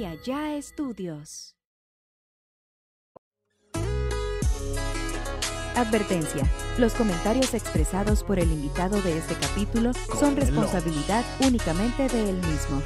y 0.00 0.06
allá 0.06 0.56
estudios. 0.56 1.56
Advertencia. 5.76 6.50
Los 6.78 6.94
comentarios 6.94 7.52
expresados 7.52 8.24
por 8.24 8.38
el 8.38 8.50
invitado 8.50 9.00
de 9.02 9.18
este 9.18 9.34
capítulo 9.34 9.92
son 10.18 10.36
responsabilidad 10.36 11.22
únicamente 11.46 12.08
de 12.08 12.30
él 12.30 12.36
mismo. 12.36 12.82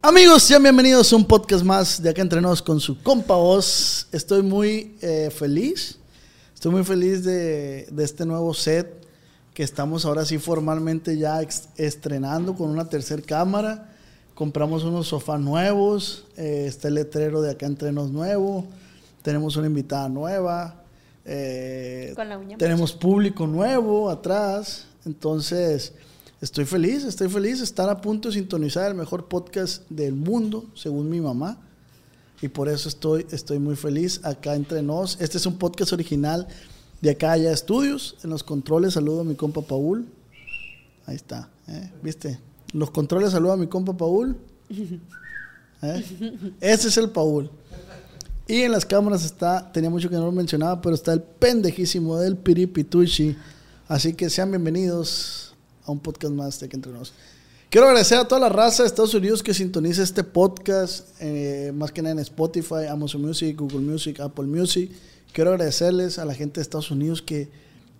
Amigos, 0.00 0.44
sean 0.44 0.62
bienvenidos 0.62 1.12
a 1.12 1.16
un 1.16 1.24
podcast 1.24 1.64
más 1.64 2.00
de 2.00 2.10
acá 2.10 2.22
entrenados 2.22 2.62
con 2.62 2.78
su 2.78 3.02
compa 3.02 3.34
voz. 3.34 4.06
Estoy 4.12 4.42
muy 4.42 4.96
eh, 5.00 5.32
feliz, 5.36 5.98
estoy 6.54 6.70
muy 6.70 6.84
feliz 6.84 7.24
de, 7.24 7.88
de 7.90 8.04
este 8.04 8.24
nuevo 8.24 8.54
set 8.54 9.04
que 9.54 9.64
estamos 9.64 10.04
ahora 10.04 10.24
sí 10.24 10.38
formalmente 10.38 11.18
ya 11.18 11.40
estrenando 11.76 12.54
con 12.54 12.70
una 12.70 12.88
tercer 12.88 13.24
cámara. 13.24 13.90
Compramos 14.34 14.82
unos 14.82 15.08
sofás 15.08 15.40
nuevos, 15.40 16.24
eh, 16.36 16.64
está 16.66 16.88
el 16.88 16.94
letrero 16.94 17.40
de 17.40 17.52
acá 17.52 17.66
entrenos 17.66 18.10
nuevo, 18.10 18.66
tenemos 19.22 19.56
una 19.56 19.68
invitada 19.68 20.08
nueva, 20.08 20.82
eh, 21.24 22.12
Con 22.16 22.28
la 22.28 22.36
uña 22.36 22.58
tenemos 22.58 22.92
público 22.92 23.46
nuevo 23.46 24.10
atrás, 24.10 24.86
entonces 25.06 25.92
estoy 26.40 26.64
feliz, 26.64 27.04
estoy 27.04 27.28
feliz 27.28 27.58
de 27.58 27.64
estar 27.64 27.88
a 27.88 28.00
punto 28.00 28.28
de 28.28 28.34
sintonizar 28.34 28.90
el 28.90 28.96
mejor 28.96 29.28
podcast 29.28 29.88
del 29.88 30.14
mundo, 30.14 30.66
según 30.74 31.08
mi 31.08 31.20
mamá. 31.20 31.58
Y 32.42 32.48
por 32.48 32.68
eso 32.68 32.88
estoy, 32.88 33.26
estoy 33.30 33.58
muy 33.58 33.76
feliz 33.76 34.20
acá 34.22 34.54
entre 34.54 34.82
nos. 34.82 35.18
Este 35.20 35.38
es 35.38 35.46
un 35.46 35.56
podcast 35.56 35.92
original 35.94 36.46
de 37.00 37.10
acá 37.10 37.32
allá 37.32 37.52
estudios. 37.52 38.16
En 38.22 38.28
los 38.28 38.42
controles 38.42 38.94
saludo 38.94 39.20
a 39.20 39.24
mi 39.24 39.34
compa 39.34 39.62
Paul. 39.62 40.06
Ahí 41.06 41.16
está, 41.16 41.48
¿eh? 41.68 41.90
¿viste? 42.02 42.38
Los 42.74 42.90
controles 42.90 43.30
saludo 43.30 43.52
a 43.52 43.56
mi 43.56 43.68
compa 43.68 43.96
Paul. 43.96 44.36
¿Eh? 45.82 46.04
Ese 46.60 46.88
es 46.88 46.96
el 46.96 47.08
Paul. 47.08 47.48
Y 48.48 48.62
en 48.62 48.72
las 48.72 48.84
cámaras 48.84 49.24
está, 49.24 49.70
tenía 49.70 49.88
mucho 49.88 50.10
que 50.10 50.16
no 50.16 50.24
lo 50.24 50.32
mencionaba, 50.32 50.80
pero 50.82 50.96
está 50.96 51.12
el 51.12 51.22
pendejísimo 51.22 52.18
del 52.18 52.36
Piripitushi. 52.36 53.36
Así 53.86 54.14
que 54.14 54.28
sean 54.28 54.50
bienvenidos 54.50 55.54
a 55.84 55.92
un 55.92 56.00
podcast 56.00 56.34
más 56.34 56.58
de 56.58 56.68
que 56.68 56.74
entre 56.74 56.90
nos. 56.90 57.12
Quiero 57.70 57.86
agradecer 57.86 58.18
a 58.18 58.26
toda 58.26 58.40
la 58.40 58.48
raza 58.48 58.82
de 58.82 58.88
Estados 58.88 59.14
Unidos 59.14 59.44
que 59.44 59.54
sintoniza 59.54 60.02
este 60.02 60.24
podcast, 60.24 61.10
eh, 61.20 61.70
más 61.76 61.92
que 61.92 62.02
nada 62.02 62.14
en 62.14 62.18
Spotify, 62.18 62.86
Amazon 62.90 63.22
Music, 63.22 63.56
Google 63.56 63.82
Music, 63.82 64.18
Apple 64.18 64.46
Music. 64.46 64.90
Quiero 65.32 65.50
agradecerles 65.50 66.18
a 66.18 66.24
la 66.24 66.34
gente 66.34 66.58
de 66.58 66.62
Estados 66.62 66.90
Unidos 66.90 67.22
que 67.22 67.50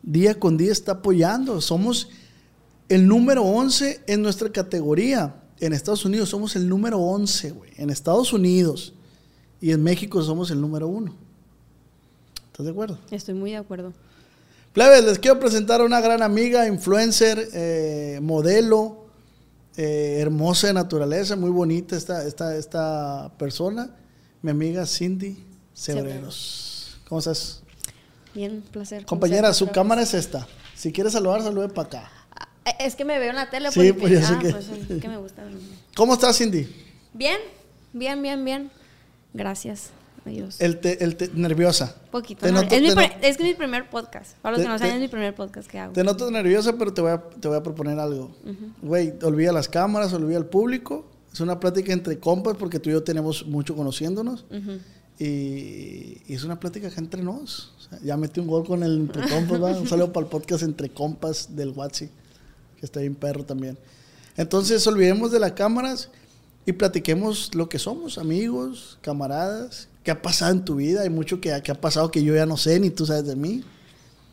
día 0.02 0.40
con 0.40 0.56
día 0.56 0.72
está 0.72 0.92
apoyando. 0.92 1.60
Somos 1.60 2.08
el 2.88 3.06
número 3.06 3.42
11 3.42 4.02
en 4.06 4.22
nuestra 4.22 4.50
categoría. 4.50 5.34
En 5.60 5.72
Estados 5.72 6.04
Unidos 6.04 6.28
somos 6.28 6.56
el 6.56 6.68
número 6.68 6.98
11, 6.98 7.50
güey. 7.52 7.70
En 7.76 7.90
Estados 7.90 8.32
Unidos. 8.32 8.92
Y 9.60 9.72
en 9.72 9.82
México 9.82 10.22
somos 10.22 10.50
el 10.50 10.60
número 10.60 10.88
1. 10.88 11.14
¿Estás 12.46 12.66
de 12.66 12.72
acuerdo? 12.72 12.98
Estoy 13.10 13.34
muy 13.34 13.52
de 13.52 13.56
acuerdo. 13.56 13.92
Plebes, 14.72 15.04
les 15.04 15.18
quiero 15.18 15.38
presentar 15.38 15.80
a 15.80 15.84
una 15.84 16.00
gran 16.00 16.22
amiga, 16.22 16.66
influencer, 16.66 17.48
eh, 17.52 18.18
modelo, 18.20 19.06
eh, 19.76 20.18
hermosa 20.20 20.66
de 20.66 20.74
naturaleza, 20.74 21.36
muy 21.36 21.50
bonita 21.50 21.96
esta, 21.96 22.26
esta, 22.26 22.56
esta 22.56 23.32
persona, 23.38 23.90
mi 24.42 24.50
amiga 24.50 24.84
Cindy 24.84 25.36
Cebreros. 25.74 26.98
¿Cómo 27.08 27.20
estás? 27.20 27.62
Bien, 28.34 28.62
placer. 28.72 29.04
Compañera, 29.06 29.52
su 29.54 29.68
cámara 29.68 30.02
es 30.02 30.12
esta. 30.14 30.46
Si 30.74 30.92
quieres 30.92 31.12
saludar, 31.12 31.42
salude 31.42 31.68
para 31.68 31.86
acá. 31.88 32.10
Es 32.78 32.96
que 32.96 33.04
me 33.04 33.18
veo 33.18 33.30
en 33.30 33.36
la 33.36 33.50
tele. 33.50 33.70
Sí, 33.70 33.92
pues, 33.92 34.12
ya 34.12 34.26
sé 34.26 34.34
ah, 34.34 34.38
que- 34.38 34.50
pues, 34.50 34.68
es 34.68 35.00
que 35.02 35.08
me 35.08 35.18
gusta. 35.18 35.42
¿Cómo 35.94 36.14
estás, 36.14 36.38
Cindy? 36.38 36.66
Bien, 37.12 37.38
bien, 37.92 38.22
bien, 38.22 38.44
bien. 38.44 38.70
Gracias 39.32 39.90
Dios. 40.24 40.60
El 40.60 40.78
te- 40.80 41.02
el 41.04 41.16
te- 41.16 41.28
nerviosa. 41.34 41.94
Poquito. 42.10 42.46
Te 42.46 42.52
¿no? 42.52 42.62
noto- 42.62 42.74
es, 42.74 42.80
mi 42.80 42.88
es 42.88 42.96
que 43.20 43.28
es 43.28 43.40
mi 43.40 43.54
primer 43.54 43.88
podcast. 43.90 44.36
Para 44.38 44.56
los 44.56 44.64
que 44.64 44.70
no 44.72 44.78
saben, 44.78 44.94
es 44.94 45.00
mi 45.00 45.08
primer 45.08 45.34
podcast 45.34 45.68
que 45.68 45.78
hago. 45.78 45.92
Te 45.92 46.02
noto 46.02 46.30
nerviosa, 46.30 46.74
pero 46.78 46.92
te 46.94 47.02
voy 47.02 47.10
a, 47.12 47.20
te 47.22 47.48
voy 47.48 47.56
a 47.56 47.62
proponer 47.62 47.98
algo. 47.98 48.34
Güey, 48.82 49.12
olvida 49.22 49.52
las 49.52 49.68
cámaras, 49.68 50.12
olvida 50.12 50.38
el 50.38 50.46
público. 50.46 51.04
Es 51.32 51.40
una 51.40 51.58
plática 51.60 51.92
entre 51.92 52.18
compas 52.18 52.56
porque 52.56 52.78
tú 52.78 52.90
y 52.90 52.92
yo 52.92 53.02
tenemos 53.02 53.44
mucho 53.46 53.74
conociéndonos. 53.76 54.44
Ujú. 54.50 54.78
Y, 55.18 56.22
y 56.26 56.34
es 56.34 56.44
una 56.44 56.58
plática 56.58 56.90
entre 56.96 57.22
nos. 57.22 57.72
O 57.78 57.88
sea, 57.88 57.98
ya 58.02 58.16
metí 58.16 58.40
un 58.40 58.46
gol 58.46 58.64
con 58.64 58.82
el 58.82 58.96
entre 59.00 59.28
compas, 59.28 59.62
¿va? 59.62 59.76
Un 59.76 59.88
saludo 59.88 60.12
para 60.12 60.24
el 60.26 60.30
podcast 60.30 60.62
entre 60.62 60.88
compas 60.90 61.54
del 61.54 61.70
Watsi, 61.70 62.08
que 62.84 62.86
está 62.86 63.00
bien 63.00 63.14
perro 63.14 63.44
también. 63.44 63.78
Entonces, 64.36 64.86
olvidemos 64.86 65.32
de 65.32 65.40
las 65.40 65.52
cámaras 65.52 66.10
y 66.66 66.72
platiquemos 66.72 67.54
lo 67.54 67.68
que 67.68 67.78
somos, 67.78 68.18
amigos, 68.18 68.98
camaradas. 69.00 69.88
¿Qué 70.02 70.10
ha 70.10 70.20
pasado 70.20 70.52
en 70.52 70.64
tu 70.64 70.76
vida? 70.76 71.00
Hay 71.02 71.08
mucho 71.10 71.40
que, 71.40 71.58
que 71.62 71.72
ha 71.72 71.80
pasado 71.80 72.10
que 72.10 72.22
yo 72.22 72.34
ya 72.34 72.44
no 72.44 72.56
sé, 72.58 72.78
ni 72.78 72.90
tú 72.90 73.06
sabes 73.06 73.26
de 73.26 73.36
mí. 73.36 73.64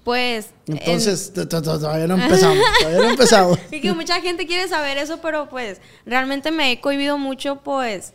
Pues. 0.03 0.47
en- 0.67 0.77
Entonces, 0.77 1.31
todavía 1.33 2.07
no 2.07 2.15
empezamos. 2.21 2.57
Todavía 2.81 3.03
no 3.05 3.09
empezamos. 3.11 3.59
Y 3.71 3.79
que 3.79 3.93
mucha 3.93 4.19
gente 4.19 4.45
quiere 4.47 4.67
saber 4.67 4.97
eso, 4.97 5.19
pero 5.21 5.47
pues 5.49 5.77
realmente 6.05 6.51
me 6.51 6.71
he 6.73 6.81
cohibido 6.81 7.17
mucho, 7.17 7.61
pues, 7.63 8.11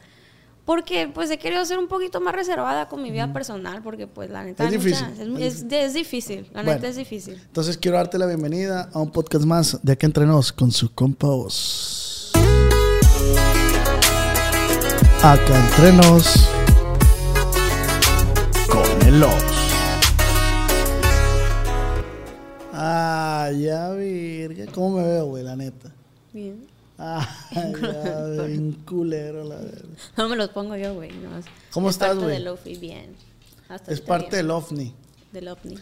porque 0.67 1.09
pues 1.15 1.31
he 1.31 1.39
querido 1.39 1.65
ser 1.65 1.79
un 1.79 1.87
poquito 1.89 2.21
más 2.21 2.35
reservada 2.35 2.89
con 2.89 3.01
mi 3.03 3.11
vida 3.11 3.33
personal, 3.33 3.83
porque 3.83 4.07
pues 4.07 4.29
la 4.29 4.45
neta 4.45 4.65
Es 4.65 4.73
difícil, 4.73 5.07
mucha- 5.31 5.45
es 5.45 5.55
es, 5.55 5.63
es- 5.63 5.73
es 5.73 5.95
difícil, 5.95 6.47
la 6.53 6.63
Bueno. 6.63 6.73
neta 6.75 6.89
es 6.89 6.97
difícil. 6.97 7.35
Entonces 7.35 7.79
quiero 7.79 7.97
darte 7.97 8.19
la 8.19 8.27
bienvenida 8.27 8.91
a 8.93 8.99
un 8.99 9.11
podcast 9.11 9.45
más 9.47 9.79
de 9.83 9.93
Acá 9.93 10.07
Entre 10.07 10.27
Nos 10.27 10.53
con 10.53 10.71
su 10.73 10.93
compa 10.93 11.29
Oz. 11.29 12.33
Acá 15.23 15.67
Entre 15.67 15.93
Nos 15.93 16.49
con 18.69 19.07
el 19.09 19.23
Oz. 19.23 19.33
Ah, 22.73 23.51
ya 23.57 23.91
virga. 23.93 24.67
¿Cómo 24.75 24.99
me 24.99 25.03
veo, 25.07 25.27
güey, 25.27 25.43
la 25.43 25.57
neta? 25.57 25.91
Bien. 26.33 26.67
Ah, 26.99 27.29
ya, 27.53 28.45
bien 28.47 28.73
culero, 28.87 29.45
la 29.45 29.57
verdad. 29.57 29.85
No 30.17 30.29
me 30.29 30.37
los 30.37 30.49
pongo 30.51 30.77
yo, 30.77 30.95
güey. 30.95 31.11
no, 31.13 31.29
¿Cómo 31.73 31.89
es 31.91 31.97
estás, 31.97 32.09
parte 32.09 32.23
güey? 32.25 32.35
del 32.35 32.45
Lofi, 32.45 32.77
bien. 32.77 33.15
Hasta 33.69 33.93
Es 33.93 34.01
parte 34.01 34.27
bien. 34.29 34.37
del 34.39 34.51
OVNI. 34.51 34.95
del 35.33 35.49
OVNI. 35.49 35.77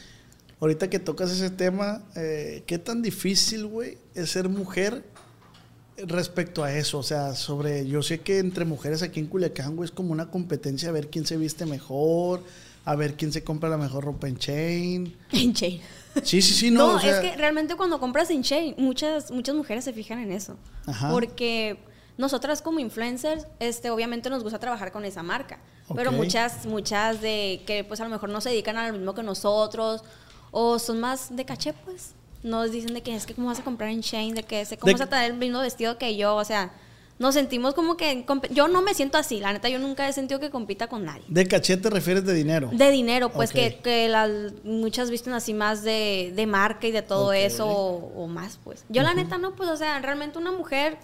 Ahorita 0.60 0.88
que 0.90 0.98
tocas 0.98 1.30
ese 1.30 1.50
tema, 1.50 2.02
eh, 2.16 2.62
¿qué 2.66 2.78
tan 2.78 3.02
difícil, 3.02 3.66
güey, 3.66 3.98
es 4.14 4.30
ser 4.30 4.48
mujer 4.48 5.04
respecto 5.98 6.64
a 6.64 6.72
eso? 6.74 6.98
O 6.98 7.02
sea, 7.02 7.34
sobre, 7.34 7.86
yo 7.86 8.02
sé 8.02 8.20
que 8.20 8.38
entre 8.38 8.64
mujeres 8.64 9.02
aquí 9.02 9.20
en 9.20 9.26
Culiacán, 9.26 9.76
güey, 9.76 9.86
es 9.86 9.90
como 9.92 10.12
una 10.12 10.30
competencia 10.30 10.88
a 10.88 10.92
ver 10.92 11.08
quién 11.10 11.26
se 11.26 11.36
viste 11.36 11.66
mejor, 11.66 12.42
a 12.84 12.96
ver 12.96 13.14
quién 13.14 13.32
se 13.32 13.44
compra 13.44 13.68
la 13.68 13.76
mejor 13.78 14.04
ropa 14.04 14.26
en 14.28 14.36
chain. 14.38 15.16
En 15.32 15.52
Chain. 15.52 15.80
Sí, 16.22 16.40
sí, 16.42 16.54
sí, 16.54 16.70
no. 16.70 16.88
No, 16.92 16.96
o 16.96 17.00
sea, 17.00 17.20
es 17.20 17.30
que 17.30 17.36
realmente 17.36 17.74
cuando 17.76 17.98
compras 17.98 18.30
en 18.30 18.42
Chain, 18.42 18.74
muchas, 18.78 19.30
muchas 19.30 19.54
mujeres 19.54 19.84
se 19.84 19.92
fijan 19.92 20.18
en 20.20 20.32
eso. 20.32 20.56
Ajá. 20.86 21.10
Porque 21.10 21.78
nosotras 22.16 22.62
como 22.62 22.78
influencers, 22.78 23.46
este, 23.58 23.90
obviamente 23.90 24.30
nos 24.30 24.42
gusta 24.42 24.58
trabajar 24.58 24.92
con 24.92 25.04
esa 25.04 25.22
marca. 25.22 25.58
Pero 25.94 26.12
muchas, 26.12 26.64
muchas 26.66 27.20
de 27.20 27.62
que 27.66 27.84
pues 27.84 28.00
a 28.00 28.04
lo 28.04 28.10
mejor 28.10 28.28
no 28.30 28.40
se 28.40 28.50
dedican 28.50 28.76
a 28.76 28.86
lo 28.88 28.94
mismo 28.94 29.14
que 29.14 29.22
nosotros, 29.22 30.02
o 30.50 30.78
son 30.78 31.00
más 31.00 31.34
de 31.34 31.44
caché, 31.44 31.72
pues. 31.72 32.12
Nos 32.42 32.70
dicen 32.70 32.92
de 32.94 33.02
que 33.02 33.14
es 33.14 33.26
que 33.26 33.34
cómo 33.34 33.48
vas 33.48 33.58
a 33.58 33.64
comprar 33.64 33.90
en 33.90 34.02
Chain, 34.02 34.34
de 34.34 34.42
que 34.42 34.64
que 34.64 34.76
cómo 34.76 34.88
De- 34.88 34.92
vas 34.92 35.00
a 35.00 35.06
tener 35.10 35.30
el 35.32 35.36
mismo 35.36 35.60
vestido 35.60 35.98
que 35.98 36.16
yo, 36.16 36.36
o 36.36 36.44
sea, 36.44 36.72
nos 37.18 37.34
sentimos 37.34 37.74
como 37.74 37.96
que 37.96 38.24
yo 38.50 38.68
no 38.68 38.82
me 38.82 38.92
siento 38.94 39.18
así, 39.18 39.38
la 39.38 39.52
neta 39.52 39.68
yo 39.68 39.78
nunca 39.78 40.08
he 40.08 40.12
sentido 40.12 40.40
que 40.40 40.50
compita 40.50 40.88
con 40.88 41.04
nadie. 41.04 41.22
De 41.28 41.46
caché 41.46 41.76
te 41.76 41.88
refieres 41.88 42.24
de 42.24 42.34
dinero. 42.34 42.70
De 42.72 42.90
dinero, 42.90 43.30
pues 43.30 43.52
que, 43.52 43.76
que 43.76 44.08
las 44.08 44.30
muchas 44.64 45.10
visten 45.10 45.32
así 45.32 45.54
más 45.54 45.82
de, 45.82 46.32
de 46.34 46.46
marca 46.46 46.86
y 46.86 46.90
de 46.90 47.02
todo 47.02 47.32
eso 47.32 47.66
o, 47.66 48.24
o 48.24 48.26
más, 48.26 48.58
pues. 48.64 48.84
Yo 48.88 49.02
la 49.02 49.14
neta 49.14 49.38
no, 49.38 49.54
pues, 49.54 49.68
o 49.70 49.76
sea, 49.76 49.98
realmente 50.00 50.38
una 50.38 50.50
mujer 50.50 50.98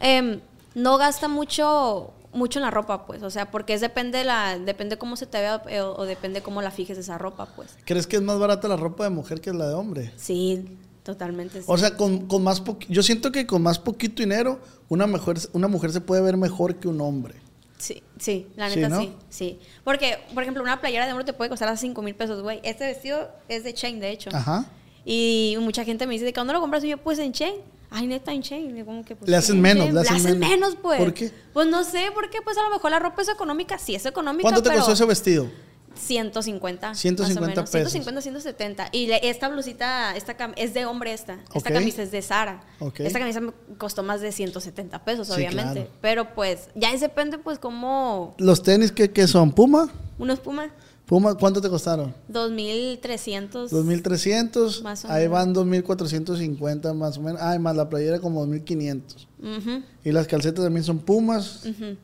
em, 0.00 0.40
no 0.74 0.96
gasta 0.96 1.28
mucho 1.28 2.12
mucho 2.30 2.58
en 2.58 2.64
la 2.64 2.70
ropa, 2.70 3.06
pues, 3.06 3.22
o 3.22 3.30
sea, 3.30 3.50
porque 3.50 3.74
es 3.74 3.80
depende 3.80 4.22
la 4.22 4.58
depende 4.58 4.98
cómo 4.98 5.16
se 5.16 5.26
te 5.26 5.38
vea 5.40 5.62
eh, 5.68 5.80
o, 5.80 5.96
o 5.96 6.04
depende 6.04 6.42
cómo 6.42 6.62
la 6.62 6.70
fijes 6.70 6.98
esa 6.98 7.18
ropa, 7.18 7.46
pues. 7.56 7.76
¿Crees 7.84 8.06
que 8.06 8.16
es 8.16 8.22
más 8.22 8.38
barata 8.38 8.68
la 8.68 8.76
ropa 8.76 9.04
de 9.04 9.10
mujer 9.10 9.40
que 9.40 9.52
la 9.52 9.66
de 9.66 9.74
hombre? 9.74 10.12
Sí, 10.16 10.68
totalmente. 11.08 11.60
sí. 11.60 11.64
O 11.66 11.78
sea, 11.78 11.96
con, 11.96 12.26
con 12.26 12.42
más 12.42 12.62
yo 12.90 13.02
siento 13.02 13.32
que 13.32 13.46
con 13.46 13.62
más 13.62 13.78
poquito 13.78 14.22
dinero, 14.22 14.60
una 14.90 15.06
mujer, 15.06 15.38
una 15.54 15.66
mujer 15.66 15.90
se 15.90 16.02
puede 16.02 16.20
ver 16.20 16.36
mejor 16.36 16.74
que 16.76 16.86
un 16.86 17.00
hombre. 17.00 17.34
Sí, 17.78 18.02
sí, 18.18 18.46
la 18.56 18.68
Sí, 18.68 18.76
neta 18.76 18.88
¿no? 18.90 19.00
sí, 19.00 19.12
sí. 19.30 19.58
Porque, 19.84 20.18
por 20.34 20.42
ejemplo, 20.42 20.62
una 20.62 20.82
playera 20.82 21.06
de 21.06 21.12
hombre 21.12 21.24
te 21.24 21.32
puede 21.32 21.48
costar 21.48 21.68
a 21.70 21.78
5 21.78 22.02
mil 22.02 22.14
pesos, 22.14 22.42
güey. 22.42 22.60
Este 22.62 22.84
vestido 22.84 23.30
es 23.48 23.64
de 23.64 23.72
Chain, 23.72 24.00
de 24.00 24.10
hecho. 24.10 24.28
Ajá. 24.34 24.66
Y 25.06 25.56
mucha 25.60 25.82
gente 25.82 26.06
me 26.06 26.12
dice, 26.12 26.26
¿de 26.26 26.32
dónde 26.32 26.52
lo 26.52 26.60
compras? 26.60 26.84
Y 26.84 26.88
yo, 26.88 26.98
pues 26.98 27.18
en 27.20 27.32
Chain. 27.32 27.54
Ay, 27.88 28.06
neta, 28.06 28.32
en 28.34 28.42
Chain. 28.42 28.84
Como 28.84 29.02
que, 29.02 29.16
pues, 29.16 29.30
Le 29.30 29.36
hacen 29.36 29.56
en 29.56 29.62
menos, 29.62 29.94
le 29.94 30.00
hacen 30.00 30.22
menos. 30.38 30.50
menos, 30.50 30.76
pues. 30.76 30.98
¿Por 31.00 31.14
qué? 31.14 31.32
Pues 31.54 31.68
no 31.68 31.84
sé, 31.84 32.10
porque 32.12 32.42
pues 32.42 32.58
a 32.58 32.62
lo 32.64 32.68
mejor 32.68 32.90
la 32.90 32.98
ropa 32.98 33.22
es 33.22 33.30
económica. 33.30 33.78
Sí, 33.78 33.94
es 33.94 34.04
económica, 34.04 34.42
¿Cuánto 34.42 34.62
te 34.62 34.68
pero 34.68 34.80
costó 34.80 34.92
ese 34.92 35.06
vestido? 35.06 35.48
150. 35.98 36.94
150 36.94 37.40
más 37.40 37.48
o 37.48 37.50
menos. 37.56 37.70
pesos. 37.70 37.92
150, 37.92 38.20
170. 38.22 38.88
Y 38.92 39.10
esta 39.22 39.48
blusita, 39.48 40.16
esta 40.16 40.36
es 40.56 40.74
de 40.74 40.86
hombre 40.86 41.12
esta. 41.12 41.38
Esta 41.54 41.70
camisa 41.70 42.02
es 42.02 42.10
de 42.10 42.22
Sara. 42.22 42.62
Esta 42.98 43.18
camisa 43.18 43.40
me 43.40 43.52
costó 43.78 44.02
más 44.02 44.20
de 44.20 44.32
170 44.32 45.04
pesos, 45.04 45.26
Sí, 45.28 45.34
obviamente. 45.34 45.72
claro. 45.82 45.90
Pero 46.00 46.34
pues, 46.34 46.68
ya 46.74 46.88
ahí 46.90 46.98
depende 46.98 47.38
pues 47.38 47.58
como 47.58 48.34
¿Los 48.38 48.62
tenis 48.62 48.92
qué, 48.92 49.10
qué 49.10 49.26
son? 49.26 49.52
¿Puma? 49.52 49.88
unos 50.18 50.40
Puma, 50.40 50.70
¿Puma 51.06 51.34
cuánto 51.36 51.60
te 51.60 51.68
costaron? 51.68 52.14
2300. 52.28 53.70
2300, 53.70 54.82
Más 54.82 55.04
o 55.04 55.08
ahí 55.10 55.22
menos. 55.24 55.32
van 55.32 55.52
2450 55.52 56.92
más 56.94 57.18
o 57.18 57.20
menos. 57.22 57.40
Ay, 57.40 57.58
más 57.58 57.76
la 57.76 57.88
playera 57.88 58.18
como 58.20 58.40
2500. 58.40 59.28
Ujú, 59.40 59.82
Y 60.04 60.12
las 60.12 60.26
calcetas 60.26 60.64
también 60.64 60.84
son 60.84 60.98
Pumas. 60.98 61.64
ujú. 61.66 61.96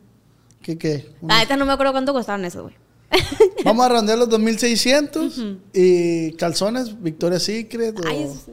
¿Qué 0.63 0.79
qué? 0.79 1.13
Unos- 1.21 1.37
neta 1.39 1.57
no 1.57 1.67
me 1.67 1.73
acuerdo 1.73 1.93
cuánto 1.93 2.13
costaron 2.13 2.45
esos, 2.45 2.63
güey. 2.63 2.75
Vamos 3.65 3.87
a 3.87 3.89
rondear 3.89 4.19
los 4.19 4.29
2600 4.29 5.41
y 5.73 6.33
calzones 6.33 7.01
Victoria's 7.03 7.43
Secret 7.45 7.99
o 7.99 8.07
Ay, 8.09 8.23
es- 8.25 8.47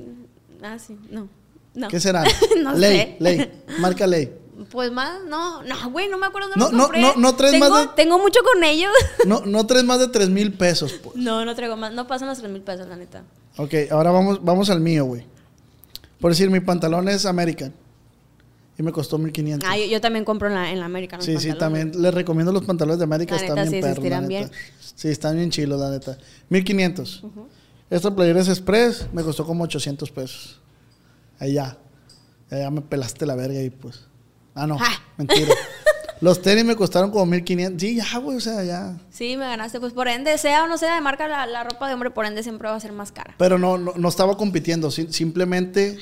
Ah, 0.64 0.78
sí, 0.80 0.96
no. 1.10 1.28
No. 1.74 1.88
¿Qué 1.88 2.00
serán? 2.00 2.26
No 2.62 2.74
ley, 2.74 2.98
sé. 2.98 3.16
ley, 3.20 3.52
marca 3.80 4.06
ley. 4.06 4.32
Pues 4.70 4.92
más, 4.92 5.24
no, 5.28 5.64
no, 5.64 5.90
güey, 5.90 6.08
no 6.08 6.18
me 6.20 6.28
acuerdo 6.28 6.50
dónde 6.50 6.78
No, 6.78 6.84
los 6.90 6.92
no, 6.92 7.14
no, 7.16 7.16
no 7.20 7.36
traes 7.36 7.54
tengo, 7.54 7.70
más 7.70 7.82
de- 7.82 7.90
Tengo 7.96 8.20
mucho 8.20 8.40
con 8.54 8.64
ellos. 8.64 8.92
No, 9.26 9.42
no 9.46 9.66
traes 9.66 9.84
más 9.86 10.00
de 10.00 10.08
3 10.08 10.30
mil 10.30 10.54
pesos, 10.54 10.94
pues. 11.04 11.16
No, 11.16 11.44
no 11.46 11.56
traigo 11.56 11.76
más. 11.78 11.94
No 11.94 12.06
pasan 12.08 12.28
los 12.28 12.38
3 12.38 12.52
mil 12.52 12.62
pesos, 12.62 12.88
la 12.88 12.96
neta. 12.96 13.24
Ok, 13.58 13.74
ahora 13.90 14.12
vamos, 14.12 14.44
vamos 14.44 14.70
al 14.70 14.80
mío, 14.82 15.06
güey. 15.06 15.24
Por 16.20 16.32
decir, 16.32 16.50
mi 16.52 16.60
pantalón 16.60 17.10
es 17.10 17.26
American. 17.26 17.74
Y 18.82 18.84
me 18.84 18.92
costó 18.92 19.20
1500. 19.20 19.70
Ah, 19.70 19.78
yo, 19.78 19.86
yo 19.86 20.02
también 20.02 20.26
compro 20.26 20.48
en 20.48 20.56
la, 20.56 20.72
en 20.72 20.80
la 20.80 21.20
Sí, 21.20 21.38
sí, 21.38 21.54
también 21.54 21.92
les 22.02 22.12
recomiendo 22.12 22.52
los 22.52 22.66
pantalones 22.66 22.98
de 22.98 23.04
América, 23.04 23.36
La 23.36 23.42
están 23.42 23.56
neta, 23.58 23.70
bien 23.70 23.72
sí, 23.72 23.82
perros, 23.82 23.98
la 23.98 24.02
estiran 24.02 24.28
neta. 24.28 24.50
bien. 24.50 24.52
Sí, 24.96 25.08
están 25.10 25.36
bien 25.36 25.52
chilos, 25.52 25.80
la 25.80 25.92
neta. 25.92 26.18
1500. 26.50 27.24
Esta 27.92 28.16
playera 28.16 28.42
es 28.42 28.48
Express, 28.50 29.06
me 29.14 29.22
costó 29.22 29.46
como 29.46 29.66
800 29.66 30.10
pesos. 30.10 30.60
Ahí 31.38 31.54
ya. 31.54 31.78
Ya 32.50 32.72
me 32.72 32.82
pelaste 32.82 33.28
la 33.28 33.36
verga 33.36 33.60
ahí, 33.60 33.70
pues. 33.70 34.00
Ah, 34.56 34.66
no, 34.66 34.78
Ah. 34.82 35.00
mentira. 35.16 35.54
Los 36.22 36.42
tenis 36.42 36.66
me 36.66 36.76
costaron 36.76 37.12
como 37.12 37.28
1500. 37.28 37.80
Sí, 37.80 37.96
ya, 37.98 38.18
güey, 38.18 38.38
o 38.38 38.42
sea, 38.42 38.64
ya. 38.64 38.98
Sí, 39.12 39.38
me 39.38 39.46
ganaste. 39.46 39.80
Pues 39.80 39.94
por 39.94 40.08
ende, 40.08 40.38
sea 40.40 40.64
o 40.64 40.68
no 40.68 40.80
sea 40.80 40.96
de 40.96 41.02
marca, 41.02 41.28
la, 41.28 41.46
la 41.46 41.64
ropa 41.64 41.88
de 41.88 41.94
hombre, 41.94 42.10
por 42.10 42.26
ende, 42.26 42.42
siempre 42.42 42.68
va 42.68 42.76
a 42.76 42.80
ser 42.80 42.94
más 42.94 43.12
cara. 43.12 43.36
Pero 43.38 43.60
no, 43.60 43.78
no, 43.78 43.94
no 43.96 44.10
estaba 44.10 44.38
compitiendo, 44.38 44.90
sim- 44.90 45.10
simplemente. 45.12 45.98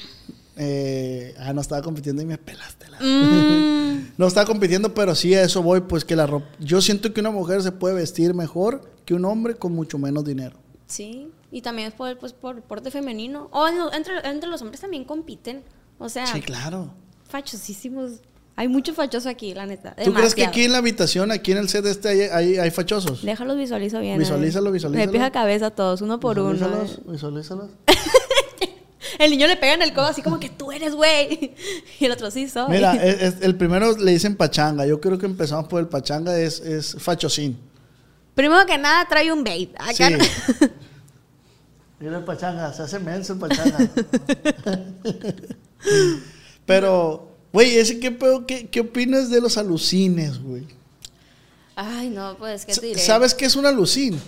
Eh, 0.62 1.34
ah, 1.40 1.54
no 1.54 1.62
estaba 1.62 1.82
compitiendo 1.82 2.22
y 2.22 2.26
me 2.26 2.38
pelaste 2.38 2.88
la. 2.90 3.00
Mm, 3.00 4.12
No 4.18 4.28
estaba 4.28 4.46
compitiendo, 4.46 4.94
pero 4.94 5.16
sí 5.16 5.34
a 5.34 5.44
eso 5.44 5.64
voy, 5.64 5.80
pues 5.82 6.04
que 6.04 6.16
la 6.16 6.28
ropa. 6.28 6.46
Yo 6.60 6.82
siento 6.82 7.14
que 7.14 7.22
una 7.22 7.32
mujer 7.32 7.64
se 7.64 7.72
puede 7.72 7.96
vestir 7.96 8.34
mejor 8.34 8.92
que 9.06 9.14
un 9.14 9.24
hombre 9.26 9.56
con 9.56 9.74
mucho 9.74 9.98
menos 9.98 10.24
dinero. 10.26 10.58
sí. 10.88 11.32
Y 11.52 11.64
también 11.64 11.88
es 11.88 11.96
por, 11.96 12.16
pues, 12.20 12.32
por 12.34 12.62
porte 12.62 12.92
femenino. 12.92 13.50
O 13.52 13.68
entre, 13.68 14.14
entre 14.30 14.48
los 14.48 14.62
hombres 14.62 14.82
también 14.82 15.04
compiten. 15.04 15.64
O 15.98 16.08
sea, 16.08 16.28
Sí, 16.28 16.42
claro. 16.42 16.94
fachosísimos. 17.28 18.20
Hay 18.56 18.68
mucho 18.68 18.94
fachoso 18.94 19.30
aquí, 19.30 19.56
la 19.56 19.66
neta. 19.66 19.96
¿Tú 19.96 20.14
crees 20.14 20.36
que 20.36 20.42
Demasiado. 20.42 20.50
aquí 20.50 20.64
en 20.66 20.72
la 20.74 20.78
habitación, 20.78 21.32
aquí 21.32 21.52
en 21.54 21.58
el 21.58 21.68
set 21.70 21.86
este, 21.88 22.10
hay, 22.10 22.20
hay, 22.22 22.58
hay 22.58 22.70
fachosos? 22.70 23.24
Déjalos 23.24 23.58
visualizo 23.58 24.00
bien. 24.00 24.20
Visualízalo, 24.20 24.72
visualízalo. 24.72 25.08
De 25.08 25.12
pies 25.12 25.24
a 25.24 25.32
cabeza 25.32 25.72
todos, 25.72 26.02
uno 26.02 26.20
por 26.20 26.38
uno. 26.38 26.52
Visualízalos, 26.52 27.02
visualízalos. 27.08 27.70
El 29.18 29.32
niño 29.32 29.48
le 29.48 29.56
pega 29.58 29.74
en 29.74 29.82
el 29.82 29.94
codo 29.94 30.06
así 30.08 30.22
como 30.22 30.40
que 30.40 30.50
tú 30.50 30.72
eres, 30.72 30.94
güey. 30.96 31.56
Y 32.00 32.06
el 32.06 32.12
otro 32.12 32.30
sí 32.32 32.48
soy. 32.50 32.70
Mira, 32.72 32.94
es- 32.96 33.22
es- 33.22 33.42
el 33.42 33.56
primero 33.56 33.98
le 33.98 34.12
dicen 34.12 34.36
pachanga. 34.36 34.86
Yo 34.86 35.02
creo 35.02 35.18
que 35.18 35.26
empezamos 35.26 35.68
por 35.68 35.80
el 35.80 35.88
pachanga, 35.88 36.38
es, 36.40 36.60
es 36.60 36.96
fachosín. 37.00 37.58
Primero 38.36 38.66
que 38.66 38.78
nada 38.78 39.06
trae 39.10 39.32
un 39.32 39.44
bait. 39.44 39.74
Acá 39.78 39.94
Sí. 39.94 40.04
no- 40.14 40.70
Mira 42.00 42.18
el 42.20 42.24
pachanga, 42.24 42.72
se 42.74 42.84
hace 42.84 43.00
menso 43.00 43.34
el 43.34 43.40
pachanga. 43.40 43.78
Pero, 46.66 47.32
güey, 47.52 47.78
ese 47.78 48.00
qué 48.00 48.12
pedo, 48.12 48.46
qué, 48.46 48.68
qué 48.68 48.82
opinas 48.82 49.30
de 49.30 49.42
los 49.42 49.58
alucines, 49.58 50.42
güey? 50.42 50.64
Ay, 51.76 52.10
no, 52.10 52.36
pues, 52.38 52.66
¿qué 52.66 52.74
te 52.76 52.86
diré? 52.88 53.00
¿Sabes 53.00 53.34
qué 53.34 53.46
es 53.46 53.56
un 53.56 53.66
alucín? 53.66 54.20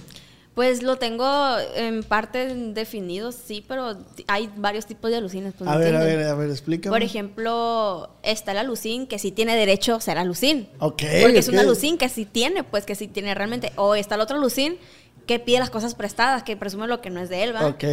Pues 0.54 0.84
lo 0.84 0.98
tengo 0.98 1.58
en 1.76 2.04
parte 2.04 2.54
definido, 2.74 3.32
sí, 3.32 3.64
pero 3.66 3.98
hay 4.28 4.50
varios 4.58 4.86
tipos 4.86 5.10
de 5.10 5.18
alucines. 5.18 5.54
Pues, 5.58 5.70
A 5.70 5.76
¿me 5.78 5.86
ver, 5.86 5.96
a 5.96 6.04
ver, 6.04 6.24
a 6.24 6.36
ver, 6.36 6.50
explícame. 6.50 6.94
Por 6.94 7.04
ejemplo, 7.04 8.10
está 8.22 8.52
el 8.52 8.58
alucín 8.58 9.08
que 9.08 9.18
sí 9.18 9.32
tiene 9.32 9.56
derecho 9.56 9.96
a 9.96 10.02
ser 10.02 10.18
alucín. 10.18 10.68
Ok, 10.80 11.04
Porque 11.22 11.40
es 11.40 11.48
un 11.48 11.56
ok. 11.56 11.62
alucín 11.62 11.98
que 11.98 12.10
sí 12.10 12.26
tiene, 12.26 12.66
pues 12.66 12.86
que 12.86 12.96
sí 12.96 13.08
tiene 13.08 13.34
realmente. 13.34 13.72
O 13.78 13.96
está 13.96 14.16
el 14.16 14.22
otro 14.22 14.38
alucín 14.38 14.78
que 15.26 15.40
pide 15.40 15.60
las 15.60 15.70
cosas 15.70 15.96
prestadas, 15.96 16.44
que 16.44 16.58
presume 16.58 16.88
lo 16.88 17.00
que 17.00 17.10
no 17.12 17.22
es 17.22 17.30
de 17.30 17.44
él, 17.44 17.56
¿va? 17.56 17.68
Ok, 17.68 17.86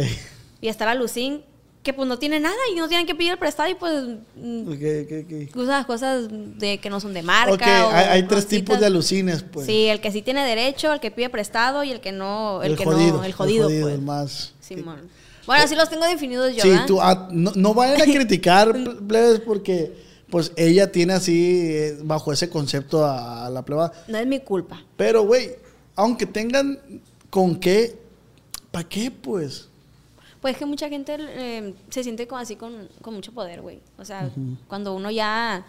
Y 0.59 0.67
está 0.67 0.83
el 0.83 0.89
alucín 0.97 1.43
que 1.83 1.93
pues 1.93 2.07
no 2.07 2.19
tiene 2.19 2.39
nada 2.39 2.57
y 2.71 2.75
no 2.75 2.87
tienen 2.89 3.07
que 3.07 3.15
pedir 3.15 3.31
el 3.31 3.37
prestado 3.37 3.69
y 3.69 3.75
pues 3.75 4.03
mm, 4.35 4.67
ok, 4.67 4.73
ok, 5.05 5.49
ok. 5.49 5.55
usa 5.55 5.85
cosas 5.85 6.27
de 6.29 6.77
que 6.79 6.89
no 6.89 6.99
son 6.99 7.13
de 7.13 7.23
marca. 7.23 7.87
O 7.87 7.91
hay, 7.91 8.05
hay 8.07 8.23
tres 8.23 8.47
tipos 8.47 8.79
de 8.79 8.85
alucines, 8.85 9.43
pues. 9.43 9.65
Sí, 9.65 9.85
el 9.87 10.01
que 10.01 10.11
sí 10.11 10.21
tiene 10.21 10.45
derecho, 10.45 10.91
el 10.91 10.99
que 10.99 11.09
pide 11.09 11.29
prestado 11.29 11.83
y 11.83 11.91
el 11.91 12.01
que 12.01 12.11
no, 12.11 12.61
el, 12.63 12.75
que 12.75 12.83
jodido, 12.83 13.17
no, 13.17 13.23
el 13.23 13.33
jodido, 13.33 13.67
pues. 13.69 13.93
el 13.93 14.01
más. 14.01 14.53
Simón. 14.59 15.09
Bueno, 15.45 15.63
así 15.63 15.73
los 15.75 15.89
tengo 15.89 16.05
definidos 16.05 16.53
yo, 16.55 16.61
Sí, 16.61 16.71
tú, 16.85 17.01
ah, 17.01 17.27
no, 17.31 17.51
no 17.55 17.73
vayan 17.73 18.01
a 18.01 18.05
criticar, 18.13 18.73
ple- 18.73 19.07
plebes, 19.07 19.39
porque 19.39 19.93
pues 20.29 20.51
ella 20.57 20.91
tiene 20.91 21.13
así, 21.13 21.71
eh, 21.71 21.97
bajo 22.03 22.31
ese 22.31 22.49
concepto 22.49 23.03
a, 23.05 23.47
a 23.47 23.49
la 23.49 23.63
pleba. 23.63 23.91
No 24.07 24.17
es 24.17 24.27
mi 24.27 24.41
culpa. 24.41 24.83
Pero, 24.95 25.23
güey, 25.23 25.55
aunque 25.95 26.25
tengan 26.27 26.77
con 27.31 27.55
qué, 27.55 27.97
¿para 28.69 28.87
qué, 28.87 29.09
pues? 29.09 29.68
Pues 30.41 30.55
que 30.57 30.65
mucha 30.65 30.87
gente 30.89 31.17
eh, 31.19 31.73
se 31.89 32.03
siente 32.03 32.27
como 32.27 32.39
así 32.39 32.55
con, 32.55 32.87
con 33.01 33.13
mucho 33.13 33.33
poder, 33.33 33.61
güey. 33.61 33.79
O 33.97 34.05
sea, 34.05 34.29
cuando 34.67 34.95
uno 34.95 35.11
ya... 35.11 35.65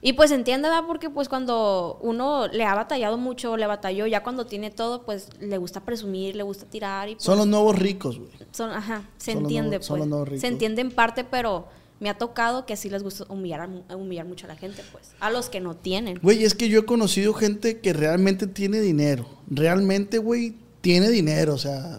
Y 0.00 0.12
pues 0.12 0.30
entiende, 0.30 0.68
¿verdad? 0.68 0.84
Porque 0.86 1.10
pues 1.10 1.28
cuando 1.28 1.98
uno 2.02 2.46
le 2.46 2.64
ha 2.64 2.74
batallado 2.74 3.18
mucho, 3.18 3.56
le 3.56 3.66
batalló, 3.66 4.06
ya 4.06 4.22
cuando 4.22 4.46
tiene 4.46 4.70
todo, 4.70 5.02
pues 5.04 5.28
le 5.40 5.58
gusta 5.58 5.80
presumir, 5.84 6.36
le 6.36 6.44
gusta 6.44 6.66
tirar 6.66 7.08
y 7.08 7.14
pues... 7.16 7.24
Son 7.24 7.36
los 7.36 7.48
nuevos 7.48 7.76
ricos, 7.76 8.16
güey. 8.16 8.30
son- 8.52 8.70
ajá, 8.70 9.02
se 9.16 9.32
son 9.32 9.42
entiende, 9.42 9.70
nuevos- 9.78 9.86
son 9.86 9.98
los 9.98 10.04
pues. 10.04 10.10
nuevos 10.10 10.28
ricos. 10.28 10.40
Se 10.42 10.46
entiende 10.46 10.82
en 10.82 10.92
parte, 10.92 11.24
pero 11.24 11.66
me 11.98 12.08
ha 12.10 12.16
tocado 12.16 12.64
que 12.64 12.76
sí 12.76 12.88
les 12.88 13.02
gusta 13.02 13.24
humillar, 13.28 13.68
humillar 13.92 14.24
mucho 14.24 14.46
a 14.46 14.48
la 14.50 14.56
gente, 14.56 14.82
pues. 14.92 15.10
A 15.18 15.30
los 15.30 15.48
que 15.50 15.58
no 15.58 15.74
tienen. 15.74 16.20
Güey, 16.22 16.44
es 16.44 16.54
que 16.54 16.68
yo 16.68 16.78
he 16.78 16.84
conocido 16.86 17.34
gente 17.34 17.80
que 17.80 17.92
realmente 17.92 18.46
tiene 18.46 18.80
dinero. 18.80 19.26
Realmente, 19.50 20.18
güey, 20.18 20.54
tiene 20.80 21.08
dinero, 21.10 21.54
o 21.54 21.58
sea, 21.58 21.98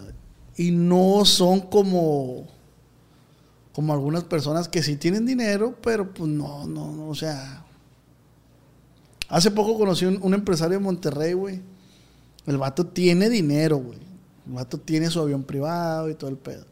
y 0.60 0.72
no 0.72 1.24
son 1.24 1.60
como 1.60 2.46
como 3.72 3.92
algunas 3.94 4.24
personas 4.24 4.68
que 4.68 4.82
sí 4.82 4.96
tienen 4.96 5.24
dinero, 5.24 5.74
pero 5.82 6.12
pues 6.12 6.28
no, 6.28 6.66
no, 6.66 6.92
no, 6.92 7.08
o 7.08 7.14
sea. 7.14 7.64
Hace 9.28 9.50
poco 9.52 9.78
conocí 9.78 10.04
un, 10.04 10.18
un 10.20 10.34
empresario 10.34 10.76
de 10.78 10.84
Monterrey, 10.84 11.32
güey. 11.34 11.62
El 12.46 12.58
vato 12.58 12.84
tiene 12.84 13.30
dinero, 13.30 13.78
güey. 13.78 13.98
El 14.46 14.52
vato 14.54 14.76
tiene 14.78 15.08
su 15.08 15.20
avión 15.20 15.44
privado 15.44 16.10
y 16.10 16.14
todo 16.14 16.28
el 16.28 16.36
pedo. 16.36 16.66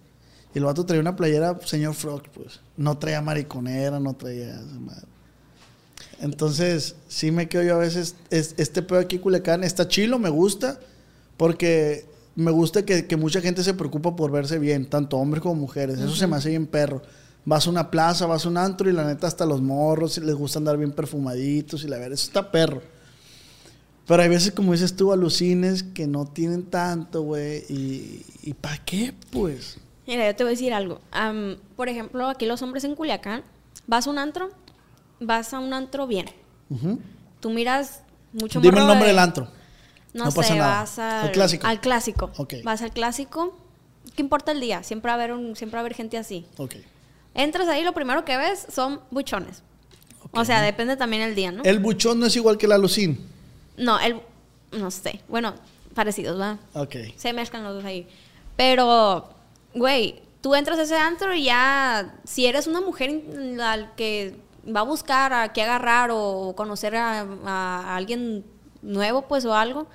Y 0.54 0.59
el 0.59 0.64
vato 0.64 0.85
traía 0.85 1.00
una 1.00 1.14
playera 1.16 1.59
señor 1.64 1.95
Frog, 1.95 2.25
pues. 2.35 2.61
No 2.76 2.99
traía 2.99 3.23
mariconera, 3.23 4.00
no 4.00 4.14
traía. 4.14 4.61
Entonces, 6.21 6.97
sí 7.09 7.30
me 7.30 7.49
quedo 7.49 7.62
yo 7.62 7.76
a 7.76 7.78
veces, 7.78 8.16
es- 8.30 8.54
este 8.59 8.83
pedo 8.83 8.99
aquí 8.99 9.18
Culiacán 9.18 9.62
está 9.62 9.87
chilo, 9.87 10.18
me 10.18 10.30
gusta, 10.30 10.80
porque 11.37 12.08
me 12.38 12.50
gusta 12.52 12.85
que, 12.85 13.07
que 13.07 13.16
mucha 13.16 13.40
gente 13.40 13.62
se 13.64 13.75
preocupa 13.75 14.14
por 14.14 14.30
verse 14.30 14.59
bien, 14.59 14.88
tanto 14.88 15.16
hombres 15.16 15.42
como 15.42 15.57
mujeres. 15.57 15.99
Eso 15.99 16.14
se 16.14 16.26
me 16.26 16.37
hace 16.37 16.50
bien 16.50 16.66
perro. 16.66 17.02
Vas 17.45 17.66
a 17.66 17.71
una 17.71 17.90
plaza, 17.90 18.26
vas 18.26 18.45
a 18.45 18.49
un 18.49 18.57
antro 18.57 18.88
y 18.88 18.92
la 18.92 19.04
neta 19.04 19.26
hasta 19.26 19.45
los 19.47 19.61
morros 19.61 20.18
les 20.18 20.35
gusta 20.35 20.59
andar 20.59 20.76
bien 20.76 20.92
perfumaditos 20.92 21.83
y 21.83 21.88
la 21.88 21.97
verdad, 21.97 22.12
eso 22.12 22.26
está 22.26 22.50
perro. 22.50 22.80
Pero 24.07 24.23
hay 24.23 24.28
veces, 24.28 24.52
como 24.52 24.73
dices 24.73 24.95
tú, 24.97 25.12
alucines 25.12 25.83
que 25.83 26.07
no 26.07 26.26
tienen 26.26 26.62
tanto, 26.64 27.23
güey. 27.23 27.64
¿Y, 27.68 28.25
y 28.42 28.54
para 28.54 28.78
qué, 28.85 29.12
pues? 29.30 29.78
Mira, 30.07 30.26
yo 30.30 30.35
te 30.37 30.45
voy 30.45 30.50
a 30.50 30.54
decir 30.54 30.73
algo. 30.73 31.00
Am, 31.11 31.57
por 31.76 31.88
ejemplo, 31.88 32.28
aquí 32.28 32.47
los 32.47 32.62
hombres 32.62 32.85
en 32.85 32.95
Culiacán, 32.95 33.42
vas 33.87 34.07
a 34.07 34.11
un 34.11 34.18
antro, 34.18 34.49
vas 35.21 35.52
a 35.52 35.59
un 35.59 35.73
antro 35.75 36.07
bien. 36.07 36.26
Tú 37.40 37.50
miras 37.50 38.02
mucho 38.33 38.61
Dime 38.61 38.78
el 38.80 38.87
nombre 38.87 39.07
de- 39.09 39.12
del 39.12 39.18
antro. 39.18 39.49
No, 40.19 40.25
No 40.27 40.31
sé, 40.31 40.37
pasa 40.37 40.55
nada. 40.57 40.81
vas 40.81 40.99
al, 40.99 41.27
Al 41.27 41.33
clásico. 41.33 41.67
Al 41.67 41.81
clásico. 41.81 42.31
Vas 42.65 42.83
al 42.83 42.91
clásico. 42.93 43.57
¿Qué 44.15 44.23
importa 44.23 44.53
el 44.53 44.61
día? 44.61 44.83
Siempre 44.83 45.09
va 45.09 45.13
a 45.13 45.17
haber, 45.17 45.33
un, 45.33 45.55
siempre 45.57 45.77
va 45.77 45.81
a 45.81 45.83
haber 45.83 45.95
gente 45.95 46.19
así. 46.19 46.45
Ok. 46.57 46.75
Entras 47.35 47.69
ahí, 47.69 47.83
lo 47.85 47.93
primero 47.93 48.25
que 48.25 48.37
ves 48.37 48.67
son 48.73 49.01
buchones. 49.11 49.63
O 50.33 50.45
sea, 50.45 50.61
depende 50.61 50.97
también 50.97 51.23
el 51.23 51.35
día, 51.35 51.53
¿no? 51.53 51.63
El 51.63 51.79
buchón 51.79 52.19
no 52.21 52.27
es 52.27 52.37
igual 52.37 52.59
que 52.59 52.67
el 52.67 52.73
alucín. 52.73 53.25
No, 53.77 53.99
el... 53.99 54.21
No 54.73 54.91
sé. 54.91 55.21
Bueno, 55.29 55.55
parecidos, 55.95 56.39
¿va? 56.39 56.59
Ok. 56.75 56.97
Se 57.17 57.33
mezclan 57.33 57.65
los 57.65 57.75
dos 57.77 57.85
ahí. 57.85 58.07
Pero, 58.57 59.29
güey, 59.75 60.21
tú 60.41 60.55
entras 60.55 60.79
a 60.79 60.83
ese 60.83 60.97
antro 60.97 61.33
y 61.35 61.45
ya, 61.45 62.17
si 62.25 62.47
eres 62.47 62.67
una 62.67 62.81
mujer 62.81 63.23
al 63.63 63.95
que 63.95 64.37
va 64.67 64.81
a 64.81 64.85
buscar 64.85 65.33
a 65.33 65.53
qué 65.53 65.63
agarrar 65.63 66.11
o 66.13 66.55
conocer 66.57 66.97
a, 66.97 67.21
a 67.47 67.97
alguien 67.97 68.45
nuevo, 68.83 69.23
pues, 69.23 69.45
o 69.45 69.55
algo, 69.55 69.87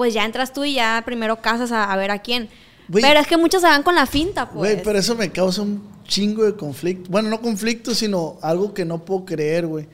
pues 0.00 0.14
ya 0.14 0.24
entras 0.24 0.54
tú 0.54 0.64
y 0.64 0.72
ya 0.72 1.02
primero 1.04 1.42
casas 1.42 1.72
a, 1.72 1.92
a 1.92 1.96
ver 1.98 2.10
a 2.10 2.20
quién. 2.20 2.48
Pero 2.90 3.20
es 3.20 3.26
que 3.26 3.36
muchos 3.36 3.60
se 3.60 3.66
van 3.66 3.82
con 3.82 3.94
la 3.94 4.06
finta, 4.06 4.48
pues. 4.48 4.72
Güey, 4.72 4.82
pero 4.82 4.98
eso 4.98 5.14
me 5.14 5.30
causa 5.30 5.60
un 5.60 5.82
chingo 6.04 6.42
de 6.42 6.56
conflicto. 6.56 7.10
Bueno, 7.10 7.28
no 7.28 7.38
conflicto, 7.42 7.94
sino 7.94 8.38
algo 8.40 8.72
que 8.72 8.86
no 8.86 9.04
puedo 9.04 9.26
creer, 9.26 9.66
güey. 9.66 9.86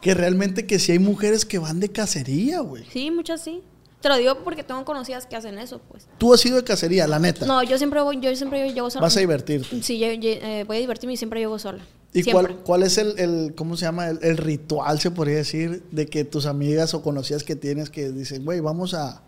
Que 0.00 0.14
realmente 0.14 0.64
que 0.66 0.78
si 0.78 0.92
hay 0.92 0.98
mujeres 0.98 1.44
que 1.44 1.58
van 1.58 1.78
de 1.78 1.90
cacería, 1.90 2.60
güey. 2.60 2.86
Sí, 2.90 3.10
muchas 3.10 3.42
sí. 3.42 3.60
Te 4.00 4.08
lo 4.08 4.16
digo 4.16 4.38
porque 4.44 4.62
tengo 4.64 4.82
conocidas 4.86 5.26
que 5.26 5.36
hacen 5.36 5.58
eso, 5.58 5.78
pues. 5.90 6.06
Tú 6.16 6.32
has 6.32 6.42
ido 6.46 6.56
de 6.56 6.64
cacería, 6.64 7.06
la 7.06 7.18
neta. 7.18 7.44
No, 7.44 7.62
yo 7.62 7.76
siempre 7.76 8.00
voy, 8.00 8.18
yo 8.20 8.34
siempre 8.34 8.72
llego 8.72 8.88
sola. 8.88 9.02
Vas 9.02 9.16
a 9.18 9.20
divertirte. 9.20 9.82
Sí, 9.82 9.98
yo, 9.98 10.10
yo, 10.14 10.30
eh, 10.30 10.64
voy 10.66 10.78
a 10.78 10.80
divertirme 10.80 11.12
y 11.12 11.16
siempre 11.18 11.40
llego 11.40 11.58
sola. 11.58 11.84
¿Y 12.14 12.22
siempre. 12.22 12.46
cuál, 12.54 12.62
cuál 12.64 12.82
es 12.84 12.96
el, 12.96 13.18
el- 13.18 13.54
cómo 13.54 13.76
se 13.76 13.84
llama, 13.84 14.08
el, 14.08 14.20
el 14.22 14.38
ritual, 14.38 15.00
se 15.00 15.10
podría 15.10 15.36
decir, 15.36 15.82
de 15.90 16.06
que 16.06 16.24
tus 16.24 16.46
amigas 16.46 16.94
o 16.94 17.02
conocidas 17.02 17.44
que 17.44 17.56
tienes 17.56 17.90
que 17.90 18.10
dicen, 18.10 18.42
güey, 18.46 18.60
vamos 18.60 18.94
a... 18.94 19.22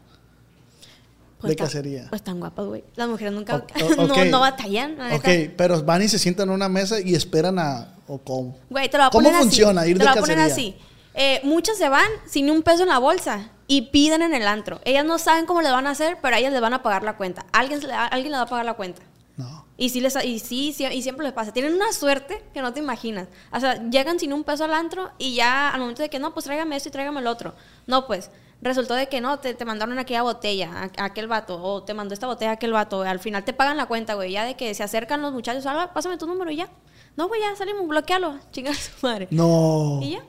Pues 1.46 1.50
de 1.50 1.56
tan- 1.56 1.66
cacería. 1.66 2.06
Pues 2.10 2.22
tan 2.22 2.38
guapas, 2.40 2.66
güey. 2.66 2.84
Las 2.96 3.08
mujeres 3.08 3.32
nunca 3.32 3.56
O- 3.56 4.02
o- 4.02 4.06
no, 4.06 4.14
ok. 4.14 4.18
no 4.30 4.40
batallan, 4.40 4.98
la 4.98 5.14
Ok, 5.16 5.28
pero 5.56 5.82
van 5.82 6.02
y 6.02 6.08
se 6.08 6.18
sientan 6.18 6.48
en 6.48 6.54
una 6.54 6.68
mesa 6.68 7.00
y 7.00 7.14
esperan 7.14 7.58
a... 7.58 7.94
¿O 8.08 8.18
cómo? 8.18 8.56
Güey, 8.70 8.88
te 8.88 8.96
lo 8.98 9.02
voy 9.04 9.08
a 9.08 9.10
¿Cómo 9.10 9.24
poner 9.24 9.34
así. 9.34 9.42
funciona 9.42 9.86
ir 9.86 9.94
te 9.96 9.98
de 10.00 10.04
lo 10.04 10.10
voy 10.12 10.18
a 10.18 10.20
poner 10.20 10.36
cacería? 10.38 10.52
así. 10.54 10.76
Eh, 11.14 11.40
muchas 11.44 11.76
se 11.78 11.88
van 11.88 12.06
sin 12.28 12.50
un 12.50 12.62
peso 12.62 12.82
en 12.82 12.90
la 12.90 12.98
bolsa 12.98 13.50
y 13.66 13.82
piden 13.90 14.22
en 14.22 14.34
el 14.34 14.46
antro. 14.46 14.80
Ellas 14.84 15.04
no 15.04 15.18
saben 15.18 15.46
cómo 15.46 15.62
le 15.62 15.70
van 15.70 15.86
a 15.86 15.90
hacer, 15.90 16.18
pero 16.22 16.36
a 16.36 16.38
ellas 16.38 16.52
les 16.52 16.60
van 16.60 16.74
a 16.74 16.82
pagar 16.82 17.02
la 17.02 17.16
cuenta. 17.16 17.46
Alguien, 17.52 17.80
alguien 17.90 18.30
le 18.32 18.36
va 18.38 18.44
a 18.44 18.46
pagar 18.46 18.64
la 18.64 18.74
cuenta. 18.74 19.02
No. 19.36 19.66
Y 19.76 19.88
sí, 19.90 20.00
les, 20.00 20.14
y 20.24 20.38
sí, 20.38 20.72
sí, 20.76 20.84
y 20.86 21.02
siempre 21.02 21.24
les 21.24 21.32
pasa. 21.32 21.52
Tienen 21.52 21.74
una 21.74 21.92
suerte 21.92 22.42
que 22.54 22.62
no 22.62 22.72
te 22.72 22.80
imaginas. 22.80 23.28
O 23.52 23.58
sea, 23.60 23.82
llegan 23.90 24.18
sin 24.20 24.32
un 24.32 24.44
peso 24.44 24.64
al 24.64 24.72
antro 24.72 25.10
y 25.18 25.34
ya 25.34 25.70
al 25.70 25.80
momento 25.80 26.02
de 26.02 26.08
que 26.08 26.18
no, 26.18 26.32
pues 26.32 26.44
tráigame 26.46 26.76
esto 26.76 26.88
y 26.90 26.92
tráigame 26.92 27.20
el 27.20 27.26
otro. 27.26 27.54
No, 27.86 28.06
pues 28.06 28.30
resultó 28.62 28.94
de 28.94 29.08
que 29.08 29.20
no, 29.20 29.38
te, 29.38 29.54
te 29.54 29.64
mandaron 29.64 29.98
aquella 29.98 30.22
botella 30.22 30.70
a, 30.72 31.02
a 31.02 31.04
aquel 31.06 31.28
vato, 31.28 31.62
o 31.62 31.82
te 31.82 31.94
mandó 31.94 32.14
esta 32.14 32.26
botella 32.26 32.52
a 32.52 32.54
aquel 32.54 32.72
vato. 32.72 33.02
Al 33.02 33.20
final 33.20 33.44
te 33.44 33.52
pagan 33.52 33.76
la 33.76 33.86
cuenta, 33.86 34.14
güey. 34.14 34.32
Ya 34.32 34.44
de 34.44 34.56
que 34.56 34.74
se 34.74 34.82
acercan 34.82 35.22
los 35.22 35.32
muchachos, 35.32 35.64
"Ah, 35.66 35.90
pásame 35.94 36.16
tu 36.18 36.26
número 36.26 36.50
y 36.50 36.56
ya. 36.56 36.68
No, 37.16 37.28
güey, 37.28 37.40
ya 37.40 37.54
salimos, 37.56 37.86
bloquealo. 37.88 38.38
Chinga 38.52 38.74
su 38.74 38.90
madre. 39.02 39.28
No. 39.30 40.00
Y 40.02 40.10
ya. 40.12 40.24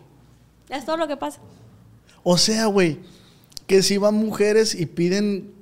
Es 0.70 0.86
todo 0.86 0.98
lo 0.98 1.08
que 1.08 1.18
pasa. 1.18 1.40
O 2.24 2.38
sea, 2.38 2.66
güey, 2.66 3.00
que 3.68 3.82
si 3.82 3.98
van 3.98 4.16
mujeres 4.16 4.76
y 4.76 4.86
piden 4.86 5.54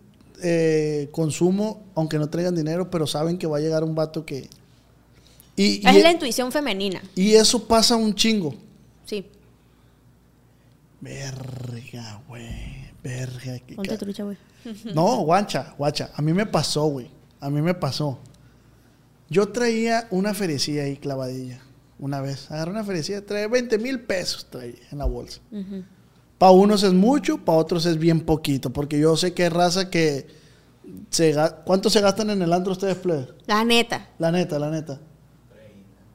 eh, 0.44 1.10
consumo, 1.12 1.84
aunque 1.96 2.18
no 2.18 2.30
traigan 2.30 2.56
dinero, 2.56 2.90
pero 2.92 3.08
saben 3.08 3.38
que 3.38 3.48
va 3.48 3.58
a 3.58 3.62
llegar 3.62 3.84
un 3.84 3.96
vato 3.96 4.26
que... 4.26 4.50
Y, 5.56 5.76
y- 5.76 5.82
Es 5.88 6.04
la 6.04 6.12
intuición 6.12 6.52
femenina. 6.52 7.02
y 7.16 7.34
eso 7.36 7.66
pasa 7.68 7.96
un 7.96 8.14
chingo. 8.14 8.54
Sí. 9.06 9.26
Verga, 11.06 12.24
güey. 12.28 12.90
Verga. 13.04 13.62
Ponte 13.76 13.96
trucha, 13.96 14.24
güey. 14.24 14.38
No, 14.96 15.18
guacha, 15.18 15.76
guacha. 15.78 16.10
A 16.16 16.22
mí 16.24 16.34
me 16.34 16.48
pasó, 16.48 16.86
güey. 16.88 17.12
A 17.40 17.52
mí 17.52 17.62
me 17.62 17.76
pasó. 17.76 18.18
Yo 19.30 19.50
traía 19.50 20.08
una 20.10 20.34
ferecilla 20.34 20.82
ahí 20.82 20.98
clavadilla. 20.98 21.60
Una 22.00 22.22
vez. 22.22 22.50
Agarré 22.50 22.72
una 22.72 22.84
ferecilla, 22.84 23.24
traía 23.24 23.48
20 23.48 23.78
mil 23.78 24.00
pesos 24.00 24.48
traía 24.50 24.82
en 24.92 24.98
la 24.98 25.06
bolsa. 25.06 25.42
Ujú. 25.52 25.84
Para 26.40 26.52
unos 26.52 26.82
es 26.82 26.94
mucho, 26.94 27.38
para 27.38 27.60
otros 27.60 27.86
es 27.86 28.00
bien 28.00 28.22
poquito. 28.22 28.74
Porque 28.74 29.00
yo 29.00 29.16
sé 29.16 29.36
que 29.36 29.44
hay 29.44 29.50
raza 29.50 29.92
que... 29.92 30.26
Se, 31.12 31.36
¿Cuánto 31.66 31.92
se 31.92 32.02
gastan 32.02 32.32
en 32.32 32.42
el 32.42 32.52
antro 32.52 32.72
ustedes, 32.72 32.96
plebes? 32.96 33.28
La 33.46 33.64
neta. 33.64 34.10
La 34.18 34.32
neta, 34.32 34.58
la 34.58 34.72
neta. 34.72 35.00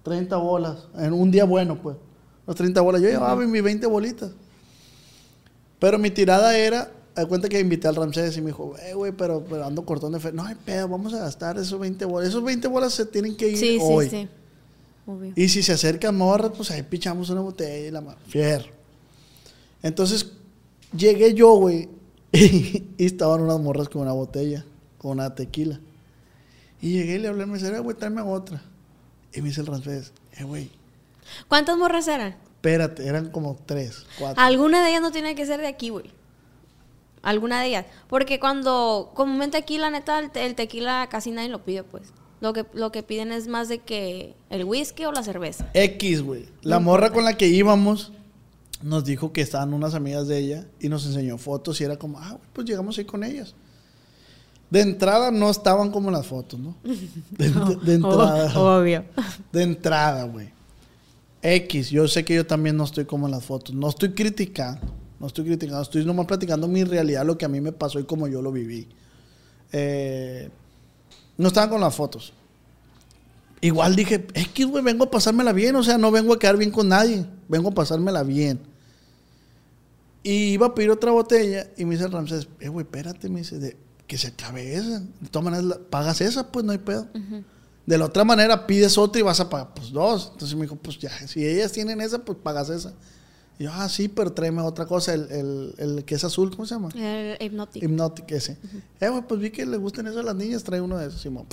30 0.03 0.37
bolas. 0.37 0.89
En 0.99 1.13
un 1.13 1.31
día 1.31 1.45
bueno, 1.45 1.81
pues. 1.81 1.97
Los 2.45 2.57
30 2.57 2.81
bolas. 2.81 3.01
Yo 3.01 3.09
llevaba 3.09 3.37
mis 3.37 3.63
20 3.63 3.87
bolitas. 3.87 4.33
Pero 5.81 5.99
mi 5.99 6.11
tirada 6.11 6.57
era. 6.57 6.93
Da 7.17 7.27
cuenta 7.27 7.49
que 7.49 7.59
invité 7.59 7.89
al 7.89 7.97
Ramsés 7.97 8.37
y 8.37 8.41
me 8.41 8.47
dijo, 8.47 8.77
eh, 8.79 8.95
güey, 8.95 9.11
pero, 9.13 9.45
pero 9.45 9.65
ando 9.67 9.85
cortón 9.85 10.13
de 10.13 10.21
fe. 10.21 10.33
No 10.33 10.45
hay 10.45 10.55
pedo, 10.55 10.89
vamos 10.89 11.13
a 11.13 11.19
gastar 11.19 11.59
esos 11.59 11.79
20 11.79 12.05
bolas. 12.05 12.29
Esos 12.29 12.43
20 12.45 12.69
bolas 12.69 12.95
se 12.95 13.05
tienen 13.05 13.37
que 13.37 13.49
ir 13.49 13.59
Sí, 13.59 13.79
hoy. 13.83 14.09
sí, 14.09 14.11
sí. 14.23 14.29
Obvio. 15.07 15.33
Y 15.35 15.49
si 15.49 15.63
se 15.63 15.73
acercan 15.73 16.17
morras, 16.17 16.53
pues 16.57 16.71
ahí 16.71 16.83
pichamos 16.83 17.29
una 17.31 17.41
botella 17.41 17.89
y 17.89 17.91
la 17.91 18.01
ma- 18.01 18.17
Fierro. 18.29 18.71
Entonces, 19.83 20.31
llegué 20.97 21.35
yo, 21.35 21.51
güey, 21.57 21.89
y, 22.33 22.85
estaban 22.99 23.41
unas 23.43 23.59
morras 23.61 23.89
con 23.89 24.03
una 24.03 24.13
botella, 24.13 24.65
con 24.99 25.13
una 25.13 25.35
tequila. 25.35 25.81
Y 26.81 26.93
llegué 26.93 27.17
y 27.17 27.19
le 27.19 27.29
hablé 27.29 27.43
al 27.43 27.51
mesero, 27.51 27.77
"Eh, 27.77 27.81
güey, 27.81 27.97
tráeme 27.97 28.23
otra. 28.23 28.63
Y 29.35 29.43
me 29.43 29.49
dice 29.49 29.61
el 29.61 29.67
francés, 29.67 30.13
eh, 30.39 30.45
güey, 30.45 30.71
¿Cuántas 31.49 31.77
morras 31.77 32.09
eran? 32.09 32.35
Espérate, 32.61 33.07
eran 33.07 33.31
como 33.31 33.57
tres, 33.65 34.05
cuatro. 34.19 34.43
Alguna 34.43 34.83
de 34.85 34.91
ellas 34.91 35.01
no 35.01 35.11
tiene 35.13 35.35
que 35.35 35.47
ser 35.47 35.61
de 35.61 35.67
aquí, 35.67 35.89
güey. 35.89 36.11
Alguna 37.23 37.61
de 37.61 37.69
ellas. 37.69 37.87
Porque 38.09 38.39
cuando, 38.39 39.13
comúnmente 39.15 39.57
aquí, 39.57 39.79
la 39.79 39.91
neta, 39.91 40.19
el, 40.19 40.31
te- 40.31 40.45
el 40.45 40.55
tequila 40.55 41.09
casi 41.11 41.31
nadie 41.31 41.49
lo 41.49 41.65
pide, 41.65 41.83
pues. 41.85 42.05
Lo 42.41 42.53
que, 42.53 42.65
lo 42.73 42.91
que 42.93 43.03
piden 43.03 43.33
es 43.33 43.47
más 43.49 43.69
de 43.69 43.79
que 43.81 44.35
el 44.51 44.65
whisky 44.65 45.05
o 45.07 45.13
la 45.13 45.23
cerveza. 45.23 45.69
X, 45.75 46.23
güey. 46.23 46.49
La 46.63 46.79
morra 46.81 47.11
con 47.11 47.25
la 47.25 47.37
que 47.37 47.49
íbamos 47.49 48.13
nos 48.83 49.05
dijo 49.05 49.33
que 49.33 49.43
estaban 49.43 49.75
unas 49.75 49.95
amigas 49.95 50.27
de 50.29 50.39
ella 50.39 50.67
y 50.81 50.89
nos 50.89 51.05
enseñó 51.07 51.37
fotos 51.39 51.81
y 51.81 51.85
era 51.85 51.99
como, 51.99 52.19
ah, 52.19 52.39
pues 52.55 52.67
llegamos 52.67 52.97
ahí 52.99 53.05
con 53.05 53.25
ellas. 53.25 53.55
De 54.71 54.81
entrada 54.81 55.31
no 55.31 55.51
estaban 55.51 55.91
como 55.91 56.09
en 56.09 56.15
las 56.15 56.27
fotos, 56.27 56.59
¿no? 56.61 56.77
De, 56.85 57.51
de- 57.51 57.77
de 57.77 57.95
entrada. 57.95 58.59
Obvio. 58.59 59.05
De 59.53 59.63
entrada, 59.63 60.25
güey. 60.25 60.51
X, 61.43 61.91
yo 61.91 62.07
sé 62.07 62.25
que 62.25 62.35
yo 62.35 62.47
también 62.47 62.77
no 62.77 62.85
estoy 62.85 63.07
como 63.07 63.27
en 63.27 63.33
las 63.33 63.45
fotos. 63.45 63.75
No 63.75 63.89
estoy 63.89 64.13
criticando, 64.13 64.81
no 65.19 65.27
estoy 65.27 65.45
criticando, 65.45 65.83
estoy 65.83 66.05
nomás 66.05 66.27
platicando 66.27 66.69
mi 66.69 66.85
realidad, 66.85 67.25
lo 67.25 67.39
que 67.39 67.45
a 67.45 67.49
mí 67.49 67.61
me 67.61 67.73
pasó 67.73 67.99
y 67.99 68.05
como 68.05 68.29
yo 68.29 68.43
lo 68.43 68.53
viví. 68.53 68.89
Eh, 69.73 70.51
no 71.39 71.49
estaban 71.49 71.71
con 71.71 71.81
las 71.81 71.95
fotos. 71.95 72.33
Igual 73.63 73.95
dije, 73.95 74.27
X, 74.35 74.67
güey, 74.67 74.83
vengo 74.83 75.05
a 75.05 75.11
pasármela 75.11 75.53
bien, 75.53 75.77
o 75.77 75.83
sea, 75.83 75.99
no 75.99 76.11
vengo 76.11 76.35
a 76.35 76.39
quedar 76.39 76.57
bien 76.57 76.71
con 76.71 76.89
nadie, 76.89 77.27
vengo 77.49 77.71
a 77.71 77.75
pasármela 77.75 78.23
bien. 78.23 78.61
Y 80.23 80.53
iba 80.53 80.69
a 80.69 80.75
pedir 80.75 80.91
otra 80.91 81.11
botella 81.13 81.69
y 81.77 81.85
me 81.85 81.93
dice 81.93 82.05
el 82.07 82.13
Ramsés, 82.13 82.49
eh, 82.61 82.69
güey, 82.69 82.85
espérate, 82.85 83.29
me 83.29 83.41
dice, 83.41 83.77
que 84.07 84.19
se 84.19 84.29
acabe 84.29 84.75
esa. 84.75 85.01
De 85.01 85.29
todas 85.31 85.45
maneras, 85.45 85.79
pagas 85.89 86.21
esa, 86.21 86.51
pues 86.51 86.65
no 86.65 86.73
hay 86.73 86.79
pedo. 86.79 87.07
De 87.91 87.99
la 87.99 88.05
otra 88.05 88.23
manera, 88.23 88.69
pides 88.69 88.97
otra 88.97 89.19
y 89.19 89.23
vas 89.23 89.41
a 89.41 89.49
pagar, 89.51 89.75
pues 89.75 89.91
dos. 89.91 90.31
Entonces 90.33 90.57
me 90.57 90.63
dijo, 90.63 90.77
pues 90.77 90.97
ya, 91.01 91.11
si 91.27 91.45
ellas 91.45 91.73
tienen 91.73 92.01
esa, 92.01 92.21
pues 92.21 92.39
pagas 92.41 92.69
esa. 92.71 92.93
Y 93.59 93.65
yo, 93.65 93.71
ah, 93.73 93.89
sí, 93.89 94.07
pero 94.07 94.33
tráeme 94.33 94.63
otra 94.63 94.87
cosa, 94.87 95.13
el, 95.13 95.29
el, 95.33 95.75
el 95.77 96.05
que 96.05 96.15
es 96.15 96.23
azul, 96.23 96.51
¿cómo 96.53 96.67
se 96.67 96.75
llama? 96.77 96.91
El 96.95 97.37
hipnótico. 97.41 97.85
Hypnotic 97.85 98.31
ese. 98.31 98.57
Eh, 99.01 99.09
güey, 99.09 99.23
pues 99.27 99.41
vi 99.41 99.51
que 99.51 99.67
le 99.67 99.77
gustan 99.77 100.07
eso 100.07 100.21
a 100.21 100.23
las 100.23 100.37
niñas, 100.37 100.63
trae 100.63 100.81
uno 100.81 100.97
de 100.99 101.09
esos, 101.09 101.21
Simón. 101.21 101.47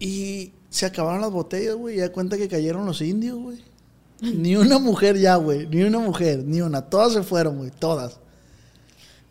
Y 0.00 0.52
se 0.68 0.86
acabaron 0.86 1.20
las 1.20 1.30
botellas, 1.30 1.76
güey, 1.76 1.96
y 1.96 2.00
da 2.00 2.10
cuenta 2.12 2.36
que 2.36 2.48
cayeron 2.48 2.84
los 2.86 3.00
indios, 3.00 3.38
güey. 3.38 3.58
Ni 4.20 4.56
una 4.56 4.80
mujer 4.80 5.16
ya, 5.16 5.36
güey, 5.36 5.68
ni 5.68 5.84
una 5.84 6.00
mujer, 6.00 6.42
ni 6.44 6.60
una. 6.60 6.82
Todas 6.82 7.12
se 7.12 7.22
fueron, 7.22 7.58
güey, 7.58 7.70
todas. 7.70 8.18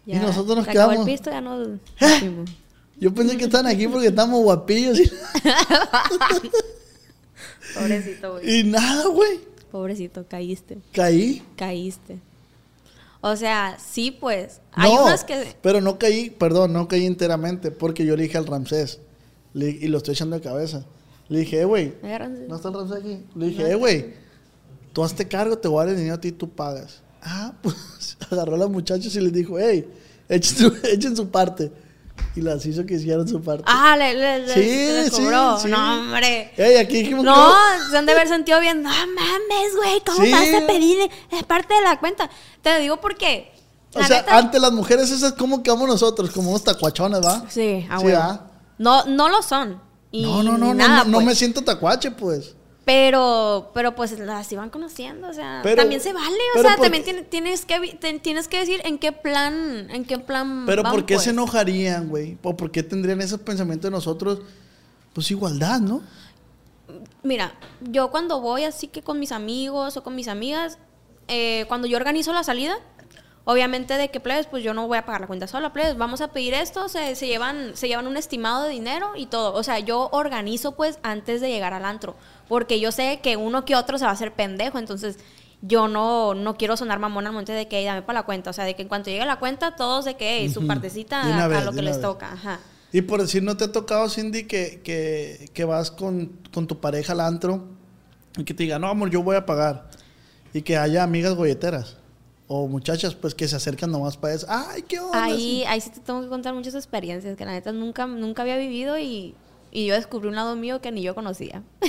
y 0.06 0.16
nosotros 0.16 0.56
nos 0.60 0.68
quedamos- 0.68 1.00
el 1.00 1.04
pisto, 1.06 1.30
ya 1.30 1.42
no. 1.42 1.62
¿Eh? 1.66 2.46
Yo 3.00 3.14
pensé 3.14 3.38
que 3.38 3.46
estaban 3.46 3.68
aquí 3.68 3.88
porque 3.88 4.08
estamos 4.08 4.42
guapillos 4.42 5.00
y, 5.00 5.04
Pobrecito, 7.76 8.34
güey. 8.34 8.60
y 8.60 8.64
nada, 8.64 9.08
güey. 9.08 9.40
Pobrecito, 9.72 10.26
caíste. 10.28 10.78
Caí. 10.94 11.44
Caíste. 11.56 12.20
O 13.22 13.36
sea, 13.36 13.78
sí, 13.80 14.12
pues. 14.12 14.62
Hay 14.72 14.94
no, 14.94 15.04
unas 15.04 15.24
que. 15.24 15.56
pero 15.62 15.82
no 15.82 16.00
caí, 16.00 16.30
perdón, 16.30 16.74
no 16.74 16.88
caí 16.88 17.06
enteramente 17.06 17.72
porque 17.72 18.06
yo 18.06 18.16
le 18.16 18.24
dije 18.24 18.38
al 18.38 18.48
Ramsés 18.48 19.00
le- 19.54 19.70
y 19.70 19.88
lo 19.88 19.98
estoy 19.98 20.14
echando 20.14 20.36
de 20.38 20.42
cabeza. 20.42 20.86
Le 21.30 21.40
dije, 21.40 21.62
eh, 21.62 21.66
güey. 21.66 21.94
¿No 22.48 22.56
está 22.56 22.70
el 22.70 22.76
Ramsés 22.76 22.98
aquí? 23.00 23.20
Le 23.36 23.48
dije, 23.48 23.70
eh, 23.72 23.76
güey, 23.76 24.14
tú 24.94 25.04
hazte 25.04 25.28
cargo, 25.28 25.58
te 25.58 25.68
voy 25.68 25.82
a 25.82 25.86
dar 25.86 25.90
el 25.94 25.98
dinero 25.98 26.16
a 26.16 26.22
ti 26.22 26.30
y 26.30 26.32
tú 26.32 26.50
pagas. 26.50 27.02
Ah, 27.22 27.54
pues 27.62 28.18
agarró 28.32 28.56
a 28.56 28.60
las 28.60 28.70
muchachas 28.70 29.14
y 29.16 29.20
les 29.20 29.34
dijo, 29.34 29.60
hey, 29.60 29.86
echen 30.30 30.58
su, 30.58 30.88
echen 30.88 31.16
su 31.16 31.30
parte. 31.30 31.72
Y 32.38 32.42
las 32.42 32.64
hizo 32.68 32.86
que 32.86 32.94
hicieran 32.94 33.28
su 33.28 33.42
parte. 33.42 33.64
Ah, 33.66 33.96
le, 33.98 34.14
le, 34.14 34.40
le- 34.46 34.54
Sí, 34.54 34.60
les 34.62 35.12
sí, 35.14 35.22
cobró. 35.24 35.60
sí. 35.60 35.68
No, 35.70 36.00
hombre. 36.02 36.52
Ey, 36.56 36.78
aquí 36.78 36.98
dijimos 36.98 37.26
No, 37.26 37.52
se 37.90 37.98
han 37.98 38.06
de 38.06 38.12
haber 38.12 38.28
sentido 38.28 38.60
bien. 38.60 38.84
No 38.84 38.90
mames, 38.92 39.76
güey, 39.76 40.02
¿cómo 40.06 40.24
Sí. 40.24 40.32
vas 40.32 40.54
a 40.64 40.68
pedir? 40.68 41.10
Es 41.32 41.44
parte 41.46 41.74
de 41.74 41.82
la 41.82 42.00
cuenta. 42.00 42.30
Te 42.62 42.74
lo 42.74 42.80
digo 42.80 43.02
porque. 43.02 43.52
O 43.96 44.04
sea, 44.04 44.20
neta- 44.22 44.38
ante 44.38 44.60
las 44.60 44.72
mujeres 44.72 45.10
esas, 45.10 45.34
¿cómo 45.34 45.64
quedamos 45.64 45.88
nosotros? 45.88 46.30
Como 46.30 46.52
unos 46.52 46.64
tacuachones, 46.64 47.22
¿va? 47.26 47.44
Sí. 47.50 47.88
¿ah? 47.90 48.42
No, 48.78 49.04
no 49.06 49.30
lo 49.30 49.42
son. 49.42 49.82
Y 50.12 50.22
No, 50.22 50.44
no, 50.44 50.58
no, 50.60 50.74
nada, 50.76 50.90
no, 51.00 51.04
no, 51.06 51.10
no 51.10 51.18
pues. 51.18 51.26
me 51.26 51.36
siento 51.36 51.64
tacuache, 51.64 52.12
pues. 52.12 52.54
Pero, 52.88 53.72
pero 53.74 53.96
pues 53.96 54.18
las 54.18 54.50
iban 54.50 54.70
conociendo, 54.70 55.28
o 55.28 55.34
sea, 55.34 55.60
Pero- 55.62 55.76
también 55.76 56.00
se 56.00 56.14
vale, 56.14 56.38
o 56.58 56.62
sea, 56.62 56.78
también 56.78 57.04
tiene- 57.04 57.24
tienes 57.24 57.66
que 57.66 57.98
tienes 58.24 58.48
que 58.48 58.60
decir 58.60 58.80
en 58.86 58.98
qué 58.98 59.12
plan, 59.12 59.90
en 59.92 60.06
qué 60.06 60.18
plan 60.18 60.64
Pero 60.66 60.84
van, 60.84 60.94
¿por 60.94 61.06
qué 61.06 61.16
pues. 61.16 61.26
se 61.26 61.32
enojarían, 61.32 62.08
güey? 62.08 62.38
¿O 62.44 62.56
por 62.56 62.72
qué 62.72 62.84
tendrían 62.84 63.20
esos 63.20 63.42
pensamientos 63.42 63.92
de 63.92 63.92
nosotros? 63.92 64.40
Pues 65.12 65.30
igualdad, 65.32 65.82
¿no? 65.82 66.02
Mira, 67.24 67.56
yo 67.82 68.10
cuando 68.10 68.40
voy 68.40 68.64
así 68.64 68.88
que 68.88 69.02
con 69.02 69.20
mis 69.20 69.34
amigos 69.34 69.98
o 69.98 70.04
con 70.04 70.16
mis 70.16 70.30
amigas, 70.30 70.78
eh, 71.28 71.66
cuando 71.68 71.88
yo 71.88 71.98
organizo 71.98 72.32
la 72.32 72.46
salida, 72.46 72.78
Obviamente 73.50 73.94
de 73.94 74.10
que 74.12 74.20
plebes, 74.20 74.46
pues 74.46 74.62
yo 74.62 74.74
no 74.74 74.88
voy 74.88 74.98
a 74.98 75.06
pagar 75.06 75.22
la 75.22 75.28
cuenta 75.28 75.48
sola, 75.48 75.72
plebes, 75.72 75.98
vamos 75.98 76.20
a 76.20 76.34
pedir 76.34 76.54
esto, 76.54 76.90
se, 76.90 77.16
se 77.16 77.28
llevan, 77.28 77.78
se 77.78 77.88
llevan 77.88 78.06
un 78.06 78.18
estimado 78.18 78.66
de 78.66 78.72
dinero 78.72 79.14
y 79.16 79.28
todo. 79.28 79.54
O 79.54 79.64
sea, 79.64 79.80
yo 79.80 80.10
organizo 80.12 80.74
pues 80.76 81.00
antes 81.02 81.40
de 81.40 81.48
llegar 81.48 81.74
al 81.74 81.86
antro, 81.86 82.18
porque 82.50 82.82
yo 82.82 82.92
sé 82.92 83.22
que 83.24 83.38
uno 83.38 83.64
que 83.64 83.78
otro 83.78 83.98
se 83.98 84.04
va 84.04 84.10
a 84.12 84.16
hacer 84.16 84.34
pendejo, 84.34 84.80
entonces 84.80 85.18
yo 85.62 85.88
no, 85.88 86.34
no 86.34 86.58
quiero 86.58 86.76
sonar 86.76 87.00
mamón 87.00 87.26
al 87.26 87.32
monte 87.32 87.54
de 87.54 87.70
que 87.70 87.80
"Ey, 87.80 87.86
dame 87.86 88.02
para 88.02 88.20
la 88.20 88.26
cuenta. 88.26 88.50
O 88.50 88.54
sea, 88.54 88.66
de 88.66 88.76
que 88.76 88.82
en 88.82 88.90
cuanto 88.90 89.12
llegue 89.12 89.26
la 89.26 89.40
cuenta, 89.40 89.78
todos 89.78 90.04
de 90.04 90.18
que 90.18 90.40
"Ey, 90.40 90.50
su 90.50 90.68
partecita 90.68 91.22
a 91.22 91.48
vez, 91.48 91.64
lo 91.64 91.72
que 91.72 91.82
les 91.84 91.96
vez. 91.96 92.02
toca. 92.02 92.34
Ajá. 92.34 92.60
Y 92.92 93.02
por 93.04 93.22
decir, 93.22 93.44
¿no 93.44 93.56
te 93.56 93.64
ha 93.64 93.72
tocado, 93.72 94.10
Cindy, 94.10 94.44
que, 94.44 94.82
que, 94.84 95.50
que 95.54 95.64
vas 95.64 95.90
con, 95.90 96.34
con 96.54 96.68
tu 96.68 96.82
pareja 96.82 97.14
al 97.14 97.22
antro 97.22 97.64
y 98.36 98.44
que 98.44 98.54
te 98.54 98.64
diga, 98.64 98.78
no, 98.78 98.90
amor, 98.90 99.10
yo 99.10 99.24
voy 99.24 99.38
a 99.38 99.46
pagar? 99.46 99.90
Y 100.54 100.64
que 100.64 100.76
haya 100.76 101.02
amigas 101.04 101.34
golleteras 101.34 101.96
o 102.48 102.68
muchachas, 102.68 103.16
pues, 103.16 103.36
que 103.36 103.48
se 103.48 103.56
acercan 103.56 103.92
nomás 103.92 104.18
para 104.18 104.34
eso. 104.34 104.48
¡Ay, 104.50 104.82
qué 104.84 105.00
onda! 105.00 105.24
Ahí, 105.24 105.64
ahí 105.68 105.82
sí 105.82 105.90
te 105.90 106.00
tengo 106.00 106.22
que 106.22 106.28
contar 106.28 106.54
muchas 106.54 106.76
experiencias 106.76 107.36
que 107.36 107.46
la 107.46 107.52
neta 107.52 107.72
nunca, 107.72 108.08
nunca 108.08 108.42
había 108.44 108.58
vivido 108.58 108.98
y, 108.98 109.36
y 109.72 109.86
yo 109.86 109.96
descubrí 109.96 110.30
un 110.30 110.36
lado 110.36 110.56
mío 110.56 110.82
que 110.82 110.92
ni 110.92 111.02
yo 111.02 111.14
conocía. 111.16 111.64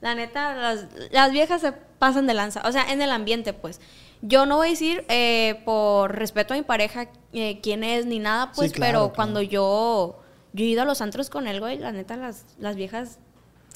La 0.00 0.14
neta, 0.14 0.54
las, 0.54 0.86
las 1.10 1.32
viejas 1.32 1.60
se 1.60 1.72
pasan 1.72 2.26
de 2.28 2.34
lanza. 2.34 2.62
O 2.64 2.70
sea, 2.70 2.92
en 2.92 3.02
el 3.02 3.10
ambiente, 3.10 3.52
pues. 3.52 3.80
Yo 4.22 4.46
no 4.46 4.56
voy 4.56 4.68
a 4.68 4.70
decir 4.70 5.04
eh, 5.08 5.60
por 5.64 6.14
respeto 6.14 6.54
a 6.54 6.56
mi 6.56 6.62
pareja 6.62 7.08
eh, 7.32 7.60
quién 7.62 7.84
es 7.84 8.06
ni 8.06 8.18
nada, 8.18 8.52
pues, 8.52 8.70
Sí, 8.70 8.76
claro, 8.76 8.88
pero 8.88 9.00
claro. 9.00 9.14
cuando 9.14 9.42
yo, 9.42 10.20
yo 10.52 10.64
he 10.64 10.68
ido 10.68 10.82
a 10.82 10.84
los 10.84 11.00
antros 11.00 11.30
con 11.30 11.46
él, 11.46 11.60
güey, 11.60 11.78
la 11.78 11.92
neta, 11.92 12.16
las, 12.16 12.44
las 12.58 12.76
viejas. 12.76 13.18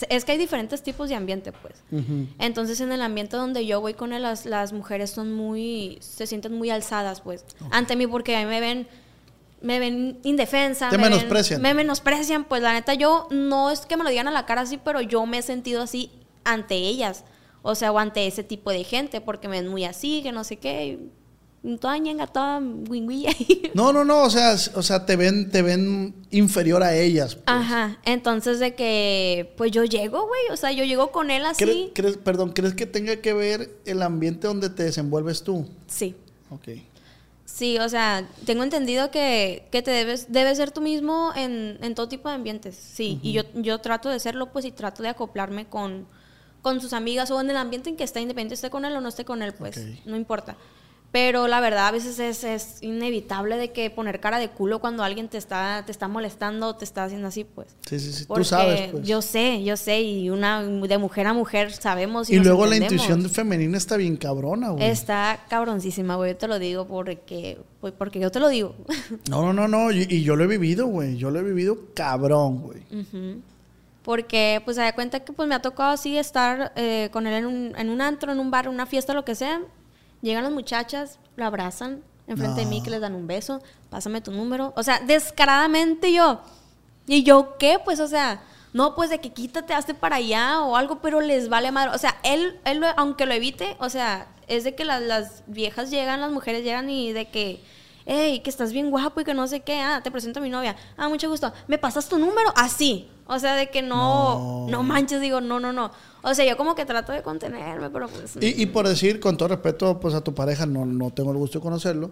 Es 0.09 0.25
que 0.25 0.33
hay 0.33 0.39
diferentes 0.39 0.83
tipos 0.83 1.09
de 1.09 1.15
ambiente, 1.15 1.53
pues. 1.53 1.83
Entonces, 2.39 2.81
en 2.81 2.93
el 2.93 3.03
ambiente 3.03 3.37
donde 3.37 3.65
yo 3.67 3.81
voy 3.81 3.95
con 3.95 4.13
él, 4.13 4.23
las, 4.23 4.47
las 4.47 4.73
mujeres 4.73 5.11
son 5.11 5.33
muy. 5.33 5.99
se 6.01 6.27
sienten 6.27 6.55
muy 6.57 6.71
alzadas, 6.71 7.21
pues, 7.21 7.45
ante 7.71 7.97
mí, 7.97 8.07
porque 8.07 8.37
a 8.37 8.41
mí 8.41 8.47
me 8.47 8.61
ven. 8.61 8.89
Me 9.61 9.79
ven 9.79 10.19
indefensa. 10.25 10.89
Te 10.91 10.97
me 10.99 11.05
ven- 11.05 11.13
menosprecian. 11.13 11.63
me 11.63 11.73
menosprecian, 11.73 12.45
pues 12.45 12.63
la 12.63 12.73
neta, 12.73 12.95
yo 12.95 13.29
no 13.31 13.71
es 13.71 13.87
que 13.87 13.97
me 13.97 14.03
lo 14.03 14.11
digan 14.11 14.27
a 14.27 14.33
la 14.33 14.45
cara 14.45 14.63
así, 14.63 14.77
pero 14.77 15.01
yo 15.01 15.25
me 15.25 15.39
he 15.39 15.43
sentido 15.43 15.83
así 15.83 16.11
ante 16.43 16.75
ellas. 16.75 17.25
O 17.63 17.77
sea, 17.77 17.93
o 17.93 17.99
ante 18.01 18.27
ese 18.27 18.43
tipo 18.43 18.73
de 18.73 18.83
gente, 18.83 19.21
porque 19.21 19.47
me 19.47 19.61
ven 19.61 19.71
muy 19.71 19.85
así, 19.85 20.21
que 20.25 20.33
no 20.33 20.43
sé 20.43 20.57
qué. 20.57 20.85
y 20.87 21.11
Toda 21.81 21.97
ñenga, 21.99 22.27
toda 22.27 22.59
wingüilla. 22.59 23.31
No, 23.75 23.93
no, 23.93 24.05
no, 24.05 24.25
o 24.25 24.31
sea, 24.31 24.55
o 24.75 24.83
sea, 24.83 25.07
te 25.07 25.17
ven, 25.17 25.51
te 25.51 25.63
ven 25.63 26.15
inferior 26.31 26.83
a 26.83 26.95
ellas. 26.97 27.37
pues. 27.37 27.45
Ajá. 27.47 27.99
Entonces, 28.05 28.59
de 28.59 28.75
que, 28.75 29.55
pues 29.57 29.71
yo 29.71 29.85
llego, 29.85 30.27
güey. 30.27 30.41
O 30.51 30.57
sea, 30.57 30.73
yo 30.73 30.85
llego 30.85 31.11
con 31.13 31.31
él 31.31 31.45
así. 31.47 31.65
¿Crees, 31.65 31.91
crees- 31.95 32.17
perdón, 32.19 32.53
¿crees 32.53 32.75
que 32.75 32.85
tenga 32.87 33.17
que 33.17 33.33
ver 33.33 33.71
el 33.87 34.03
ambiente 34.03 34.47
donde 34.49 34.69
te 34.71 34.83
desenvuelves 34.83 35.43
tú? 35.43 35.67
Sí. 35.87 36.15
Ok. 36.51 36.69
Sí, 37.45 37.79
o 37.79 37.89
sea, 37.89 38.27
tengo 38.47 38.63
entendido 38.63 39.11
que, 39.11 39.69
que 39.71 39.83
te 39.83 39.91
debes, 39.91 40.33
debes 40.33 40.57
ser 40.59 40.71
tú 40.71 40.81
mismo 40.81 41.33
en, 41.37 41.79
en 41.83 41.95
todo 41.95 42.09
tipo 42.09 42.29
de 42.29 42.35
ambientes, 42.35 42.75
sí. 42.77 43.21
Y 43.23 43.33
yo, 43.33 43.43
yo 43.55 43.79
trato 43.79 44.09
de 44.09 44.19
serlo, 44.21 44.53
pues, 44.53 44.65
y 44.65 44.71
trato 44.73 45.03
de 45.03 45.11
acoplarme 45.11 45.67
con, 45.67 46.07
con 46.63 46.81
sus 46.81 46.93
amigas 46.95 47.31
o 47.31 47.41
en 47.41 47.51
el 47.51 47.57
ambiente 47.57 47.91
en 47.91 47.97
que 47.97 48.05
esté, 48.05 48.21
independiente 48.21 48.55
esté 48.55 48.71
con 48.71 48.85
él 48.87 48.97
o 48.97 49.01
no 49.03 49.09
esté 49.09 49.25
con 49.27 49.43
él, 49.43 49.53
pues, 49.55 49.79
no 50.07 50.17
importa. 50.17 50.57
Pero 51.13 51.47
la 51.47 51.61
verdad, 51.61 51.89
a 51.89 51.91
veces 51.91 52.19
es, 52.19 52.43
es 52.43 52.83
inevitable 52.83 53.59
de 53.59 53.71
que 53.71 53.91
poner 53.91 54.19
cara 54.19 54.39
de 54.39 54.49
culo 54.49 54.79
cuando 54.79 55.05
alguien 55.05 55.29
te 55.29 55.37
está, 55.37 55.83
te 55.85 55.93
está 55.93 56.09
molestando, 56.09 56.75
te 56.75 56.87
está 56.87 57.05
haciendo 57.05 57.29
así, 57.29 57.45
pues. 57.45 57.69
Sí, 57.87 58.01
sí, 58.01 58.13
sí. 58.15 58.23
Tú 58.23 58.29
Porque 58.29 58.45
sabes, 58.45 58.93
pues. 58.93 59.07
Yo 59.07 59.21
sé, 59.21 59.63
yo 59.63 59.77
sé, 59.77 60.01
y 60.01 60.31
una 60.31 60.63
de 60.63 60.97
mujer 60.97 61.27
a 61.27 61.35
mujer 61.35 61.71
sabemos. 61.71 62.31
Y, 62.31 62.35
y 62.35 62.37
nos 62.39 62.47
luego 62.47 62.65
la 62.65 62.77
intuición 62.77 63.29
femenina 63.29 63.77
está 63.77 63.99
bien 63.99 64.17
cabrona, 64.17 64.71
güey. 64.71 64.87
Está 64.87 65.45
cabroncísima, 65.51 66.17
güey. 66.17 66.33
Yo 66.33 66.39
te 66.39 66.49
lo 66.49 66.59
digo 66.59 66.87
porque, 66.87 67.59
pues, 67.83 67.93
porque 67.93 68.19
yo 68.19 68.31
te 68.31 68.41
lo 68.41 68.49
digo. 68.49 68.75
No, 69.29 69.43
no, 69.43 69.53
no, 69.53 69.69
no. 69.69 69.93
Y, 69.93 70.07
y 70.09 70.23
yo 70.23 70.35
lo 70.37 70.45
he 70.45 70.47
vivido, 70.47 70.87
güey. 70.87 71.19
Yo 71.19 71.31
lo 71.31 71.39
he 71.41 71.43
vivido 71.43 71.77
cabrón, 71.95 72.63
güey. 72.63 72.81
Ujú. 72.91 73.43
Porque, 74.03 74.63
pues, 74.65 74.77
se 74.77 74.83
da 74.83 74.95
cuenta 74.95 75.21
que 75.21 75.33
pues 75.33 75.47
me 75.47 75.55
ha 75.55 75.61
tocado 75.63 75.91
así 75.91 76.17
estar 76.17 76.73
eh, 76.75 77.11
con 77.13 77.27
él 77.27 77.35
en 77.35 77.47
un, 77.47 77.75
en 77.77 77.91
un 77.91 78.01
antro, 78.01 78.33
en 78.33 78.41
un 78.41 78.51
bar, 78.51 78.65
en 78.65 78.73
una 78.73 78.87
fiesta, 78.87 79.13
lo 79.13 79.25
que 79.25 79.35
sea. 79.35 79.61
Llegan 80.23 80.45
las 80.45 80.53
muchachas, 80.53 81.19
lo 81.37 81.45
abrazan 81.45 82.03
enfrente 82.27 82.61
de 82.61 82.67
mí, 82.67 82.79
No. 82.79 82.85
que 82.85 82.91
les 82.91 83.01
dan 83.01 83.15
un 83.15 83.27
beso, 83.27 83.61
pásame 83.91 84.21
tu 84.21 84.31
número. 84.31 84.73
O 84.77 84.83
sea, 84.83 85.01
descaradamente 85.01 86.13
yo. 86.13 86.41
¿Y 87.07 87.25
yo 87.25 87.59
qué? 87.59 87.79
Pues, 87.85 87.99
o 88.01 88.07
sea, 88.07 88.43
no, 88.73 88.95
pues 88.95 89.11
de 89.11 89.19
que 89.21 89.33
quítate, 89.33 89.75
hazte 89.75 89.93
para 89.95 90.17
allá 90.17 90.63
o 90.63 90.77
algo, 90.77 91.01
pero 91.03 91.21
les 91.21 91.49
vale 91.49 91.73
madre. 91.73 91.91
O 91.95 91.99
sea, 91.99 92.17
él, 92.23 92.61
él 92.65 92.83
aunque 92.97 93.27
lo 93.27 93.35
evite, 93.35 93.77
o 93.81 93.89
sea, 93.91 94.29
es 94.47 94.65
de 94.65 94.75
que 94.75 94.85
las, 94.85 95.03
las 95.03 95.43
viejas 95.47 95.91
llegan, 95.91 96.21
las 96.21 96.31
mujeres 96.31 96.63
llegan 96.63 96.89
y 96.89 97.13
de 97.13 97.29
que, 97.29 97.63
hey, 98.07 98.41
que 98.41 98.51
estás 98.51 98.73
bien 98.73 98.91
guapo 98.91 99.21
y 99.21 99.25
que 99.25 99.35
no 99.35 99.47
sé 99.47 99.61
qué, 99.61 99.81
ah, 99.81 100.01
te 100.03 100.11
presento 100.11 100.41
a 100.41 100.43
mi 100.43 100.51
novia, 100.51 100.77
ah, 100.97 101.09
mucho 101.09 101.29
gusto, 101.29 101.53
¿me 101.69 101.79
pasas 101.79 102.09
tu 102.09 102.19
número? 102.19 102.53
Así. 102.57 103.09
O 103.27 103.39
sea, 103.39 103.55
de 103.55 103.71
que 103.71 103.83
no, 103.83 104.67
No. 104.67 104.67
no, 104.71 104.83
manches, 104.83 105.21
digo, 105.21 105.41
no, 105.41 105.61
no, 105.61 105.73
no. 105.73 105.91
O 106.23 106.35
sea, 106.35 106.45
yo 106.45 106.57
como 106.57 106.75
que 106.75 106.85
trato 106.85 107.13
de 107.13 107.23
contenerme, 107.23 107.89
pero 107.91 108.09
pues... 108.09 108.37
Y, 108.41 108.63
y 108.63 108.67
por 108.67 108.87
decir, 108.87 109.21
con 109.21 109.37
todo 109.37 109.49
respeto, 109.49 109.99
pues 110.01 110.15
a 110.15 110.21
tu 110.21 110.35
pareja, 110.35 110.67
no, 110.67 110.85
no 110.85 111.11
tengo 111.11 111.31
el 111.31 111.39
gusto 111.39 111.59
de 111.59 111.63
conocerlo. 111.63 112.11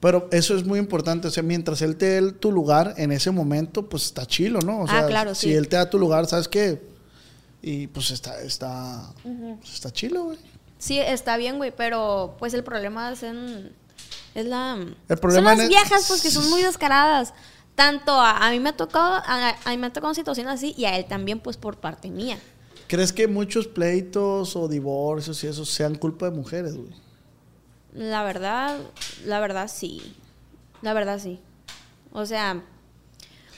Pero 0.00 0.28
eso 0.32 0.56
es 0.56 0.64
muy 0.64 0.78
importante. 0.80 1.28
O 1.28 1.30
sea, 1.30 1.42
mientras 1.44 1.80
él 1.82 1.96
te 1.96 2.20
dé 2.20 2.32
tu 2.32 2.50
lugar 2.50 2.94
en 2.96 3.12
ese 3.12 3.30
momento, 3.30 3.88
pues 3.88 4.06
está 4.06 4.26
chilo, 4.26 4.58
¿no? 4.60 4.80
O 4.80 4.84
Ah, 4.84 4.88
sea, 4.90 5.06
claro, 5.06 5.34
si 5.34 5.48
sí. 5.48 5.54
él 5.54 5.68
te 5.68 5.76
da 5.76 5.88
tu 5.90 5.96
lugar, 5.98 6.26
¿sabes 6.26 6.48
qué? 6.48 6.82
Y 7.60 7.86
pues 7.88 8.10
está, 8.10 8.40
está, 8.40 9.12
pues, 9.22 9.74
está 9.74 9.90
chilo, 9.92 10.24
güey. 10.24 10.38
Sí, 10.78 10.98
está 10.98 11.36
bien, 11.36 11.58
güey, 11.58 11.72
pero 11.76 12.34
pues 12.40 12.52
el 12.54 12.64
problema 12.64 13.12
es 13.12 13.22
en... 13.22 13.72
Es 14.34 14.46
la... 14.46 14.78
El 15.08 15.18
problema 15.18 15.50
son 15.50 15.58
las 15.58 15.68
viejas, 15.68 16.04
pues, 16.08 16.22
que 16.22 16.30
son 16.30 16.48
muy 16.50 16.62
descaradas. 16.62 17.34
Tanto 17.74 18.12
a, 18.12 18.46
a 18.46 18.50
mí 18.50 18.60
me 18.60 18.70
ha 18.70 18.76
tocado, 18.76 19.14
a, 19.14 19.56
a 19.64 19.70
mí 19.70 19.76
me 19.78 19.86
ha 19.86 19.92
tocado 19.92 20.14
situaciones 20.14 20.54
así 20.54 20.74
y 20.76 20.84
a 20.84 20.96
él 20.96 21.06
también, 21.06 21.40
pues, 21.40 21.56
por 21.56 21.76
parte 21.76 22.10
mía. 22.10 22.38
¿Crees 22.86 23.12
que 23.12 23.26
muchos 23.26 23.66
pleitos 23.66 24.54
o 24.56 24.68
divorcios 24.68 25.42
y 25.44 25.46
eso 25.46 25.64
sean 25.64 25.94
culpa 25.94 26.28
de 26.30 26.36
mujeres, 26.36 26.76
güey? 26.76 26.90
La 27.94 28.22
verdad, 28.22 28.78
la 29.24 29.40
verdad 29.40 29.70
sí. 29.72 30.14
La 30.82 30.92
verdad 30.92 31.18
sí. 31.18 31.40
O 32.12 32.26
sea, 32.26 32.62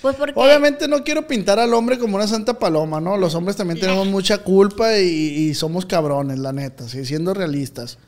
pues 0.05 0.17
porque... 0.17 0.35
Obviamente 0.37 0.87
no 0.87 1.03
quiero 1.03 1.27
pintar 1.27 1.59
al 1.59 1.73
hombre 1.73 1.99
como 1.99 2.17
una 2.17 2.29
santa 2.29 2.59
paloma, 2.59 3.01
¿no? 3.01 3.17
Los 3.17 3.35
hombres 3.35 3.57
también 3.57 3.81
tenemos 3.81 4.07
mucha 4.09 4.39
culpa 4.39 4.99
y, 4.99 5.07
y 5.09 5.55
somos 5.55 5.87
cabrones, 5.87 6.39
la 6.39 6.53
neta, 6.53 6.87
¿sí? 6.89 7.05
siendo 7.07 7.33
realistas. 7.33 7.99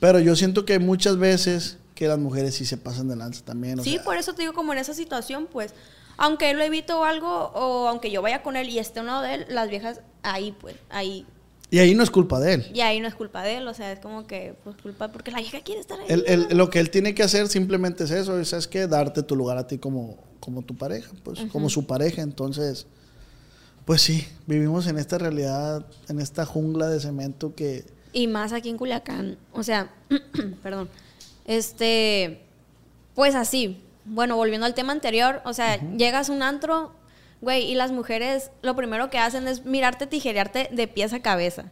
Pero 0.00 0.18
yo 0.18 0.34
siento 0.34 0.64
que 0.64 0.80
muchas 0.80 1.16
veces 1.16 1.78
que 1.98 2.06
las 2.06 2.18
mujeres 2.20 2.54
sí 2.54 2.64
se 2.64 2.76
pasan 2.76 3.08
de 3.08 3.16
lanza 3.16 3.44
también. 3.44 3.80
o 3.80 3.82
Sí, 3.82 3.94
sea, 3.94 4.04
por 4.04 4.16
eso 4.16 4.32
te 4.32 4.42
digo, 4.42 4.52
como 4.54 4.72
en 4.72 4.78
esa 4.78 4.94
situación, 4.94 5.48
pues, 5.50 5.74
aunque 6.16 6.48
él 6.50 6.56
lo 6.56 6.62
evito 6.62 7.00
o 7.00 7.04
algo, 7.04 7.28
o 7.54 7.88
aunque 7.88 8.12
yo 8.12 8.22
vaya 8.22 8.40
con 8.44 8.54
él 8.54 8.68
y 8.68 8.78
esté 8.78 9.00
a 9.00 9.02
un 9.02 9.08
lado 9.08 9.22
de 9.22 9.34
él, 9.34 9.46
las 9.48 9.68
viejas 9.68 10.00
ahí, 10.22 10.54
pues, 10.60 10.76
ahí. 10.90 11.26
Y 11.72 11.80
ahí 11.80 11.96
no 11.96 12.04
es 12.04 12.10
culpa 12.12 12.38
de 12.38 12.54
él. 12.54 12.70
Y 12.72 12.82
ahí 12.82 13.00
no 13.00 13.08
es 13.08 13.16
culpa 13.16 13.42
de 13.42 13.56
él, 13.56 13.66
o 13.66 13.74
sea, 13.74 13.90
es 13.90 13.98
como 13.98 14.28
que, 14.28 14.54
pues, 14.62 14.76
culpa 14.80 15.08
porque 15.08 15.32
la 15.32 15.38
vieja 15.38 15.60
quiere 15.62 15.80
estar 15.80 15.98
ahí. 15.98 16.06
Él- 16.08 16.22
él- 16.28 16.46
lo 16.56 16.70
que 16.70 16.78
él 16.78 16.88
tiene 16.90 17.16
que 17.16 17.24
hacer 17.24 17.48
simplemente 17.48 18.04
es 18.04 18.12
eso, 18.12 18.38
es, 18.38 18.52
es 18.52 18.68
que 18.68 18.86
darte 18.86 19.24
tu 19.24 19.34
lugar 19.34 19.58
a 19.58 19.66
ti 19.66 19.78
como, 19.78 20.18
como 20.38 20.62
tu 20.62 20.76
pareja, 20.76 21.10
pues, 21.24 21.40
como 21.50 21.68
su 21.68 21.84
pareja. 21.84 22.22
Entonces, 22.22 22.86
pues 23.84 24.02
sí, 24.02 24.24
vivimos 24.46 24.86
en 24.86 24.98
esta 24.98 25.18
realidad, 25.18 25.84
en 26.08 26.20
esta 26.20 26.46
jungla 26.46 26.86
de 26.88 27.00
cemento 27.00 27.56
que... 27.56 27.84
Y 28.12 28.28
más 28.28 28.52
aquí 28.52 28.68
en 28.68 28.76
Culiacán. 28.78 29.36
O 29.52 29.64
sea, 29.64 29.92
perdón. 30.62 30.88
Este, 31.48 32.44
pues 33.14 33.34
así. 33.34 33.82
Bueno, 34.04 34.36
volviendo 34.36 34.66
al 34.66 34.74
tema 34.74 34.92
anterior, 34.92 35.40
o 35.44 35.52
sea, 35.52 35.80
llegas 35.96 36.28
a 36.28 36.32
un 36.32 36.42
antro, 36.42 36.92
güey, 37.40 37.64
y 37.64 37.74
las 37.74 37.90
mujeres 37.90 38.50
lo 38.62 38.76
primero 38.76 39.10
que 39.10 39.18
hacen 39.18 39.48
es 39.48 39.64
mirarte 39.64 40.06
tijerearte 40.06 40.68
de 40.70 40.86
pies 40.86 41.12
a 41.12 41.20
cabeza. 41.20 41.64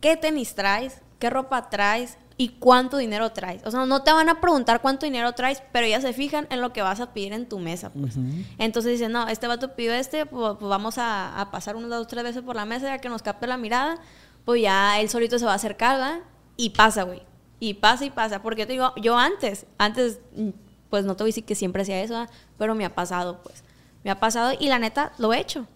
¿Qué 0.00 0.16
tenis 0.16 0.54
traes? 0.54 1.02
¿Qué 1.18 1.30
ropa 1.30 1.68
traes? 1.70 2.18
¿Y 2.38 2.48
cuánto 2.58 2.96
dinero 2.96 3.32
traes? 3.32 3.62
O 3.64 3.70
sea, 3.70 3.86
no 3.86 4.02
te 4.02 4.12
van 4.12 4.28
a 4.28 4.40
preguntar 4.40 4.80
cuánto 4.82 5.06
dinero 5.06 5.32
traes, 5.32 5.62
pero 5.72 5.86
ellas 5.86 6.02
se 6.02 6.12
fijan 6.12 6.46
en 6.50 6.60
lo 6.60 6.72
que 6.72 6.82
vas 6.82 7.00
a 7.00 7.12
pedir 7.12 7.32
en 7.32 7.48
tu 7.48 7.58
mesa, 7.58 7.90
pues. 7.90 8.16
Entonces 8.58 8.92
dicen, 8.92 9.12
no, 9.12 9.28
este 9.28 9.46
vato 9.46 9.74
pidió 9.74 9.92
este, 9.94 10.26
pues, 10.26 10.56
pues 10.58 10.68
vamos 10.68 10.98
a, 10.98 11.38
a 11.40 11.50
pasar 11.50 11.76
unas 11.76 11.90
dos, 11.90 12.06
tres 12.06 12.24
veces 12.24 12.42
por 12.42 12.56
la 12.56 12.64
mesa 12.64 12.86
ya 12.86 12.98
que 12.98 13.08
nos 13.08 13.22
capte 13.22 13.46
la 13.46 13.56
mirada, 13.56 13.98
pues 14.44 14.62
ya 14.62 15.00
él 15.00 15.08
solito 15.10 15.38
se 15.38 15.44
va 15.44 15.52
a 15.52 15.56
acercar, 15.56 15.98
¿verdad? 15.98 16.20
Y 16.56 16.70
pasa, 16.70 17.02
güey. 17.02 17.22
Y 17.60 17.74
pasa 17.74 18.04
y 18.04 18.10
pasa. 18.10 18.42
Porque 18.42 18.62
yo 18.62 18.66
te 18.66 18.72
digo, 18.74 18.92
yo 19.00 19.16
antes, 19.16 19.66
antes, 19.78 20.20
mm, 20.36 20.50
pues 20.90 21.04
no 21.04 21.16
te 21.16 21.22
voy 21.24 21.28
a 21.28 21.32
decir 21.32 21.44
que 21.44 21.54
siempre 21.54 21.82
hacía 21.82 22.00
eso, 22.02 22.26
pero 22.58 22.74
me 22.74 22.84
ha 22.84 22.94
pasado, 22.94 23.40
pues. 23.42 23.62
Me 24.04 24.10
ha 24.10 24.20
pasado 24.20 24.52
y 24.58 24.68
la 24.68 24.78
neta, 24.78 25.12
lo 25.18 25.32
he 25.32 25.40
hecho. 25.40 25.66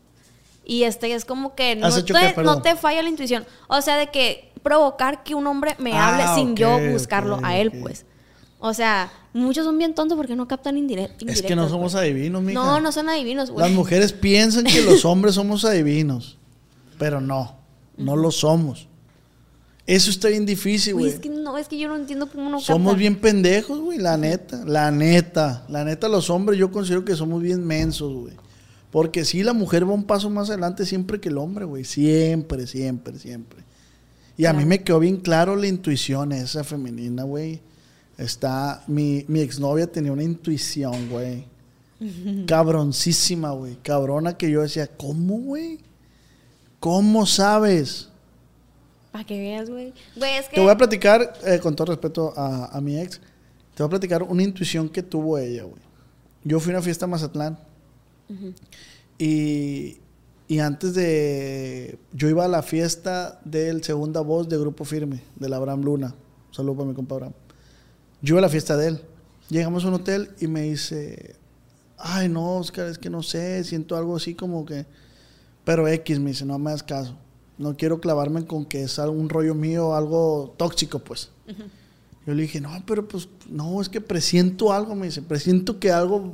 Y 0.64 0.85
este 0.85 1.12
es 1.14 1.25
como 1.25 1.55
que 1.55 1.75
no 1.75 1.87
¿Has 1.87 1.97
hecho 1.99 2.14
te, 2.14 2.43
no 2.43 2.62
te 2.62 2.77
falla 2.77 3.03
la 3.03 3.09
intuición. 3.09 3.45
O 3.66 3.81
sea, 3.81 3.97
de 3.97 4.09
que 4.09 4.53
provocar 4.62 5.25
que 5.25 5.35
un 5.35 5.47
hombre 5.47 5.75
me 5.79 5.93
Ah, 5.95 6.09
hable 6.29 6.40
sin 6.40 6.55
yo 6.55 6.79
buscarlo 6.93 7.40
a 7.43 7.57
él, 7.57 7.73
pues. 7.81 8.05
O 8.61 8.75
sea, 8.75 9.11
muchos 9.33 9.64
son 9.64 9.79
bien 9.79 9.95
tontos 9.95 10.16
porque 10.19 10.37
no 10.37 10.47
captan 10.47 10.77
indire- 10.77 11.11
indirectas. 11.12 11.29
Es 11.37 11.43
que 11.43 11.57
no 11.57 11.69
somos 11.69 11.93
pues. 11.93 12.03
adivinos, 12.05 12.43
mija. 12.43 12.61
No, 12.62 12.79
no 12.79 12.93
son 12.93 13.09
adivinos, 13.09 13.51
güey. 13.51 13.66
Las 13.66 13.75
mujeres 13.75 14.12
piensan 14.12 14.64
que 14.64 14.83
los 14.83 15.05
hombres 15.07 15.35
somos 15.35 15.64
adivinos, 15.64 16.37
pero 16.99 17.23
no, 17.23 17.57
no 17.97 18.16
lo 18.16 18.31
somos. 18.31 18.87
Eso 19.90 20.09
está 20.09 20.29
bien 20.29 20.46
difícil, 20.46 20.94
Güey, 20.94 21.11
es 21.11 21.18
que 21.18 21.29
no, 21.29 21.59
es 21.59 21.66
que 21.66 21.76
yo 21.76 21.88
no 21.88 21.96
entiendo 21.96 22.29
cómo 22.31 22.48
no 22.48 22.61
Somos 22.61 22.92
capta. 22.92 22.98
bien 22.98 23.16
pendejos, 23.16 23.81
güey, 23.81 23.98
la 23.98 24.16
neta. 24.16 24.64
La 24.64 24.92
neta. 24.92 25.64
La 25.68 25.85
neta, 25.85 26.09
los 26.09 26.31
hombres 26.31 26.61
yo 26.61 26.70
considero 26.70 27.05
que 27.05 27.16
somos 27.16 27.42
bien 27.42 27.66
mensos, 27.66 28.14
güey. 28.14 28.35
Porque 28.92 29.24
sí, 29.24 29.42
la 29.42 29.53
mujer 29.53 29.88
va 29.88 29.92
un 29.92 30.05
paso 30.05 30.31
más 30.31 30.48
adelante 30.48 30.87
siempre 30.87 31.18
que 31.18 31.29
el 31.29 31.38
hombre, 31.38 31.64
güey. 31.64 31.83
Siempre, 31.83 32.68
siempre, 32.68 33.18
siempre. 33.18 33.64
Y 34.37 34.46
a 34.46 34.53
mí 34.53 34.64
me 34.64 34.85
quedó 34.85 35.00
bien 35.00 35.16
claro 35.16 35.57
la 35.57 35.66
intuición 35.66 36.31
esa 36.31 36.62
femenina, 36.62 37.24
güey. 37.24 37.61
Está, 38.16 38.85
mi, 38.87 39.24
mi 39.26 39.40
exnovia 39.40 39.90
tenía 39.90 40.12
una 40.12 40.22
intuición, 40.22 41.09
güey. 41.09 41.46
Cabroncísima, 42.46 43.50
güey. 43.50 43.76
Cabrona 43.83 44.37
que 44.37 44.53
yo 44.53 44.62
decía, 44.62 44.87
¿cómo, 44.87 45.37
güey? 45.38 45.81
¿Cómo 46.79 47.26
sabes? 47.26 48.10
Para 49.12 49.25
que 49.25 49.38
veas, 49.38 49.68
güey. 49.68 49.92
Güey, 50.16 50.37
es 50.37 50.49
que. 50.49 50.57
Te 50.57 50.61
voy 50.61 50.70
a 50.70 50.77
platicar, 50.77 51.33
eh, 51.44 51.59
con 51.59 51.75
todo 51.75 51.87
respeto 51.87 52.33
a, 52.37 52.66
a 52.66 52.81
mi 52.81 52.99
ex, 52.99 53.20
te 53.75 53.83
voy 53.83 53.87
a 53.87 53.90
platicar 53.90 54.23
una 54.23 54.42
intuición 54.42 54.88
que 54.88 55.03
tuvo 55.03 55.38
ella, 55.38 55.64
güey. 55.64 55.83
Yo 56.42 56.59
fui 56.61 56.73
a 56.73 56.77
una 56.77 56.83
fiesta 56.83 57.05
a 57.05 57.09
Mazatlán 57.09 57.59
y, 59.18 59.99
y 60.49 60.59
antes 60.59 60.94
de... 60.94 61.99
Yo 62.12 62.29
iba 62.29 62.44
a 62.44 62.49
la 62.49 62.62
fiesta 62.62 63.40
del 63.44 63.85
segunda 63.85 64.20
voz 64.23 64.49
de 64.49 64.57
Grupo 64.57 64.85
Firme, 64.85 65.23
del 65.37 65.53
Abraham 65.53 65.83
Luna. 65.83 66.14
Un 66.49 66.55
saludo 66.55 66.77
para 66.77 66.88
mi 66.88 66.94
compa 66.94 67.16
Abraham. 67.16 67.35
Yo 68.23 68.35
iba 68.35 68.38
a 68.38 68.42
la 68.42 68.49
fiesta 68.49 68.77
de 68.77 68.88
él. 68.88 69.03
Llegamos 69.51 69.85
a 69.85 69.88
un 69.88 69.94
hotel 69.94 70.31
y 70.40 70.46
me 70.46 70.62
dice, 70.62 71.37
ay 71.99 72.29
no, 72.29 72.57
Oscar, 72.57 72.87
es 72.87 72.99
que 72.99 73.11
no 73.11 73.23
sé, 73.23 73.62
siento 73.64 73.96
algo 73.96 74.16
así 74.16 74.35
como 74.35 74.64
que... 74.64 74.87
Pero 75.64 75.87
X 75.88 76.18
me 76.20 76.31
dice, 76.31 76.46
no 76.46 76.59
me 76.59 76.70
hagas 76.70 76.83
caso. 76.83 77.16
No 77.61 77.77
quiero 77.77 78.01
clavarme 78.01 78.46
con 78.46 78.64
que 78.64 78.85
es 78.85 78.99
algún 78.99 79.29
rollo 79.29 79.55
mío, 79.55 79.94
algo 79.94 80.55
tóxico, 80.57 80.99
pues. 80.99 81.29
Yo 82.27 82.33
le 82.33 82.40
dije, 82.40 82.59
no, 82.59 82.70
pero 82.87 83.07
pues, 83.07 83.29
no, 83.51 83.83
es 83.83 83.90
que 83.90 84.01
presiento 84.01 84.73
algo, 84.73 84.94
me 84.94 85.09
dice, 85.09 85.20
presiento 85.20 85.79
que 85.79 85.92
algo 85.92 86.33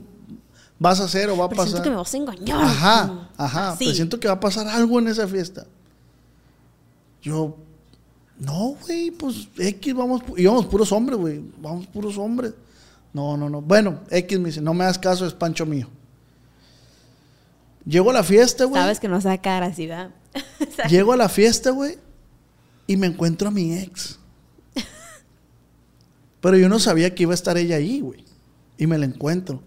vas 0.79 1.01
a 1.01 1.05
hacer 1.05 1.29
o 1.29 1.37
va 1.37 1.47
a 1.47 1.49
pasar. 1.49 1.83
que 1.83 1.91
me 1.91 1.97
vas 1.97 2.15
a 2.15 2.17
engañar. 2.17 2.63
Ajá, 2.63 3.31
ajá, 3.37 3.75
presiento 3.77 4.21
que 4.21 4.29
va 4.29 4.35
a 4.35 4.41
pasar 4.41 4.69
algo 4.69 5.01
en 5.01 5.09
esa 5.09 5.27
fiesta. 5.27 5.67
Yo, 7.21 7.57
no, 8.39 8.77
güey, 8.87 9.11
pues 9.11 9.49
X, 9.59 9.95
vamos, 9.95 10.23
íbamos 10.37 10.67
puros 10.67 10.93
hombres, 10.93 11.19
güey, 11.19 11.43
vamos 11.61 11.89
puros 11.89 12.17
hombres. 12.19 12.55
No, 13.13 13.37
no, 13.37 13.51
no. 13.51 13.61
Bueno, 13.61 13.99
X 14.11 14.39
me 14.39 14.51
dice, 14.51 14.61
no 14.61 14.75
me 14.75 14.85
das 14.85 14.97
caso, 14.97 15.27
es 15.27 15.33
pancho 15.33 15.67
mío. 15.67 15.89
Llego 17.85 18.11
a 18.11 18.13
la 18.13 18.23
fiesta, 18.23 18.65
güey. 18.65 18.81
Sabes 18.81 19.01
que 19.01 19.09
no 19.09 19.21
se 19.21 19.27
va 19.27 19.35
a 19.35 19.39
quedar 19.39 19.65
así, 19.65 19.89
¿verdad? 19.89 20.11
Llego 20.89 21.13
a 21.13 21.17
la 21.17 21.29
fiesta, 21.29 21.71
güey, 21.71 21.99
y 22.87 22.97
me 22.97 23.07
encuentro 23.07 23.49
a 23.49 23.51
mi 23.51 23.77
ex. 23.79 24.19
Pero 26.41 26.57
yo 26.59 26.69
no 26.69 26.79
sabía 26.79 27.15
que 27.15 27.25
iba 27.25 27.33
a 27.33 27.35
estar 27.35 27.59
ella 27.59 27.77
ahí, 27.77 28.01
güey. 28.01 28.25
Y 28.79 28.87
me 28.87 28.99
la 28.99 29.07
encuentro. 29.07 29.63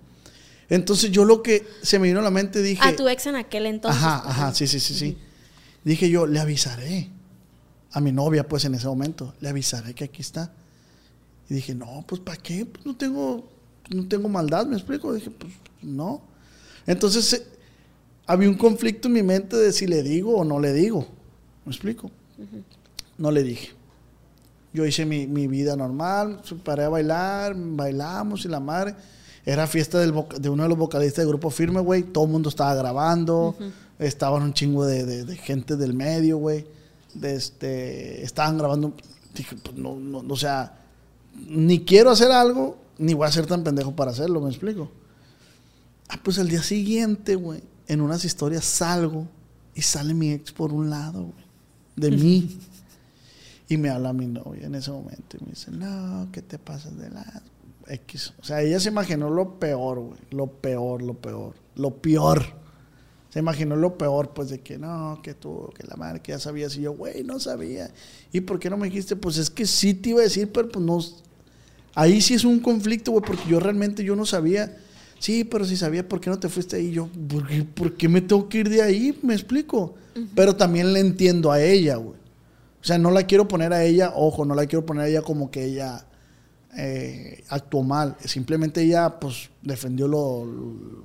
Entonces 0.70 1.12
yo 1.12 1.26
lo 1.26 1.42
que 1.42 1.68
se 1.82 1.98
me 2.00 2.08
vino 2.08 2.20
a 2.20 2.24
la 2.24 2.32
mente 2.32 2.62
dije... 2.62 2.88
A 2.88 2.96
tu 2.96 3.08
ex 3.08 3.26
en 3.26 3.36
aquel 3.36 3.66
entonces. 3.66 4.02
Ajá, 4.02 4.22
ajá, 4.24 4.54
sí, 4.54 4.68
sí, 4.68 4.80
sí, 4.80 4.94
sí. 4.94 5.18
Dije 5.84 6.10
yo, 6.10 6.28
le 6.28 6.40
avisaré 6.40 7.10
a 7.92 8.00
mi 8.00 8.12
novia, 8.12 8.48
pues 8.48 8.66
en 8.66 8.76
ese 8.76 8.88
momento, 8.88 9.34
le 9.40 9.50
avisaré 9.50 9.96
que 9.96 10.04
aquí 10.04 10.22
está. 10.22 10.54
Y 11.50 11.56
dije, 11.56 11.74
no, 11.74 12.06
pues 12.08 12.22
¿para 12.22 12.38
qué? 12.38 12.66
Pues 12.66 12.86
no 12.86 12.96
tengo, 12.96 13.50
no 13.90 14.08
tengo 14.08 14.30
maldad, 14.30 14.68
me 14.68 14.76
explico. 14.76 15.12
Dije, 15.14 15.32
pues 15.32 15.52
no. 15.82 16.22
Entonces 16.86 17.34
eh, 17.34 17.48
había 18.30 18.50
un 18.50 18.56
conflicto 18.56 19.08
en 19.08 19.14
mi 19.16 19.24
mente 19.24 19.56
de 19.58 19.74
si 19.74 19.88
le 19.88 20.04
digo 20.04 20.36
o 20.38 20.44
no 20.46 20.60
le 20.60 20.72
digo. 20.74 21.06
¿Me 21.66 21.72
explico? 21.72 22.10
No 23.18 23.32
le 23.32 23.44
dije. 23.44 23.70
Yo 24.74 24.86
hice 24.86 25.06
mi, 25.06 25.26
mi 25.28 25.48
vida 25.48 25.76
normal, 25.76 26.42
paré 26.64 26.84
a 26.84 26.90
bailar, 26.90 27.56
bailamos 27.58 28.46
y 28.46 28.48
la 28.48 28.60
madre. 28.60 28.96
Era 29.46 29.66
fiesta 29.68 30.00
del 30.00 30.14
de 30.40 30.50
uno 30.50 30.64
de 30.64 30.70
los 30.70 30.78
vocalistas 30.78 31.18
del 31.24 31.30
grupo 31.30 31.50
Firme, 31.50 31.80
güey. 31.82 32.04
Todo 32.04 32.26
el 32.26 32.30
mundo 32.32 32.50
estaba 32.50 32.76
grabando. 32.76 33.56
Estaban 33.98 34.44
un 34.44 34.54
chingo 34.54 34.86
de, 34.86 35.06
de- 35.06 35.26
de 35.26 35.36
gente 35.36 35.76
del 35.76 35.94
medio, 35.94 36.38
güey. 36.38 36.66
De 37.16 37.36
este, 37.36 38.24
estaban 38.24 38.58
grabando. 38.60 38.94
Dije, 39.34 39.56
pues 39.64 39.76
no, 39.76 39.96
no, 39.96 40.22
no, 40.22 40.34
o 40.34 40.38
sea, 40.38 40.80
ni 41.48 41.84
quiero 41.84 42.12
hacer 42.12 42.32
algo, 42.32 42.78
ni 42.98 43.14
voy 43.14 43.28
a 43.28 43.32
ser 43.32 43.46
tan 43.48 43.64
pendejo 43.64 43.96
para 43.96 44.12
hacerlo, 44.12 44.40
¿me 44.42 44.50
explico? 44.50 44.92
Ah, 46.10 46.20
pues 46.24 46.38
al 46.40 46.48
día 46.50 46.62
siguiente, 46.64 47.36
güey, 47.36 47.62
en 47.90 48.02
unas 48.02 48.24
historias 48.24 48.64
salgo 48.64 49.28
y 49.76 49.82
sale 49.82 50.14
mi 50.14 50.32
ex 50.32 50.54
por 50.54 50.72
un 50.72 50.90
lado, 50.90 51.24
güey, 51.24 51.46
de 51.98 52.12
mí. 52.12 52.60
Y 53.72 53.78
me 53.78 53.92
habla 53.92 54.14
mi 54.14 54.26
novia 54.26 54.66
en 54.66 54.74
ese 54.74 54.90
momento 54.90 55.38
y 55.40 55.44
me 55.44 55.52
dice, 55.52 55.70
no, 55.70 56.28
¿qué 56.32 56.42
te 56.42 56.58
pasas 56.58 56.98
de 56.98 57.12
la 57.12 57.44
X? 57.88 58.34
O 58.42 58.44
sea, 58.44 58.64
ella 58.64 58.80
se 58.80 58.90
imaginó 58.90 59.30
lo 59.30 59.60
peor, 59.60 60.00
güey, 60.00 60.20
lo 60.32 60.48
peor, 60.48 61.04
lo 61.04 61.14
peor, 61.14 61.54
lo 61.76 61.94
peor. 61.98 62.46
Se 63.30 63.38
imaginó 63.38 63.76
lo 63.76 63.96
peor, 63.96 64.32
pues, 64.34 64.50
de 64.50 64.62
que 64.62 64.80
no, 64.80 65.20
que 65.22 65.36
tú, 65.36 65.70
que 65.78 65.86
la 65.86 65.96
madre, 65.96 66.20
que 66.20 66.32
ya 66.32 66.40
sabías. 66.40 66.76
Y 66.78 66.82
yo, 66.82 66.94
güey, 66.94 67.24
no 67.24 67.40
sabía. 67.40 67.92
¿Y 68.32 68.42
por 68.42 68.58
qué 68.58 68.72
no 68.72 68.78
me 68.78 68.88
dijiste? 68.88 69.16
Pues 69.16 69.38
es 69.38 69.52
que 69.52 69.68
sí 69.68 69.94
te 69.94 70.10
iba 70.10 70.22
a 70.22 70.24
decir, 70.24 70.52
pero 70.52 70.68
pues 70.68 70.84
no. 70.84 71.00
Ahí 71.94 72.22
sí 72.22 72.34
es 72.34 72.46
un 72.46 72.60
conflicto, 72.60 73.12
güey, 73.12 73.24
porque 73.24 73.48
yo 73.48 73.60
realmente 73.60 74.04
yo 74.04 74.16
no 74.16 74.26
sabía. 74.26 74.76
Sí, 75.20 75.44
pero 75.44 75.66
si 75.66 75.76
sabía, 75.78 76.08
¿por 76.08 76.20
qué 76.22 76.30
no 76.30 76.40
te 76.40 76.50
fuiste 76.50 76.78
ahí? 76.78 76.92
Yo, 76.92 77.08
¿por 77.28 77.46
qué, 77.48 77.64
por 77.64 77.94
qué 77.96 78.08
me 78.08 78.22
tengo 78.22 78.48
que 78.50 78.60
ir 78.60 78.70
de 78.70 78.82
ahí? 78.82 79.18
Me 79.22 79.34
explico. 79.34 79.96
Pero 80.36 80.56
también 80.56 80.92
le 80.94 81.00
entiendo 81.02 81.52
a 81.52 81.62
ella, 81.62 81.96
güey. 81.98 82.18
O 82.82 82.84
sea, 82.84 82.98
no 82.98 83.12
la 83.12 83.24
quiero 83.28 83.48
poner 83.48 83.74
a 83.74 83.84
ella, 83.84 84.14
ojo, 84.16 84.46
no 84.46 84.56
la 84.56 84.66
quiero 84.66 84.86
poner 84.86 85.04
a 85.04 85.08
ella 85.10 85.22
como 85.22 85.52
que 85.52 85.66
ella 85.66 86.06
eh, 86.78 87.44
actuó 87.50 87.84
mal. 87.84 88.16
Simplemente 88.26 88.82
ella, 88.82 89.20
pues, 89.20 89.50
defendió 89.62 90.08
lo, 90.08 90.46
lo, 90.46 91.04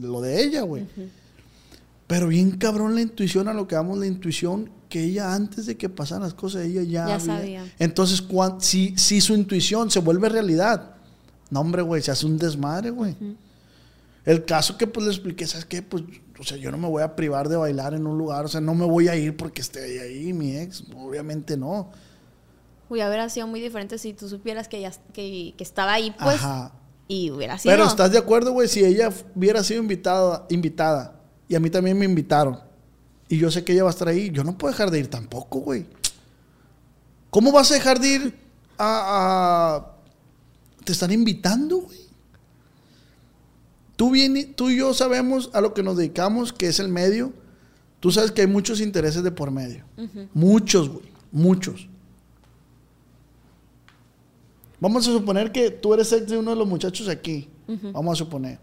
lo 0.00 0.20
de 0.22 0.42
ella, 0.42 0.62
güey. 0.62 0.86
Pero 2.06 2.28
bien 2.28 2.52
cabrón 2.52 2.94
la 2.94 3.00
intuición, 3.02 3.48
a 3.48 3.52
lo 3.54 3.66
que 3.66 3.74
damos 3.74 3.98
la 3.98 4.06
intuición, 4.06 4.70
que 4.88 5.02
ella 5.04 5.34
antes 5.34 5.66
de 5.66 5.76
que 5.76 5.88
pasaran 5.88 6.22
las 6.22 6.34
cosas, 6.34 6.64
ella 6.64 6.82
ya, 6.82 7.06
Ya 7.08 7.14
había- 7.16 7.20
sabía. 7.20 7.72
Entonces, 7.78 8.22
si, 8.60 8.94
si 8.96 9.20
su 9.20 9.34
intuición 9.34 9.90
se 9.90 9.98
vuelve 10.00 10.28
realidad, 10.28 10.95
no, 11.50 11.60
hombre, 11.60 11.82
güey, 11.82 12.02
se 12.02 12.10
hace 12.10 12.26
un 12.26 12.38
desmadre, 12.38 12.90
güey. 12.90 13.16
El 14.24 14.44
caso 14.44 14.76
que 14.76 14.86
pues 14.86 15.06
le 15.06 15.12
expliqué, 15.12 15.46
¿sabes 15.46 15.64
qué? 15.66 15.82
Pues, 15.82 16.02
o 16.38 16.42
sea, 16.42 16.56
yo 16.56 16.70
no 16.72 16.78
me 16.78 16.88
voy 16.88 17.02
a 17.02 17.14
privar 17.14 17.48
de 17.48 17.56
bailar 17.56 17.94
en 17.94 18.06
un 18.06 18.18
lugar, 18.18 18.44
o 18.44 18.48
sea, 18.48 18.60
no 18.60 18.74
me 18.74 18.84
voy 18.84 19.08
a 19.08 19.16
ir 19.16 19.36
porque 19.36 19.60
esté 19.60 20.00
ahí 20.00 20.32
mi 20.32 20.56
ex, 20.56 20.82
obviamente 20.96 21.56
no. 21.56 21.90
Uy, 22.88 22.98
hubiera 23.04 23.28
sido 23.28 23.46
muy 23.46 23.60
diferente 23.60 23.98
si 23.98 24.12
tú 24.12 24.28
supieras 24.28 24.68
que, 24.68 24.78
ella, 24.78 24.92
que, 25.12 25.54
que 25.56 25.64
estaba 25.64 25.92
ahí, 25.94 26.14
pues. 26.22 26.36
Ajá. 26.36 26.72
Y 27.08 27.30
hubiera 27.30 27.56
sido. 27.56 27.72
Pero 27.72 27.86
¿estás 27.86 28.10
de 28.10 28.18
acuerdo, 28.18 28.50
güey? 28.52 28.66
Si 28.68 28.84
ella 28.84 29.10
hubiera 29.34 29.62
sido 29.62 29.80
invitada, 29.80 30.44
invitada 30.50 31.20
y 31.48 31.54
a 31.54 31.60
mí 31.60 31.70
también 31.70 31.96
me 31.96 32.04
invitaron 32.04 32.58
y 33.28 33.38
yo 33.38 33.50
sé 33.50 33.62
que 33.64 33.72
ella 33.72 33.84
va 33.84 33.90
a 33.90 33.92
estar 33.92 34.08
ahí, 34.08 34.30
yo 34.30 34.42
no 34.42 34.58
puedo 34.58 34.72
dejar 34.72 34.90
de 34.90 34.98
ir 34.98 35.08
tampoco, 35.08 35.60
güey. 35.60 35.86
¿Cómo 37.30 37.52
vas 37.52 37.70
a 37.70 37.74
dejar 37.74 38.00
de 38.00 38.08
ir 38.08 38.38
a... 38.78 39.76
a- 39.76 39.95
Te 40.86 40.92
están 40.92 41.10
invitando, 41.10 41.78
güey. 41.78 41.98
Tú, 43.96 44.12
bien, 44.12 44.54
tú 44.54 44.70
y 44.70 44.76
yo 44.76 44.94
sabemos 44.94 45.50
a 45.52 45.60
lo 45.60 45.74
que 45.74 45.82
nos 45.82 45.96
dedicamos, 45.96 46.52
que 46.52 46.68
es 46.68 46.78
el 46.78 46.88
medio. 46.88 47.32
Tú 47.98 48.12
sabes 48.12 48.30
que 48.30 48.42
hay 48.42 48.46
muchos 48.46 48.80
intereses 48.80 49.24
de 49.24 49.32
por 49.32 49.50
medio. 49.50 49.84
Muchos, 50.32 50.88
güey. 50.88 51.06
Muchos. 51.32 51.88
Vamos 54.78 55.08
a 55.08 55.10
suponer 55.10 55.50
que 55.50 55.72
tú 55.72 55.92
eres 55.92 56.12
ex 56.12 56.28
de 56.28 56.38
uno 56.38 56.52
de 56.52 56.56
los 56.56 56.68
muchachos 56.68 57.08
aquí. 57.08 57.48
Vamos 57.92 58.12
a 58.12 58.24
suponer. 58.24 58.60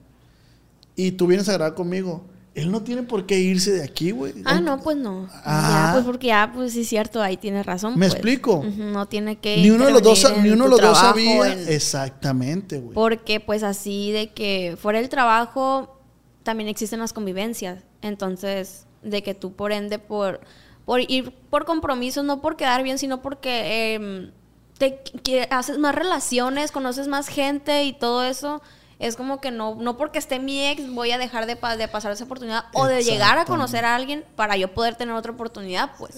Y 0.96 1.12
tú 1.12 1.28
vienes 1.28 1.50
a 1.50 1.54
grabar 1.54 1.76
conmigo. 1.76 2.24
Él 2.56 2.72
no 2.72 2.84
tiene 2.84 3.02
por 3.02 3.26
qué 3.26 3.40
irse 3.40 3.72
de 3.72 3.84
aquí, 3.84 4.12
güey. 4.12 4.34
Ah, 4.46 4.60
no, 4.60 4.80
pues 4.80 4.96
no. 4.96 5.28
Ah. 5.44 5.88
Ya, 5.88 5.94
pues 5.94 6.06
porque 6.06 6.28
ya, 6.28 6.52
pues 6.54 6.74
sí 6.74 6.82
es 6.82 6.88
cierto, 6.88 7.22
ahí 7.22 7.36
tienes 7.36 7.66
razón. 7.66 7.94
¿Me 7.94 8.06
pues. 8.06 8.14
explico? 8.14 8.64
No 8.78 9.08
tiene 9.08 9.38
que. 9.38 9.58
Ni 9.58 9.72
uno 9.72 9.86
de 9.86 9.92
los 9.92 10.04
dos, 10.04 10.38
ni 10.42 10.50
uno 10.52 10.66
de 10.66 10.70
los 10.70 10.82
dos 10.82 10.98
sabía. 10.98 11.52
en- 11.54 11.68
Exactamente, 11.68 12.80
güey. 12.80 12.94
Porque 12.94 13.40
pues 13.40 13.64
así 13.64 14.12
de 14.12 14.32
que 14.34 14.78
fuera 14.80 15.00
el 15.00 15.10
trabajo 15.10 16.00
también 16.44 16.70
existen 16.70 17.00
las 17.00 17.12
convivencias. 17.12 17.84
Entonces, 18.04 18.86
de 19.02 19.24
que 19.24 19.34
tú 19.34 19.54
por 19.54 19.72
ende, 19.72 19.98
por, 19.98 20.42
por 20.86 21.00
ir 21.10 21.32
por 21.50 21.66
compromiso, 21.66 22.22
no 22.22 22.40
por 22.42 22.56
quedar 22.56 22.84
bien, 22.84 23.00
sino 23.00 23.22
porque 23.24 23.96
em, 23.96 24.32
te 24.78 25.00
que 25.24 25.48
haces 25.50 25.80
más 25.80 25.96
relaciones, 25.96 26.72
conoces 26.72 27.08
más 27.08 27.28
gente 27.30 27.84
y 27.86 27.94
todo 27.94 28.24
eso. 28.24 28.62
Es 29.06 29.16
como 29.16 29.40
que 29.42 29.52
no, 29.52 29.76
no 29.76 29.98
porque 29.98 30.18
esté 30.20 30.40
mi 30.40 30.66
ex 30.68 30.90
voy 30.94 31.12
a 31.12 31.18
dejar 31.18 31.46
de, 31.46 31.56
de 31.78 31.88
pasar 31.88 32.12
esa 32.12 32.24
oportunidad 32.24 32.66
o 32.74 32.86
de 32.88 32.96
llegar 33.12 33.38
a 33.38 33.46
conocer 33.46 33.86
a 33.86 33.96
alguien 33.96 34.24
para 34.36 34.56
yo 34.58 34.74
poder 34.74 34.96
tener 34.96 35.14
otra 35.16 35.32
oportunidad, 35.32 35.92
pues. 35.98 36.18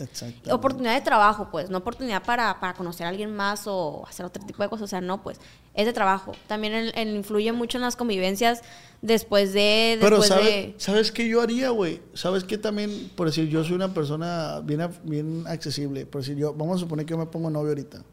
Oportunidad 0.55 0.93
de 0.93 1.01
trabajo, 1.01 1.49
pues, 1.51 1.69
no 1.69 1.79
oportunidad 1.79 2.23
para, 2.23 2.59
para 2.59 2.73
conocer 2.73 3.05
a 3.05 3.09
alguien 3.09 3.35
más 3.35 3.63
o 3.67 4.05
hacer 4.07 4.25
otro 4.25 4.43
tipo 4.45 4.61
de 4.63 4.69
cosas, 4.69 4.83
o 4.83 4.87
sea, 4.87 5.01
no, 5.01 5.21
pues, 5.23 5.39
es 5.73 5.85
de 5.85 5.93
trabajo. 5.93 6.31
También 6.47 6.73
el- 6.73 6.93
el 6.95 7.15
influye 7.15 7.51
mucho 7.51 7.77
en 7.77 7.81
las 7.81 7.95
convivencias 7.95 8.61
después 9.01 9.51
de... 9.53 9.97
Pero 9.99 10.21
¿sabes, 10.23 10.45
de 10.45 10.75
¿sabes 10.77 11.11
qué 11.11 11.27
yo 11.27 11.41
haría, 11.41 11.69
güey? 11.71 12.01
¿Sabes 12.13 12.43
qué 12.43 12.57
también? 12.57 13.11
Por 13.15 13.27
decir, 13.27 13.49
yo 13.49 13.63
soy 13.63 13.73
una 13.73 13.93
persona 13.93 14.61
bien, 14.63 14.87
bien 15.03 15.43
accesible. 15.47 16.05
Por 16.05 16.21
decir, 16.21 16.37
yo, 16.37 16.53
vamos 16.53 16.77
a 16.77 16.79
suponer 16.79 17.05
que 17.05 17.11
yo 17.11 17.17
me 17.17 17.25
pongo 17.25 17.49
novio 17.49 17.69
ahorita. 17.69 18.03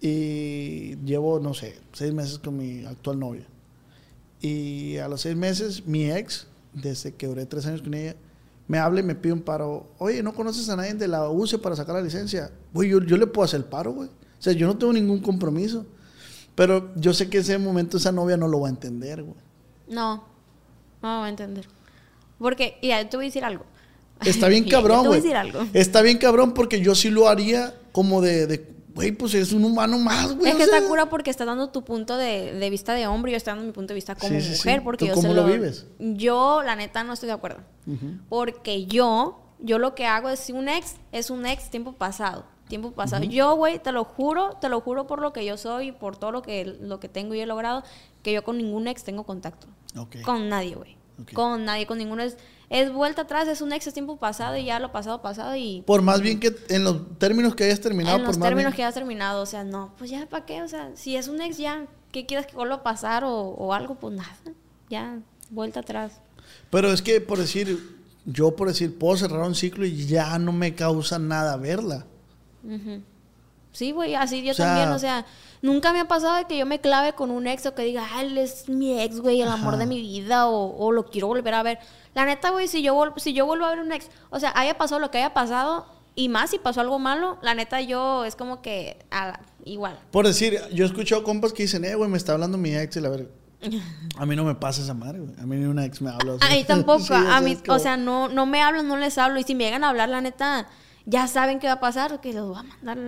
Y 0.00 0.96
llevo, 1.04 1.40
no 1.40 1.54
sé, 1.54 1.78
seis 1.92 2.12
meses 2.12 2.38
con 2.38 2.56
mi 2.56 2.84
actual 2.84 3.18
novia. 3.18 3.46
Y 4.44 4.98
a 4.98 5.08
los 5.08 5.22
seis 5.22 5.34
meses, 5.34 5.86
mi 5.86 6.10
ex, 6.10 6.46
desde 6.74 7.14
que 7.14 7.26
duré 7.26 7.46
tres 7.46 7.64
años 7.64 7.80
con 7.80 7.94
ella, 7.94 8.14
me 8.68 8.78
habla 8.78 9.00
y 9.00 9.02
me 9.02 9.14
pide 9.14 9.32
un 9.32 9.40
paro. 9.40 9.86
Oye, 9.96 10.22
¿no 10.22 10.34
conoces 10.34 10.68
a 10.68 10.76
nadie 10.76 10.92
de 10.92 11.08
la 11.08 11.30
UCE 11.30 11.56
para 11.56 11.74
sacar 11.74 11.94
la 11.94 12.02
licencia? 12.02 12.50
Güey, 12.74 12.90
yo, 12.90 13.00
yo 13.00 13.16
le 13.16 13.26
puedo 13.26 13.46
hacer 13.46 13.60
el 13.60 13.64
paro, 13.64 13.92
güey. 13.92 14.08
O 14.08 14.42
sea, 14.42 14.52
yo 14.52 14.66
no 14.66 14.76
tengo 14.76 14.92
ningún 14.92 15.20
compromiso. 15.20 15.86
Pero 16.54 16.94
yo 16.94 17.14
sé 17.14 17.30
que 17.30 17.38
ese 17.38 17.56
momento 17.56 17.96
esa 17.96 18.12
novia 18.12 18.36
no 18.36 18.46
lo 18.46 18.60
va 18.60 18.68
a 18.68 18.70
entender, 18.70 19.22
güey. 19.22 19.38
No, 19.88 20.24
no 21.02 21.18
voy 21.20 21.26
a 21.26 21.30
entender. 21.30 21.66
Porque, 22.38 22.76
ya, 22.82 23.08
te 23.08 23.16
voy 23.16 23.24
a 23.24 23.28
decir 23.28 23.44
algo. 23.44 23.64
Está 24.26 24.48
bien 24.48 24.64
cabrón, 24.68 25.04
Te 25.04 25.08
voy 25.08 25.20
güey. 25.20 25.20
a 25.20 25.22
decir 25.22 25.36
algo. 25.36 25.70
Está 25.72 26.02
bien 26.02 26.18
cabrón 26.18 26.52
porque 26.52 26.82
yo 26.82 26.94
sí 26.94 27.08
lo 27.08 27.30
haría 27.30 27.74
como 27.92 28.20
de, 28.20 28.46
de, 28.46 28.73
güey, 28.94 29.12
pues 29.12 29.34
eres 29.34 29.52
un 29.52 29.64
humano 29.64 29.98
más, 29.98 30.34
güey. 30.36 30.50
Es 30.50 30.56
que 30.56 30.64
sea. 30.66 30.76
está 30.78 30.88
cura 30.88 31.08
porque 31.10 31.30
estás 31.30 31.46
dando 31.46 31.68
tu 31.70 31.84
punto 31.84 32.16
de, 32.16 32.52
de 32.54 32.70
vista 32.70 32.94
de 32.94 33.06
hombre 33.06 33.30
y 33.30 33.32
yo 33.32 33.36
estoy 33.36 33.52
dando 33.52 33.64
mi 33.66 33.72
punto 33.72 33.88
de 33.88 33.94
vista 33.96 34.14
como 34.14 34.32
Sí, 34.32 34.40
sí, 34.40 34.54
sí. 34.54 34.68
mujer. 34.68 34.82
Porque 34.84 35.04
¿Tú 35.04 35.08
yo 35.10 35.14
cómo 35.14 35.28
se 35.28 35.34
lo 35.34 35.46
vives? 35.46 35.86
Yo, 35.98 36.62
la 36.62 36.76
neta, 36.76 37.04
no 37.04 37.12
estoy 37.12 37.26
de 37.28 37.32
acuerdo. 37.34 37.60
Porque 38.28 38.86
yo, 38.86 39.40
yo 39.58 39.78
lo 39.78 39.94
que 39.94 40.06
hago 40.06 40.28
es 40.30 40.40
si 40.40 40.52
un 40.52 40.68
ex 40.68 40.96
es 41.12 41.30
un 41.30 41.46
ex 41.46 41.70
tiempo 41.70 41.92
pasado. 41.92 42.44
Tiempo 42.68 42.92
pasado. 42.92 43.24
Yo, 43.24 43.56
güey, 43.56 43.78
te 43.78 43.92
lo 43.92 44.04
juro, 44.04 44.56
te 44.60 44.68
lo 44.70 44.80
juro 44.80 45.06
por 45.06 45.20
lo 45.20 45.32
que 45.34 45.44
yo 45.44 45.56
soy 45.58 45.88
y 45.88 45.92
por 45.92 46.16
todo 46.16 46.32
lo 46.32 46.40
que, 46.42 46.64
lo 46.64 46.98
que 46.98 47.08
tengo 47.10 47.34
y 47.34 47.40
he 47.40 47.46
logrado, 47.46 47.82
que 48.22 48.32
yo 48.32 48.42
con 48.42 48.56
ningún 48.56 48.88
ex 48.88 49.04
tengo 49.04 49.24
contacto. 49.24 49.66
Con 50.24 50.48
nadie, 50.48 50.74
güey. 50.74 50.96
Con 51.32 51.64
nadie, 51.64 51.86
con 51.86 51.98
ninguno 51.98 52.22
es. 52.22 52.36
Es 52.70 52.90
vuelta 52.92 53.22
atrás, 53.22 53.46
es 53.46 53.60
un 53.60 53.72
ex, 53.72 53.86
es 53.86 53.92
tiempo 53.94 54.16
pasado 54.16 54.56
y 54.56 54.64
ya 54.64 54.80
lo 54.80 54.90
pasado, 54.90 55.20
pasado 55.20 55.54
y 55.54 55.82
Por 55.86 56.00
más 56.02 56.22
bien 56.22 56.40
que 56.40 56.56
en 56.70 56.82
los 56.82 57.18
términos 57.18 57.54
que 57.54 57.64
hayas 57.64 57.80
terminado, 57.80 58.16
en 58.16 58.22
por 58.22 58.28
los 58.30 58.38
más 58.38 58.48
términos 58.48 58.72
bien- 58.72 58.76
que 58.76 58.84
has 58.84 58.94
terminado, 58.94 59.42
o 59.42 59.46
sea, 59.46 59.64
no, 59.64 59.92
pues 59.98 60.10
ya, 60.10 60.26
¿para 60.26 60.46
qué? 60.46 60.62
O 60.62 60.66
sea, 60.68 60.90
si 60.94 61.14
es 61.14 61.28
un 61.28 61.40
ex 61.42 61.58
ya, 61.58 61.84
¿qué 62.10 62.24
quieres 62.26 62.46
que 62.46 62.56
vuelva 62.56 62.76
a 62.76 62.82
pasar 62.82 63.22
o, 63.22 63.32
o 63.36 63.74
algo? 63.74 63.96
Pues 63.96 64.14
nada, 64.16 64.34
ya, 64.88 65.18
vuelta 65.50 65.80
atrás. 65.80 66.20
Pero 66.70 66.90
es 66.90 67.02
que, 67.02 67.20
por 67.20 67.38
decir, 67.38 67.78
yo 68.24 68.56
por 68.56 68.68
decir, 68.68 68.98
puedo 68.98 69.16
cerrar 69.18 69.42
un 69.42 69.54
ciclo 69.54 69.84
y 69.84 70.06
ya 70.06 70.36
no 70.38 70.50
me 70.50 70.74
causa 70.74 71.18
nada 71.18 71.56
verla. 71.58 72.06
Sí, 73.72 73.90
güey, 73.92 74.14
así 74.14 74.42
yo 74.42 74.52
O 74.52 74.54
sea- 74.54 74.66
también, 74.66 74.88
o 74.90 74.98
sea, 74.98 75.26
nunca 75.64 75.94
me 75.94 76.00
ha 76.00 76.04
pasado 76.06 76.36
de 76.36 76.44
que 76.44 76.58
yo 76.58 76.66
me 76.66 76.78
clave 76.78 77.14
con 77.14 77.30
un 77.30 77.46
ex 77.46 77.64
o 77.64 77.74
que 77.74 77.82
diga, 77.82 78.06
ah, 78.12 78.20
él 78.22 78.36
es 78.36 78.68
mi 78.68 79.00
ex, 79.00 79.18
güey, 79.20 79.40
el 79.40 79.48
amor 79.48 79.78
de 79.78 79.86
mi 79.86 80.00
vida 80.00 80.46
o, 80.46 80.76
o 80.76 80.92
lo 80.92 81.06
quiero 81.06 81.26
volver 81.26 81.54
a 81.54 81.62
ver. 81.62 81.78
La 82.14 82.26
neta, 82.26 82.50
güey, 82.50 82.68
si 82.68 82.82
yo, 82.82 83.14
si 83.16 83.32
yo 83.32 83.46
vuelvo 83.46 83.64
a 83.64 83.70
ver 83.70 83.80
un 83.80 83.90
ex, 83.90 84.10
o 84.28 84.38
sea, 84.38 84.52
haya 84.54 84.76
pasado 84.76 85.00
lo 85.00 85.10
que 85.10 85.18
haya 85.18 85.32
pasado 85.32 85.86
y 86.14 86.28
más 86.28 86.50
si 86.50 86.58
pasó 86.58 86.82
algo 86.82 86.98
malo, 86.98 87.38
la 87.40 87.54
neta 87.54 87.80
yo 87.80 88.24
es 88.26 88.36
como 88.36 88.60
que 88.60 88.98
ah, 89.10 89.40
igual. 89.64 89.98
Por 90.10 90.26
decir, 90.26 90.60
yo 90.72 90.84
he 90.84 90.86
escuchado 90.86 91.24
compas 91.24 91.54
que 91.54 91.62
dicen, 91.62 91.84
eh, 91.86 91.94
güey, 91.94 92.10
me 92.10 92.18
está 92.18 92.32
hablando 92.34 92.58
mi 92.58 92.76
ex 92.76 92.96
y 92.96 93.00
la 93.00 93.08
verga. 93.08 93.30
A 94.18 94.26
mí 94.26 94.36
no 94.36 94.44
me 94.44 94.54
pasa 94.54 94.82
esa 94.82 94.92
madre, 94.92 95.20
güey. 95.20 95.32
A 95.40 95.46
mí 95.46 95.56
ni 95.56 95.64
una 95.64 95.86
ex 95.86 96.02
me 96.02 96.10
habla. 96.10 96.34
o 96.34 96.38
sea. 96.38 96.46
A 96.50 96.50
mí 96.52 96.64
tampoco, 96.64 96.98
Sí, 97.00 97.14
a 97.14 97.40
mí, 97.40 97.56
como- 97.56 97.76
o 97.76 97.78
sea, 97.78 97.96
no, 97.96 98.28
no 98.28 98.44
me 98.44 98.60
hablan, 98.62 98.86
no 98.86 98.98
les 98.98 99.16
hablo. 99.16 99.40
Y 99.40 99.44
si 99.44 99.54
me 99.54 99.64
llegan 99.64 99.82
a 99.82 99.88
hablar, 99.88 100.10
la 100.10 100.20
neta, 100.20 100.66
ya 101.06 101.26
saben 101.26 101.58
qué 101.58 101.68
va 101.68 101.74
a 101.74 101.80
pasar, 101.80 102.20
que 102.20 102.34
los 102.34 102.48
voy 102.48 102.58
a 102.58 102.62
mandar, 102.62 102.98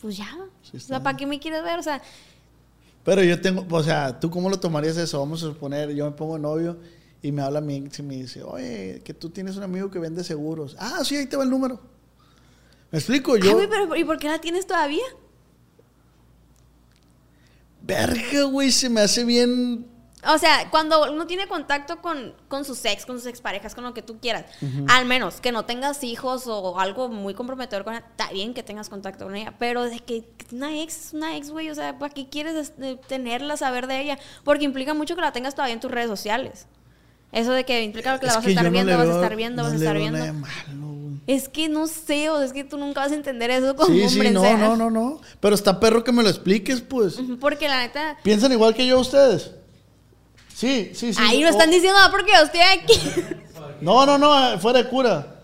pues 0.00 0.16
ya. 0.16 0.28
Sí, 0.62 0.76
o 0.76 0.80
sea, 0.80 1.02
¿para 1.02 1.16
qué 1.16 1.26
me 1.26 1.38
quieres 1.38 1.62
ver? 1.62 1.78
O 1.78 1.82
sea, 1.82 2.02
Pero 3.04 3.22
yo 3.22 3.40
tengo, 3.40 3.66
o 3.68 3.82
sea, 3.82 4.18
¿tú 4.18 4.30
cómo 4.30 4.48
lo 4.50 4.58
tomarías 4.58 4.96
eso? 4.96 5.18
Vamos 5.20 5.42
a 5.42 5.46
suponer, 5.46 5.94
yo 5.94 6.04
me 6.04 6.12
pongo 6.12 6.38
novio 6.38 6.78
y 7.22 7.32
me 7.32 7.42
habla 7.42 7.60
mi 7.60 7.76
ex 7.76 7.98
y 7.98 8.02
me 8.02 8.16
dice, 8.16 8.42
oye, 8.42 9.00
que 9.04 9.14
tú 9.14 9.30
tienes 9.30 9.56
un 9.56 9.62
amigo 9.62 9.90
que 9.90 9.98
vende 9.98 10.22
seguros. 10.24 10.76
Ah, 10.78 11.02
sí, 11.04 11.16
ahí 11.16 11.26
te 11.26 11.36
va 11.36 11.44
el 11.44 11.50
número. 11.50 11.80
¿Me 12.90 12.98
explico? 12.98 13.34
ay, 13.34 13.42
Yo, 13.42 13.54
güey, 13.54 13.68
pero 13.68 13.94
¿y 13.96 14.04
por 14.04 14.18
qué 14.18 14.28
la 14.28 14.40
tienes 14.40 14.66
todavía? 14.66 15.04
verga, 17.82 18.42
güey, 18.44 18.72
se 18.72 18.88
me 18.90 19.00
hace 19.00 19.24
bien... 19.24 19.86
O 20.28 20.38
sea, 20.38 20.68
cuando 20.70 21.12
uno 21.12 21.26
tiene 21.26 21.46
contacto 21.46 22.00
con, 22.02 22.34
con 22.48 22.64
sus 22.64 22.84
ex, 22.84 23.06
con 23.06 23.18
sus 23.18 23.26
exparejas, 23.26 23.74
con 23.74 23.84
lo 23.84 23.94
que 23.94 24.02
tú 24.02 24.18
quieras, 24.18 24.44
al 24.88 25.04
menos 25.06 25.40
que 25.40 25.52
no 25.52 25.64
tengas 25.64 26.02
hijos 26.04 26.46
o 26.46 26.78
algo 26.78 27.08
muy 27.08 27.34
comprometedor 27.34 27.84
con 27.84 27.94
ella, 27.94 28.04
está 28.10 28.30
bien 28.32 28.54
que 28.54 28.62
tengas 28.62 28.88
contacto 28.88 29.24
con 29.24 29.36
ella, 29.36 29.54
pero 29.58 29.84
de 29.84 30.00
que 30.00 30.24
una 30.52 30.80
ex 30.82 31.06
es 31.06 31.12
una 31.12 31.36
ex, 31.36 31.50
güey, 31.50 31.70
o 31.70 31.74
sea, 31.74 31.98
¿para 31.98 32.12
qué 32.12 32.28
quieres 32.28 32.72
tenerla, 33.08 33.56
saber 33.56 33.86
de 33.86 34.00
ella? 34.00 34.18
Porque 34.44 34.64
implica 34.64 34.94
mucho 34.94 35.14
que 35.14 35.20
la 35.22 35.32
tengas 35.32 35.54
todavía 35.54 35.74
en 35.74 35.80
tus 35.80 35.90
redes 35.90 36.08
sociales. 36.08 36.66
Eso 37.32 37.52
de 37.52 37.64
que 37.64 37.82
implica 37.82 38.18
que 38.18 38.26
la 38.26 38.32
es 38.32 38.36
vas 38.36 38.44
a 38.44 38.46
que 38.46 38.52
estar 38.52 38.64
no 38.64 38.70
viendo, 38.70 38.96
vas 38.96 39.08
a 39.08 39.14
estar 39.14 39.36
viendo, 39.36 39.62
no 39.62 39.68
vas 39.68 39.74
a 39.74 39.76
estar 39.76 39.96
viendo. 39.96 40.18
nada 40.18 40.32
de 40.32 40.38
malo, 40.38 40.86
güey. 40.86 41.06
Es 41.26 41.48
que 41.48 41.68
no 41.68 41.86
sé, 41.88 42.30
o 42.30 42.40
es 42.40 42.52
que 42.52 42.62
tú 42.64 42.78
nunca 42.78 43.00
vas 43.00 43.10
a 43.12 43.16
entender 43.16 43.50
eso 43.50 43.74
como 43.74 43.92
Sí, 43.92 44.02
hombre. 44.02 44.28
sí, 44.28 44.34
no, 44.34 44.40
sea. 44.42 44.56
no, 44.56 44.76
no, 44.76 44.90
no. 44.90 45.20
Pero 45.40 45.54
está 45.54 45.80
perro 45.80 46.04
que 46.04 46.12
me 46.12 46.22
lo 46.22 46.28
expliques, 46.28 46.80
pues. 46.80 47.18
Porque 47.40 47.68
la 47.68 47.80
neta. 47.80 48.16
¿Piensan 48.22 48.52
igual 48.52 48.74
que 48.74 48.86
yo 48.86 49.00
ustedes? 49.00 49.50
Sí, 50.56 50.92
sí, 50.94 51.12
sí. 51.12 51.20
ahí 51.22 51.40
lo 51.42 51.48
O- 51.48 51.50
están 51.50 51.70
diciendo, 51.70 51.98
ah, 52.02 52.08
porque 52.10 52.32
yo 52.32 52.40
estoy 52.44 52.60
aquí. 52.60 53.00
No, 53.80 54.06
no, 54.06 54.16
no, 54.16 54.52
eh, 54.54 54.58
fuera 54.58 54.82
de 54.82 54.88
cura. 54.88 55.34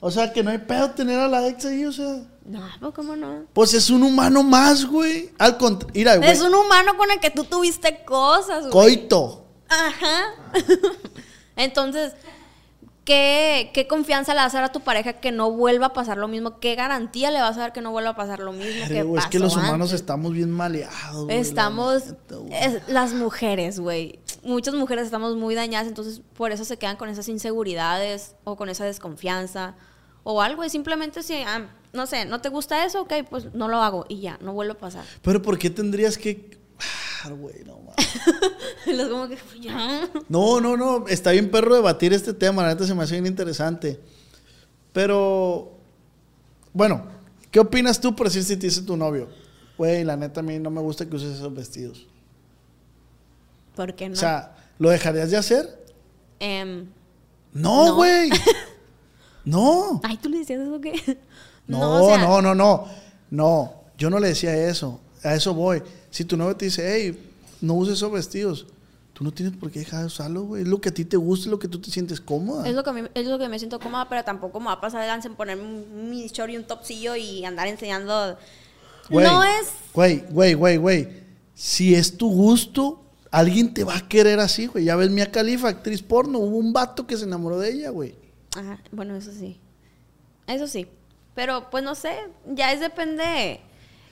O 0.00 0.10
sea, 0.10 0.32
que 0.32 0.42
no 0.42 0.50
hay 0.50 0.56
pedo 0.56 0.90
tener 0.92 1.18
a 1.20 1.28
la 1.28 1.46
ex 1.48 1.66
ahí, 1.66 1.84
o 1.84 1.92
sea. 1.92 2.22
no, 2.46 2.62
pues 2.80 2.94
cómo 2.94 3.14
no. 3.14 3.42
Pues 3.52 3.74
es 3.74 3.90
un 3.90 4.02
humano 4.02 4.42
más, 4.42 4.86
güey. 4.86 5.30
Al 5.38 5.58
mira, 5.92 6.16
güey. 6.16 6.30
Es 6.30 6.40
un 6.40 6.54
humano 6.54 6.96
con 6.96 7.10
el 7.10 7.20
que 7.20 7.30
tú 7.30 7.44
tuviste 7.44 8.02
cosas, 8.06 8.60
güey. 8.62 8.72
Coito. 8.72 9.46
Ajá. 9.68 10.22
Entonces, 11.56 12.12
¿qué, 13.04 13.70
¿qué 13.74 13.86
confianza 13.86 14.32
le 14.34 14.40
vas 14.40 14.54
a 14.54 14.58
dar 14.58 14.64
a 14.70 14.72
tu 14.72 14.80
pareja 14.80 15.14
que 15.14 15.30
no 15.30 15.50
vuelva 15.50 15.86
a 15.86 15.92
pasar 15.92 16.16
lo 16.16 16.26
mismo? 16.28 16.58
¿Qué 16.58 16.74
garantía 16.74 17.30
le 17.30 17.40
vas 17.40 17.56
a 17.58 17.60
dar 17.60 17.72
que 17.72 17.80
no 17.80 17.90
vuelva 17.90 18.10
a 18.10 18.16
pasar 18.16 18.40
lo 18.40 18.52
mismo 18.52 18.88
que 18.88 19.00
es 19.00 19.06
pasó 19.14 19.30
que 19.30 19.38
los 19.38 19.54
humanos 19.56 19.88
antes? 19.90 19.92
estamos 20.00 20.32
bien 20.32 20.50
maleados, 20.50 21.24
güey. 21.24 21.36
la 21.36 21.42
Estamos, 21.42 22.06
neta, 22.06 22.36
güey. 22.36 22.54
es- 22.64 22.88
las 22.88 23.12
mujeres, 23.12 23.78
güey. 23.78 24.18
Muchas 24.44 24.74
mujeres 24.74 25.06
estamos 25.06 25.36
muy 25.36 25.54
dañadas, 25.54 25.88
entonces 25.88 26.20
por 26.36 26.52
eso 26.52 26.64
se 26.64 26.76
quedan 26.76 26.96
con 26.96 27.08
esas 27.08 27.28
inseguridades 27.28 28.36
o 28.44 28.56
con 28.56 28.68
esa 28.68 28.84
desconfianza 28.84 29.74
o 30.22 30.42
algo. 30.42 30.64
Y 30.64 30.70
simplemente 30.70 31.22
si, 31.22 31.34
ah, 31.34 31.68
no 31.92 32.06
sé, 32.06 32.24
no 32.24 32.40
te 32.40 32.48
gusta 32.48 32.84
eso, 32.84 33.02
ok, 33.02 33.12
pues 33.28 33.54
no 33.54 33.68
lo 33.68 33.78
hago 33.78 34.04
y 34.08 34.20
ya, 34.20 34.38
no 34.42 34.52
vuelve 34.52 34.72
a 34.72 34.78
pasar. 34.78 35.04
Pero 35.22 35.40
¿por 35.40 35.58
qué 35.58 35.70
tendrías 35.70 36.18
que. 36.18 36.58
Ah, 37.24 37.30
güey, 37.30 37.64
no. 37.64 37.84
Los 38.86 39.08
como 39.10 39.28
que, 39.28 39.36
pues, 39.36 39.60
ya. 39.60 40.08
No, 40.28 40.60
no, 40.60 40.76
no. 40.76 41.06
Está 41.08 41.30
bien 41.30 41.50
perro 41.50 41.74
debatir 41.74 42.12
este 42.12 42.34
tema. 42.34 42.62
La 42.62 42.68
neta 42.68 42.86
se 42.86 42.94
me 42.94 43.02
hace 43.02 43.14
bien 43.14 43.26
interesante. 43.26 44.00
Pero. 44.92 45.72
Bueno, 46.72 47.06
¿qué 47.50 47.60
opinas 47.60 48.00
tú 48.00 48.14
por 48.16 48.26
decir 48.26 48.42
si 48.42 48.56
te 48.56 48.66
dice 48.66 48.82
tu 48.82 48.96
novio? 48.96 49.28
Güey, 49.78 50.04
la 50.04 50.16
neta 50.16 50.40
a 50.40 50.42
mí 50.42 50.58
no 50.58 50.70
me 50.70 50.80
gusta 50.80 51.08
que 51.08 51.16
uses 51.16 51.36
esos 51.36 51.54
vestidos. 51.54 52.06
¿Por 53.74 53.94
qué 53.94 54.08
no? 54.08 54.14
O 54.14 54.16
sea, 54.16 54.56
¿lo 54.78 54.90
dejarías 54.90 55.30
de 55.30 55.36
hacer? 55.36 55.84
Em, 56.40 56.86
No, 57.52 57.86
No. 57.88 57.94
güey. 57.96 58.30
No. 59.44 60.00
ay, 60.04 60.16
¿tú 60.16 60.28
le 60.28 60.38
decías 60.38 60.60
eso 60.60 60.80
qué? 60.80 61.18
No, 61.66 62.04
o 62.04 62.08
sea, 62.08 62.18
no, 62.18 62.42
no, 62.42 62.54
no. 62.54 62.84
No, 63.30 63.72
yo 63.96 64.10
no 64.10 64.18
le 64.18 64.28
decía 64.28 64.54
eso. 64.68 65.00
A 65.22 65.34
eso 65.34 65.54
voy. 65.54 65.82
Si 66.10 66.24
tu 66.26 66.36
novio 66.36 66.54
te 66.56 66.66
dice, 66.66 66.82
hey, 66.94 67.32
no 67.62 67.72
uses 67.72 67.94
esos 67.94 68.12
vestidos, 68.12 68.66
tú 69.14 69.24
no 69.24 69.32
tienes 69.32 69.56
por 69.56 69.70
qué 69.70 69.78
dejar 69.78 70.00
de 70.00 70.06
usarlo, 70.06 70.42
güey. 70.42 70.60
Es 70.62 70.68
lo 70.68 70.78
que 70.82 70.90
a 70.90 70.94
ti 70.94 71.06
te 71.06 71.16
gusta, 71.16 71.46
es 71.46 71.50
lo 71.50 71.58
que 71.58 71.66
tú 71.68 71.80
te 71.80 71.90
sientes 71.90 72.20
cómoda. 72.20 72.68
Es 72.68 72.74
lo, 72.74 72.84
que 72.84 72.90
a 72.90 72.92
mí- 72.92 73.08
es 73.14 73.26
lo 73.26 73.38
que 73.38 73.48
me 73.48 73.58
siento 73.58 73.80
cómoda, 73.80 74.06
pero 74.10 74.22
tampoco 74.24 74.60
me 74.60 74.66
va 74.66 74.72
a 74.72 74.80
pasar 74.82 75.00
de 75.00 75.06
lanza 75.06 75.28
en 75.28 75.36
ponerme 75.36 75.62
un 75.62 76.10
mini 76.10 76.26
short 76.28 76.50
y 76.52 76.56
un 76.58 76.64
topsillo 76.64 77.16
y 77.16 77.46
andar 77.46 77.66
enseñando. 77.66 78.36
Güey, 79.08 79.26
no 79.26 79.42
es. 79.42 79.68
Güey, 79.94 80.22
güey, 80.30 80.52
güey, 80.52 80.76
güey. 80.76 81.08
Si 81.54 81.94
es 81.94 82.18
tu 82.18 82.30
gusto, 82.30 83.03
alguien 83.38 83.74
te 83.74 83.84
va 83.84 83.96
a 83.96 84.08
querer 84.08 84.40
así, 84.40 84.66
güey. 84.66 84.84
Ya 84.84 84.96
ves 84.96 85.10
Mia 85.10 85.30
Khalifa, 85.30 85.68
actriz 85.68 86.02
porno. 86.02 86.38
Hubo 86.38 86.56
un 86.56 86.72
vato 86.72 87.06
que 87.06 87.16
se 87.16 87.24
enamoró 87.24 87.58
de 87.58 87.72
ella, 87.72 87.90
güey. 87.90 88.14
Ajá, 88.56 88.78
bueno, 88.92 89.16
eso 89.16 89.32
sí. 89.32 89.58
Eso 90.46 90.66
sí. 90.66 90.86
Pero 91.34 91.68
pues 91.70 91.82
no 91.82 91.94
sé, 91.94 92.16
ya 92.46 92.72
es 92.72 92.80
depende. 92.80 93.60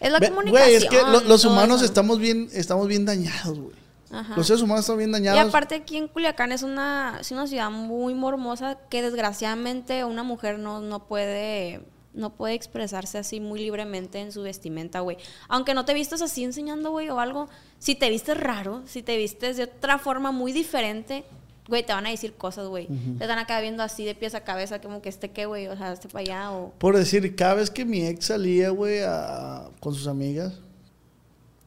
Es 0.00 0.10
la 0.10 0.18
Ve- 0.18 0.28
comunicación. 0.30 0.64
Güey, 0.68 0.74
es 0.76 0.84
que 0.88 1.02
lo- 1.02 1.22
y 1.22 1.28
los 1.28 1.44
humanos 1.44 1.76
eso. 1.76 1.84
estamos 1.84 2.18
bien, 2.18 2.48
estamos 2.52 2.88
bien 2.88 3.04
dañados, 3.04 3.58
güey. 3.58 3.76
Ajá. 4.10 4.34
Los 4.36 4.46
seres 4.46 4.60
humanos 4.62 4.80
están 4.80 4.98
bien 4.98 5.10
Y 5.10 5.12
dañados. 5.12 5.48
aparte 5.48 5.74
aquí 5.76 5.96
en 5.96 6.08
Culiacán 6.08 6.52
es 6.52 6.62
una, 6.62 7.18
es 7.20 7.30
una 7.30 7.46
ciudad 7.46 7.70
muy 7.70 8.14
mormosa 8.14 8.76
que 8.90 9.00
desgraciadamente 9.02 10.04
una 10.04 10.22
mujer 10.22 10.58
no, 10.58 10.80
no 10.80 11.06
puede 11.06 11.80
no 12.14 12.34
puede 12.34 12.52
expresarse 12.52 13.16
así 13.16 13.40
muy 13.40 13.58
libremente 13.60 14.20
en 14.20 14.32
su 14.32 14.42
vestimenta, 14.42 15.00
güey. 15.00 15.16
Aunque 15.48 15.72
no 15.72 15.86
te 15.86 15.94
vistas 15.94 16.20
así 16.20 16.44
enseñando, 16.44 16.90
güey, 16.90 17.08
o 17.08 17.18
algo, 17.18 17.48
si 17.82 17.96
te 17.96 18.08
vistes 18.10 18.38
raro, 18.38 18.82
si 18.86 19.02
te 19.02 19.16
vistes 19.16 19.56
de 19.56 19.64
otra 19.64 19.98
forma 19.98 20.30
muy 20.30 20.52
diferente, 20.52 21.24
güey, 21.68 21.84
te 21.84 21.92
van 21.92 22.06
a 22.06 22.10
decir 22.10 22.34
cosas, 22.34 22.68
güey. 22.68 22.86
Te 23.18 23.24
están 23.24 23.40
acá 23.40 23.60
viendo 23.60 23.82
así 23.82 24.04
de 24.04 24.14
pies 24.14 24.36
a 24.36 24.44
cabeza, 24.44 24.80
como 24.80 25.02
que 25.02 25.08
este 25.08 25.32
qué, 25.32 25.46
güey, 25.46 25.66
o 25.66 25.76
sea, 25.76 25.92
este 25.92 26.08
para 26.08 26.20
allá, 26.20 26.52
o... 26.52 26.70
Por 26.78 26.96
decir, 26.96 27.34
cada 27.34 27.54
vez 27.54 27.70
que 27.70 27.84
mi 27.84 28.06
ex 28.06 28.26
salía, 28.26 28.70
güey, 28.70 29.00
a- 29.04 29.68
con 29.80 29.94
sus 29.94 30.06
amigas, 30.06 30.60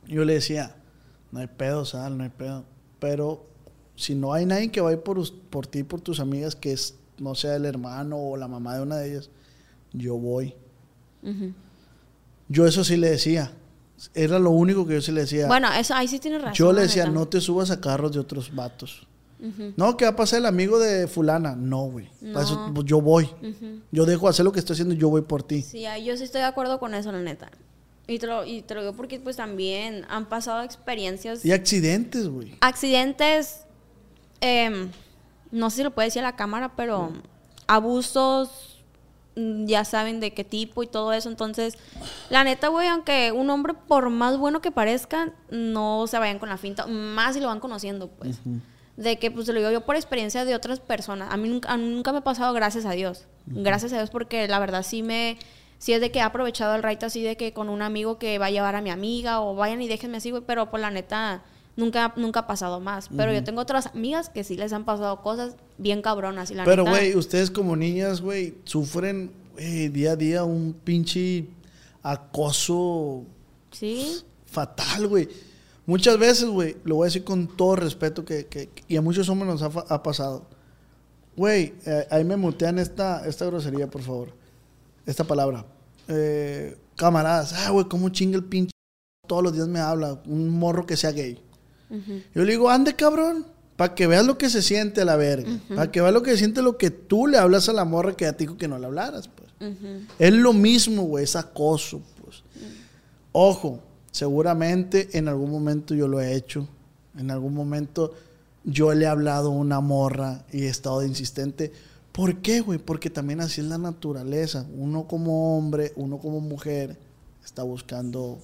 yo 0.07 0.23
le 0.23 0.35
decía, 0.35 0.73
no 1.33 1.39
hay 1.41 1.47
pedo, 1.47 1.83
sal, 1.83 2.17
no 2.17 2.23
hay 2.23 2.29
pedo. 2.29 2.63
Pero 2.99 3.45
si 3.97 4.15
no 4.15 4.31
hay 4.31 4.45
nadie 4.45 4.71
que 4.71 4.79
vaya 4.79 5.03
por, 5.03 5.19
por 5.49 5.67
ti, 5.67 5.83
por 5.83 5.99
tus 5.99 6.21
amigas, 6.21 6.55
que 6.55 6.71
es, 6.71 6.95
no 7.17 7.35
sea 7.35 7.57
el 7.57 7.65
hermano 7.65 8.17
o 8.17 8.37
la 8.37 8.47
mamá 8.47 8.75
de 8.77 8.83
una 8.83 8.97
de 8.97 9.11
ellas, 9.11 9.29
yo 9.91 10.15
voy. 10.15 10.53
Yo 12.47 12.65
eso 12.67 12.83
sí 12.85 12.95
le 12.95 13.09
decía. 13.09 13.51
Era 14.13 14.39
lo 14.39 14.51
único 14.51 14.85
que 14.85 14.93
yo 14.95 15.01
sí 15.01 15.11
le 15.11 15.21
decía. 15.21 15.47
Bueno, 15.47 15.71
eso, 15.73 15.93
ahí 15.95 16.07
sí 16.07 16.19
tienes 16.19 16.41
razón. 16.41 16.53
yo 16.55 16.71
le 16.73 16.81
decía, 16.81 17.07
no 17.07 17.27
te 17.27 17.41
subas 17.41 17.71
a 17.71 17.79
carros 17.81 18.11
de 18.13 18.19
otros 18.19 18.53
vatos. 18.53 19.07
No, 19.77 19.95
¿qué 19.95 20.05
va 20.05 20.11
a 20.11 20.15
pasar 20.15 20.39
el 20.39 20.45
amigo 20.47 20.79
de 20.79 21.07
fulana? 21.07 21.55
No, 21.55 21.83
güey. 21.83 22.09
Para 22.33 22.45
eso, 22.45 22.55
No. 22.67 22.73
pues, 22.73 22.87
yo 22.87 22.99
voy. 23.01 23.29
Yo 23.91 24.05
dejo 24.05 24.27
hacer 24.27 24.43
lo 24.43 24.51
que 24.51 24.59
estoy 24.59 24.73
haciendo 24.73 24.95
y 24.95 24.97
yo 24.97 25.09
voy 25.09 25.21
por 25.21 25.43
ti. 25.43 25.61
Sí, 25.61 25.83
yo 26.03 26.17
sí 26.17 26.23
estoy 26.23 26.41
de 26.41 26.47
acuerdo 26.47 26.79
con 26.79 26.93
eso, 26.95 27.11
la 27.11 27.21
neta. 27.21 27.51
Y 28.07 28.17
te 28.19 28.27
lo, 28.27 28.45
y 28.45 28.61
te 28.63 28.73
lo 28.75 28.81
digo 28.81 28.93
porque 28.93 29.19
pues 29.19 29.35
también 29.35 30.05
han 30.09 30.27
pasado 30.29 30.63
experiencias, 30.63 31.43
Y 31.45 31.51
accidentes, 31.51 32.27
güey. 32.27 32.55
accidentes, 32.61 33.61
em, 34.41 34.89
no 35.51 35.69
sé 35.69 35.77
si 35.77 35.83
lo 35.83 35.91
puede 35.91 36.07
decir 36.07 36.21
a 36.21 36.25
la 36.31 36.35
cámara, 36.35 36.75
pero 36.75 37.11
abusos, 37.67 38.74
ya 39.35 39.83
saben 39.85 40.19
de 40.19 40.33
qué 40.33 40.43
tipo 40.43 40.83
y 40.83 40.87
todo 40.87 41.13
eso. 41.13 41.29
Entonces, 41.29 41.77
la 42.29 42.43
neta, 42.43 42.69
güey, 42.69 42.87
aunque 42.87 43.31
un 43.31 43.49
hombre, 43.49 43.73
por 43.73 44.09
más 44.09 44.37
bueno 44.37 44.61
que 44.61 44.71
parezca, 44.71 45.33
no 45.49 46.07
se 46.07 46.17
vayan 46.19 46.39
con 46.39 46.49
la 46.49 46.57
finta, 46.57 46.87
más 46.87 47.35
si 47.35 47.41
lo 47.41 47.47
van 47.47 47.59
conociendo, 47.59 48.09
pues. 48.09 48.39
De 48.95 49.19
que, 49.19 49.29
pues, 49.29 49.45
te 49.45 49.53
lo 49.53 49.59
digo 49.59 49.71
yo 49.71 49.81
por 49.81 49.97
experiencia 49.97 50.45
de 50.45 50.55
otras 50.55 50.79
personas. 50.79 51.33
A 51.33 51.37
mí 51.37 51.49
nunca, 51.49 51.71
a 51.71 51.77
mí 51.77 51.85
nunca 51.87 52.13
me 52.13 52.19
ha 52.19 52.23
pasado, 52.23 52.53
gracias 52.53 52.85
a 52.85 52.91
Dios. 52.91 53.25
Gracias 53.45 53.91
a 53.91 53.97
Dios, 53.97 54.09
porque 54.09 54.47
la 54.47 54.59
verdad 54.59 54.83
sí 54.83 55.03
me... 55.03 55.37
Sí 55.77 55.91
es 55.91 55.99
de 55.99 56.09
que 56.09 56.19
he 56.19 56.21
aprovechado 56.21 56.73
el 56.73 56.81
right 56.81 57.03
así 57.03 57.21
de 57.21 57.35
que 57.35 57.51
con 57.51 57.67
un 57.67 57.81
amigo 57.81 58.17
que 58.17 58.39
va 58.39 58.45
a 58.45 58.49
llevar 58.49 58.75
a 58.75 58.81
mi 58.81 58.89
amiga 58.89 59.41
o 59.41 59.55
vayan 59.55 59.81
y 59.81 59.89
déjenme 59.89 60.17
así, 60.17 60.31
güey. 60.31 60.41
Pero, 60.47 60.71
pues, 60.71 60.79
la 60.79 60.89
neta, 60.89 61.43
nunca, 61.75 62.13
nunca 62.15 62.41
ha 62.41 62.47
pasado 62.47 62.79
más. 62.79 63.09
Pero 63.15 63.33
yo 63.33 63.43
tengo 63.43 63.61
otras 63.61 63.87
amigas 63.87 64.29
que 64.29 64.43
sí 64.43 64.55
les 64.57 64.73
han 64.73 64.85
pasado 64.85 65.21
cosas 65.21 65.55
bien 65.77 66.01
cabronas. 66.01 66.51
Y 66.51 66.55
la 66.55 66.63
Pero, 66.65 66.83
güey, 66.85 67.15
ustedes 67.15 67.51
como 67.51 67.75
niñas, 67.75 68.21
güey, 68.21 68.55
sufren 68.63 69.31
día 69.57 70.11
a 70.11 70.15
día 70.15 70.43
un 70.43 70.73
pinche 70.83 71.45
acoso 72.03 73.23
Sí. 73.71 74.21
fatal, 74.45 75.07
güey. 75.07 75.27
Muchas 75.85 76.17
veces, 76.17 76.45
güey, 76.49 76.77
lo 76.83 76.95
voy 76.95 77.05
a 77.05 77.07
decir 77.09 77.23
con 77.23 77.47
todo 77.55 77.75
respeto 77.75 78.25
que, 78.25 78.47
que- 78.47 78.69
y 78.87 78.97
a 78.97 79.01
muchos 79.01 79.29
hombres 79.29 79.51
nos 79.51 79.61
ha, 79.61 79.93
ha 79.93 80.01
pasado. 80.03 80.45
Güey, 81.35 81.73
eh, 81.85 82.07
ahí 82.09 82.23
me 82.23 82.37
mutean 82.37 82.79
esta, 82.79 83.27
esta 83.27 83.45
grosería, 83.45 83.87
por 83.87 84.01
favor. 84.01 84.29
Esta 85.05 85.23
palabra. 85.25 85.65
Eh, 86.07 86.77
camaradas, 86.95 87.53
ah, 87.53 87.71
güey, 87.71 87.85
cómo 87.87 88.09
chinga 88.09 88.37
el 88.37 88.45
pinche 88.45 88.71
todos 89.27 89.43
los 89.43 89.53
días 89.53 89.67
me 89.67 89.79
habla, 89.79 90.21
un 90.27 90.49
morro 90.49 90.85
que 90.85 90.95
sea 90.95 91.11
gay. 91.11 91.41
Yo 91.89 92.43
le 92.43 92.51
digo, 92.51 92.69
ande 92.69 92.95
cabrón, 92.95 93.45
para 93.75 93.93
que 93.95 94.07
veas 94.07 94.25
lo 94.25 94.37
que 94.37 94.49
se 94.49 94.61
siente 94.61 95.01
a 95.01 95.05
la 95.05 95.15
verga. 95.15 95.49
Para 95.69 95.91
que 95.91 96.01
veas 96.01 96.13
lo 96.13 96.23
que 96.23 96.31
se 96.31 96.37
siente 96.37 96.61
lo 96.61 96.77
que 96.77 96.91
tú 96.91 97.27
le 97.27 97.37
hablas 97.37 97.69
a 97.69 97.73
la 97.73 97.85
morra 97.85 98.15
que 98.15 98.25
ya 98.25 98.33
te 98.33 98.45
dijo 98.45 98.57
que 98.57 98.67
no 98.67 98.79
le 98.79 98.85
hablaras, 98.85 99.27
pues. 99.27 99.49
Es 100.19 100.33
lo 100.33 100.53
mismo, 100.53 101.03
güey, 101.03 101.23
es 101.23 101.35
acoso, 101.35 102.01
pues. 102.21 102.43
Ojo, 103.31 103.79
seguramente 104.11 105.17
en 105.17 105.27
algún 105.27 105.51
momento 105.51 105.93
yo 105.93 106.07
lo 106.07 106.21
he 106.21 106.35
hecho. 106.35 106.67
En 107.17 107.31
algún 107.31 107.53
momento 107.53 108.13
yo 108.63 108.93
le 108.93 109.05
he 109.05 109.07
hablado 109.07 109.49
a 109.49 109.55
una 109.55 109.79
morra 109.79 110.45
y 110.51 110.63
he 110.63 110.67
estado 110.67 111.01
de 111.01 111.07
insistente. 111.07 111.71
¿Por 112.11 112.41
qué, 112.41 112.61
güey? 112.61 112.79
Porque 112.79 113.09
también 113.09 113.41
así 113.41 113.61
es 113.61 113.67
la 113.67 113.77
naturaleza. 113.77 114.65
Uno 114.73 115.05
como 115.05 115.57
hombre, 115.57 115.91
uno 115.97 116.17
como 116.17 116.39
mujer, 116.39 116.97
está 117.43 117.63
buscando, 117.63 118.39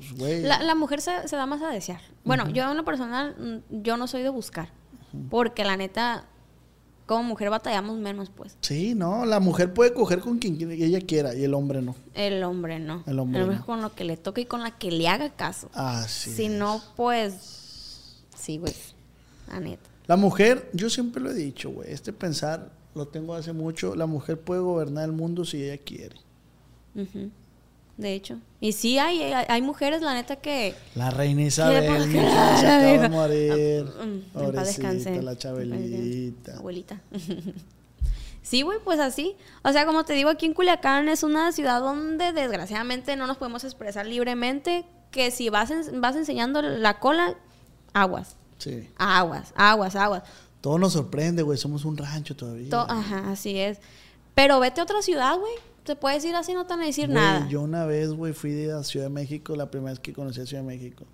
pues, 0.00 0.18
güey. 0.18 0.42
La, 0.42 0.62
la 0.62 0.74
mujer 0.74 1.00
se, 1.00 1.28
se 1.28 1.36
da 1.36 1.46
más 1.46 1.62
a 1.62 1.68
desear. 1.68 2.00
Bueno, 2.24 2.48
yo 2.50 2.70
en 2.70 2.76
lo 2.76 2.84
personal, 2.84 3.36
mm, 3.38 3.82
yo 3.82 3.96
no 3.96 4.06
soy 4.06 4.22
de 4.22 4.30
buscar. 4.30 4.68
Porque 5.28 5.64
la 5.64 5.76
neta, 5.76 6.24
como 7.06 7.24
mujer 7.24 7.50
batallamos 7.50 7.98
menos, 7.98 8.30
pues. 8.30 8.56
Sí, 8.60 8.94
no, 8.94 9.26
la 9.26 9.40
mujer 9.40 9.74
puede 9.74 9.92
coger 9.92 10.20
con 10.20 10.38
quien 10.38 10.70
ella 10.70 11.00
quiera 11.00 11.34
y 11.34 11.44
el 11.44 11.54
hombre 11.54 11.82
no. 11.82 11.96
El 12.14 12.42
hombre 12.44 12.78
no. 12.78 13.02
El 13.06 13.18
hombre 13.18 13.44
no. 13.44 13.52
es 13.52 13.60
con 13.60 13.82
lo 13.82 13.94
que 13.94 14.04
le 14.04 14.16
toca 14.16 14.40
y 14.40 14.46
con 14.46 14.62
la 14.62 14.78
que 14.78 14.90
le 14.92 15.08
haga 15.08 15.30
caso. 15.30 15.68
Así 15.74 16.30
si 16.30 16.44
es. 16.46 16.52
no, 16.52 16.80
pues. 16.96 18.22
Sí, 18.36 18.58
güey. 18.58 18.72
La 19.48 19.60
neta. 19.60 19.82
La 20.06 20.16
mujer, 20.16 20.70
yo 20.72 20.90
siempre 20.90 21.22
lo 21.22 21.30
he 21.30 21.34
dicho, 21.34 21.70
güey, 21.70 21.92
este 21.92 22.12
pensar 22.12 22.70
lo 22.94 23.06
tengo 23.06 23.34
hace 23.34 23.52
mucho, 23.52 23.94
la 23.94 24.06
mujer 24.06 24.40
puede 24.40 24.60
gobernar 24.60 25.04
el 25.04 25.12
mundo 25.12 25.44
si 25.44 25.62
ella 25.62 25.78
quiere. 25.78 26.16
Ujú. 26.94 27.30
De 28.00 28.14
hecho. 28.14 28.38
Y 28.60 28.72
sí, 28.72 28.98
hay, 28.98 29.22
hay, 29.22 29.44
hay 29.48 29.62
mujeres, 29.62 30.02
la 30.02 30.14
neta, 30.14 30.36
que. 30.36 30.74
La 30.94 31.10
reina 31.10 31.42
Isabel, 31.42 32.06
mija, 32.08 32.24
cara, 32.30 32.56
se 32.58 32.66
acaba 32.66 32.82
de 33.02 33.08
morir. 33.08 33.84
Mm, 33.84 34.20
Pobrecita, 34.32 34.92
descanse. 34.92 35.22
la. 35.22 35.36
Chabelita. 35.36 36.56
Abuelita. 36.56 37.00
sí, 38.42 38.62
güey, 38.62 38.78
pues 38.84 38.98
así. 39.00 39.36
O 39.62 39.72
sea, 39.72 39.86
como 39.86 40.04
te 40.04 40.12
digo, 40.14 40.30
aquí 40.30 40.46
en 40.46 40.54
Culiacán 40.54 41.08
es 41.08 41.22
una 41.22 41.52
ciudad 41.52 41.80
donde 41.80 42.32
desgraciadamente 42.32 43.16
no 43.16 43.26
nos 43.26 43.36
podemos 43.36 43.64
expresar 43.64 44.06
libremente. 44.06 44.84
Que 45.10 45.30
si 45.32 45.48
vas, 45.48 45.70
en- 45.72 46.00
vas 46.00 46.14
enseñando 46.14 46.62
la 46.62 47.00
cola, 47.00 47.34
aguas. 47.92 48.36
Sí. 48.58 48.88
Aguas, 48.96 49.52
aguas, 49.56 49.96
aguas. 49.96 50.22
Todo 50.60 50.78
nos 50.78 50.92
sorprende, 50.92 51.42
güey, 51.42 51.58
somos 51.58 51.84
un 51.84 51.96
rancho 51.96 52.36
todavía. 52.36 52.70
To- 52.70 52.86
ajá, 52.88 53.30
así 53.32 53.58
es. 53.58 53.78
Pero 54.34 54.60
vete 54.60 54.80
a 54.80 54.84
otra 54.84 55.02
ciudad, 55.02 55.36
güey. 55.36 55.52
Te 55.90 55.96
puedes 55.96 56.24
ir 56.24 56.36
así, 56.36 56.54
no 56.54 56.66
te 56.66 56.74
van 56.74 56.82
a 56.82 56.86
decir 56.86 57.08
nada. 57.08 57.48
Yo 57.48 57.62
una 57.62 57.84
vez, 57.84 58.12
güey, 58.12 58.32
fui 58.32 58.52
de 58.52 58.68
la 58.68 58.84
Ciudad 58.84 59.06
de 59.06 59.10
México, 59.10 59.56
la 59.56 59.72
primera 59.72 59.90
vez 59.90 59.98
que 59.98 60.12
conocí 60.12 60.40
a 60.40 60.46
Ciudad 60.46 60.62
de 60.62 60.68
México. 60.68 61.04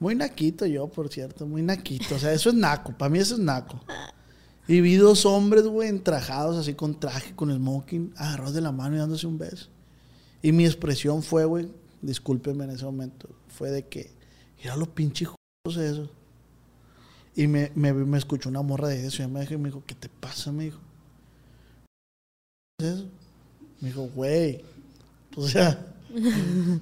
Muy 0.00 0.16
naquito 0.16 0.66
yo, 0.66 0.88
por 0.88 1.08
cierto, 1.10 1.46
muy 1.46 1.62
naquito. 1.62 2.16
O 2.16 2.18
sea, 2.18 2.32
eso 2.32 2.48
es 2.48 2.56
naco, 2.56 2.90
para 2.90 3.08
mí 3.08 3.20
eso 3.20 3.34
es 3.34 3.40
naco. 3.40 3.78
Y 4.66 4.80
vi 4.80 4.96
dos 4.96 5.24
hombres, 5.26 5.62
güey, 5.62 5.90
entrajados 5.90 6.56
así 6.56 6.74
con 6.74 6.98
traje, 6.98 7.36
con 7.36 7.54
smoking, 7.54 8.12
agarrados 8.16 8.54
de 8.54 8.62
la 8.62 8.72
mano 8.72 8.96
y 8.96 8.98
dándose 8.98 9.28
un 9.28 9.38
beso. 9.38 9.68
Y 10.42 10.50
mi 10.50 10.66
expresión 10.66 11.22
fue, 11.22 11.44
güey, 11.44 11.68
discúlpenme 12.02 12.64
en 12.64 12.70
ese 12.70 12.84
momento, 12.84 13.28
fue 13.46 13.70
de 13.70 13.86
que, 13.86 14.10
era 14.60 14.74
los 14.74 14.88
pinches 14.88 15.28
esos. 15.68 16.10
Y 17.36 17.46
me, 17.46 17.70
me, 17.76 17.92
me 17.92 18.18
escuchó 18.18 18.48
una 18.48 18.62
morra 18.62 18.88
de 18.88 19.04
México 19.28 19.54
y 19.54 19.58
me 19.58 19.68
dijo, 19.68 19.84
¿qué 19.86 19.94
te 19.94 20.08
pasa? 20.08 20.50
Me 20.50 20.64
dijo. 20.64 20.80
¿Qué 22.80 22.88
es 22.88 22.94
eso? 22.94 23.08
Me 23.80 23.88
dijo, 23.88 24.08
güey. 24.14 24.64
O 25.36 25.46
sea. 25.46 25.78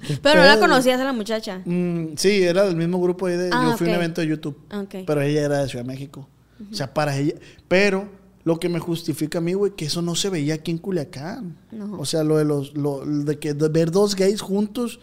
¿qué 0.07 0.17
Pero 0.21 0.41
no 0.41 0.47
la 0.47 0.59
conocías 0.59 0.99
a 0.99 1.03
la 1.03 1.13
muchacha. 1.13 1.61
Mm, 1.65 2.15
sí, 2.17 2.43
era 2.43 2.65
del 2.65 2.75
mismo 2.75 3.01
grupo 3.01 3.25
ahí 3.25 3.37
de. 3.37 3.49
Ah, 3.51 3.69
yo 3.71 3.77
fui 3.77 3.87
a 3.87 3.91
un 3.91 3.95
evento 3.95 4.21
de 4.21 4.27
YouTube. 4.27 4.57
Ok. 4.71 4.95
Pero 5.05 5.21
ella 5.21 5.41
era 5.41 5.57
de 5.59 5.69
Ciudad 5.69 5.83
de 5.83 5.91
México. 5.91 6.27
O 6.71 6.75
sea, 6.75 6.93
para 6.93 7.17
ella. 7.17 7.33
Pero 7.67 8.07
lo 8.43 8.59
que 8.59 8.69
me 8.69 8.79
justifica 8.79 9.39
a 9.39 9.41
mí, 9.41 9.53
güey, 9.53 9.73
que 9.75 9.85
eso 9.85 10.01
no 10.01 10.15
se 10.15 10.29
veía 10.29 10.55
aquí 10.55 10.71
en 10.71 10.77
Culiacán. 10.77 11.57
No. 11.71 11.99
O 11.99 12.05
sea, 12.05 12.23
lo 12.23 12.37
de 12.37 12.45
los. 12.45 12.75
Lo, 12.75 13.05
de 13.05 13.39
que 13.39 13.53
de 13.53 13.69
ver 13.69 13.91
dos 13.91 14.15
gays 14.15 14.41
juntos 14.41 14.99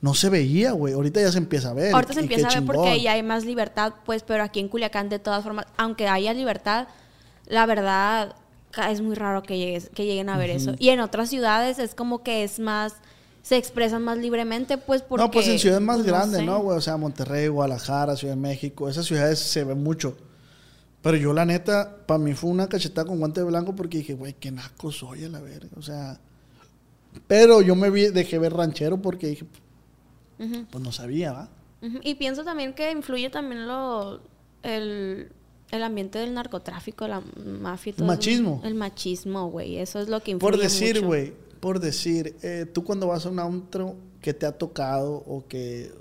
no 0.00 0.14
se 0.14 0.28
veía, 0.28 0.72
güey. 0.72 0.94
Ahorita 0.94 1.20
ya 1.20 1.32
se 1.32 1.38
empieza 1.38 1.70
a 1.70 1.74
ver. 1.74 1.94
Ahorita 1.94 2.14
se 2.14 2.20
empieza 2.20 2.48
a 2.48 2.54
ver 2.54 2.64
porque 2.64 2.88
ahí 2.88 3.06
hay 3.06 3.22
más 3.22 3.44
libertad, 3.44 3.94
pues, 4.04 4.22
pero 4.22 4.42
aquí 4.42 4.60
en 4.60 4.68
Culiacán, 4.68 5.08
de 5.08 5.18
todas 5.18 5.42
formas, 5.42 5.66
aunque 5.76 6.08
haya 6.08 6.32
libertad, 6.32 6.88
la 7.46 7.66
verdad 7.66 8.36
es 8.78 9.00
muy 9.00 9.14
raro 9.14 9.42
que, 9.42 9.58
llegues, 9.58 9.90
que 9.94 10.04
lleguen 10.04 10.28
a 10.28 10.38
ver 10.38 10.50
eso. 10.50 10.74
Y 10.78 10.90
en 10.90 11.00
otras 11.00 11.28
ciudades 11.30 11.78
es 11.78 11.94
como 11.94 12.22
que 12.22 12.44
es 12.44 12.58
más, 12.58 12.94
se 13.42 13.56
expresan 13.56 14.02
más 14.02 14.18
libremente, 14.18 14.78
pues, 14.78 15.02
porque... 15.02 15.24
no, 15.24 15.30
pues 15.30 15.48
en 15.48 15.58
ciudades 15.58 15.82
más 15.82 15.96
pues, 15.96 16.06
grandes. 16.06 16.42
¿no, 16.42 16.60
güey? 16.60 16.76
O 16.76 16.80
sea, 16.80 16.96
Monterrey, 16.96 17.48
Guadalajara, 17.48 18.16
Ciudad 18.16 18.34
de 18.34 18.40
México. 18.40 18.88
Esas 18.88 19.06
ciudades 19.06 19.38
se 19.38 19.64
ven 19.64 19.82
mucho. 19.82 20.16
Pero 21.02 21.16
yo, 21.16 21.32
la 21.32 21.44
neta, 21.44 21.98
para 22.06 22.18
mí 22.18 22.34
fue 22.34 22.50
una 22.50 22.68
cachetada 22.68 23.06
con 23.06 23.18
guante 23.18 23.42
blanco 23.42 23.74
porque 23.74 23.98
dije, 23.98 24.14
güey, 24.14 24.34
qué 24.34 24.50
naco 24.50 24.90
soy 24.90 25.24
a 25.24 25.28
la 25.28 25.40
verga. 25.40 25.70
O 25.76 25.82
sea. 25.82 26.18
Pero 27.26 27.62
yo 27.62 27.76
me 27.76 27.90
vi, 27.90 28.08
dejé 28.08 28.38
ver 28.38 28.52
ranchero 28.52 29.00
porque 29.00 29.28
dije, 29.28 29.46
pues 30.36 30.84
no 30.84 30.92
sabía, 30.92 31.32
¿va? 31.32 31.48
Y 32.02 32.16
pienso 32.16 32.44
también 32.44 32.74
que 32.74 32.90
influye 32.90 33.30
también 33.30 33.66
lo, 33.66 34.20
el, 34.62 35.30
el 35.70 35.82
ambiente 35.82 36.18
del 36.18 36.34
narcotráfico, 36.34 37.08
la 37.08 37.22
mafia 37.44 37.90
y 37.90 37.92
todo. 37.94 38.04
eso. 38.04 38.12
machismo. 38.12 38.60
El 38.64 38.74
machismo, 38.74 39.50
güey, 39.50 39.78
eso 39.78 40.00
es 40.00 40.08
lo 40.08 40.22
que 40.22 40.32
influye 40.32 40.52
Por 40.52 40.60
decir, 40.60 41.04
güey, 41.04 41.32
por 41.60 41.80
decir, 41.80 42.36
eh, 42.42 42.66
tú 42.72 42.84
cuando 42.84 43.08
vas 43.08 43.26
a 43.26 43.30
un 43.30 43.38
antro 43.38 43.96
que 44.20 44.34
te 44.34 44.46
ha 44.46 44.52
tocado 44.52 45.24
o 45.26 45.44
que 45.48 45.92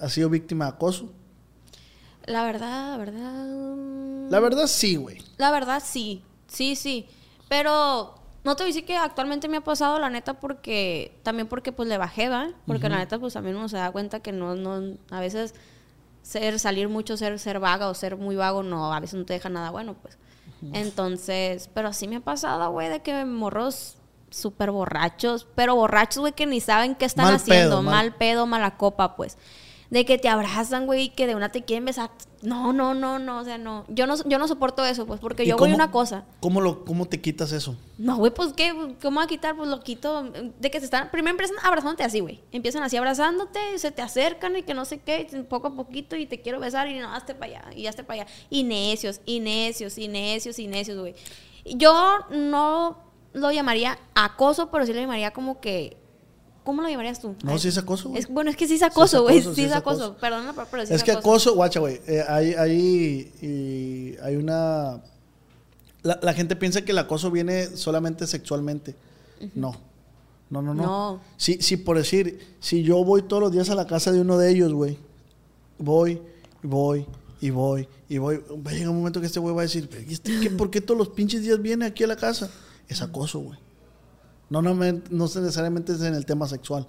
has 0.00 0.12
sido 0.12 0.28
víctima 0.28 0.66
de 0.66 0.70
acoso, 0.72 1.12
La 2.26 2.44
verdad, 2.44 2.92
la 2.92 2.96
verdad... 2.96 3.44
mm, 3.46 4.30
la 4.30 4.40
verdad 4.40 4.66
sí, 4.66 4.96
güey. 4.96 5.18
La 5.38 5.50
verdad, 5.50 5.82
sí. 5.84 6.22
Sí, 6.48 6.76
sí. 6.76 7.06
Pero 7.48 8.14
no 8.44 8.56
te 8.56 8.62
voy 8.62 8.70
a 8.70 8.74
decir 8.74 8.84
que 8.84 8.96
actualmente 8.96 9.48
me 9.48 9.58
ha 9.58 9.64
pasado, 9.64 9.98
la 9.98 10.10
neta, 10.10 10.40
porque 10.40 11.12
también 11.22 11.48
porque 11.48 11.72
pues 11.72 11.88
le 11.88 11.98
bajé, 11.98 12.28
¿va? 12.28 12.50
Porque 12.66 12.88
la 12.88 12.98
neta, 12.98 13.18
pues 13.18 13.34
también 13.34 13.56
uno 13.56 13.68
se 13.68 13.76
da 13.76 13.92
cuenta 13.92 14.20
que 14.20 14.32
no, 14.32 14.54
no, 14.54 14.96
a 15.10 15.20
veces 15.20 15.54
ser, 16.22 16.58
salir 16.58 16.88
mucho, 16.88 17.16
ser, 17.16 17.38
ser 17.38 17.58
vaga 17.60 17.88
o 17.88 17.94
ser 17.94 18.16
muy 18.16 18.36
vago, 18.36 18.62
no, 18.62 18.92
a 18.92 19.00
veces 19.00 19.18
no 19.18 19.24
te 19.24 19.32
deja 19.34 19.48
nada 19.48 19.70
bueno, 19.70 19.94
pues. 20.00 20.18
Entonces, 20.72 21.68
pero 21.74 21.92
sí 21.92 22.06
me 22.08 22.16
ha 22.16 22.20
pasado, 22.20 22.70
güey, 22.70 22.88
de 22.88 23.00
que 23.00 23.24
morros 23.24 23.96
súper 24.30 24.70
borrachos, 24.70 25.46
pero 25.54 25.74
borrachos, 25.74 26.20
güey, 26.20 26.32
que 26.32 26.46
ni 26.46 26.60
saben 26.60 26.94
qué 26.94 27.04
están 27.04 27.26
Mal 27.26 27.34
haciendo, 27.34 27.70
pedo, 27.70 27.82
mal- 27.82 27.92
mal 27.94 28.14
pedo, 28.14 28.46
mala 28.46 28.76
copa, 28.76 29.16
pues. 29.16 29.36
De 29.92 30.06
que 30.06 30.16
te 30.16 30.30
abrazan, 30.30 30.86
güey, 30.86 31.02
y 31.02 31.08
que 31.10 31.26
de 31.26 31.34
una 31.34 31.50
te 31.50 31.64
quieren 31.64 31.84
besar. 31.84 32.10
No, 32.40 32.72
no, 32.72 32.94
no, 32.94 33.18
no, 33.18 33.40
o 33.40 33.44
sea, 33.44 33.58
no. 33.58 33.84
Yo 33.88 34.06
no, 34.06 34.14
yo 34.24 34.38
no 34.38 34.48
soporto 34.48 34.82
eso, 34.86 35.04
pues, 35.04 35.20
porque 35.20 35.44
¿Y 35.44 35.48
yo 35.48 35.56
voy 35.58 35.66
cómo- 35.66 35.74
una 35.74 35.90
cosa. 35.90 36.24
¿Cómo, 36.40 36.62
lo, 36.62 36.86
¿Cómo 36.86 37.04
te 37.04 37.20
quitas 37.20 37.52
eso? 37.52 37.76
No, 37.98 38.16
güey, 38.16 38.32
pues 38.32 38.54
qué, 38.54 38.96
¿cómo 39.02 39.18
va 39.18 39.24
a 39.24 39.26
quitar? 39.26 39.54
Pues 39.54 39.68
lo 39.68 39.80
quito. 39.80 40.22
De 40.58 40.70
que 40.70 40.78
se 40.78 40.86
están. 40.86 41.10
Primero 41.10 41.32
empiezan 41.32 41.58
abrazándote 41.62 42.04
así, 42.04 42.20
güey. 42.20 42.40
Empiezan 42.52 42.82
así 42.82 42.96
abrazándote, 42.96 43.60
se 43.76 43.90
te 43.90 44.00
acercan 44.00 44.56
y 44.56 44.62
que 44.62 44.72
no 44.72 44.86
sé 44.86 45.00
qué, 45.00 45.44
poco 45.50 45.66
a 45.68 45.76
poquito 45.76 46.16
y 46.16 46.24
te 46.24 46.40
quiero 46.40 46.58
besar 46.58 46.88
y 46.88 46.98
no, 46.98 47.12
hazte 47.14 47.34
para 47.34 47.60
allá, 47.60 47.76
y 47.76 47.86
hazte 47.86 48.02
para 48.02 48.22
allá. 48.22 48.32
Y 48.48 48.62
necios, 48.64 49.20
y 49.26 49.40
necios, 49.40 49.98
y 49.98 50.08
necios, 50.08 50.58
y 50.58 50.68
necios, 50.68 50.98
güey. 50.98 51.14
Yo 51.66 52.16
no 52.30 52.96
lo 53.34 53.52
llamaría 53.52 53.98
acoso, 54.14 54.70
pero 54.70 54.86
sí 54.86 54.94
lo 54.94 55.00
llamaría 55.02 55.32
como 55.34 55.60
que. 55.60 55.98
¿Cómo 56.64 56.80
lo 56.82 56.88
llamarías 56.88 57.20
tú? 57.20 57.34
No, 57.42 57.58
sí 57.58 57.68
es 57.68 57.78
acoso, 57.78 58.08
güey. 58.10 58.20
Es, 58.20 58.28
bueno, 58.28 58.50
es 58.50 58.56
que 58.56 58.68
sí 58.68 58.74
es 58.74 58.82
acoso, 58.82 59.22
güey. 59.22 59.42
Sí, 59.42 59.64
es 59.64 59.72
acoso. 59.72 60.16
Perdona, 60.18 60.52
pero- 60.70 60.86
sí 60.86 60.94
es 60.94 61.02
que 61.02 61.10
acoso, 61.12 61.54
guacha, 61.54 61.80
güey. 61.80 62.00
eh, 62.06 62.22
hay, 62.28 62.54
hay, 62.54 63.32
y 63.42 64.16
hay 64.22 64.36
una. 64.36 65.02
La, 66.02 66.18
la 66.22 66.32
gente 66.34 66.54
piensa 66.56 66.82
que 66.82 66.92
el 66.92 66.98
acoso 66.98 67.30
viene 67.30 67.76
solamente 67.76 68.26
sexualmente. 68.26 68.94
No. 69.54 69.72
No, 70.50 70.60
no, 70.62 70.74
no. 70.74 70.82
No. 70.82 71.20
Si, 71.36 71.54
si 71.62 71.76
por 71.78 71.96
decir, 71.96 72.56
si 72.60 72.82
yo 72.82 73.02
voy 73.04 73.22
todos 73.22 73.42
los 73.42 73.52
días 73.52 73.70
a 73.70 73.74
la 73.74 73.86
casa 73.86 74.12
de 74.12 74.20
uno 74.20 74.36
de 74.38 74.50
ellos, 74.50 74.72
güey. 74.72 74.98
Voy, 75.78 76.20
voy, 76.62 77.06
y 77.40 77.50
voy, 77.50 77.88
y 78.08 78.18
voy. 78.18 78.36
Va 78.64 78.70
a 78.70 78.74
llegar 78.74 78.90
un 78.90 78.98
momento 78.98 79.20
que 79.20 79.26
este 79.26 79.40
güey 79.40 79.54
va 79.54 79.62
a 79.62 79.64
decir, 79.64 79.88
"¿Pero 79.90 80.02
¿y 80.08 80.12
este 80.12 80.38
qué? 80.40 80.50
¿por 80.50 80.70
qué 80.70 80.80
todos 80.80 80.98
los 80.98 81.08
pinches 81.08 81.42
días 81.42 81.60
viene 81.60 81.86
aquí 81.86 82.04
a 82.04 82.06
la 82.06 82.16
casa? 82.16 82.50
Es 82.88 83.02
acoso, 83.02 83.40
güey. 83.40 83.58
No, 84.52 84.60
no, 84.62 84.74
me- 84.74 85.00
no 85.10 85.24
necesariamente 85.24 85.92
es 85.92 86.02
en 86.02 86.14
el 86.14 86.26
tema 86.26 86.46
sexual. 86.46 86.86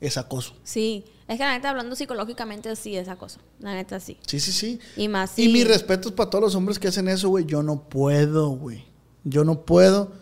Es 0.00 0.16
acoso. 0.16 0.54
Sí. 0.62 1.04
Es 1.28 1.36
que 1.36 1.42
la 1.44 1.52
neta, 1.54 1.68
hablando 1.70 1.94
psicológicamente, 1.96 2.74
sí 2.76 2.96
es 2.96 3.08
acoso. 3.08 3.40
La 3.58 3.74
neta, 3.74 3.98
sí. 4.00 4.16
Sí, 4.26 4.38
sí, 4.40 4.52
sí. 4.52 4.78
Y 4.96 5.08
más 5.08 5.38
Y 5.38 5.46
sí. 5.46 5.52
mis 5.52 5.66
respetos 5.68 6.12
para 6.12 6.30
todos 6.30 6.42
los 6.44 6.54
hombres 6.54 6.78
que 6.78 6.88
hacen 6.88 7.08
eso, 7.08 7.28
güey. 7.28 7.44
Yo 7.44 7.62
no 7.62 7.82
puedo, 7.88 8.48
güey. 8.50 8.84
Yo 9.24 9.44
no 9.44 9.60
puedo. 9.66 10.12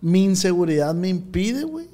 Mi 0.00 0.22
inseguridad 0.22 0.94
me 0.94 1.08
impide, 1.08 1.64
güey, 1.64 1.88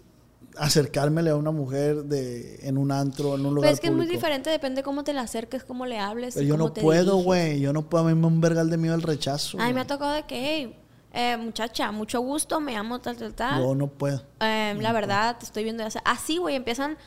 acercármele 0.57 1.31
a 1.31 1.37
una 1.37 1.51
mujer 1.51 2.05
de, 2.05 2.61
en 2.63 2.77
un 2.79 2.93
antro, 2.93 3.35
en 3.35 3.47
un 3.47 3.55
lugar 3.55 3.63
Pero 3.69 3.75
es 3.75 3.81
que 3.81 3.87
es 3.87 3.93
muy 3.93 4.03
público. 4.03 4.19
diferente, 4.19 4.51
depende 4.51 4.83
cómo 4.83 5.03
te 5.05 5.13
la 5.15 5.23
acerques, 5.23 5.65
cómo 5.65 5.87
le 5.87 5.99
hables. 5.99 6.35
Pero 6.35 6.45
y 6.45 6.49
yo 6.49 6.55
cómo 6.55 6.67
no 6.67 6.73
te 6.73 6.83
puedo, 6.83 7.17
güey. 7.17 7.61
Yo 7.61 7.73
no 7.73 7.89
puedo. 7.89 8.05
A 8.07 8.09
mí 8.09 8.21
me 8.21 8.27
un 8.27 8.41
vergal 8.41 8.69
de 8.71 8.77
miedo 8.77 8.95
el 8.95 9.03
rechazo. 9.03 9.57
Ay, 9.61 9.73
me 9.73 9.81
ha 9.81 9.87
tocado 9.87 10.13
de 10.13 10.25
que, 10.25 10.37
hey, 10.39 10.77
eh, 11.15 11.37
muchacha, 11.39 11.91
mucho 11.93 12.21
gusto, 12.21 12.61
me 12.61 12.73
llamo 12.73 13.01
tal, 13.01 13.17
tal, 13.17 13.33
tal. 13.35 13.63
Yo 13.63 13.75
no 13.75 13.87
puedo. 13.87 14.23
Eh, 14.41 14.77
la 14.81 14.93
verdad, 14.93 15.37
te 15.39 15.45
estoy 15.47 15.65
viendo 15.65 15.85
así. 16.05 16.37
Güey, 16.39 16.57
empiezan 16.57 16.99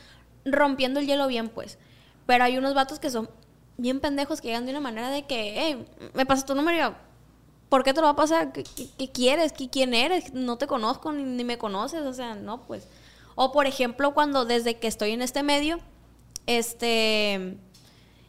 rompiendo 0.44 0.98
el 1.00 1.06
hielo 1.06 1.26
bien, 1.28 1.48
pues. 1.48 1.78
Pero 2.26 2.42
hay 2.44 2.56
unos 2.58 2.74
vatos 2.74 2.98
que 2.98 3.10
son 3.10 3.28
bien 3.76 4.00
pendejos 4.00 4.40
que 4.40 4.48
llegan 4.48 4.64
de 4.66 4.72
una 4.72 4.80
manera 4.80 5.10
de 5.10 5.26
que, 5.26 5.54
hey, 5.56 5.86
me 6.14 6.26
pasas 6.26 6.44
tu 6.46 6.54
número 6.54 6.76
y 6.76 6.80
yo, 6.80 6.94
¿por 7.68 7.84
qué 7.84 7.92
te 7.94 8.00
lo 8.00 8.06
va 8.06 8.12
a 8.12 8.16
pasar? 8.16 8.52
¿Qué, 8.52 8.64
qué- 8.64 8.88
qué 8.98 9.12
quieres? 9.12 9.54
¿Qui- 9.54 9.68
¿Quién 9.70 9.94
eres? 9.94 10.32
No 10.32 10.56
te 10.58 10.66
conozco 10.66 11.12
ni, 11.12 11.22
ni 11.22 11.44
me 11.44 11.58
conoces, 11.58 12.00
o 12.02 12.12
sea, 12.12 12.34
no, 12.34 12.62
pues. 12.66 12.88
O 13.34 13.52
por 13.52 13.66
ejemplo, 13.66 14.14
cuando 14.14 14.44
desde 14.46 14.78
que 14.78 14.88
estoy 14.88 15.12
en 15.12 15.22
este 15.22 15.42
medio, 15.42 15.78
este, 16.46 17.58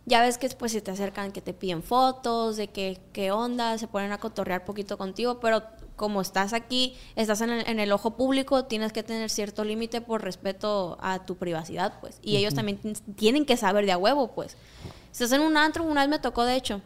ya 0.10 0.22
ves 0.22 0.38
que 0.38 0.50
pues 0.50 0.72
se 0.74 0.82
te 0.82 0.92
acercan, 0.92 1.32
que 1.32 1.42
te 1.42 1.54
piden 1.54 1.84
fotos, 1.84 2.58
de 2.58 2.68
que 2.68 3.00
qué 3.14 3.32
onda, 3.32 3.78
se 3.78 3.88
ponen 3.88 4.12
a 4.12 4.18
cotorrear 4.18 4.66
poquito 4.66 4.98
contigo, 4.98 5.40
pero 5.40 5.64
como 5.96 6.22
estás 6.22 6.54
aquí, 6.54 6.96
estás 7.16 7.42
en 7.42 7.50
el, 7.52 7.68
en 7.68 7.80
el 7.80 7.92
ojo 7.92 8.16
público, 8.18 8.66
tienes 8.66 8.92
que 8.92 9.04
tener 9.04 9.30
cierto 9.30 9.64
límite 9.64 10.02
por 10.02 10.24
respeto 10.24 10.98
a 11.02 11.26
tu 11.26 11.36
privacidad, 11.36 12.00
pues. 12.02 12.20
Y 12.24 12.38
ellos 12.38 12.54
también 12.54 12.80
tienen 13.16 13.46
que 13.46 13.56
saber 13.58 13.86
de 13.86 13.92
a 13.92 13.98
huevo, 13.98 14.32
pues. 14.34 14.58
Estás 15.12 15.32
en 15.34 15.42
un 15.42 15.58
antro, 15.58 15.84
una 15.84 16.02
vez 16.02 16.10
me 16.10 16.20
tocó, 16.20 16.46
de 16.46 16.56
hecho. 16.56 16.82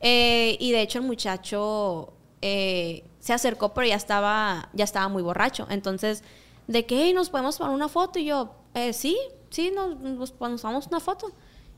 Eh, 0.00 0.56
y 0.58 0.72
de 0.72 0.82
hecho 0.82 0.98
el 0.98 1.04
muchacho 1.04 2.12
eh, 2.42 3.04
se 3.20 3.32
acercó, 3.32 3.74
pero 3.74 3.86
ya 3.86 3.96
estaba, 3.96 4.70
ya 4.72 4.84
estaba 4.84 5.08
muy 5.08 5.22
borracho. 5.22 5.66
Entonces, 5.70 6.24
de 6.66 6.84
que 6.86 6.96
"Hey, 7.04 7.12
nos 7.12 7.28
podemos 7.30 7.58
tomar 7.58 7.72
una 7.74 7.88
foto. 7.88 8.18
Y 8.18 8.24
yo, 8.24 8.54
eh, 8.74 8.92
sí, 8.92 9.16
sí, 9.50 9.70
nos, 9.70 9.96
nos, 10.00 10.32
nos 10.40 10.60
tomamos 10.62 10.86
una 10.86 11.00
foto. 11.00 11.30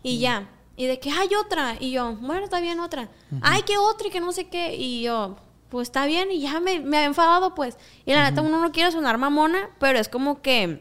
Y 0.03 0.19
ya. 0.21 0.49
Y 0.79 0.87
de 0.87 1.01
que 1.01 1.11
hay 1.11 1.29
otra. 1.35 1.77
Y 1.81 1.91
yo, 1.91 2.15
bueno, 2.21 2.45
está 2.45 2.61
bien 2.61 2.79
otra. 2.79 3.11
Ay, 3.43 3.63
que 3.63 3.77
otra 3.77 4.07
y 4.07 4.11
que 4.13 4.21
no 4.21 4.31
sé 4.33 4.49
qué. 4.49 4.77
Y 4.77 5.03
yo, 5.03 5.37
pues 5.69 5.89
está 5.89 6.07
bien. 6.07 6.31
Y 6.31 6.41
ya 6.41 6.61
me, 6.61 6.79
me 6.79 6.99
había 6.99 7.09
enfadado, 7.09 7.55
pues. 7.57 7.77
Y 8.07 8.13
la 8.13 8.31
neta, 8.31 8.43
uno 8.43 8.63
no 8.63 8.71
quiere 8.71 8.93
sonar 8.93 9.19
mamona, 9.19 9.71
pero 9.81 9.99
es 9.99 10.09
como 10.09 10.41
que 10.41 10.81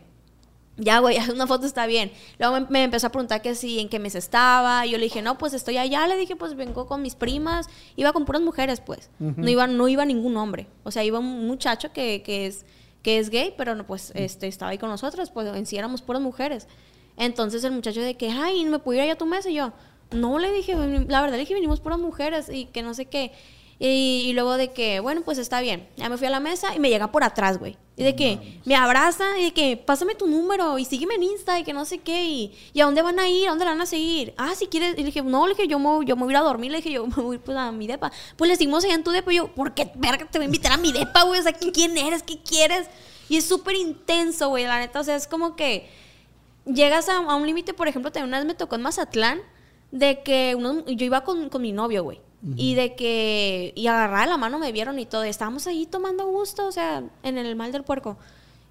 ya, 0.78 1.00
güey, 1.00 1.18
una 1.34 1.48
foto 1.48 1.66
está 1.66 1.88
bien. 1.88 2.12
Luego 2.38 2.60
me, 2.60 2.68
me 2.70 2.84
empezó 2.84 3.08
a 3.08 3.10
preguntar 3.10 3.41
que 3.41 3.56
si 3.56 3.80
en 3.80 3.89
qué 3.89 3.98
mes 3.98 4.14
estaba. 4.14 4.86
Y 4.86 4.91
yo 4.91 5.00
le 5.00 5.06
dije, 5.06 5.24
no, 5.24 5.39
pues 5.39 5.54
estoy 5.54 5.78
allá. 5.78 6.06
Le 6.08 6.16
dije, 6.16 6.36
pues 6.36 6.56
vengo 6.56 6.86
con 6.86 7.02
mis 7.02 7.16
primas. 7.16 7.68
Iba 7.95 8.14
con 8.14 8.26
puras 8.26 8.43
mujeres, 8.43 8.82
pues. 8.82 9.10
no, 9.18 9.50
iba, 9.50 9.66
no 9.66 9.88
iba 9.88 10.06
ningún 10.06 10.38
hombre. 10.38 10.68
O 10.84 10.91
sea, 10.91 11.04
iba 11.04 11.20
un 11.20 11.48
muchacho 11.48 11.91
que, 11.91 12.22
que 12.24 12.45
es, 12.45 12.66
que 13.02 13.18
es 13.18 13.32
gay, 13.32 13.54
pero 13.58 13.74
no, 13.74 13.88
pues 13.88 14.12
este, 14.14 14.48
estaba 14.48 14.70
ahí 14.70 14.78
con 14.78 14.89
nosotros. 14.89 15.32
Pues 15.32 15.48
en 15.56 15.66
sí 15.66 15.76
éramos 15.76 16.04
puras 16.04 16.22
mujeres. 16.22 16.68
Entonces 17.18 17.63
el 17.63 17.72
muchacho 17.72 18.01
de 18.01 18.15
que, 18.15 18.30
ay, 18.30 18.63
¿me 18.65 18.80
puedo 18.80 18.97
ir 18.97 19.03
allá 19.03 19.13
a 19.13 19.18
tu 19.18 19.26
mesa? 19.26 19.49
Y 19.49 19.55
yo, 19.55 19.74
no, 20.11 20.39
le 20.39 20.51
dije, 20.53 20.74
la 20.76 21.22
verdad 21.22 21.34
le 21.36 21.39
dije, 21.39 21.53
venimos 21.53 21.80
puras 21.82 21.99
mujeres 21.99 22.47
y 22.49 22.65
que 22.65 22.82
no 22.84 22.93
sé 22.93 23.05
qué. 23.05 23.32
Y, 23.80 24.24
y 24.26 24.34
luego 24.34 24.57
de 24.57 24.70
que, 24.72 24.99
bueno, 25.01 25.22
pues 25.24 25.38
está 25.38 25.61
bien. 25.61 25.88
Ya 25.97 26.09
me 26.09 26.18
fui 26.18 26.26
a 26.26 26.32
la 26.32 26.39
mesa 26.39 26.74
y 26.76 26.80
me 26.80 26.89
llega 26.89 27.11
por 27.11 27.24
atrás, 27.24 27.59
güey. 27.59 27.78
Y 27.95 28.03
de 28.03 28.15
que 28.15 28.59
me 28.65 28.76
abraza 28.76 29.38
y 29.39 29.43
de 29.43 29.53
que 29.53 29.78
pásame 29.78 30.15
tu 30.15 30.26
número 30.28 30.80
y 30.80 30.86
sígueme 30.86 31.13
en 31.15 31.24
Insta 31.24 31.59
y 31.59 31.63
que 31.63 31.74
no 31.74 31.86
sé 31.86 31.99
qué. 31.99 32.26
Y, 32.26 32.55
y 32.74 32.82
a 32.82 32.86
dónde 32.86 33.03
van 33.03 33.20
a 33.20 33.28
ir, 33.30 33.45
a 33.47 33.49
dónde 33.51 33.65
la 33.65 33.72
van 33.72 33.82
a 33.82 33.86
seguir. 33.86 34.34
Ah, 34.38 34.53
si 34.55 34.65
quieres. 34.65 34.93
Y 34.95 34.99
le 34.99 35.05
dije, 35.05 35.22
no, 35.22 35.45
le 35.47 35.53
dije, 35.53 35.68
yo 35.68 35.78
me, 35.78 35.86
voy- 35.86 36.05
yo 36.07 36.15
me 36.15 36.24
voy 36.24 36.34
a 36.34 36.38
ir 36.38 36.38
a 36.38 36.41
dormir. 36.47 36.72
Le 36.72 36.78
dije, 36.78 36.91
yo 36.91 37.05
me 37.05 37.22
voy 37.22 37.38
pues, 37.38 37.55
a 37.55 37.72
mi 37.72 37.86
depa. 37.86 38.11
Pues 38.36 38.49
le 38.49 38.55
seguimos 38.55 38.84
allá 38.84 38.95
en 38.95 39.03
tu 39.03 39.11
depa. 39.11 39.32
Y 39.32 39.38
yo, 39.38 39.53
¿por 39.53 39.74
qué 39.76 39.91
verga 39.95 40.26
te 40.26 40.39
voy 40.39 40.45
a 40.45 40.47
invitar 40.47 40.72
a 40.72 40.78
mi 40.78 40.91
depa, 40.91 41.24
güey? 41.24 41.39
O 41.39 41.43
sea, 41.43 41.53
¿quién 41.53 41.97
eres? 41.97 42.24
¿Qué 42.24 42.39
quieres? 42.39 42.88
Y 43.30 43.38
es 43.38 43.45
súper 43.45 43.76
intenso, 43.76 44.49
güey, 44.49 44.63
la 44.63 44.80
neta. 44.80 44.99
O 44.99 45.03
sea, 45.03 45.15
es 45.15 45.28
como 45.28 45.55
que 45.55 45.88
llegas 46.74 47.09
a, 47.09 47.18
a 47.18 47.36
un 47.36 47.45
límite, 47.45 47.74
por 47.74 47.88
ejemplo, 47.88 48.11
también 48.11 48.30
una 48.30 48.38
vez 48.39 48.47
me 48.47 48.55
tocó 48.55 48.76
en 48.76 48.82
Mazatlán, 48.82 49.41
de 49.91 50.22
que 50.22 50.55
uno, 50.55 50.86
yo 50.86 51.05
iba 51.05 51.24
con, 51.24 51.49
con 51.49 51.61
mi 51.61 51.72
novio, 51.72 52.03
güey. 52.03 52.22
Y 52.55 52.76
de 52.76 52.95
que, 52.95 53.74
y 53.76 53.88
agarraba 53.88 54.26
la 54.28 54.38
mano, 54.38 54.59
me 54.59 54.72
vieron 54.72 54.99
y 54.99 55.05
todo. 55.05 55.26
Y 55.26 55.30
estábamos 55.30 55.65
ahí 55.65 55.86
tomando 55.88 56.28
gusto, 56.28 56.68
o 56.68 56.72
sea, 56.72 57.03
en 57.24 57.38
el 57.38 57.55
mal 57.55 57.72
del 57.72 57.84
puerco. 57.84 58.18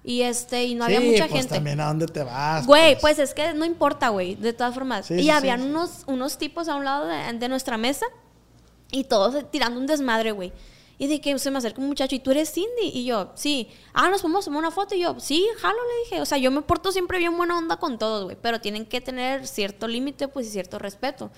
Y 0.03 0.21
este, 0.21 0.63
y 0.63 0.73
no 0.73 0.85
había 0.85 1.01
mucha 1.01 1.27
pues 1.27 1.41
gente. 1.41 1.55
también 1.55 1.81
a 1.81 1.87
dónde 1.87 2.07
te 2.07 2.23
vas. 2.23 2.65
Güey, 2.65 2.97
pues 2.99 3.19
es 3.19 3.33
que 3.33 3.53
no 3.53 3.65
importa, 3.65 4.07
güey, 4.07 4.35
de 4.35 4.53
todas 4.53 4.73
formas. 4.73 5.07
Sí, 5.07 5.15
y 5.15 5.23
sí, 5.23 5.29
habían 5.29 5.63
unos, 5.63 6.03
unos 6.07 6.37
tipos 6.37 6.69
a 6.69 6.75
un 6.75 6.85
lado 6.85 7.07
de, 7.07 7.33
de 7.33 7.49
nuestra 7.49 7.77
mesa 7.77 8.05
y 8.89 9.03
todos 9.03 9.51
tirando 9.51 9.79
un 9.79 9.85
desmadre, 9.85 10.31
güey. 10.31 10.53
Y 10.99 11.07
de 11.07 11.21
que 11.21 11.37
se 11.37 11.51
me 11.51 11.59
acerca 11.59 11.79
un 11.79 11.87
muchacho 11.87 12.15
y 12.15 12.19
tú 12.19 12.31
eres 12.31 12.51
Cindy. 12.51 12.89
Y 12.91 13.05
yo, 13.05 13.31
sí. 13.35 13.67
Ah, 13.93 14.09
nos 14.09 14.21
podemos 14.21 14.45
tomar 14.45 14.59
una 14.59 14.71
foto. 14.71 14.95
Y 14.95 14.99
yo, 15.01 15.19
sí, 15.19 15.45
jalo, 15.59 15.75
le 15.77 16.03
dije. 16.09 16.21
O 16.21 16.25
sea, 16.25 16.37
yo 16.39 16.49
me 16.49 16.61
porto 16.63 16.91
siempre 16.91 17.19
bien 17.19 17.37
buena 17.37 17.55
onda 17.57 17.77
con 17.77 17.99
todos, 17.99 18.23
güey. 18.23 18.37
Pero 18.41 18.59
tienen 18.61 18.85
que 18.85 18.99
tener 18.99 19.45
cierto 19.45 19.87
límite, 19.87 20.27
pues, 20.27 20.47
y 20.47 20.49
cierto 20.49 20.79
respeto. 20.79 21.29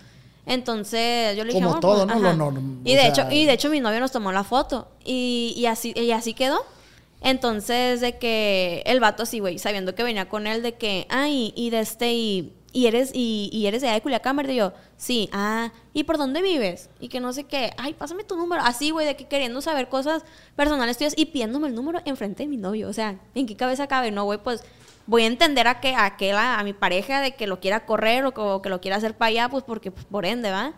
Entonces, 0.46 1.36
yo 1.38 1.44
le 1.44 1.54
dije, 1.54 1.64
Como 1.64 1.76
"Ah, 1.78 1.80
todo, 1.82 2.06
pues, 2.06 2.16
¿no? 2.16 2.22
Lo 2.22 2.28
ajá". 2.30 2.38
norm- 2.38 2.82
y 2.86 2.94
de 2.96 3.02
sea- 3.02 3.10
hecho, 3.10 3.28
y 3.32 3.46
de 3.46 3.54
hecho 3.54 3.70
mi 3.70 3.82
novio 3.82 4.00
nos 4.00 4.12
tomó 4.12 4.32
la 4.32 4.44
foto. 4.46 4.88
Y, 5.04 5.54
y 5.58 5.66
así, 5.66 5.94
y 5.96 6.12
así 6.12 6.34
quedó. 6.34 6.64
Entonces, 7.22 8.00
de 8.02 8.18
que 8.18 8.82
el 8.86 9.00
vato 9.02 9.24
así, 9.24 9.40
güey, 9.40 9.60
sabiendo 9.60 9.94
que 9.94 10.04
venía 10.04 10.30
con 10.30 10.48
él, 10.48 10.64
de 10.64 10.76
que, 10.76 11.06
ay, 11.10 11.54
y 11.56 11.70
de 11.70 11.82
este, 11.82 12.14
y, 12.14 12.54
y 12.72 12.88
eres, 12.88 13.12
y, 13.14 13.50
y 13.52 13.66
eres 13.68 13.82
de 13.82 13.88
allá 13.88 13.96
de 13.96 14.02
Culiacán, 14.02 14.36
¿verdad? 14.36 14.54
Y 14.54 14.58
yo, 14.58 14.74
sí, 14.98 15.30
ah, 15.34 15.72
¿y 15.94 16.04
por 16.04 16.18
dónde 16.18 16.42
vives? 16.42 16.90
Y 17.00 17.08
que 17.10 17.20
no 17.20 17.34
sé 17.34 17.46
qué, 17.46 17.72
ay, 17.78 17.94
pásame 17.94 18.24
tu 18.24 18.36
número. 18.36 18.62
Así, 18.64 18.92
güey, 18.92 19.06
de 19.06 19.16
que 19.16 19.28
queriendo 19.28 19.62
saber 19.62 19.90
cosas 19.90 20.24
personales 20.56 20.98
tuyas 20.98 21.14
y 21.18 21.26
pidiéndome 21.26 21.68
el 21.68 21.76
número 21.76 22.00
enfrente 22.06 22.44
de 22.44 22.50
mi 22.50 22.58
novio. 22.58 22.88
O 22.90 22.94
sea, 22.94 23.20
¿en 23.36 23.46
qué 23.48 23.56
cabeza 23.56 23.88
cabe? 23.88 24.12
No, 24.12 24.24
güey, 24.26 24.40
pues 24.40 24.64
voy 25.08 25.24
a 25.24 25.28
entender 25.28 25.68
a 25.68 25.80
que 25.80 25.96
a, 25.96 26.06
aquel, 26.06 26.36
a, 26.36 26.60
a 26.60 26.64
mi 26.64 26.74
pareja 26.74 27.22
de 27.22 27.36
que 27.36 27.48
lo 27.48 27.60
quiera 27.60 27.86
correr 27.86 28.26
o 28.26 28.34
que, 28.34 28.42
o 28.42 28.62
que 28.62 28.70
lo 28.70 28.80
quiera 28.82 28.98
hacer 28.98 29.16
para 29.16 29.30
allá, 29.30 29.50
pues 29.50 29.64
porque, 29.64 29.90
pues, 29.90 30.06
por 30.06 30.26
ende, 30.26 30.52
¿va? 30.52 30.74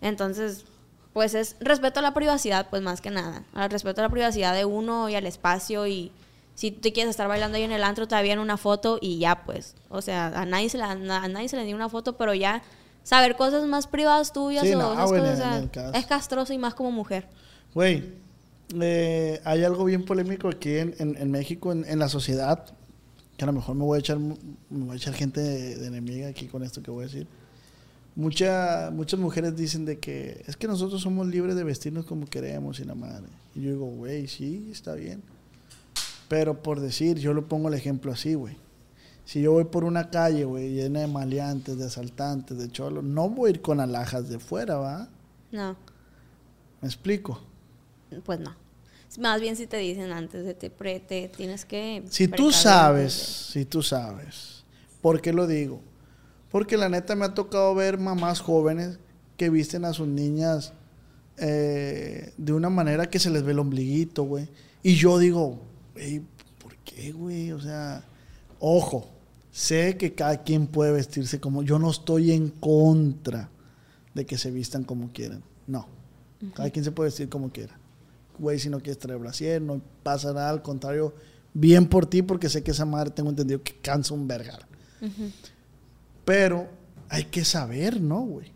Entonces, 0.00 0.64
pues 1.12 1.34
es 1.34 1.56
respeto 1.60 1.98
a 2.00 2.02
la 2.02 2.14
privacidad, 2.14 2.68
pues 2.70 2.82
más 2.82 3.00
que 3.00 3.10
nada. 3.10 3.42
Al 3.54 3.70
respeto 3.70 4.00
a 4.00 4.04
la 4.04 4.10
privacidad 4.10 4.54
de 4.54 4.64
uno 4.64 5.08
y 5.08 5.14
al 5.14 5.26
espacio 5.26 5.86
y 5.86 6.12
si 6.54 6.70
tú 6.70 6.80
te 6.80 6.92
quieres 6.92 7.10
estar 7.10 7.28
bailando 7.28 7.56
ahí 7.56 7.62
en 7.64 7.72
el 7.72 7.82
antro, 7.84 8.06
todavía 8.06 8.32
en 8.34 8.38
una 8.38 8.56
foto 8.56 8.98
y 9.00 9.18
ya, 9.18 9.44
pues. 9.44 9.74
O 9.88 10.02
sea, 10.02 10.26
a 10.28 10.44
nadie 10.46 10.68
se, 10.68 10.78
la, 10.78 10.90
a 10.92 11.28
nadie 11.28 11.48
se 11.48 11.56
le 11.56 11.64
dio 11.64 11.74
una 11.76 11.88
foto, 11.88 12.16
pero 12.16 12.34
ya 12.34 12.62
saber 13.02 13.36
cosas 13.36 13.64
más 13.66 13.86
privadas 13.86 14.32
tuyas 14.32 14.62
Sí, 14.64 14.74
o 14.74 14.78
no, 14.78 14.92
esas 14.92 15.08
güey, 15.10 15.20
cosas, 15.22 15.38
en 15.38 15.40
o 15.40 15.44
sea, 15.50 15.58
el 15.58 15.70
caso. 15.70 15.94
es 15.98 16.06
castroso 16.06 16.52
y 16.52 16.58
más 16.58 16.74
como 16.74 16.90
mujer. 16.92 17.28
Güey, 17.74 18.04
eh, 18.80 19.40
hay 19.44 19.64
algo 19.64 19.84
bien 19.84 20.04
polémico 20.04 20.48
aquí 20.48 20.76
en, 20.76 20.94
en- 20.98 21.16
en 21.16 21.30
México, 21.30 21.72
en, 21.72 21.84
en 21.86 21.98
la 21.98 22.08
sociedad, 22.08 22.64
que 23.36 23.44
a 23.44 23.46
lo 23.46 23.52
mejor 23.54 23.74
me 23.74 23.84
voy 23.84 23.96
a 23.96 24.00
echar, 24.00 24.18
me 24.18 24.36
voy 24.70 24.92
a 24.92 24.96
echar 24.96 25.14
gente 25.14 25.40
de, 25.40 25.76
de 25.76 25.86
enemiga 25.86 26.28
aquí 26.28 26.46
con 26.46 26.62
esto 26.62 26.82
que 26.82 26.90
voy 26.90 27.04
a 27.04 27.06
decir. 27.08 27.26
Mucha, 28.14 28.90
muchas 28.92 29.18
mujeres 29.18 29.56
dicen 29.56 29.86
de 29.86 29.98
que 29.98 30.44
es 30.46 30.56
que 30.58 30.68
nosotros 30.68 31.00
somos 31.00 31.26
libres 31.26 31.56
de 31.56 31.64
vestirnos 31.64 32.04
como 32.04 32.26
queremos 32.26 32.78
y 32.78 32.84
la 32.84 32.94
madre. 32.94 33.26
Y 33.54 33.62
yo 33.62 33.70
digo, 33.70 33.86
güey, 33.86 34.28
sí, 34.28 34.68
está 34.70 34.94
bien. 34.94 35.22
Pero 36.32 36.62
por 36.62 36.80
decir, 36.80 37.18
yo 37.18 37.34
lo 37.34 37.46
pongo 37.46 37.68
el 37.68 37.74
ejemplo 37.74 38.10
así, 38.10 38.32
güey. 38.32 38.56
Si 39.26 39.42
yo 39.42 39.52
voy 39.52 39.64
por 39.64 39.84
una 39.84 40.08
calle, 40.08 40.46
güey, 40.46 40.70
llena 40.72 41.00
de 41.00 41.06
maleantes, 41.06 41.76
de 41.76 41.84
asaltantes, 41.84 42.56
de 42.56 42.70
cholos, 42.72 43.04
no 43.04 43.28
voy 43.28 43.48
a 43.48 43.50
ir 43.50 43.60
con 43.60 43.80
alhajas 43.80 44.30
de 44.30 44.38
fuera, 44.38 44.76
¿va? 44.76 45.10
No, 45.50 45.76
¿Me 46.80 46.88
explico? 46.88 47.38
pues 48.24 48.40
no. 48.40 48.56
Más 49.20 49.42
bien 49.42 49.56
si 49.56 49.66
te 49.66 49.76
dicen 49.76 50.10
antes 50.10 50.46
de 50.46 50.54
te, 50.54 50.70
pre- 50.70 51.00
te 51.00 51.28
tienes 51.28 51.66
que... 51.66 52.02
Si 52.08 52.28
tú 52.28 52.50
sabes, 52.50 53.12
si 53.12 53.66
tú 53.66 53.82
sabes, 53.82 54.64
¿por 55.02 55.20
qué 55.20 55.34
lo 55.34 55.46
digo? 55.46 55.82
Porque 56.50 56.78
la 56.78 56.88
neta 56.88 57.14
me 57.14 57.26
ha 57.26 57.34
tocado 57.34 57.74
ver 57.74 57.98
mamás 57.98 58.40
jóvenes 58.40 58.98
que 59.36 59.50
visten 59.50 59.84
a 59.84 59.92
sus 59.92 60.08
niñas 60.08 60.72
eh, 61.36 62.32
de 62.38 62.52
una 62.54 62.70
manera 62.70 63.10
que 63.10 63.18
se 63.18 63.28
les 63.28 63.42
ve 63.42 63.52
el 63.52 63.58
ombliguito, 63.58 64.22
güey. 64.22 64.48
Y 64.82 64.94
yo 64.94 65.18
digo, 65.18 65.60
güey, 65.92 66.22
¿por 66.60 66.76
qué, 66.78 67.12
güey? 67.12 67.52
O 67.52 67.60
sea, 67.60 68.04
ojo, 68.58 69.08
sé 69.50 69.96
que 69.96 70.14
cada 70.14 70.42
quien 70.42 70.66
puede 70.66 70.92
vestirse 70.92 71.40
como... 71.40 71.62
Yo 71.62 71.78
no 71.78 71.90
estoy 71.90 72.32
en 72.32 72.48
contra 72.48 73.50
de 74.14 74.26
que 74.26 74.38
se 74.38 74.50
vistan 74.50 74.84
como 74.84 75.12
quieran. 75.12 75.42
No. 75.66 75.86
Cada 76.54 76.70
quien 76.70 76.84
se 76.84 76.92
puede 76.92 77.08
vestir 77.08 77.28
como 77.28 77.50
quiera. 77.50 77.78
Güey, 78.38 78.58
si 78.58 78.68
no 78.68 78.78
quieres 78.78 78.98
traer 78.98 79.18
brasier, 79.18 79.62
no 79.62 79.80
pasa 80.02 80.32
nada. 80.32 80.50
Al 80.50 80.62
contrario, 80.62 81.14
bien 81.54 81.86
por 81.86 82.06
ti, 82.06 82.22
porque 82.22 82.48
sé 82.48 82.62
que 82.62 82.72
esa 82.72 82.84
madre 82.84 83.10
tengo 83.10 83.30
entendido 83.30 83.62
que 83.62 83.74
cansa 83.76 84.14
un 84.14 84.26
vergar. 84.26 84.66
Pero 86.24 86.68
hay 87.08 87.24
que 87.24 87.44
saber, 87.44 88.00
¿no, 88.00 88.20
güey? 88.22 88.52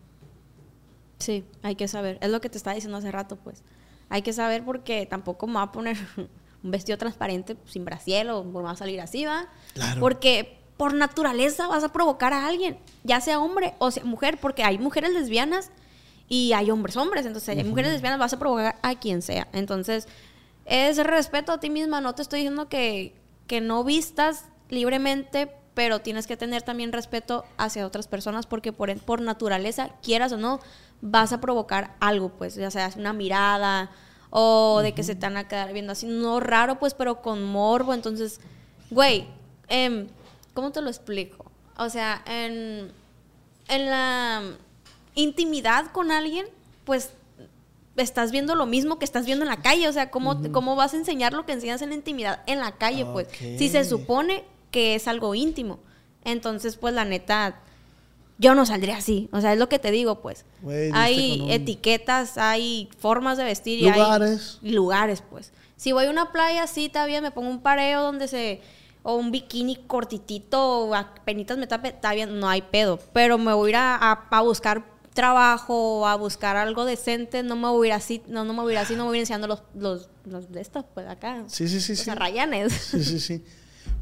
Sí, 1.18 1.44
hay 1.62 1.76
que 1.76 1.88
saber. 1.88 2.18
Es 2.20 2.30
lo 2.30 2.40
que 2.40 2.48
te 2.48 2.58
estaba 2.58 2.74
diciendo 2.74 2.98
hace 2.98 3.10
rato, 3.10 3.36
pues. 3.36 3.62
Hay 4.08 4.22
que 4.22 4.32
saber 4.32 4.64
porque 4.64 5.06
tampoco 5.06 5.46
me 5.46 5.54
va 5.54 5.62
a 5.62 5.72
poner 5.72 5.96
un 6.66 6.72
vestido 6.72 6.98
transparente 6.98 7.56
sin 7.64 7.84
brasier 7.84 8.28
o 8.30 8.52
va 8.52 8.72
a 8.72 8.76
salir 8.76 9.00
así, 9.00 9.24
¿va? 9.24 9.46
Claro. 9.72 10.00
Porque 10.00 10.58
por 10.76 10.92
naturaleza 10.92 11.68
vas 11.68 11.84
a 11.84 11.92
provocar 11.92 12.32
a 12.32 12.46
alguien, 12.46 12.78
ya 13.02 13.20
sea 13.20 13.38
hombre 13.38 13.74
o 13.78 13.90
sea 13.90 14.04
mujer, 14.04 14.38
porque 14.40 14.62
hay 14.62 14.78
mujeres 14.78 15.12
lesbianas 15.12 15.70
y 16.28 16.52
hay 16.52 16.70
hombres 16.70 16.96
hombres, 16.96 17.24
entonces 17.24 17.56
hay 17.56 17.64
mujeres 17.64 17.92
lesbianas 17.92 18.18
vas 18.18 18.32
a 18.32 18.38
provocar 18.38 18.76
a 18.82 18.94
quien 18.96 19.22
sea. 19.22 19.48
Entonces, 19.52 20.08
es 20.66 20.98
respeto 20.98 21.52
a 21.52 21.60
ti 21.60 21.70
misma, 21.70 22.00
no 22.00 22.14
te 22.14 22.22
estoy 22.22 22.40
diciendo 22.40 22.68
que, 22.68 23.14
que 23.46 23.60
no 23.60 23.84
vistas 23.84 24.46
libremente, 24.68 25.50
pero 25.74 26.00
tienes 26.00 26.26
que 26.26 26.36
tener 26.36 26.62
también 26.62 26.92
respeto 26.92 27.44
hacia 27.58 27.86
otras 27.86 28.08
personas 28.08 28.46
porque 28.46 28.72
por, 28.72 28.94
por 29.00 29.20
naturaleza, 29.20 29.90
quieras 30.02 30.32
o 30.32 30.36
no, 30.36 30.58
vas 31.00 31.32
a 31.32 31.40
provocar 31.40 31.94
algo, 32.00 32.30
pues, 32.30 32.56
ya 32.56 32.70
sea 32.70 32.90
una 32.96 33.12
mirada 33.12 33.90
o 34.38 34.82
de 34.82 34.92
que 34.92 35.02
se 35.02 35.14
te 35.14 35.24
van 35.24 35.38
a 35.38 35.48
quedar 35.48 35.72
viendo 35.72 35.92
así, 35.92 36.04
no 36.04 36.40
raro, 36.40 36.78
pues, 36.78 36.92
pero 36.92 37.22
con 37.22 37.42
morbo. 37.42 37.94
Entonces, 37.94 38.38
güey, 38.90 39.26
em, 39.66 40.08
¿cómo 40.52 40.72
te 40.72 40.82
lo 40.82 40.90
explico? 40.90 41.50
O 41.78 41.88
sea, 41.88 42.22
en, 42.26 42.92
en 43.68 43.86
la 43.86 44.42
intimidad 45.14 45.90
con 45.90 46.10
alguien, 46.10 46.44
pues 46.84 47.12
estás 47.96 48.30
viendo 48.30 48.54
lo 48.54 48.66
mismo 48.66 48.98
que 48.98 49.06
estás 49.06 49.24
viendo 49.24 49.46
en 49.46 49.48
la 49.48 49.62
calle. 49.62 49.88
O 49.88 49.92
sea, 49.94 50.10
¿cómo, 50.10 50.42
¿cómo 50.52 50.76
vas 50.76 50.92
a 50.92 50.98
enseñar 50.98 51.32
lo 51.32 51.46
que 51.46 51.52
enseñas 51.52 51.80
en 51.80 51.88
la 51.88 51.94
intimidad 51.94 52.42
en 52.46 52.60
la 52.60 52.72
calle? 52.72 53.06
Pues, 53.06 53.28
si 53.38 53.70
se 53.70 53.86
supone 53.86 54.44
que 54.70 54.96
es 54.96 55.08
algo 55.08 55.34
íntimo. 55.34 55.78
Entonces, 56.24 56.76
pues, 56.76 56.92
la 56.92 57.06
neta, 57.06 57.62
yo 58.38 58.54
no 58.54 58.66
saldría 58.66 58.96
así. 58.98 59.28
O 59.32 59.40
sea, 59.40 59.52
es 59.52 59.58
lo 59.58 59.68
que 59.68 59.78
te 59.78 59.90
digo, 59.90 60.20
pues. 60.20 60.44
Hay 60.92 61.40
un- 61.42 61.50
etiquetas, 61.50 62.38
hay 62.38 62.88
formas 62.98 63.38
de 63.38 63.44
vestir 63.44 63.78
y 63.78 63.90
Lugares. 63.90 64.58
hay 64.62 64.70
lugares, 64.72 65.22
pues. 65.28 65.52
Si 65.76 65.92
voy 65.92 66.06
a 66.06 66.10
una 66.10 66.32
playa, 66.32 66.66
sí, 66.66 66.86
está 66.86 67.06
bien, 67.06 67.22
me 67.22 67.30
pongo 67.30 67.50
un 67.50 67.60
pareo 67.60 68.02
donde 68.02 68.28
se... 68.28 68.60
O 69.08 69.14
un 69.14 69.30
bikini 69.30 69.76
cortitito, 69.86 70.80
o 70.88 70.94
a 70.94 71.14
penitas 71.24 71.56
me 71.58 71.68
tape, 71.68 71.88
está 71.88 72.12
bien, 72.12 72.40
no 72.40 72.48
hay 72.48 72.60
pedo. 72.62 72.98
Pero 73.12 73.38
me 73.38 73.52
voy 73.52 73.68
a 73.68 73.70
ir 73.70 73.76
a, 73.76 73.94
a- 73.94 74.26
a 74.30 74.40
buscar 74.42 74.84
trabajo, 75.14 76.06
a 76.06 76.16
buscar 76.16 76.56
algo 76.56 76.84
decente, 76.84 77.42
no 77.42 77.56
me 77.56 77.68
voy 77.68 77.86
a 77.86 77.90
ir 77.90 77.94
así, 77.94 78.22
no, 78.26 78.44
no 78.44 78.52
me 78.52 78.62
voy 78.62 78.72
a 78.72 78.74
ir 78.74 78.78
así, 78.80 78.94
no 78.96 79.04
me 79.04 79.08
voy 79.10 79.16
a 79.16 79.18
ir 79.18 79.22
enseñando 79.22 79.46
los, 79.46 79.62
los, 79.74 80.08
los 80.24 80.50
de 80.50 80.60
estos, 80.60 80.84
pues 80.94 81.06
acá. 81.06 81.44
Sí, 81.46 81.68
sí, 81.68 81.80
sí, 81.80 81.92
los 81.92 82.00
sí. 82.00 82.10
arrayanes. 82.10 82.72
Sí, 82.72 83.04
sí, 83.04 83.20
sí. 83.20 83.44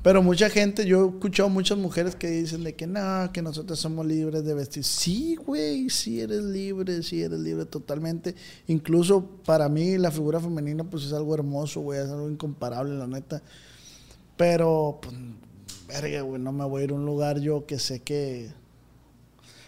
Pero 0.02 0.22
mucha 0.22 0.50
gente, 0.50 0.84
yo 0.84 1.04
he 1.04 1.08
escuchado 1.08 1.48
muchas 1.48 1.78
mujeres 1.78 2.14
que 2.14 2.28
dicen 2.28 2.62
de 2.62 2.74
que 2.74 2.86
no, 2.86 3.30
que 3.32 3.40
nosotros 3.40 3.78
somos 3.78 4.04
libres 4.04 4.44
de 4.44 4.52
vestir. 4.52 4.84
Sí, 4.84 5.36
güey, 5.36 5.88
sí 5.88 6.20
eres 6.20 6.42
libre, 6.44 7.02
sí 7.02 7.22
eres 7.22 7.38
libre 7.40 7.64
totalmente. 7.64 8.34
Incluso 8.66 9.24
para 9.46 9.68
mí 9.70 9.96
la 9.96 10.10
figura 10.10 10.40
femenina 10.40 10.84
pues 10.84 11.04
es 11.04 11.12
algo 11.14 11.34
hermoso, 11.34 11.80
güey, 11.80 12.00
es 12.00 12.10
algo 12.10 12.28
incomparable, 12.28 12.94
la 12.98 13.06
neta. 13.06 13.42
Pero, 14.36 14.98
pues, 15.00 15.14
verga, 15.88 16.20
güey, 16.22 16.40
no 16.40 16.52
me 16.52 16.64
voy 16.66 16.82
a 16.82 16.84
ir 16.84 16.90
a 16.90 16.94
un 16.94 17.06
lugar 17.06 17.40
yo 17.40 17.64
que 17.66 17.78
sé 17.78 18.00
que... 18.00 18.50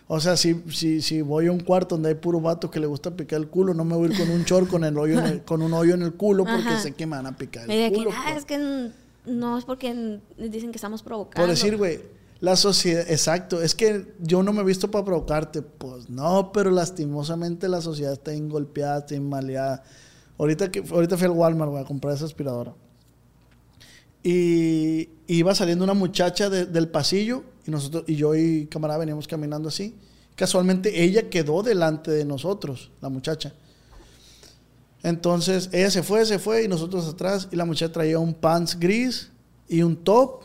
O 0.08 0.20
sea, 0.20 0.36
si, 0.36 0.62
si, 0.70 1.02
si 1.02 1.20
voy 1.22 1.46
a 1.48 1.52
un 1.52 1.60
cuarto 1.60 1.96
donde 1.96 2.10
hay 2.10 2.14
puro 2.14 2.40
vato 2.40 2.70
que 2.70 2.78
le 2.78 2.86
gusta 2.86 3.16
picar 3.16 3.40
el 3.40 3.48
culo, 3.48 3.74
no 3.74 3.84
me 3.84 3.96
voy 3.96 4.08
a 4.08 4.12
ir 4.12 4.18
con 4.18 4.30
un 4.30 4.44
short 4.44 4.68
con, 4.68 4.84
el 4.84 4.96
hoyo 4.98 5.18
en 5.18 5.26
el- 5.26 5.42
con 5.42 5.62
un 5.62 5.72
hoyo 5.72 5.94
en 5.94 6.02
el 6.02 6.12
culo 6.14 6.44
porque 6.44 6.60
Ajá. 6.68 6.80
sé 6.80 6.92
que 6.92 7.06
me 7.06 7.16
van 7.16 7.26
a 7.26 7.36
picar 7.36 7.68
el 7.70 7.90
que, 7.90 7.96
culo. 7.96 8.10
"Ah, 8.12 8.22
pues". 8.26 8.36
es 8.38 8.44
que 8.44 8.90
no 9.26 9.58
es 9.58 9.64
porque 9.64 10.20
dicen 10.38 10.70
que 10.70 10.76
estamos 10.76 11.02
provocando. 11.02 11.46
Por 11.46 11.50
decir, 11.54 11.76
güey, 11.76 12.00
la 12.40 12.56
sociedad, 12.56 13.04
exacto, 13.10 13.62
es 13.62 13.74
que 13.74 14.14
yo 14.20 14.42
no 14.42 14.52
me 14.52 14.60
he 14.62 14.64
visto 14.64 14.90
para 14.90 15.04
provocarte, 15.04 15.62
pues 15.62 16.08
no, 16.10 16.52
pero 16.52 16.70
lastimosamente 16.70 17.68
la 17.68 17.80
sociedad 17.80 18.12
está 18.12 18.30
bien 18.32 18.48
golpeada, 18.48 18.98
está 18.98 19.18
maleada. 19.20 19.82
Ahorita, 20.38 20.70
que, 20.70 20.84
ahorita 20.90 21.16
fui 21.16 21.24
al 21.26 21.32
Walmart, 21.32 21.70
güey, 21.70 21.82
a 21.82 21.86
comprar 21.86 22.14
esa 22.14 22.26
aspiradora. 22.26 22.74
Y 24.22 25.08
iba 25.28 25.54
saliendo 25.54 25.84
una 25.84 25.94
muchacha 25.94 26.50
de- 26.50 26.66
del 26.66 26.88
pasillo 26.88 27.44
y 27.66 27.70
nosotros 27.70 28.04
y 28.06 28.16
yo 28.16 28.34
y 28.34 28.66
camarada 28.66 28.98
veníamos 28.98 29.28
caminando 29.28 29.68
así. 29.68 29.94
Casualmente 30.34 31.04
ella 31.04 31.30
quedó 31.30 31.62
delante 31.62 32.10
de 32.10 32.24
nosotros, 32.24 32.90
la 33.00 33.08
muchacha. 33.08 33.54
Entonces 35.06 35.70
ella 35.72 35.88
se 35.88 36.02
fue, 36.02 36.26
se 36.26 36.40
fue 36.40 36.64
y 36.64 36.68
nosotros 36.68 37.06
atrás 37.06 37.46
y 37.52 37.54
la 37.54 37.64
muchacha 37.64 37.92
traía 37.92 38.18
un 38.18 38.34
pants 38.34 38.76
gris 38.76 39.30
y 39.68 39.82
un 39.82 39.94
top, 39.94 40.42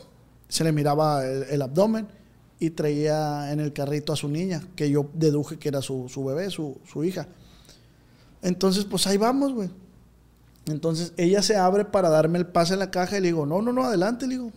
se 0.48 0.62
le 0.62 0.70
miraba 0.70 1.26
el, 1.26 1.42
el 1.50 1.62
abdomen 1.62 2.06
y 2.60 2.70
traía 2.70 3.50
en 3.50 3.58
el 3.58 3.72
carrito 3.72 4.12
a 4.12 4.16
su 4.16 4.28
niña, 4.28 4.62
que 4.76 4.88
yo 4.88 5.10
deduje 5.14 5.58
que 5.58 5.68
era 5.68 5.82
su, 5.82 6.08
su 6.08 6.24
bebé, 6.24 6.48
su, 6.48 6.78
su 6.86 7.02
hija. 7.02 7.26
Entonces 8.40 8.84
pues 8.84 9.04
ahí 9.08 9.16
vamos, 9.16 9.52
güey. 9.52 9.68
Entonces 10.66 11.12
ella 11.16 11.42
se 11.42 11.56
abre 11.56 11.84
para 11.84 12.08
darme 12.08 12.38
el 12.38 12.46
pase 12.46 12.74
en 12.74 12.78
la 12.78 12.92
caja 12.92 13.18
y 13.18 13.20
le 13.20 13.26
digo, 13.28 13.44
no, 13.44 13.60
no, 13.62 13.72
no, 13.72 13.82
adelante, 13.82 14.28
le 14.28 14.34
digo, 14.34 14.52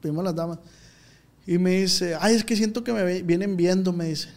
primero 0.00 0.22
las 0.22 0.36
damas. 0.36 0.60
Y 1.48 1.58
me 1.58 1.80
dice, 1.80 2.16
ay, 2.20 2.36
es 2.36 2.44
que 2.44 2.54
siento 2.54 2.84
que 2.84 2.92
me 2.92 3.22
vienen 3.22 3.56
viendo, 3.56 3.92
me 3.92 4.04
dice. 4.04 4.28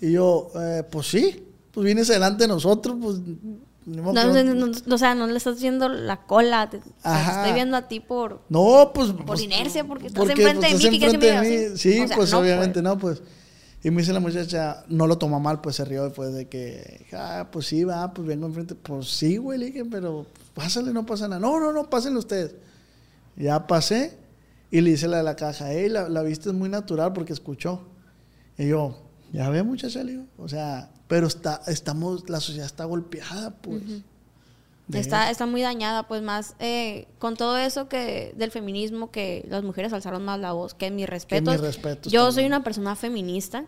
Y 0.00 0.12
yo, 0.12 0.52
"Eh, 0.54 0.84
pues 0.88 1.08
sí, 1.08 1.42
pues 1.72 1.84
vienes 1.84 2.08
adelante 2.10 2.44
de 2.44 2.48
nosotros, 2.48 2.96
pues... 3.02 3.16
No, 3.84 4.12
no, 4.12 4.44
no- 4.44 4.66
no, 4.66 4.94
o 4.94 4.98
sea, 4.98 5.14
no 5.14 5.26
le 5.26 5.36
estás 5.36 5.60
viendo 5.60 5.88
la 5.88 6.18
cola. 6.24 6.70
te- 6.70 6.78
sea, 6.80 6.92
te 7.02 7.08
Ajá. 7.08 7.40
estoy 7.40 7.54
viendo 7.54 7.76
a 7.76 7.88
ti 7.88 8.00
por. 8.00 8.40
No, 8.48 8.92
pues. 8.94 9.08
Por 9.10 9.24
pues, 9.24 9.42
inercia, 9.42 9.84
porque 9.84 10.06
estás 10.06 10.28
enfrente 10.28 10.66
de 10.68 10.74
mí, 10.74 10.80
¿qué 10.80 10.88
quieres 10.90 11.14
enfrente 11.14 11.48
de 11.48 11.70
mí. 11.70 11.76
Sí, 11.76 12.00
O 12.00 12.06
sea, 12.08 12.16
pues 12.16 12.32
obviamente 12.32 12.74
pues. 12.74 12.84
no, 12.84 12.98
pues. 12.98 13.22
Y 13.84 13.90
me 13.90 14.02
dice 14.02 14.12
la 14.12 14.20
muchacha, 14.20 14.84
no 14.86 15.08
lo 15.08 15.18
toma 15.18 15.40
mal, 15.40 15.60
pues 15.60 15.74
se 15.74 15.84
rió 15.84 16.04
después 16.04 16.32
de 16.32 16.48
que, 16.48 17.04
ah, 17.14 17.48
pues 17.50 17.66
sí, 17.66 17.82
va, 17.82 18.12
pues 18.14 18.28
vengo 18.28 18.46
enfrente. 18.46 18.76
Pues 18.76 19.08
sí, 19.08 19.38
güey, 19.38 19.58
le 19.58 19.66
dije, 19.66 19.84
pero 19.84 20.26
pásale, 20.54 20.92
no 20.92 21.04
pasa 21.04 21.26
nada. 21.26 21.40
No, 21.40 21.58
no, 21.58 21.72
no, 21.72 21.90
pásenle 21.90 22.20
ustedes. 22.20 22.54
Ya 23.34 23.66
pasé 23.66 24.16
y 24.70 24.80
le 24.82 24.90
hice 24.90 25.08
la 25.08 25.16
de 25.16 25.22
la 25.24 25.34
caja, 25.34 25.72
hey, 25.72 25.88
la, 25.88 26.08
la 26.08 26.22
viste 26.22 26.50
es 26.50 26.54
muy 26.54 26.68
natural 26.68 27.12
porque 27.12 27.32
escuchó. 27.32 27.82
Y 28.56 28.68
yo, 28.68 29.02
ya 29.32 29.48
ve, 29.50 29.64
muchacha, 29.64 30.04
le 30.04 30.12
digo, 30.12 30.24
o 30.38 30.48
sea, 30.48 30.91
pero 31.12 31.26
está, 31.26 31.60
estamos, 31.66 32.30
la 32.30 32.40
sociedad 32.40 32.64
está 32.64 32.86
golpeada, 32.86 33.50
pues. 33.50 33.82
de 34.86 34.98
Está, 34.98 35.30
está 35.30 35.44
muy 35.44 35.60
dañada, 35.60 36.08
pues 36.08 36.22
más 36.22 36.56
eh, 36.58 37.06
con 37.18 37.36
todo 37.36 37.58
eso 37.58 37.86
que 37.86 38.32
del 38.34 38.50
feminismo, 38.50 39.10
que 39.10 39.44
las 39.50 39.62
mujeres 39.62 39.92
alzaron 39.92 40.24
más 40.24 40.40
la 40.40 40.52
voz, 40.52 40.72
que 40.72 40.90
mis 40.90 41.06
respetos. 41.06 41.60
respetos 41.60 42.10
Yo 42.10 42.20
también. 42.20 42.34
soy 42.34 42.46
una 42.46 42.64
persona 42.64 42.96
feminista. 42.96 43.66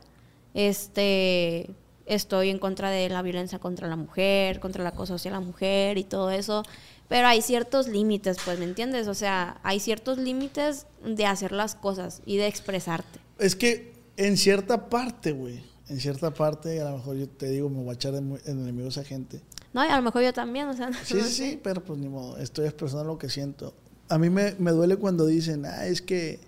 Este 0.54 1.68
estoy 2.06 2.48
en 2.48 2.58
contra 2.58 2.88
de 2.88 3.10
la 3.10 3.20
violencia 3.20 3.58
contra 3.58 3.88
la 3.88 3.96
mujer, 3.96 4.58
contra 4.58 4.80
el 4.80 4.86
acoso 4.86 5.16
hacia 5.16 5.30
la 5.30 5.40
mujer 5.40 5.98
y 5.98 6.04
todo 6.04 6.30
eso. 6.30 6.62
Pero 7.08 7.26
hay 7.26 7.42
ciertos 7.42 7.88
límites, 7.88 8.38
pues, 8.42 8.58
¿me 8.58 8.64
entiendes? 8.64 9.06
O 9.06 9.14
sea, 9.14 9.60
hay 9.64 9.80
ciertos 9.80 10.16
límites 10.16 10.86
de 11.04 11.26
hacer 11.26 11.52
las 11.52 11.74
cosas 11.74 12.22
y 12.24 12.38
de 12.38 12.46
expresarte. 12.46 13.18
Es 13.38 13.54
que 13.54 13.92
en 14.16 14.38
cierta 14.38 14.88
parte, 14.88 15.32
güey, 15.32 15.73
en 15.88 16.00
cierta 16.00 16.32
parte, 16.32 16.80
a 16.80 16.90
lo 16.90 16.96
mejor 16.96 17.16
yo 17.16 17.28
te 17.28 17.48
digo, 17.48 17.68
me 17.68 17.82
voy 17.82 17.90
a 17.90 17.94
echar 17.94 18.14
en 18.14 18.40
enemigos 18.46 18.98
a 18.98 19.04
gente. 19.04 19.40
No, 19.72 19.84
y 19.84 19.88
a 19.88 19.96
lo 19.96 20.02
mejor 20.02 20.22
yo 20.22 20.32
también, 20.32 20.68
o 20.68 20.74
sea. 20.74 20.90
Sí, 21.04 21.20
sí, 21.20 21.30
sí, 21.30 21.60
pero 21.62 21.84
pues 21.84 21.98
ni 21.98 22.08
modo, 22.08 22.38
estoy 22.38 22.66
expresando 22.66 23.04
lo 23.04 23.18
que 23.18 23.28
siento. 23.28 23.74
A 24.08 24.18
mí 24.18 24.30
me, 24.30 24.54
me 24.58 24.70
duele 24.70 24.96
cuando 24.96 25.26
dicen, 25.26 25.66
ah, 25.66 25.86
es 25.86 26.00
que, 26.00 26.38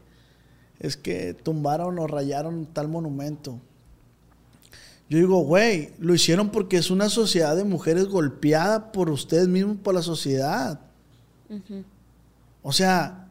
es 0.78 0.96
que 0.96 1.34
tumbaron 1.34 1.98
o 1.98 2.06
rayaron 2.06 2.66
tal 2.66 2.88
monumento. 2.88 3.60
Yo 5.08 5.18
digo, 5.18 5.40
güey, 5.40 5.92
lo 5.98 6.14
hicieron 6.14 6.50
porque 6.50 6.76
es 6.76 6.90
una 6.90 7.08
sociedad 7.08 7.56
de 7.56 7.64
mujeres 7.64 8.06
golpeada 8.06 8.90
por 8.92 9.10
ustedes 9.10 9.48
mismos, 9.48 9.76
por 9.82 9.94
la 9.94 10.02
sociedad. 10.02 10.80
O 12.62 12.72
sea, 12.72 13.28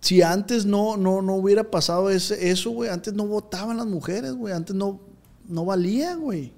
si 0.00 0.20
antes 0.20 0.66
no, 0.66 0.98
no, 0.98 1.22
no 1.22 1.34
hubiera 1.34 1.70
pasado 1.70 2.10
ese, 2.10 2.50
eso, 2.50 2.70
güey, 2.70 2.90
antes 2.90 3.14
no 3.14 3.26
votaban 3.26 3.78
las 3.78 3.86
mujeres, 3.86 4.34
güey, 4.34 4.52
antes 4.52 4.76
no, 4.76 5.00
no 5.48 5.64
valía, 5.64 6.14
güey. 6.14 6.52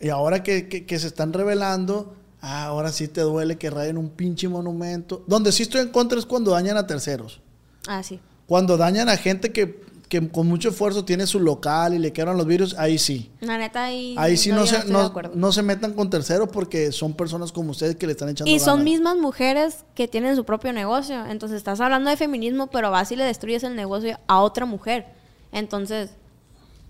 Y 0.00 0.08
ahora 0.10 0.42
que, 0.42 0.68
que, 0.68 0.98
se 0.98 1.06
están 1.06 1.32
revelando, 1.32 2.14
ah, 2.40 2.64
ahora 2.64 2.92
sí 2.92 3.08
te 3.08 3.20
duele 3.20 3.58
que 3.58 3.70
rayen 3.70 3.98
un 3.98 4.10
pinche 4.10 4.48
monumento. 4.48 5.24
Donde 5.26 5.50
sí 5.52 5.64
estoy 5.64 5.80
en 5.80 5.88
contra 5.88 6.18
es 6.18 6.26
cuando 6.26 6.52
dañan 6.52 6.76
a 6.76 6.86
terceros. 6.86 7.40
Ah, 7.88 8.02
sí. 8.02 8.20
Cuando 8.46 8.76
dañan 8.76 9.08
a 9.08 9.16
gente 9.16 9.52
que 9.52 9.88
que 10.08 10.26
con 10.30 10.46
mucho 10.46 10.70
esfuerzo 10.70 11.04
tiene 11.04 11.26
su 11.26 11.38
local 11.38 11.94
y 11.94 11.98
le 11.98 12.12
quedan 12.12 12.36
los 12.36 12.46
virus, 12.46 12.74
ahí 12.78 12.98
sí. 12.98 13.30
La 13.40 13.58
neta, 13.58 13.84
ahí. 13.84 14.14
Ahí 14.16 14.36
sí 14.36 14.50
no, 14.50 14.66
se, 14.66 14.84
no, 14.86 15.52
se 15.52 15.62
metan 15.62 15.92
con 15.92 16.08
terceros 16.08 16.48
porque 16.50 16.92
son 16.92 17.12
personas 17.12 17.52
como 17.52 17.72
ustedes 17.72 17.96
que 17.96 18.06
le 18.06 18.12
están 18.12 18.30
echando. 18.30 18.50
Y 18.50 18.58
son 18.58 18.84
mismas 18.84 19.16
mujeres 19.16 19.84
que 19.94 20.08
tienen 20.08 20.34
su 20.34 20.44
propio 20.44 20.72
negocio. 20.72 21.26
Entonces 21.26 21.58
estás 21.58 21.80
hablando 21.80 22.10
de 22.10 22.16
feminismo, 22.16 22.68
pero 22.68 22.90
vas 22.90 23.12
y 23.12 23.16
le 23.16 23.24
destruyes 23.24 23.62
el 23.64 23.76
negocio 23.76 24.18
a 24.26 24.40
otra 24.40 24.64
mujer. 24.64 25.06
Entonces, 25.52 26.10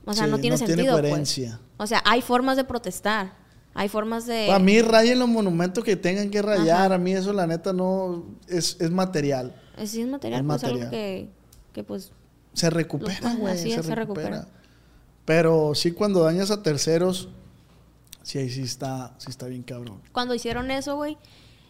o 0.08 0.14
sea, 0.14 0.26
no 0.26 0.38
tiene 0.38 0.56
sentido. 0.56 1.00
Tiene 1.00 1.16
pues. 1.16 1.38
O 1.76 1.86
sea, 1.86 2.02
hay 2.04 2.22
formas 2.22 2.56
de 2.56 2.64
protestar. 2.64 3.34
Hay 3.74 3.88
formas 3.88 4.26
de. 4.26 4.50
A 4.50 4.58
mí 4.58 4.80
rayen 4.80 5.18
los 5.18 5.28
monumentos 5.28 5.84
que 5.84 5.96
tengan 5.96 6.30
que 6.30 6.40
rayar. 6.40 6.92
A 6.92 6.98
mí 6.98 7.12
eso, 7.12 7.32
la 7.32 7.46
neta, 7.46 7.72
no. 7.72 8.24
Es, 8.48 8.76
es 8.80 8.90
material. 8.90 9.54
Sí, 9.84 10.00
es 10.00 10.08
material. 10.08 10.40
Es 10.40 10.46
pues, 10.46 10.62
material. 10.62 10.80
Algo 10.80 10.90
que, 10.90 11.28
que, 11.72 11.84
pues 11.84 12.12
se 12.54 12.70
recupera, 12.70 13.34
güey. 13.34 13.56
Se, 13.56 13.94
recupera. 13.94 14.48
Pero 15.24 15.74
sí 15.74 15.92
cuando 15.92 16.24
dañas 16.24 16.50
a 16.50 16.62
terceros, 16.62 17.28
sí 18.22 18.38
ahí 18.38 18.48
sí 18.48 18.62
está, 18.62 19.14
sí 19.18 19.30
está 19.30 19.46
bien 19.46 19.62
cabrón. 19.62 20.00
Cuando 20.12 20.34
hicieron 20.34 20.70
eso, 20.70 20.96
güey, 20.96 21.18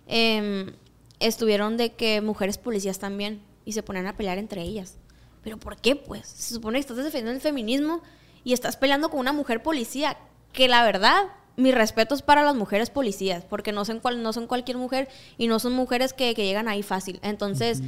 em, 0.06 0.72
estuvieron 1.18 1.76
de 1.76 1.92
que 1.94 2.20
mujeres 2.20 2.56
policías 2.56 2.98
también 3.00 3.42
y 3.64 3.72
se 3.72 3.82
ponían 3.82 4.06
a 4.06 4.16
pelear 4.16 4.38
entre 4.38 4.62
ellas. 4.62 4.94
¿Pero 5.42 5.58
por 5.58 5.76
qué, 5.76 5.96
pues? 5.96 6.26
Se 6.26 6.54
supone 6.54 6.78
que 6.78 6.80
estás 6.80 6.96
defendiendo 6.96 7.32
el 7.32 7.40
feminismo 7.40 8.00
y 8.44 8.52
estás 8.52 8.76
peleando 8.76 9.10
con 9.10 9.20
una 9.20 9.32
mujer 9.32 9.62
policía. 9.62 10.16
Que 10.52 10.68
la 10.68 10.82
verdad, 10.82 11.24
mi 11.56 11.72
respeto 11.72 12.14
es 12.14 12.22
para 12.22 12.42
las 12.42 12.54
mujeres 12.54 12.88
policías, 12.88 13.44
porque 13.44 13.72
no 13.72 13.84
son, 13.84 13.98
cual, 13.98 14.22
no 14.22 14.32
son 14.32 14.46
cualquier 14.46 14.76
mujer 14.76 15.08
y 15.36 15.48
no 15.48 15.58
son 15.58 15.74
mujeres 15.74 16.12
que, 16.12 16.32
llegan 16.32 16.68
ahí 16.68 16.82
fácil. 16.82 17.18
Entonces, 17.22 17.82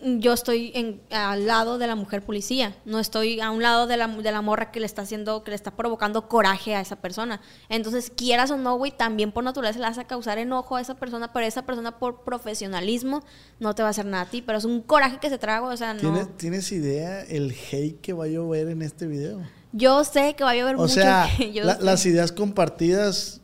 yo 0.00 0.32
estoy 0.32 0.72
en, 0.74 1.00
al 1.10 1.46
lado 1.46 1.78
de 1.78 1.86
la 1.86 1.96
mujer 1.96 2.22
policía, 2.22 2.74
no 2.86 2.98
estoy 2.98 3.40
a 3.40 3.50
un 3.50 3.62
lado 3.62 3.86
de 3.86 3.98
la, 3.98 4.08
de 4.08 4.32
la 4.32 4.40
morra 4.40 4.70
que 4.70 4.80
le 4.80 4.86
está 4.86 5.02
haciendo, 5.02 5.44
que 5.44 5.50
le 5.50 5.54
está 5.54 5.70
provocando 5.72 6.28
coraje 6.28 6.74
a 6.74 6.80
esa 6.80 6.96
persona. 6.96 7.42
Entonces, 7.68 8.10
quieras 8.10 8.50
o 8.50 8.56
no, 8.56 8.76
güey, 8.76 8.90
también 8.90 9.32
por 9.32 9.44
naturaleza 9.44 9.78
le 9.78 9.86
vas 9.86 9.98
a 9.98 10.04
causar 10.04 10.38
enojo 10.38 10.76
a 10.76 10.80
esa 10.80 10.94
persona, 10.96 11.32
pero 11.32 11.46
esa 11.46 11.66
persona 11.66 11.98
por 11.98 12.24
profesionalismo 12.24 13.22
no 13.60 13.74
te 13.74 13.82
va 13.82 13.88
a 13.88 13.90
hacer 13.90 14.06
nada 14.06 14.24
a 14.24 14.30
ti, 14.30 14.40
pero 14.40 14.56
es 14.56 14.64
un 14.64 14.80
coraje 14.80 15.18
que 15.18 15.28
se 15.28 15.38
trago, 15.38 15.68
o 15.68 15.76
sea, 15.76 15.94
no. 15.94 16.26
¿Tienes, 16.38 16.72
idea 16.72 17.22
el 17.22 17.52
hate 17.52 18.00
que 18.00 18.14
va 18.14 18.24
a 18.24 18.28
llover 18.28 18.68
en 18.68 18.80
este 18.80 19.06
video? 19.06 19.42
Yo 19.76 20.04
sé 20.04 20.34
que 20.36 20.44
va 20.44 20.52
a 20.52 20.72
mucho. 20.72 20.84
O 20.84 20.88
sea, 20.88 21.28
las 21.80 22.06
ideas 22.06 22.30
compartidas 22.30 23.40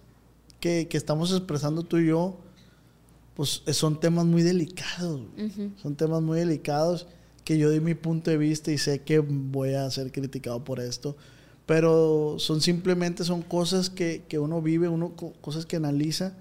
que, 0.61 0.87
que 0.89 0.97
estamos 0.97 1.33
expresando 1.33 1.83
tú 1.83 1.99
y 1.99 2.07
yo, 2.07 2.39
pues 3.35 3.63
eh, 3.67 3.73
son 3.73 3.99
temas 3.99 4.27
muy 4.27 4.43
delicados. 4.43 5.23
Son 5.83 5.97
temas 5.97 6.23
muy 6.23 6.39
delicados 6.39 7.09
que 7.43 7.59
yo 7.59 7.69
di 7.69 7.81
mi 7.81 7.95
punto 7.95 8.31
de 8.31 8.37
vista 8.37 8.71
y 8.71 8.79
sé 8.79 9.03
que 9.03 9.19
voy 9.19 9.75
a 9.75 9.91
ser 9.91 10.13
criticado 10.13 10.63
por 10.63 10.79
esto. 10.79 11.17
Pero 11.67 12.37
son 12.39 12.61
simplemente 12.61 13.25
son 13.25 13.43
cosas 13.43 13.91
que, 13.91 14.23
uno 14.39 14.63
vive, 14.63 14.89
uno 14.89 15.15
cosas 15.41 15.67
que 15.67 15.77
analiza 15.77 16.35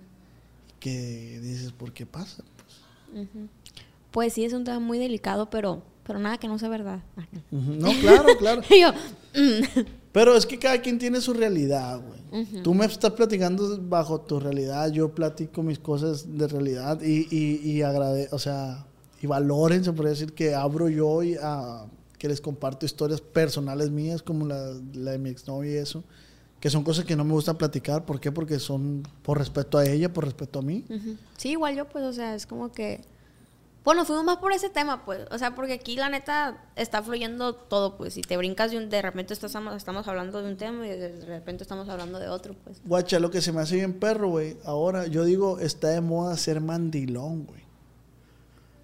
y 0.68 0.80
que 0.80 1.40
dices, 1.42 1.72
¿por 1.72 1.94
qué 1.94 2.06
pasa? 2.06 2.44
Pues. 2.58 3.28
pues 4.12 4.34
sí, 4.34 4.46
es 4.46 4.54
un 4.54 4.66
tema 4.66 4.80
muy 4.80 5.00
delicado, 5.00 5.50
pero, 5.50 5.82
pero 6.10 6.18
nada 6.18 6.40
que 6.40 6.48
no 6.48 6.58
sea 6.58 6.70
verdad. 6.70 7.04
No, 7.52 7.92
claro, 8.02 8.30
claro. 8.40 8.62
Mm. 9.32 9.62
Pero 10.12 10.36
es 10.36 10.44
que 10.48 10.58
cada 10.58 10.82
quien 10.82 10.98
tiene 10.98 11.22
su 11.22 11.34
realidad, 11.34 12.02
güey. 12.02 12.64
Tú 12.64 12.74
me 12.74 12.88
estás 12.88 13.12
platicando 13.12 13.80
bajo 13.80 14.20
tu 14.22 14.40
realidad, 14.40 14.92
yo 14.92 15.14
platico 15.14 15.62
mis 15.62 15.78
cosas 15.78 16.36
de 16.36 16.48
realidad 16.48 17.00
y, 17.04 17.28
y, 17.30 17.78
y 17.78 17.84
o 17.84 18.40
sea, 18.40 18.88
y 19.22 19.28
valoren, 19.28 19.84
se 19.84 19.94
podría 19.94 20.10
decir 20.10 20.34
que 20.34 20.56
abro 20.56 20.90
yo 20.90 21.22
y 21.22 21.36
a, 21.40 21.86
que 22.18 22.28
les 22.28 22.42
comparto 22.42 22.88
historias 22.88 23.22
personales 23.22 23.92
mías 23.92 24.24
como 24.24 24.48
la, 24.48 24.74
la 24.96 25.12
de 25.12 25.20
mi 25.20 25.30
exnovia 25.30 25.74
y 25.74 25.76
eso, 25.76 26.04
que 26.60 26.72
son 26.72 26.84
cosas 26.84 27.06
que 27.06 27.16
no 27.16 27.24
me 27.24 27.34
gusta 27.34 27.56
platicar. 27.56 28.04
¿Por 28.04 28.20
qué? 28.20 28.32
Porque 28.32 28.58
son 28.58 29.04
por 29.22 29.38
respeto 29.38 29.78
a 29.78 29.86
ella, 29.86 30.12
por 30.12 30.26
respeto 30.26 30.58
a 30.58 30.62
mí. 30.64 30.86
Sí, 31.38 31.52
igual 31.52 31.76
yo, 31.76 31.88
pues, 31.88 32.04
o 32.04 32.14
sea, 32.14 32.34
es 32.34 32.48
como 32.48 32.72
que 32.72 33.02
bueno, 33.84 34.06
fuimos 34.06 34.26
más 34.26 34.38
por 34.38 34.52
ese 34.52 34.70
tema, 34.70 35.06
pues. 35.06 35.22
O 35.32 35.38
sea, 35.38 35.56
porque 35.56 35.74
aquí 35.74 35.96
la 35.96 36.10
neta 36.10 36.64
está 36.76 37.02
fluyendo 37.02 37.56
todo, 37.56 37.98
pues. 37.98 38.14
Si 38.14 38.22
te 38.22 38.36
brincas 38.38 38.72
de 38.72 38.78
un, 38.78 38.90
de 38.90 39.02
repente 39.02 39.34
estamos, 39.34 39.76
estamos 39.76 40.08
hablando 40.08 40.42
de 40.42 40.50
un 40.50 40.58
tema 40.58 40.86
y 40.86 40.90
de 40.90 41.26
repente 41.26 41.64
estamos 41.64 41.88
hablando 41.90 42.20
de 42.20 42.28
otro, 42.28 42.56
pues. 42.64 42.82
Guacha, 42.84 43.20
lo 43.20 43.32
que 43.32 43.42
se 43.42 43.52
me 43.52 43.62
hace 43.62 43.76
bien 43.76 43.94
perro, 44.00 44.30
güey. 44.30 44.58
Ahora, 44.66 45.08
yo 45.08 45.24
digo, 45.24 45.60
está 45.60 45.90
de 45.90 46.02
moda 46.02 46.36
ser 46.38 46.62
mandilón, 46.62 47.46
güey. 47.46 47.64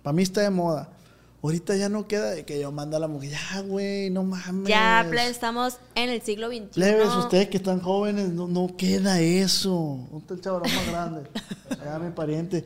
Para 0.02 0.14
mí 0.14 0.24
está 0.24 0.42
de 0.42 0.50
moda. 0.50 0.90
Ahorita 1.44 1.76
ya 1.76 1.90
no 1.90 2.08
queda 2.08 2.32
de 2.32 2.44
que 2.44 2.60
yo 2.60 2.72
mando 2.72 2.98
a 2.98 3.00
la 3.00 3.08
mujer, 3.08 3.32
ya, 3.32 3.62
güey, 3.62 4.10
no 4.10 4.24
mames. 4.24 4.68
Ya, 4.68 5.02
estamos 5.28 5.78
en 5.94 6.10
el 6.10 6.22
siglo 6.24 6.48
XXI. 6.48 6.80
Leves, 6.80 7.14
ustedes 7.18 7.50
que 7.50 7.58
están 7.58 7.82
jóvenes, 7.82 8.30
no, 8.30 8.48
no 8.48 8.76
queda 8.76 9.20
eso. 9.20 10.00
¿Dónde 10.10 10.18
está 10.20 10.34
el 10.34 10.42
chavalón 10.42 10.76
más 10.76 10.88
grande? 10.88 11.30
Allá 11.70 12.00
mi 12.00 12.12
pariente. 12.12 12.66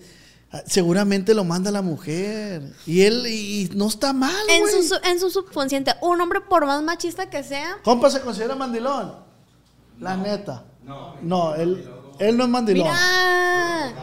Ah, 0.52 0.64
seguramente 0.66 1.36
lo 1.36 1.44
manda 1.44 1.70
la 1.70 1.82
mujer. 1.84 2.74
Y 2.88 3.02
él, 3.02 3.28
y 3.28 3.70
no 3.76 3.88
está 3.88 4.14
mal, 4.14 4.34
en 4.50 4.84
su, 4.84 5.00
en 5.04 5.20
su 5.20 5.30
subconsciente, 5.30 5.94
un 6.02 6.20
hombre 6.20 6.42
por 6.42 6.66
más 6.66 6.82
machista 6.82 7.30
que 7.30 7.44
sea. 7.44 7.78
Compa, 7.84 8.10
¿se 8.10 8.22
considera 8.22 8.56
mandilón? 8.56 9.14
La 10.00 10.18
neta. 10.18 10.66
No. 10.84 11.16
No, 11.22 11.56
él, 11.56 11.88
él 12.18 12.38
no 12.38 12.46
es 12.46 12.50
mandilón. 12.50 12.88
Mira. 12.88 13.94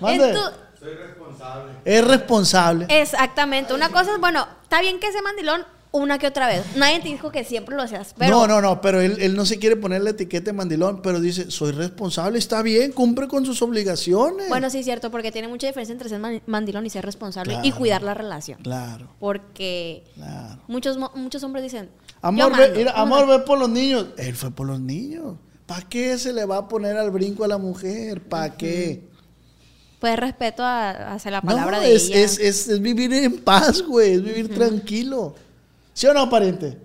Mande. 0.00 0.34
Soy 0.78 0.94
responsable. 0.94 1.72
Es 1.84 2.04
responsable. 2.04 2.86
Exactamente. 2.88 3.74
Una 3.74 3.90
cosa 3.90 4.14
es, 4.14 4.20
bueno, 4.20 4.46
está 4.62 4.80
bien 4.80 4.98
que 4.98 5.12
sea 5.12 5.22
mandilón, 5.22 5.64
una 5.92 6.18
que 6.18 6.26
otra 6.26 6.46
vez. 6.46 6.64
Nadie 6.76 7.00
te 7.00 7.08
dijo 7.08 7.30
que 7.30 7.44
siempre 7.44 7.76
lo 7.76 7.86
seas. 7.86 8.14
Pero... 8.18 8.30
No, 8.30 8.46
no, 8.46 8.60
no, 8.60 8.80
pero 8.80 9.00
él, 9.00 9.36
no 9.36 9.46
se 9.46 9.58
quiere 9.58 9.76
poner 9.76 10.02
la 10.02 10.10
etiqueta 10.10 10.46
de 10.46 10.52
mandilón, 10.54 11.02
pero 11.02 11.20
dice, 11.20 11.50
soy 11.50 11.72
responsable, 11.72 12.38
está 12.38 12.62
bien, 12.62 12.92
cumple 12.92 13.28
con 13.28 13.46
sus 13.46 13.62
obligaciones. 13.62 14.48
Bueno, 14.48 14.70
sí, 14.70 14.78
es 14.78 14.84
cierto, 14.84 15.10
porque 15.10 15.30
tiene 15.30 15.48
mucha 15.48 15.66
diferencia 15.66 15.92
entre 15.92 16.08
ser 16.08 16.20
mandilón 16.46 16.86
y 16.86 16.90
ser 16.90 17.04
responsable 17.04 17.58
y 17.62 17.72
cuidar 17.72 18.02
la 18.02 18.14
relación. 18.14 18.60
Claro. 18.62 19.08
Porque 19.20 20.04
Muchos, 20.66 20.98
muchos 21.14 21.42
hombres 21.42 21.64
dicen, 21.64 21.90
amor, 22.22 22.56
ve, 22.56 22.90
amor, 22.94 23.26
ve 23.26 23.38
por 23.40 23.58
los 23.58 23.68
niños. 23.68 24.06
Él 24.16 24.34
fue 24.34 24.50
por 24.50 24.66
los 24.66 24.80
niños. 24.80 25.36
¿Para 25.66 25.88
qué 25.88 26.18
se 26.18 26.32
le 26.32 26.44
va 26.44 26.58
a 26.58 26.68
poner 26.68 26.96
al 26.96 27.10
brinco 27.10 27.44
a 27.44 27.48
la 27.48 27.58
mujer? 27.58 28.22
¿Para 28.22 28.56
qué? 28.56 29.08
Pues 30.00 30.18
respeto 30.18 30.64
a, 30.64 31.14
hacer 31.14 31.32
la 31.32 31.42
palabra 31.42 31.78
de 31.78 31.94
es, 31.94 32.08
ella. 32.08 32.20
Es, 32.20 32.38
es, 32.38 32.68
es, 32.68 32.80
vivir 32.80 33.12
en 33.12 33.38
paz, 33.40 33.82
güey, 33.82 34.14
es 34.14 34.24
vivir 34.24 34.52
tranquilo. 34.52 35.34
¿Sí 35.94 36.06
o 36.06 36.14
no, 36.14 36.28
pariente? 36.28 36.78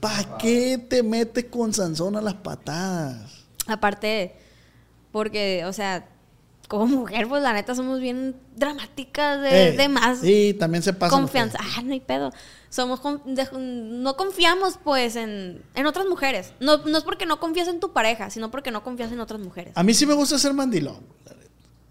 ¿Para 0.00 0.36
qué 0.38 0.78
te 0.78 1.02
metes 1.02 1.44
con 1.44 1.72
Sansón 1.72 2.16
a 2.16 2.20
las 2.20 2.34
patadas? 2.34 3.44
Aparte, 3.66 4.34
porque, 5.12 5.64
o 5.64 5.72
sea, 5.72 6.08
como 6.66 6.86
mujer, 6.86 7.28
pues 7.28 7.42
la 7.42 7.52
neta 7.52 7.74
somos 7.74 8.00
bien 8.00 8.34
dramáticas 8.56 9.42
de, 9.42 9.88
más. 9.88 10.20
Sí, 10.20 10.56
también 10.58 10.82
se 10.82 10.92
pasa. 10.92 11.14
Confianza. 11.14 11.58
Ah, 11.60 11.82
no 11.82 11.92
hay 11.92 12.00
pedo. 12.00 12.32
Somos 12.70 13.00
no 13.54 14.16
confiamos, 14.16 14.78
pues, 14.82 15.16
en, 15.16 15.62
en 15.74 15.86
otras 15.86 16.06
mujeres. 16.06 16.54
No, 16.60 16.78
no, 16.78 16.98
es 16.98 17.04
porque 17.04 17.26
no 17.26 17.38
confías 17.38 17.68
en 17.68 17.78
tu 17.78 17.92
pareja, 17.92 18.30
sino 18.30 18.50
porque 18.50 18.70
no 18.70 18.82
confías 18.82 19.12
en 19.12 19.20
otras 19.20 19.38
mujeres. 19.38 19.74
A 19.76 19.82
mí 19.82 19.92
sí 19.92 20.06
me 20.06 20.14
gusta 20.14 20.38
ser 20.38 20.54
mandilón. 20.54 21.00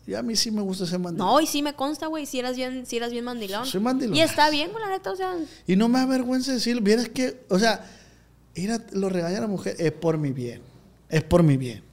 Y 0.07 0.15
a 0.15 0.23
mí 0.23 0.35
sí 0.35 0.51
me 0.51 0.61
gusta 0.61 0.85
ser 0.85 0.99
mandilón. 0.99 1.27
No, 1.27 1.41
y 1.41 1.47
sí 1.47 1.61
me 1.61 1.73
consta, 1.73 2.07
güey, 2.07 2.25
si 2.25 2.39
eras 2.39 2.55
bien, 2.55 2.85
si 2.85 2.97
eras 2.97 3.11
bien 3.11 3.23
mandilón. 3.23 3.65
Soy 3.65 3.81
mandilón. 3.81 4.15
Y 4.15 4.21
está 4.21 4.49
bien, 4.49 4.71
con 4.71 4.81
la 4.81 4.89
neta, 4.89 5.11
o 5.11 5.15
sea. 5.15 5.35
Y 5.67 5.75
no 5.75 5.87
me 5.89 5.99
da 5.99 6.05
vergüenza 6.05 6.51
decirlo. 6.51 6.81
Vieras 6.81 7.09
que, 7.09 7.45
o 7.49 7.59
sea, 7.59 7.85
ir 8.55 8.71
a, 8.71 8.83
lo 8.93 9.09
regaña 9.09 9.37
a 9.37 9.41
la 9.41 9.47
mujer, 9.47 9.75
es 9.77 9.91
por 9.91 10.17
mi 10.17 10.31
bien. 10.31 10.61
Es 11.07 11.23
por 11.23 11.43
mi 11.43 11.57
bien. 11.57 11.83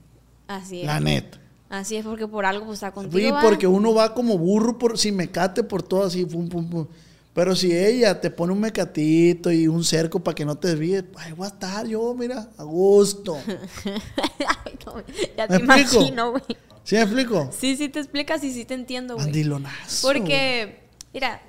Así 0.47 0.81
es. 0.81 0.85
La 0.85 0.99
neta. 0.99 1.39
Así 1.69 1.97
es, 1.97 2.03
porque 2.05 2.27
por 2.27 2.45
algo 2.45 2.65
pues, 2.65 2.77
está 2.77 2.91
contigo. 2.91 3.39
Sí, 3.39 3.45
porque 3.47 3.67
uno 3.67 3.93
va 3.93 4.15
como 4.15 4.37
burro 4.37 4.79
por, 4.79 4.97
si 4.97 5.11
mecate 5.11 5.61
por 5.63 5.83
todo 5.83 6.03
así, 6.03 6.25
pum, 6.25 6.49
pum, 6.49 6.67
pum. 6.67 6.87
Pero 7.33 7.55
si 7.55 7.71
ella 7.71 8.19
te 8.19 8.31
pone 8.31 8.53
un 8.53 8.59
mecatito 8.59 9.51
y 9.51 9.67
un 9.67 9.83
cerco 9.83 10.19
para 10.19 10.33
que 10.33 10.45
no 10.45 10.57
te 10.57 10.69
desvíes, 10.69 11.05
ay, 11.15 11.33
voy 11.33 11.45
a 11.45 11.49
estar 11.49 11.85
yo, 11.85 12.15
mira, 12.15 12.49
a 12.57 12.63
gusto. 12.63 13.37
ya 15.37 15.47
te 15.47 15.57
imagino, 15.57 16.31
güey. 16.31 16.43
¿Sí 16.83 16.95
me 16.95 17.01
explico? 17.03 17.49
Sí, 17.51 17.75
sí 17.75 17.89
te 17.89 17.99
explicas 17.99 18.43
y 18.43 18.51
sí 18.51 18.65
te 18.65 18.73
entiendo, 18.73 19.15
güey. 19.15 19.25
Mandilonazo. 19.27 20.07
Porque, 20.07 20.79
mira, 21.13 21.41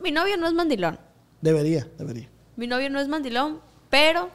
mi 0.00 0.10
novio 0.12 0.36
no 0.36 0.46
es 0.46 0.52
mandilón. 0.54 0.98
Debería, 1.40 1.88
debería. 1.98 2.28
Mi 2.56 2.66
novio 2.66 2.90
no 2.90 3.00
es 3.00 3.08
mandilón, 3.08 3.60
pero 3.90 4.30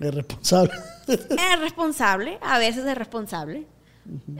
Es 0.00 0.14
responsable. 0.14 0.72
es 1.08 1.60
responsable, 1.60 2.38
a 2.42 2.58
veces 2.58 2.84
es 2.84 2.96
responsable. 2.96 3.66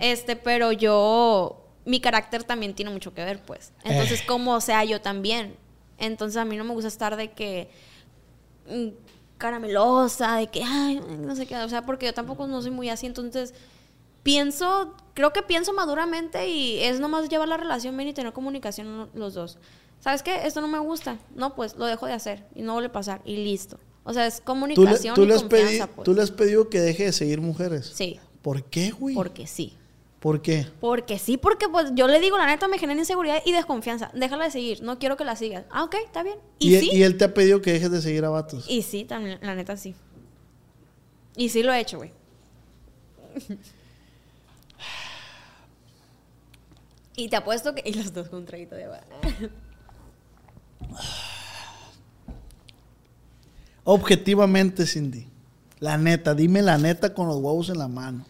Este, 0.01 0.35
pero 0.37 0.73
yo, 0.73 1.67
mi 1.85 2.01
carácter 2.01 2.45
también 2.45 2.75
tiene 2.75 2.91
mucho 2.91 3.13
que 3.15 3.25
ver, 3.25 3.41
pues. 3.43 3.73
Entonces, 3.85 4.21
Eh. 4.23 4.25
como 4.27 4.61
sea 4.61 4.85
yo 4.85 5.01
también. 5.01 5.55
Entonces, 5.99 6.37
a 6.39 6.45
mí 6.45 6.57
no 6.57 6.65
me 6.65 6.73
gusta 6.73 6.89
estar 6.89 7.17
de 7.17 7.33
que 7.33 7.71
mm, 8.69 8.89
caramelosa, 9.39 10.37
de 10.37 10.47
que, 10.49 10.63
ay, 10.65 11.01
no 11.19 11.35
sé 11.37 11.47
qué, 11.47 11.57
o 11.57 11.69
sea, 11.69 11.85
porque 11.87 12.07
yo 12.07 12.15
tampoco 12.15 12.47
no 12.47 12.61
soy 12.63 12.71
muy 12.71 12.89
así. 12.89 13.07
Entonces, 13.07 13.55
pienso, 14.23 14.95
creo 15.15 15.33
que 15.33 15.43
pienso 15.43 15.73
maduramente 15.73 16.49
y 16.49 16.79
es 16.81 17.01
nomás 17.01 17.29
llevar 17.29 17.49
la 17.49 17.57
relación 17.57 17.97
bien 17.97 18.09
y 18.09 18.13
tener 18.13 18.33
comunicación 18.33 19.09
los 19.15 19.35
dos. 19.35 19.59
¿Sabes 20.01 20.23
qué? 20.23 20.47
Esto 20.47 20.61
no 20.61 20.69
me 20.69 20.79
gusta. 20.79 21.19
No, 21.35 21.55
pues 21.55 21.77
lo 21.77 21.85
dejo 21.87 22.07
de 22.07 22.13
hacer 22.15 22.47
y 22.55 22.63
no 22.63 22.73
vuelve 22.75 22.89
a 22.89 22.93
pasar 22.93 23.21
y 23.25 23.37
listo. 23.37 23.79
O 24.05 24.13
sea, 24.15 24.27
es 24.27 24.37
¿Tú 24.37 24.41
le, 24.41 24.45
comunicación 24.47 25.15
tú 25.15 25.23
y 25.25 25.27
le 25.27 25.35
has 25.35 25.41
confianza, 25.43 25.69
pedido, 25.69 25.87
pues. 25.89 26.05
¿Tú 26.07 26.15
le 26.15 26.23
has 26.23 26.31
pedido 26.31 26.69
que 26.71 26.81
deje 26.81 27.05
de 27.05 27.13
seguir 27.13 27.41
mujeres? 27.41 27.91
Sí, 27.95 28.19
¿Por 28.43 28.65
qué, 28.65 28.91
güey? 28.91 29.15
porque 29.15 29.47
sí. 29.47 29.75
¿Por 30.21 30.43
qué? 30.43 30.67
Porque 30.81 31.19
sí, 31.19 31.37
porque 31.39 31.69
pues 31.69 31.93
yo 31.95 32.07
le 32.07 32.21
digo, 32.21 32.37
la 32.37 32.47
neta 32.47 32.69
me 32.69 32.79
genera 32.79 32.99
inseguridad 33.01 33.43
y 33.45 33.53
desconfianza. 33.53 34.11
Déjala 34.15 34.45
de 34.47 34.51
seguir, 34.51 34.83
no 34.83 34.99
quiero 34.99 35.17
que 35.17 35.25
la 35.25 35.35
sigas. 35.37 35.65
Ah, 35.71 35.85
ok, 35.85 35.95
está 36.05 36.23
bien. 36.23 36.37
Y, 36.59 36.71
¿Y, 36.71 36.75
él- 36.77 36.81
sí, 36.83 36.91
y 36.93 37.03
él 37.03 37.17
te 37.17 37.25
ha 37.25 37.33
pedido 37.35 37.63
que 37.63 37.73
dejes 37.73 37.91
de 37.91 38.03
seguir 38.03 38.25
a 38.27 38.31
vatos. 38.31 38.67
y 38.69 38.83
sí, 38.83 39.05
también, 39.05 39.39
la 39.43 39.55
neta 39.55 39.77
sí. 39.79 39.95
Y 41.37 41.49
sí 41.51 41.63
lo 41.63 41.73
he 41.73 41.81
hecho, 41.81 41.99
güey. 41.99 42.13
y 47.21 47.29
te 47.29 47.37
apuesto 47.37 47.75
que... 47.75 47.83
Y 47.89 47.93
los 47.93 48.13
dos 48.13 48.29
con 48.29 48.41
un 48.41 48.47
traguito 48.47 48.75
de 48.75 48.85
agua. 48.85 49.01
Objetivamente, 53.85 54.87
Cindy. 54.87 55.27
La 55.81 55.99
neta, 55.99 56.35
dime 56.35 56.63
la 56.63 56.79
neta 56.79 57.13
con 57.13 57.27
los 57.27 57.37
huevos 57.37 57.69
en 57.69 57.79
la 57.79 57.89
mano. 57.89 58.25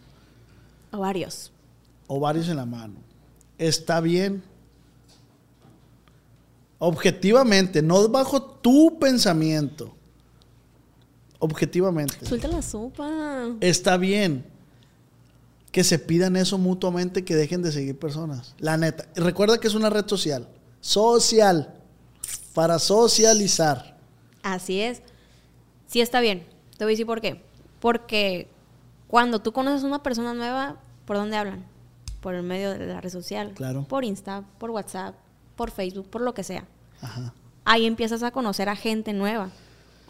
O 0.91 0.99
varios. 0.99 1.53
O 2.09 2.19
varios 2.19 2.49
en 2.49 2.57
la 2.57 2.67
mano. 2.67 2.97
¿Está 3.59 4.01
bien? 4.01 4.43
Objetivamente, 6.79 7.83
no 7.83 8.09
bajo 8.09 8.43
tu 8.43 8.99
pensamiento. 8.99 9.95
Objetivamente. 11.39 12.27
Suelta 12.27 12.49
la 12.49 12.63
sopa. 12.63 13.11
Está 13.61 13.97
bien 13.97 14.50
que 15.73 15.85
se 15.85 15.99
pidan 15.99 16.37
eso 16.37 16.59
mutuamente, 16.59 17.25
que 17.25 17.37
dejen 17.37 17.63
de 17.63 17.73
seguir 17.73 17.99
personas. 17.99 18.55
La 18.59 18.77
neta. 18.77 19.07
Y 19.17 19.21
Recuerda 19.21 19.59
que 19.59 19.69
es 19.69 19.75
una 19.75 19.91
red 19.91 20.07
social. 20.07 20.49
Social. 20.81 21.75
Para 22.55 22.79
socializar. 22.79 23.97
Así 24.43 24.81
es. 24.81 25.03
Sí 25.87 26.01
está 26.01 26.21
bien. 26.21 26.47
Te 26.77 26.85
voy 26.85 26.93
a 26.93 26.95
decir 26.95 27.07
por 27.07 27.21
qué. 27.21 27.43
Porque 27.81 28.49
cuando 29.07 29.41
tú 29.41 29.53
conoces 29.53 29.85
a 29.85 29.87
una 29.87 30.03
persona 30.03 30.35
nueva, 30.35 30.77
¿por 31.05 31.17
dónde 31.17 31.37
hablan? 31.37 31.65
Por 32.21 32.35
el 32.35 32.43
medio 32.43 32.71
de 32.71 32.87
la 32.87 33.01
red 33.01 33.11
social. 33.11 33.53
Claro. 33.55 33.85
Por 33.89 34.05
Insta, 34.05 34.45
por 34.59 34.71
WhatsApp, 34.71 35.15
por 35.57 35.71
Facebook, 35.71 36.09
por 36.11 36.21
lo 36.21 36.35
que 36.35 36.43
sea. 36.45 36.65
Ajá. 37.01 37.33
Ahí 37.65 37.87
empiezas 37.87 38.23
a 38.23 38.31
conocer 38.31 38.69
a 38.69 38.77
gente 38.77 39.13
nueva. 39.13 39.51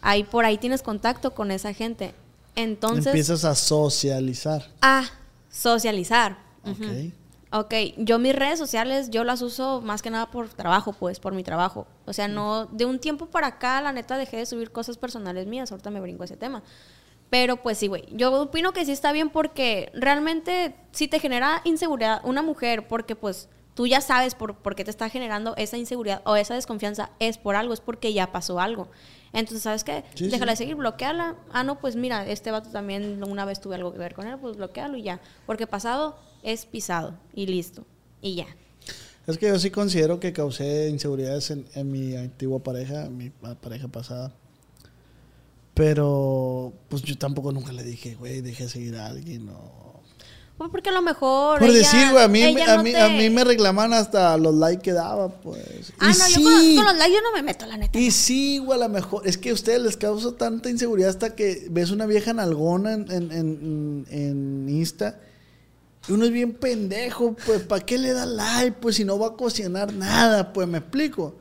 Ahí 0.01 0.23
por 0.23 0.45
ahí 0.45 0.57
tienes 0.57 0.81
contacto 0.81 1.35
con 1.35 1.51
esa 1.51 1.73
gente. 1.73 2.13
Entonces, 2.55 3.07
Empiezas 3.07 3.45
a 3.45 3.55
socializar. 3.55 4.67
a 4.81 5.05
socializar. 5.51 6.39
Ok. 6.63 7.13
Ok, 7.53 7.73
yo 7.97 8.17
mis 8.17 8.33
redes 8.33 8.57
sociales, 8.57 9.09
yo 9.09 9.25
las 9.25 9.41
uso 9.41 9.81
más 9.81 10.01
que 10.01 10.09
nada 10.09 10.31
por 10.31 10.47
trabajo, 10.47 10.93
pues, 10.93 11.19
por 11.19 11.33
mi 11.33 11.43
trabajo. 11.43 11.85
O 12.05 12.13
sea, 12.13 12.29
no, 12.29 12.65
de 12.67 12.85
un 12.85 12.97
tiempo 12.97 13.25
para 13.25 13.47
acá, 13.47 13.81
la 13.81 13.91
neta, 13.91 14.17
dejé 14.17 14.37
de 14.37 14.45
subir 14.45 14.71
cosas 14.71 14.97
personales 14.97 15.47
mías, 15.47 15.69
ahorita 15.69 15.91
me 15.91 15.99
brinco 15.99 16.23
ese 16.23 16.37
tema. 16.37 16.63
Pero 17.29 17.57
pues 17.57 17.77
sí, 17.77 17.87
güey, 17.87 18.05
yo 18.11 18.41
opino 18.41 18.71
que 18.71 18.85
sí 18.85 18.91
está 18.91 19.11
bien 19.11 19.29
porque 19.29 19.89
realmente 19.93 20.75
si 20.91 21.07
te 21.07 21.19
genera 21.19 21.61
inseguridad 21.65 22.21
una 22.23 22.41
mujer, 22.41 22.87
porque 22.87 23.15
pues 23.15 23.49
tú 23.81 23.87
ya 23.87 23.99
sabes 23.99 24.35
por, 24.35 24.57
por 24.57 24.75
qué 24.75 24.83
te 24.83 24.91
está 24.91 25.09
generando 25.09 25.55
esa 25.57 25.75
inseguridad 25.75 26.21
o 26.23 26.35
esa 26.35 26.53
desconfianza, 26.53 27.09
es 27.17 27.39
por 27.39 27.55
algo, 27.55 27.73
es 27.73 27.79
porque 27.81 28.13
ya 28.13 28.31
pasó 28.31 28.59
algo. 28.59 28.89
Entonces, 29.33 29.63
¿sabes 29.63 29.83
qué? 29.83 30.03
Sí, 30.13 30.27
Déjala 30.27 30.51
sí. 30.51 30.51
de 30.51 30.57
seguir, 30.57 30.75
bloqueala. 30.75 31.35
Ah, 31.51 31.63
no, 31.63 31.79
pues 31.79 31.95
mira, 31.95 32.27
este 32.27 32.51
vato 32.51 32.69
también 32.69 33.23
una 33.23 33.43
vez 33.43 33.59
tuve 33.59 33.73
algo 33.73 33.91
que 33.91 33.97
ver 33.97 34.13
con 34.13 34.27
él, 34.27 34.37
pues 34.39 34.55
bloquealo 34.55 34.97
y 34.97 35.01
ya. 35.01 35.19
Porque 35.47 35.65
pasado 35.65 36.15
es 36.43 36.67
pisado 36.67 37.17
y 37.33 37.47
listo. 37.47 37.83
Y 38.21 38.35
ya. 38.35 38.45
Es 39.25 39.39
que 39.39 39.47
yo 39.47 39.57
sí 39.57 39.71
considero 39.71 40.19
que 40.19 40.31
causé 40.31 40.87
inseguridades 40.89 41.49
en, 41.49 41.65
en 41.73 41.91
mi 41.91 42.15
antigua 42.15 42.59
pareja, 42.59 43.05
en 43.07 43.17
mi 43.17 43.31
pa- 43.31 43.55
pareja 43.55 43.87
pasada. 43.87 44.31
Pero, 45.73 46.71
pues 46.87 47.01
yo 47.01 47.17
tampoco 47.17 47.51
nunca 47.51 47.71
le 47.71 47.81
dije, 47.83 48.13
güey, 48.13 48.41
deje 48.41 48.65
de 48.65 48.69
seguir 48.69 48.95
a 48.97 49.07
alguien 49.07 49.49
o... 49.49 49.90
Pues 50.61 50.69
porque 50.69 50.89
a 50.89 50.91
lo 50.91 51.01
mejor. 51.01 51.57
Por 51.57 51.69
ella- 51.69 51.79
decir, 51.79 52.11
güey, 52.11 52.23
a 52.23 52.27
mí, 52.27 52.43
a, 52.43 52.75
no 52.77 52.83
mí, 52.83 52.91
te- 52.91 53.01
a 53.01 53.09
mí 53.09 53.29
me 53.31 53.43
reclaman 53.43 53.93
hasta 53.93 54.37
los 54.37 54.53
likes 54.53 54.83
que 54.83 54.91
daba, 54.91 55.29
pues. 55.29 55.91
Ah, 55.97 56.11
y 56.13 56.17
no, 56.19 56.25
sí, 56.25 56.33
yo 56.43 56.49
con, 56.51 56.75
con 56.75 56.85
los 56.85 56.97
likes 56.97 57.15
yo 57.15 57.21
no 57.23 57.31
me 57.33 57.41
meto, 57.41 57.65
la 57.65 57.77
neta. 57.77 57.97
y 57.97 58.11
sí, 58.11 58.59
güey, 58.59 58.79
a 58.79 58.83
lo 58.83 58.89
mejor. 58.89 59.27
Es 59.27 59.39
que 59.39 59.49
a 59.49 59.53
ustedes 59.53 59.81
les 59.81 59.97
causa 59.97 60.33
tanta 60.37 60.69
inseguridad 60.69 61.09
hasta 61.09 61.33
que 61.35 61.65
ves 61.71 61.89
una 61.89 62.05
vieja 62.05 62.31
nalgona 62.33 62.93
en, 62.93 63.11
en, 63.11 63.31
en, 63.31 64.05
en 64.11 64.69
Insta. 64.69 65.19
Y 66.07 66.11
uno 66.11 66.25
es 66.25 66.31
bien 66.31 66.53
pendejo, 66.53 67.35
pues, 67.43 67.61
¿para 67.63 67.83
qué 67.83 67.97
le 67.97 68.13
da 68.13 68.27
like? 68.27 68.73
Pues 68.79 68.97
si 68.97 69.03
no 69.03 69.17
va 69.17 69.29
a 69.29 69.33
cocinar 69.33 69.91
nada, 69.93 70.53
pues, 70.53 70.67
me 70.67 70.77
explico. 70.77 71.35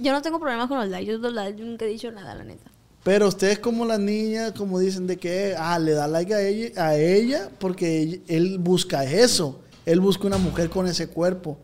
Yo 0.00 0.10
no 0.12 0.20
tengo 0.20 0.40
problemas 0.40 0.66
con 0.66 0.78
los 0.78 0.88
likes. 0.88 1.12
Yo 1.12 1.18
los 1.18 1.32
likes 1.32 1.60
yo 1.60 1.64
nunca 1.64 1.84
he 1.84 1.88
dicho 1.88 2.10
nada, 2.10 2.34
la 2.34 2.42
neta. 2.42 2.72
Pero 3.04 3.28
ustedes 3.28 3.58
como 3.58 3.84
las 3.84 4.00
niñas, 4.00 4.52
como 4.52 4.78
dicen 4.78 5.06
de 5.06 5.18
que, 5.18 5.54
ah, 5.58 5.78
le 5.78 5.92
da 5.92 6.08
like 6.08 6.34
a 6.34 6.40
ella, 6.40 6.70
a 6.84 6.96
ella 6.96 7.50
porque 7.58 8.22
él 8.26 8.58
busca 8.58 9.04
eso. 9.04 9.60
Él 9.84 10.00
busca 10.00 10.26
una 10.26 10.38
mujer 10.38 10.70
con 10.70 10.86
ese 10.86 11.06
cuerpo. 11.08 11.58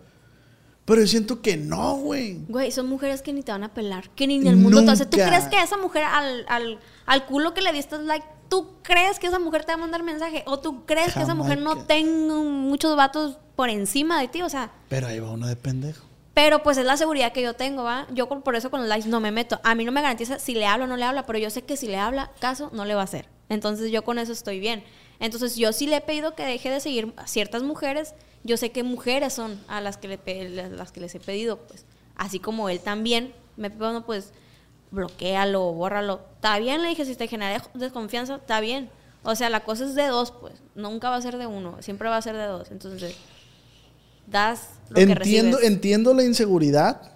Pero 0.84 1.01
yo 1.01 1.07
siento 1.07 1.41
que 1.41 1.57
no, 1.57 1.97
güey. 1.97 2.41
Güey, 2.49 2.70
son 2.72 2.88
mujeres 2.88 3.22
que 3.22 3.32
ni 3.32 3.43
te 3.43 3.53
van 3.53 3.64
a 3.64 3.72
pelar. 3.72 4.11
Que 4.11 4.26
ni 4.26 4.36
en 4.36 4.47
el 4.49 4.57
mundo 4.57 4.84
te 4.84 4.91
hace. 4.91 5.07
¿Tú 5.07 5.16
Nunca. 5.16 5.28
crees 5.28 5.45
que 5.47 5.62
esa 5.62 5.78
mujer 5.78 6.05
al, 6.05 6.45
al, 6.49 6.78
al 7.07 7.26
culo 7.26 7.55
que 7.55 7.62
le 7.62 7.72
diste 7.72 7.97
like, 7.99 8.26
tú 8.49 8.68
crees 8.82 9.18
que 9.18 9.28
esa 9.28 9.38
mujer 9.38 9.64
te 9.64 9.72
va 9.72 9.74
a 9.74 9.80
mandar 9.80 10.03
mensaje? 10.03 10.43
¿O 10.47 10.59
tú 10.59 10.84
crees 10.84 11.14
que 11.14 11.22
esa 11.22 11.34
mujer 11.34 11.59
no 11.61 11.84
tenga 11.84 12.34
muchos 12.34 12.97
vatos 12.97 13.38
por 13.57 13.70
encima 13.70 14.20
de 14.20 14.28
ti? 14.28 14.43
O 14.43 14.51
sea. 14.51 14.72
Pero 14.91 15.07
ahí 15.07 15.20
va 15.20 15.30
uno 15.30 15.47
de 15.47 15.57
pendejo. 15.57 16.09
Pero 16.34 16.62
pues 16.62 16.78
es 16.78 16.84
la 16.84 16.96
seguridad 16.96 17.32
que 17.32 17.42
yo 17.42 17.54
tengo, 17.54 17.82
¿va? 17.82 18.06
Yo 18.12 18.28
por 18.28 18.54
eso 18.54 18.70
con 18.70 18.80
los 18.80 18.88
likes 18.88 19.08
no 19.08 19.20
me 19.20 19.32
meto. 19.32 19.60
A 19.64 19.74
mí 19.74 19.84
no 19.84 19.92
me 19.92 20.00
garantiza 20.00 20.38
si 20.38 20.54
le 20.54 20.66
habla 20.66 20.84
o 20.84 20.88
no 20.88 20.96
le 20.96 21.04
habla, 21.04 21.26
pero 21.26 21.38
yo 21.38 21.50
sé 21.50 21.62
que 21.62 21.76
si 21.76 21.88
le 21.88 21.96
habla, 21.96 22.30
caso, 22.38 22.70
no 22.72 22.84
le 22.84 22.94
va 22.94 23.00
a 23.00 23.04
hacer. 23.04 23.28
Entonces 23.48 23.90
yo 23.90 24.04
con 24.04 24.18
eso 24.18 24.32
estoy 24.32 24.60
bien. 24.60 24.84
Entonces 25.18 25.56
yo 25.56 25.72
sí 25.72 25.86
le 25.86 25.96
he 25.96 26.00
pedido 26.00 26.34
que 26.34 26.44
deje 26.44 26.70
de 26.70 26.80
seguir 26.80 27.12
a 27.16 27.26
ciertas 27.26 27.62
mujeres. 27.62 28.14
Yo 28.44 28.56
sé 28.56 28.70
que 28.70 28.82
mujeres 28.82 29.34
son 29.34 29.60
a 29.68 29.80
las 29.80 29.98
que, 29.98 30.08
le 30.08 30.70
las 30.70 30.92
que 30.92 31.00
les 31.00 31.14
he 31.14 31.20
pedido, 31.20 31.58
pues. 31.58 31.84
Así 32.16 32.38
como 32.38 32.68
él 32.68 32.80
también. 32.80 33.34
Me 33.56 33.68
bueno, 33.68 34.06
pues, 34.06 34.32
bloquealo, 34.92 35.72
bórralo. 35.72 36.20
Está 36.36 36.58
bien, 36.58 36.80
le 36.80 36.88
dije, 36.88 37.04
si 37.04 37.16
te 37.16 37.28
genera 37.28 37.62
desconfianza, 37.74 38.36
está 38.36 38.60
bien. 38.60 38.88
O 39.24 39.34
sea, 39.34 39.50
la 39.50 39.60
cosa 39.64 39.84
es 39.84 39.94
de 39.94 40.06
dos, 40.06 40.30
pues. 40.30 40.54
Nunca 40.74 41.10
va 41.10 41.16
a 41.16 41.22
ser 41.22 41.36
de 41.36 41.46
uno, 41.46 41.76
siempre 41.80 42.08
va 42.08 42.16
a 42.16 42.22
ser 42.22 42.36
de 42.36 42.46
dos. 42.46 42.70
Entonces, 42.70 43.16
das 44.26 44.79
lo 44.91 45.01
Entiendo, 45.01 45.61
entiendo 45.61 46.14
la 46.14 46.24
inseguridad, 46.24 47.12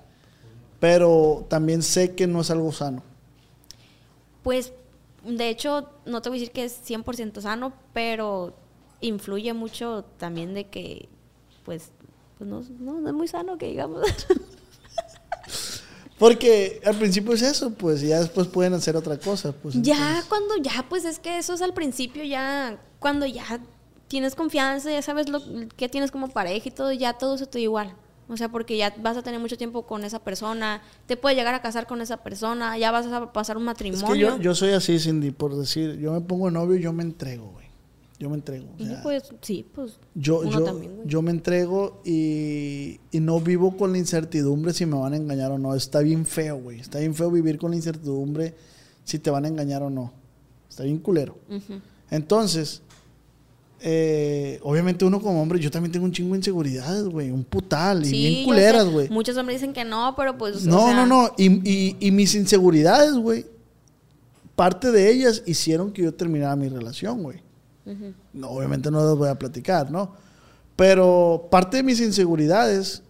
pero 0.80 1.46
también 1.48 1.82
sé 1.82 2.14
que 2.14 2.26
no 2.26 2.40
es 2.40 2.50
algo 2.50 2.72
sano. 2.72 3.02
Pues, 4.42 4.72
de 5.24 5.48
hecho, 5.48 5.88
no 6.06 6.22
te 6.22 6.28
voy 6.28 6.38
a 6.38 6.40
decir 6.40 6.52
que 6.52 6.64
es 6.64 6.80
100% 6.86 7.40
sano, 7.40 7.72
pero 7.92 8.54
influye 9.00 9.52
mucho 9.54 10.04
también 10.18 10.54
de 10.54 10.68
que, 10.68 11.08
pues, 11.64 11.90
pues 12.38 12.48
no, 12.48 12.62
no, 12.80 13.00
no 13.00 13.08
es 13.08 13.14
muy 13.14 13.28
sano 13.28 13.58
que 13.58 13.66
digamos. 13.66 14.02
Porque 16.18 16.80
al 16.84 16.94
principio 16.96 17.32
es 17.34 17.42
eso, 17.42 17.70
pues, 17.70 18.02
y 18.02 18.08
ya 18.08 18.20
después 18.20 18.46
pueden 18.46 18.72
hacer 18.74 18.96
otra 18.96 19.18
cosa. 19.18 19.52
Pues, 19.52 19.74
ya 19.82 19.96
entonces- 19.96 20.24
cuando 20.26 20.56
ya, 20.58 20.86
pues 20.88 21.04
es 21.04 21.18
que 21.18 21.38
eso 21.38 21.54
es 21.54 21.62
al 21.62 21.74
principio, 21.74 22.22
ya 22.24 22.78
cuando 23.00 23.26
ya 23.26 23.60
tienes 24.14 24.36
confianza, 24.36 24.92
ya 24.92 25.02
sabes 25.02 25.28
lo 25.28 25.40
que 25.76 25.88
tienes 25.88 26.12
como 26.12 26.28
pareja 26.28 26.68
y 26.68 26.70
todo, 26.70 26.92
ya 26.92 27.14
todo 27.14 27.36
se 27.36 27.46
te 27.46 27.58
da 27.58 27.62
igual. 27.62 27.96
O 28.28 28.36
sea, 28.36 28.48
porque 28.48 28.76
ya 28.76 28.94
vas 29.02 29.16
a 29.16 29.22
tener 29.24 29.40
mucho 29.40 29.56
tiempo 29.56 29.82
con 29.86 30.04
esa 30.04 30.20
persona, 30.20 30.82
te 31.06 31.16
puedes 31.16 31.36
llegar 31.36 31.52
a 31.52 31.60
casar 31.60 31.88
con 31.88 32.00
esa 32.00 32.18
persona, 32.18 32.78
ya 32.78 32.92
vas 32.92 33.06
a 33.06 33.32
pasar 33.32 33.56
un 33.56 33.64
Es 33.64 33.66
matrimonio. 33.66 34.06
que 34.08 34.18
yo, 34.20 34.38
yo 34.38 34.54
soy 34.54 34.70
así, 34.70 35.00
Cindy, 35.00 35.32
por 35.32 35.56
decir, 35.56 35.98
yo 35.98 36.12
me 36.12 36.20
pongo 36.20 36.48
novio 36.48 36.76
y 36.76 36.80
yo 36.80 36.92
me 36.92 37.02
entrego, 37.02 37.50
güey. 37.50 37.64
Yo 38.20 38.30
me 38.30 38.36
entrego. 38.36 38.68
o 38.78 38.84
sea, 38.84 39.02
pues 39.02 39.34
sí, 39.40 39.66
pues 39.74 39.98
yo, 40.14 40.42
uno 40.42 40.50
yo, 40.52 40.62
también, 40.62 40.94
güey. 40.94 41.08
yo 41.08 41.20
me 41.22 41.32
entrego 41.32 42.00
y, 42.04 43.00
y 43.10 43.18
no 43.18 43.40
vivo 43.40 43.76
con 43.76 43.90
la 43.90 43.98
incertidumbre 43.98 44.72
si 44.72 44.86
me 44.86 44.96
van 44.96 45.12
a 45.12 45.16
engañar 45.16 45.50
o 45.50 45.58
no. 45.58 45.74
Está 45.74 45.98
bien 45.98 46.24
feo, 46.24 46.58
güey. 46.58 46.78
Está 46.78 47.00
bien 47.00 47.16
feo 47.16 47.32
vivir 47.32 47.58
con 47.58 47.72
la 47.72 47.76
incertidumbre 47.76 48.54
si 49.02 49.18
te 49.18 49.28
van 49.30 49.44
a 49.44 49.48
engañar 49.48 49.82
o 49.82 49.90
no. 49.90 50.12
Está 50.70 50.84
bien 50.84 50.98
culero. 50.98 51.36
Entonces, 52.10 52.80
eh, 53.86 54.58
obviamente 54.62 55.04
uno 55.04 55.20
como 55.20 55.42
hombre, 55.42 55.60
yo 55.60 55.70
también 55.70 55.92
tengo 55.92 56.06
un 56.06 56.12
chingo 56.12 56.32
de 56.32 56.38
inseguridades, 56.38 57.04
güey. 57.04 57.30
Un 57.30 57.44
putal 57.44 58.04
y 58.06 58.10
bien 58.10 58.44
culeras, 58.46 58.86
güey. 58.88 59.10
Muchos 59.10 59.36
hombres 59.36 59.60
dicen 59.60 59.74
que 59.74 59.84
no, 59.84 60.14
pero 60.16 60.38
pues. 60.38 60.66
o 60.66 60.70
No, 60.70 60.86
sea, 60.86 60.94
no, 60.94 61.06
no. 61.06 61.30
Y, 61.36 61.46
y- 61.70 61.96
y 62.00 62.10
mis 62.10 62.34
inseguridades, 62.34 63.12
güey, 63.14 63.44
parte 64.56 64.90
de 64.90 65.10
ellas 65.12 65.42
hicieron 65.44 65.92
que 65.92 66.02
yo 66.02 66.14
terminara 66.14 66.56
mi 66.56 66.68
relación, 66.70 67.22
güey. 67.22 67.42
No, 68.32 68.48
obviamente 68.48 68.90
no 68.90 69.04
las 69.04 69.16
voy 69.18 69.28
a 69.28 69.34
platicar, 69.38 69.90
¿no? 69.90 70.12
Pero 70.76 71.48
parte 71.50 71.76
de 71.76 71.82
mis 71.82 72.00
inseguridades 72.00 73.02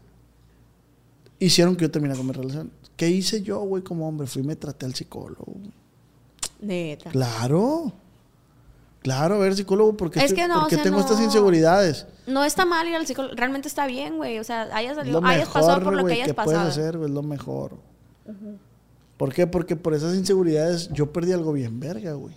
hicieron 1.39 1.77
que 1.77 1.83
yo 1.85 1.91
terminara 1.93 2.19
con 2.19 2.27
mi 2.27 2.33
relación. 2.33 2.73
¿Qué 2.97 3.09
hice 3.09 3.43
yo, 3.43 3.61
güey, 3.61 3.83
como 3.85 4.09
hombre? 4.09 4.27
Fui 4.27 4.43
y 4.43 4.45
me 4.45 4.57
traté 4.57 4.87
al 4.87 4.95
psicólogo. 4.95 5.55
Neta. 6.61 7.11
Claro. 7.11 7.93
Claro, 9.05 9.35
a 9.35 9.39
ver, 9.39 9.55
psicólogo, 9.55 9.97
¿por 9.97 10.11
qué, 10.11 10.19
Es 10.25 10.31
te- 10.31 10.35
que 10.35 10.49
no, 10.49 10.55
por 10.55 10.65
o 10.65 10.67
qué 10.69 10.75
sea, 10.77 10.85
tengo 10.85 10.99
estas 10.99 11.21
inseguridades? 11.21 12.07
No 12.27 12.43
está 12.43 12.65
mal 12.65 12.89
ir 12.89 12.95
al 12.97 13.07
psicólogo. 13.07 13.35
Realmente 13.37 13.69
está 13.69 13.87
bien, 13.87 14.17
güey. 14.17 14.39
O 14.39 14.45
sea, 14.45 14.63
hayas, 14.75 14.97
salido, 14.97 15.21
lo 15.21 15.27
hayas 15.27 15.49
pasado 15.51 15.83
por 15.83 15.95
lo 15.95 16.07
que 16.07 16.15
hayas 16.15 16.27
que 16.29 16.33
puedes 16.35 16.53
pasado. 16.59 16.69
hacer, 16.71 16.97
güey, 16.97 17.11
es 17.11 17.15
lo 17.15 17.23
mejor. 17.23 17.73
¿Por 19.19 19.33
qué? 19.35 19.47
Porque 19.47 19.77
por 19.77 19.93
esas 19.95 20.15
inseguridades 20.17 20.89
yo 20.93 21.13
perdí 21.13 21.33
algo 21.33 21.53
bien 21.53 21.79
verga, 21.81 22.15
güey. 22.15 22.35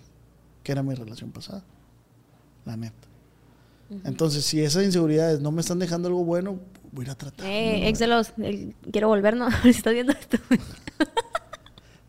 Que 0.61 0.73
era 0.73 0.83
mi 0.83 0.93
relación 0.93 1.31
pasada. 1.31 1.63
La 2.65 2.75
neta. 2.75 3.07
Entonces, 4.03 4.43
si 4.43 4.61
esas 4.61 4.83
inseguridades 4.83 5.39
no 5.39 5.53
me 5.53 5.61
están 5.61 5.79
dejando 5.79 6.09
algo 6.09 6.25
bueno, 6.25 6.59
voy 6.91 7.03
a 7.03 7.05
ir 7.05 7.11
a 7.11 7.15
tratar. 7.15 7.45
Eh, 7.47 7.87
ex 7.87 7.97
de 7.99 8.07
los. 8.07 8.33
el- 8.39 8.75
quiero 8.91 9.07
volver, 9.07 9.37
¿no? 9.37 9.47
si 9.63 9.69
estás 9.69 9.93
viendo 9.93 10.11
esto. 10.11 10.37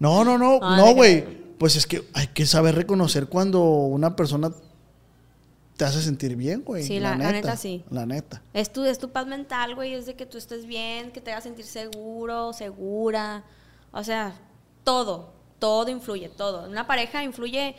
No, 0.01 0.25
no, 0.25 0.37
no, 0.37 0.59
Ah, 0.63 0.77
no, 0.77 0.95
güey. 0.95 1.25
Pues 1.59 1.77
es 1.77 1.87
que 1.87 2.09
hay 2.15 2.29
que 2.29 2.47
saber 2.47 2.75
reconocer 2.75 3.27
cuando 3.27 3.61
una 3.63 4.15
persona 4.17 4.51
te 5.77 5.85
hace 5.85 6.03
sentir 6.03 6.35
bien, 6.37 6.63
güey. 6.65 6.83
Sí, 6.85 6.99
la- 7.01 7.17
la 7.17 7.33
neta, 7.33 7.57
sí. 7.57 7.85
La 7.91 8.05
neta. 8.07 8.43
Es 8.53 8.73
tu, 8.73 8.85
es 8.85 8.99
tu 8.99 9.11
paz 9.11 9.27
mental, 9.27 9.75
güey. 9.75 9.95
Es 9.95 10.07
de 10.07 10.15
que 10.15 10.27
tú 10.27 10.39
estés 10.39 10.67
bien, 10.67 11.11
que 11.13 11.21
te 11.21 11.31
hagas 11.33 11.45
sentir 11.45 11.65
seguro, 11.67 12.53
segura. 12.53 13.45
O 13.93 14.03
sea, 14.05 14.35
todo. 14.85 15.33
Todo 15.59 15.89
influye, 15.91 16.29
todo. 16.29 16.69
Una 16.69 16.87
pareja 16.87 17.23
influye 17.25 17.75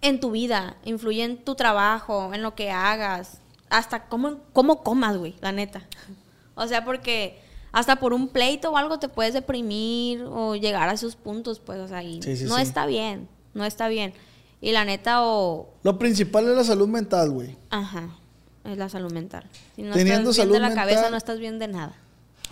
en 0.00 0.20
tu 0.20 0.30
vida, 0.30 0.76
influye 0.84 1.24
en 1.24 1.42
tu 1.44 1.54
trabajo, 1.54 2.32
en 2.34 2.42
lo 2.42 2.54
que 2.54 2.70
hagas. 2.70 3.38
Hasta 3.70 4.06
cómo, 4.06 4.38
cómo 4.52 4.82
comas, 4.82 5.16
güey, 5.16 5.34
la 5.40 5.52
neta. 5.52 5.82
O 6.56 6.68
sea, 6.68 6.84
porque 6.84 7.40
hasta 7.74 7.96
por 7.96 8.12
un 8.14 8.28
pleito 8.28 8.70
o 8.70 8.76
algo 8.76 8.98
te 9.00 9.08
puedes 9.08 9.34
deprimir 9.34 10.22
o 10.22 10.54
llegar 10.54 10.88
a 10.88 10.92
esos 10.92 11.16
puntos, 11.16 11.58
pues, 11.58 11.80
o 11.80 11.88
sea, 11.88 12.02
y 12.04 12.22
Sí, 12.22 12.36
sí, 12.36 12.44
no 12.44 12.56
sí. 12.56 12.62
está 12.62 12.86
bien, 12.86 13.28
no 13.52 13.64
está 13.64 13.88
bien. 13.88 14.14
Y 14.60 14.70
la 14.72 14.84
neta, 14.84 15.24
o, 15.24 15.68
Lo 15.82 15.98
principal 15.98 16.48
es 16.48 16.56
la 16.56 16.62
salud 16.64 16.86
mental, 16.88 17.30
güey. 17.32 17.56
Ajá, 17.70 18.16
es 18.64 18.78
la 18.78 18.88
salud 18.88 19.12
mental. 19.12 19.44
Si 19.74 19.82
no 19.82 19.92
Teniendo 19.92 20.30
estás 20.30 20.46
bien 20.48 20.62
de 20.62 20.68
la 20.68 20.74
cabeza, 20.74 21.10
no 21.10 21.16
estás 21.16 21.38
bien 21.40 21.58
de 21.58 21.68
nada. 21.68 21.96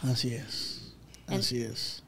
Así 0.03 0.35
es. 0.35 0.93
En- 1.29 1.39
Así 1.39 1.63
es. 1.63 2.03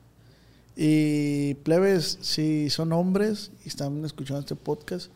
Y 0.77 1.55
plebes, 1.63 2.19
si 2.21 2.69
son 2.69 2.93
hombres 2.93 3.53
y 3.65 3.69
están 3.69 4.05
escuchando 4.05 4.41
este 4.41 4.57
podcast, 4.57 5.13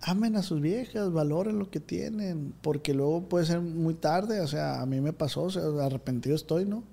amen 0.00 0.36
a 0.36 0.44
sus 0.44 0.60
viejas, 0.60 1.12
valoren 1.12 1.58
lo 1.58 1.68
que 1.70 1.80
tienen, 1.80 2.54
porque 2.62 2.94
luego 2.94 3.22
puede 3.22 3.46
ser 3.46 3.60
muy 3.60 3.94
tarde. 3.94 4.40
O 4.40 4.46
sea, 4.46 4.80
a 4.80 4.86
mí 4.86 5.00
me 5.00 5.12
pasó, 5.12 5.42
o 5.42 5.50
sea, 5.50 5.62
arrepentido 5.84 6.36
estoy, 6.36 6.64
¿no? 6.66 6.84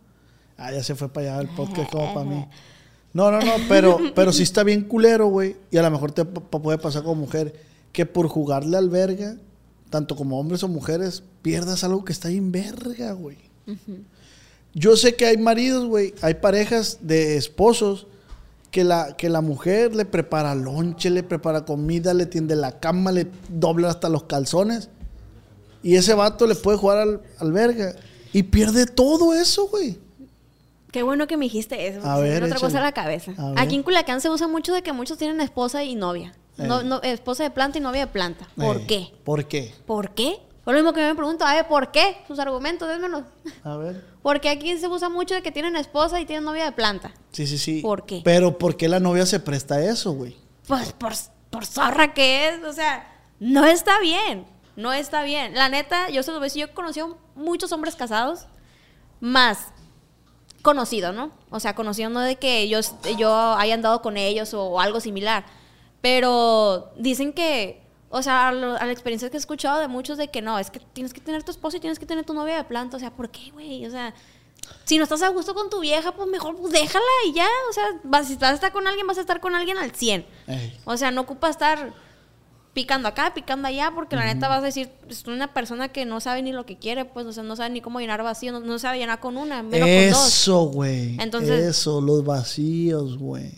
Ah, 0.58 0.72
ya 0.72 0.84
se 0.84 0.96
fue 0.96 1.10
para 1.10 1.38
allá 1.38 1.42
el 1.42 1.56
podcast 1.56 1.90
como 1.92 2.14
para 2.14 2.26
mí. 2.26 2.46
No, 3.14 3.32
no, 3.32 3.40
no, 3.40 3.54
pero, 3.70 4.00
pero 4.16 4.34
sí 4.34 4.44
está 4.44 4.64
bien 4.64 4.82
culero, 4.82 5.28
güey. 5.28 5.56
Y 5.72 5.78
a 5.78 5.84
lo 5.84 5.92
mejor 5.92 6.12
te 6.12 6.26
puede 6.26 6.78
pasar 6.78 7.04
como 7.04 7.22
mujer, 7.22 7.54
que 7.92 8.06
por 8.06 8.28
jugarle 8.28 8.78
al 8.78 8.90
verga, 8.90 9.38
tanto 9.90 10.16
como 10.16 10.40
hombres 10.40 10.64
o 10.64 10.68
mujeres, 10.68 11.24
pierdas 11.42 11.84
algo 11.84 12.04
que 12.04 12.14
está 12.14 12.30
bien 12.30 12.52
verga, 12.52 13.12
güey. 13.14 13.38
Yo 14.74 14.98
sé 14.98 15.16
que 15.16 15.26
hay 15.26 15.38
maridos, 15.38 15.86
güey, 15.86 16.16
hay 16.22 16.36
parejas 16.36 17.00
de 17.02 17.38
esposos 17.38 18.08
que 18.72 18.84
la, 18.84 19.16
que 19.16 19.30
la 19.30 19.42
mujer 19.42 19.96
le 19.96 20.06
prepara 20.06 20.56
lonche, 20.56 21.12
le 21.12 21.22
prepara 21.22 21.64
comida, 21.64 22.16
le 22.16 22.26
tiende 22.26 22.56
la 22.56 22.80
cama, 22.80 23.12
le 23.12 23.28
dobla 23.50 23.90
hasta 23.90 24.10
los 24.10 24.24
calzones. 24.24 24.90
Y 25.84 25.96
ese 25.96 26.16
vato 26.16 26.48
le 26.48 26.56
puede 26.56 26.80
jugar 26.80 26.98
al, 26.98 27.22
al 27.38 27.52
verga. 27.52 27.96
Y 28.32 28.42
pierde 28.42 28.88
todo 28.88 29.36
eso, 29.36 29.68
güey. 29.68 30.00
Qué 30.94 31.04
bueno 31.04 31.28
que 31.28 31.36
me 31.38 31.46
dijiste 31.46 31.88
eso. 31.88 32.08
A 32.08 32.20
ver, 32.20 32.44
otra 32.44 32.60
cosa 32.60 32.78
a 32.78 32.82
la 32.82 32.92
cabeza. 32.92 33.34
A. 33.38 33.54
Aquí 33.62 33.74
en 33.76 33.84
Culiacán 33.84 34.22
se 34.22 34.30
usa 34.30 34.48
mucho 34.48 34.74
de 34.74 34.84
que 34.84 34.94
muchos 34.94 35.18
tienen 35.18 35.42
esposa 35.42 35.84
y 35.84 35.96
novia. 35.96 36.34
No, 36.56 36.82
Eh. 36.82 36.84
no, 36.86 37.02
esposa 37.02 37.42
de 37.44 37.50
planta 37.50 37.80
y 37.80 37.82
novia 37.82 38.06
de 38.06 38.12
planta. 38.12 38.48
¿Por 38.56 38.78
Eh, 38.78 38.86
qué? 38.88 39.14
¿Por 39.26 39.46
qué? 39.48 39.74
¿Por 39.88 40.12
qué? 40.12 40.40
Por 40.64 40.76
lo 40.76 40.80
mismo 40.80 40.94
que 40.94 41.02
me 41.02 41.16
pregunto, 41.16 41.46
a 41.46 41.56
ver, 41.56 41.68
¿por 41.68 41.92
qué? 41.92 42.18
Sus 42.28 42.38
argumentos, 42.38 42.88
démelos. 42.88 43.24
A 43.64 43.76
ver. 43.76 44.06
Porque 44.22 44.50
aquí 44.50 44.78
se 44.78 44.88
usa 44.88 45.10
mucho 45.10 45.34
de 45.34 45.42
que 45.42 45.52
tienen 45.52 45.76
esposa 45.76 46.22
y 46.22 46.26
tienen 46.26 46.46
novia 46.46 46.66
de 46.66 46.72
planta. 46.74 47.12
Sí, 47.32 47.48
sí, 47.48 47.58
sí. 47.58 47.82
¿Por 47.82 48.06
qué? 48.06 48.22
Pero 48.24 48.58
¿por 48.60 48.78
qué 48.78 48.88
la 48.88 49.00
novia 49.00 49.26
se 49.26 49.40
presta 49.40 49.76
a 49.76 49.84
eso, 49.84 50.12
güey? 50.14 50.38
Pues 50.68 50.94
por, 50.94 51.14
por 51.50 51.66
zorra 51.66 52.14
que 52.14 52.50
es, 52.50 52.64
o 52.64 52.72
sea, 52.72 53.12
no 53.40 53.66
está 53.66 54.00
bien, 54.00 54.46
no 54.76 54.94
está 54.94 55.24
bien. 55.24 55.56
La 55.56 55.70
neta, 55.70 56.12
yo 56.12 56.22
se 56.22 56.32
lo 56.32 56.40
veo, 56.40 56.54
yo 56.54 56.66
he 56.66 56.72
conocido 56.72 57.18
muchos 57.36 57.72
hombres 57.72 57.96
casados, 57.96 58.46
más 59.20 59.74
conocido, 60.64 61.12
¿no? 61.12 61.32
O 61.52 61.60
sea, 61.60 61.76
conocido 61.76 62.10
no 62.10 62.22
de 62.22 62.38
que 62.38 62.68
yo, 62.68 62.80
yo 63.18 63.54
haya 63.54 63.76
andado 63.76 64.02
con 64.02 64.18
ellos 64.18 64.56
o, 64.56 64.80
algo 64.80 65.00
similar, 65.00 65.46
pero 66.02 66.92
dicen 66.98 67.34
que, 67.34 67.82
o 68.10 68.24
sea, 68.24 68.48
a, 68.48 68.52
lo- 68.52 68.76
a 68.76 68.86
la 68.86 68.92
experiencia 68.92 69.30
que 69.30 69.38
he 69.38 69.40
escuchado 69.40 69.80
de 69.80 69.88
muchos 69.88 70.18
de 70.18 70.30
que 70.30 70.42
no, 70.42 70.58
es 70.58 70.72
que 70.72 70.80
tienes 70.80 71.14
que 71.14 71.22
tener 71.22 71.44
tu 71.44 71.52
esposo 71.52 71.78
y 71.78 71.80
tienes 71.80 72.00
que 72.00 72.06
tener 72.08 72.26
tu 72.26 72.34
novia 72.34 72.58
de 72.58 72.64
planta, 72.64 72.98
o 72.98 73.00
sea, 73.00 73.12
¿por 73.12 73.30
qué, 73.30 73.52
güey? 73.52 73.86
O 73.86 73.92
sea... 73.92 74.14
Si 74.86 74.98
no 74.98 75.04
estás 75.04 75.22
a 75.22 75.28
gusto 75.28 75.54
con 75.54 75.70
tu 75.70 75.82
vieja, 75.82 76.14
pues 76.14 76.26
mejor 76.30 76.56
pues 76.56 76.72
déjala 76.72 77.04
y 77.28 77.34
ya. 77.34 77.48
O 77.70 77.74
sea, 77.74 77.84
vas, 78.04 78.28
si 78.28 78.36
vas 78.36 78.52
a 78.52 78.54
estar 78.54 78.72
con 78.72 78.88
alguien, 78.88 79.06
vas 79.06 79.18
a 79.18 79.22
estar 79.22 79.42
con 79.42 79.56
alguien 79.56 79.78
al 79.78 79.92
100. 79.92 80.26
Ey. 80.48 80.80
O 80.86 80.96
sea, 80.96 81.12
no 81.12 81.22
ocupa 81.22 81.50
estar 81.50 81.92
picando 82.74 83.08
acá, 83.08 83.34
picando 83.36 83.68
allá, 83.68 83.92
porque 83.94 84.16
la 84.16 84.26
neta 84.26 84.48
vas 84.48 84.60
a 84.60 84.66
decir, 84.66 84.90
es 85.08 85.26
una 85.28 85.54
persona 85.54 85.90
que 85.90 86.06
no 86.06 86.20
sabe 86.20 86.42
ni 86.42 86.52
lo 86.52 86.66
que 86.66 86.78
quiere, 86.78 87.06
pues, 87.06 87.26
o 87.28 87.32
sea, 87.34 87.44
no 87.44 87.56
sabe 87.56 87.70
ni 87.70 87.82
cómo 87.82 88.00
llenar 88.00 88.24
vacío, 88.24 88.52
no, 88.52 88.60
no 88.62 88.80
sabe 88.80 88.98
llenar 88.98 89.20
con 89.20 89.38
una, 89.38 89.62
menos 89.62 89.88
con 89.88 90.10
dos. 90.12 90.28
Eso, 90.28 90.66
güey. 90.66 91.18
Entonces- 91.22 91.64
Eso, 91.66 92.02
los 92.02 92.26
vacíos, 92.26 93.18
güey. 93.18 93.52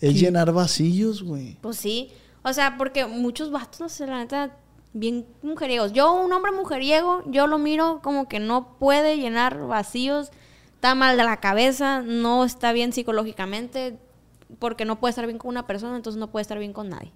Es 0.00 0.14
llenar 0.20 0.52
vacíos, 0.52 1.22
güey. 1.22 1.56
Pues 1.60 1.76
sí. 1.76 2.10
O 2.42 2.52
sea, 2.52 2.76
porque 2.76 3.06
muchos 3.06 3.50
vatos, 3.50 3.80
o 3.80 3.88
sea, 3.88 4.06
la 4.06 4.18
neta, 4.18 4.56
bien 4.92 5.26
mujeriegos. 5.42 5.92
Yo, 5.92 6.12
un 6.14 6.32
hombre 6.32 6.50
mujeriego, 6.52 7.22
yo 7.26 7.46
lo 7.46 7.58
miro 7.58 8.00
como 8.02 8.28
que 8.28 8.38
no 8.40 8.78
puede 8.78 9.16
llenar 9.18 9.66
vacíos, 9.66 10.30
está 10.74 10.94
mal 10.94 11.16
de 11.16 11.24
la 11.24 11.38
cabeza, 11.38 12.02
no 12.02 12.44
está 12.44 12.72
bien 12.72 12.92
psicológicamente, 12.92 13.98
porque 14.58 14.84
no 14.84 14.98
puede 14.98 15.10
estar 15.10 15.26
bien 15.26 15.38
con 15.38 15.50
una 15.50 15.66
persona, 15.66 15.96
entonces 15.96 16.18
no 16.18 16.30
puede 16.30 16.42
estar 16.42 16.58
bien 16.58 16.72
con 16.72 16.88
nadie. 16.88 17.12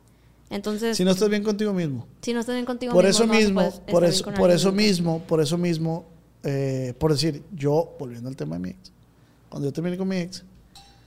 Entonces, 0.52 0.96
Si 0.96 1.04
no 1.04 1.12
estás 1.12 1.30
bien 1.30 1.42
contigo 1.42 1.72
mismo. 1.72 2.06
si 2.20 2.34
no 2.34 2.40
estás 2.40 2.54
bien 2.54 2.66
contigo 2.66 2.92
por 2.92 3.04
mismo, 3.04 3.24
eso 3.24 3.26
no 3.26 3.34
mismo, 3.34 3.70
por 3.90 4.04
eso, 4.04 4.24
por 4.34 4.50
eso 4.50 4.70
mismo, 4.70 5.22
por 5.26 5.40
eso 5.40 5.56
mismo, 5.56 6.04
eh, 6.42 6.94
por 6.98 7.10
decir, 7.10 7.42
yo, 7.52 7.96
volviendo 7.98 8.28
al 8.28 8.36
tema 8.36 8.56
de 8.56 8.60
mi 8.60 8.68
ex, 8.68 8.92
cuando 9.48 9.68
yo 9.68 9.72
terminé 9.72 9.96
con 9.96 10.08
mi 10.08 10.16
ex, 10.16 10.44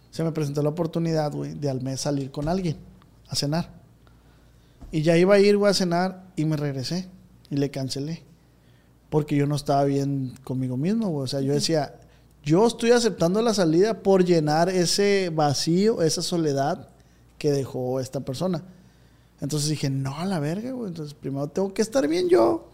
se 0.09 0.23
me 0.23 0.31
presentó 0.31 0.63
la 0.63 0.69
oportunidad, 0.69 1.31
güey, 1.31 1.53
de 1.53 1.69
al 1.69 1.81
mes 1.81 2.01
salir 2.01 2.31
con 2.31 2.47
alguien 2.47 2.77
a 3.27 3.35
cenar. 3.35 3.69
Y 4.91 5.03
ya 5.03 5.15
iba 5.15 5.35
a 5.35 5.39
ir, 5.39 5.57
güey, 5.57 5.69
a 5.69 5.73
cenar 5.73 6.23
y 6.35 6.45
me 6.45 6.57
regresé 6.57 7.07
y 7.51 7.57
le 7.57 7.69
cancelé. 7.69 8.23
Porque 9.09 9.35
yo 9.35 9.45
no 9.45 9.55
estaba 9.55 9.83
bien 9.83 10.33
conmigo 10.43 10.77
mismo, 10.77 11.09
güey. 11.09 11.25
O 11.25 11.27
sea, 11.27 11.41
yo 11.41 11.53
decía, 11.53 11.99
yo 12.43 12.65
estoy 12.65 12.91
aceptando 12.91 13.41
la 13.41 13.53
salida 13.53 14.01
por 14.01 14.25
llenar 14.25 14.69
ese 14.69 15.31
vacío, 15.33 16.01
esa 16.01 16.21
soledad 16.21 16.89
que 17.37 17.51
dejó 17.51 17.99
esta 17.99 18.21
persona. 18.21 18.63
Entonces 19.45 19.69
dije, 19.69 19.91
no, 19.91 20.17
a 20.17 20.25
la 20.25 20.39
verga, 20.39 20.71
güey. 20.71 20.87
Entonces 20.87 21.13
primero 21.13 21.47
tengo 21.47 21.71
que 21.71 21.83
estar 21.83 22.07
bien 22.07 22.29
yo. 22.29 22.67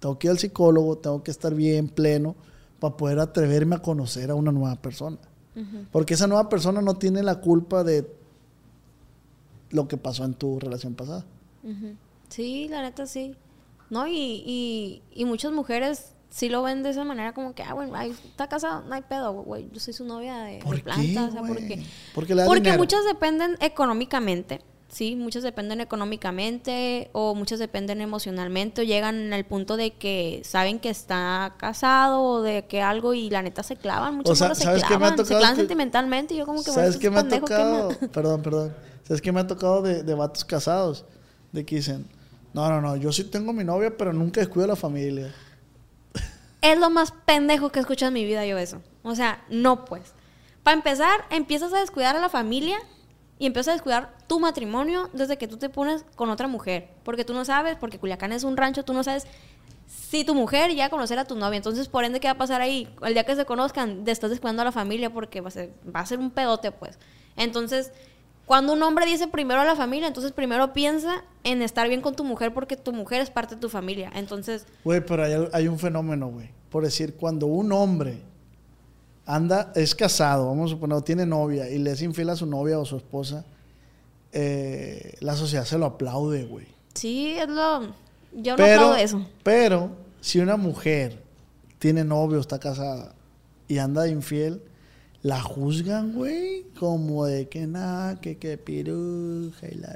Tengo 0.00 0.18
que 0.18 0.26
ir 0.26 0.32
al 0.32 0.38
psicólogo, 0.38 0.98
tengo 0.98 1.22
que 1.22 1.30
estar 1.30 1.54
bien 1.54 1.88
pleno 1.88 2.34
para 2.80 2.96
poder 2.96 3.20
atreverme 3.20 3.76
a 3.76 3.78
conocer 3.78 4.30
a 4.32 4.34
una 4.34 4.50
nueva 4.50 4.74
persona. 4.76 5.18
Porque 5.92 6.14
esa 6.14 6.26
nueva 6.26 6.48
persona 6.48 6.82
no 6.82 6.94
tiene 6.96 7.22
la 7.22 7.40
culpa 7.40 7.84
de 7.84 8.12
lo 9.70 9.86
que 9.86 9.96
pasó 9.96 10.24
en 10.24 10.34
tu 10.34 10.58
relación 10.58 10.94
pasada. 10.94 11.24
Ujú. 11.62 11.94
Sí, 12.28 12.66
la 12.68 12.82
neta 12.82 13.06
sí. 13.06 13.36
No, 13.88 14.08
y, 14.08 14.42
y, 14.44 15.02
y 15.12 15.24
muchas 15.26 15.52
mujeres 15.52 16.14
sí 16.28 16.48
lo 16.48 16.64
ven 16.64 16.82
de 16.82 16.90
esa 16.90 17.04
manera 17.04 17.32
como 17.32 17.54
que, 17.54 17.62
ah, 17.62 17.74
bueno, 17.74 17.96
está 18.00 18.48
casado, 18.48 18.82
no 18.82 18.94
hay 18.96 19.02
pedo, 19.02 19.32
güey, 19.32 19.70
yo 19.72 19.78
soy 19.78 19.94
su 19.94 20.04
novia 20.04 20.38
de, 20.38 20.54
de 20.54 20.58
¿Por 20.58 20.82
planta, 20.82 21.02
qué, 21.04 21.18
o 21.20 21.30
sea. 21.30 21.42
Porque 21.42 21.84
Porque 22.44 22.76
muchas 22.76 23.04
dependen 23.04 23.56
económicamente, 23.60 24.60
sí, 24.94 25.16
muchas 25.16 25.42
dependen 25.42 25.80
económicamente 25.80 27.10
o 27.12 27.34
muchas 27.34 27.58
dependen 27.58 28.00
emocionalmente 28.00 28.80
o 28.80 28.84
llegan 28.84 29.32
al 29.32 29.44
punto 29.44 29.76
de 29.76 29.92
que 29.92 30.40
saben 30.44 30.78
que 30.78 30.88
está 30.90 31.54
casado 31.58 32.22
o 32.22 32.42
de 32.42 32.66
que 32.66 32.80
algo 32.80 33.12
y 33.14 33.28
la 33.30 33.42
neta 33.42 33.62
se 33.62 33.76
clavan, 33.76 34.16
muchas 34.16 34.30
O 34.32 34.36
sea, 34.36 34.46
morras 34.46 34.58
se 34.58 34.64
¿sabes 34.64 34.82
qué 34.84 34.88
me 34.90 34.94
ha 34.94 34.98
clavan, 34.98 35.16
se 35.18 35.22
tocado 35.24 35.38
clavan 35.40 35.54
que- 35.56 35.60
sentimentalmente 35.62 36.34
y 36.34 36.36
yo 36.38 36.46
como 36.46 36.62
que, 36.64 36.70
¿Sabes 36.70 36.96
qué 36.96 37.10
me 37.10 37.18
ha 37.18 37.22
pendejo, 37.22 37.44
¿qué 37.46 37.52
tocado? 37.54 37.88
ma- 38.00 38.08
Perdón, 38.12 38.42
perdón. 38.42 38.74
¿Sabes 39.06 39.20
qué 39.20 39.32
me 39.32 39.40
ha 39.40 39.46
tocado 39.46 39.82
de, 39.82 40.02
de 40.02 40.14
vatos 40.14 40.44
casados? 40.44 41.04
De 41.52 41.64
que 41.66 41.76
dicen, 41.76 42.06
No, 42.54 42.68
no, 42.70 42.80
no. 42.80 42.96
Yo 42.96 43.12
sí 43.12 43.24
tengo 43.24 43.52
mi 43.52 43.64
novia, 43.64 43.96
pero 43.96 44.12
nunca 44.12 44.40
descuido 44.40 44.64
a 44.64 44.68
la 44.68 44.76
familia. 44.76 45.34
Es 46.62 46.78
lo 46.78 46.88
más 46.88 47.12
pendejo 47.26 47.70
que 47.70 47.78
he 47.78 47.82
escuchado 47.82 48.08
en 48.08 48.14
mi 48.14 48.24
vida 48.24 48.46
yo 48.46 48.56
eso. 48.56 48.80
O 49.02 49.14
sea, 49.14 49.44
no 49.50 49.84
pues. 49.84 50.12
Para 50.62 50.76
empezar, 50.76 51.24
empiezas 51.30 51.72
a 51.74 51.80
descuidar 51.80 52.16
a 52.16 52.20
la 52.20 52.30
familia 52.30 52.78
y 53.38 53.46
empiezas 53.46 53.72
a 53.72 53.72
descuidar 53.74 54.14
tu 54.26 54.38
matrimonio 54.40 55.10
desde 55.12 55.36
que 55.36 55.48
tú 55.48 55.56
te 55.56 55.68
pones 55.68 56.04
con 56.14 56.30
otra 56.30 56.46
mujer. 56.48 56.88
Porque 57.02 57.24
tú 57.24 57.34
no 57.34 57.44
sabes, 57.44 57.76
porque 57.76 57.98
Culiacán 57.98 58.32
es 58.32 58.44
un 58.44 58.56
rancho, 58.56 58.84
tú 58.84 58.92
no 58.94 59.02
sabes 59.02 59.26
si 59.86 60.24
tu 60.24 60.34
mujer 60.34 60.74
ya 60.74 60.88
conocer 60.88 61.18
a 61.18 61.24
tu 61.24 61.34
novia. 61.34 61.56
Entonces, 61.56 61.88
por 61.88 62.04
ende, 62.04 62.20
¿qué 62.20 62.28
va 62.28 62.32
a 62.32 62.38
pasar 62.38 62.60
ahí? 62.60 62.88
El 63.02 63.14
día 63.14 63.24
que 63.24 63.34
se 63.36 63.44
conozcan, 63.44 64.04
te 64.04 64.10
estás 64.10 64.30
descuidando 64.30 64.62
a 64.62 64.64
la 64.64 64.72
familia 64.72 65.10
porque 65.10 65.40
va 65.40 65.48
a 65.48 65.50
ser, 65.50 65.72
va 65.94 66.00
a 66.00 66.06
ser 66.06 66.18
un 66.18 66.30
pedote, 66.30 66.70
pues. 66.72 66.98
Entonces, 67.36 67.92
cuando 68.46 68.72
un 68.72 68.82
hombre 68.82 69.06
dice 69.06 69.26
primero 69.26 69.60
a 69.60 69.64
la 69.64 69.74
familia, 69.74 70.06
entonces 70.06 70.32
primero 70.32 70.72
piensa 70.72 71.24
en 71.42 71.62
estar 71.62 71.88
bien 71.88 72.00
con 72.00 72.14
tu 72.14 72.24
mujer 72.24 72.54
porque 72.54 72.76
tu 72.76 72.92
mujer 72.92 73.20
es 73.20 73.30
parte 73.30 73.56
de 73.56 73.60
tu 73.60 73.68
familia. 73.68 74.10
Entonces, 74.14 74.66
Güey, 74.84 75.04
pero 75.04 75.24
hay, 75.24 75.48
hay 75.52 75.68
un 75.68 75.78
fenómeno, 75.78 76.28
güey. 76.28 76.50
Por 76.70 76.84
decir, 76.84 77.14
cuando 77.16 77.46
un 77.46 77.72
hombre 77.72 78.18
anda, 79.26 79.72
es 79.74 79.94
casado, 79.94 80.46
vamos 80.46 80.70
a 80.70 80.74
suponer, 80.74 80.96
o 80.98 81.02
tiene 81.02 81.24
novia 81.26 81.68
y 81.70 81.78
le 81.78 81.92
es 81.92 82.02
infiel 82.02 82.30
a 82.30 82.36
su 82.36 82.46
novia 82.46 82.78
o 82.78 82.84
su 82.84 82.96
esposa, 82.96 83.44
eh, 84.32 85.14
la 85.20 85.34
sociedad 85.36 85.64
se 85.64 85.78
lo 85.78 85.86
aplaude, 85.86 86.44
güey. 86.44 86.66
sí, 86.94 87.34
es 87.38 87.48
lo... 87.48 87.82
Yo 88.36 88.52
no 88.52 88.56
Pero, 88.56 88.74
aplaudo 88.80 88.96
eso. 88.96 89.24
pero 89.44 89.90
si 90.20 90.40
una 90.40 90.56
mujer 90.56 91.22
tiene 91.78 92.02
novio, 92.02 92.40
está 92.40 92.58
casada 92.58 93.14
y 93.68 93.78
anda 93.78 94.02
de 94.02 94.10
infiel, 94.10 94.60
la 95.22 95.40
juzgan, 95.40 96.14
güey, 96.14 96.64
como 96.78 97.26
de 97.26 97.48
que 97.48 97.66
nada, 97.68 98.20
que 98.20 98.36
que 98.36 98.58
piruja 98.58 99.68
y 99.70 99.74
la 99.76 99.88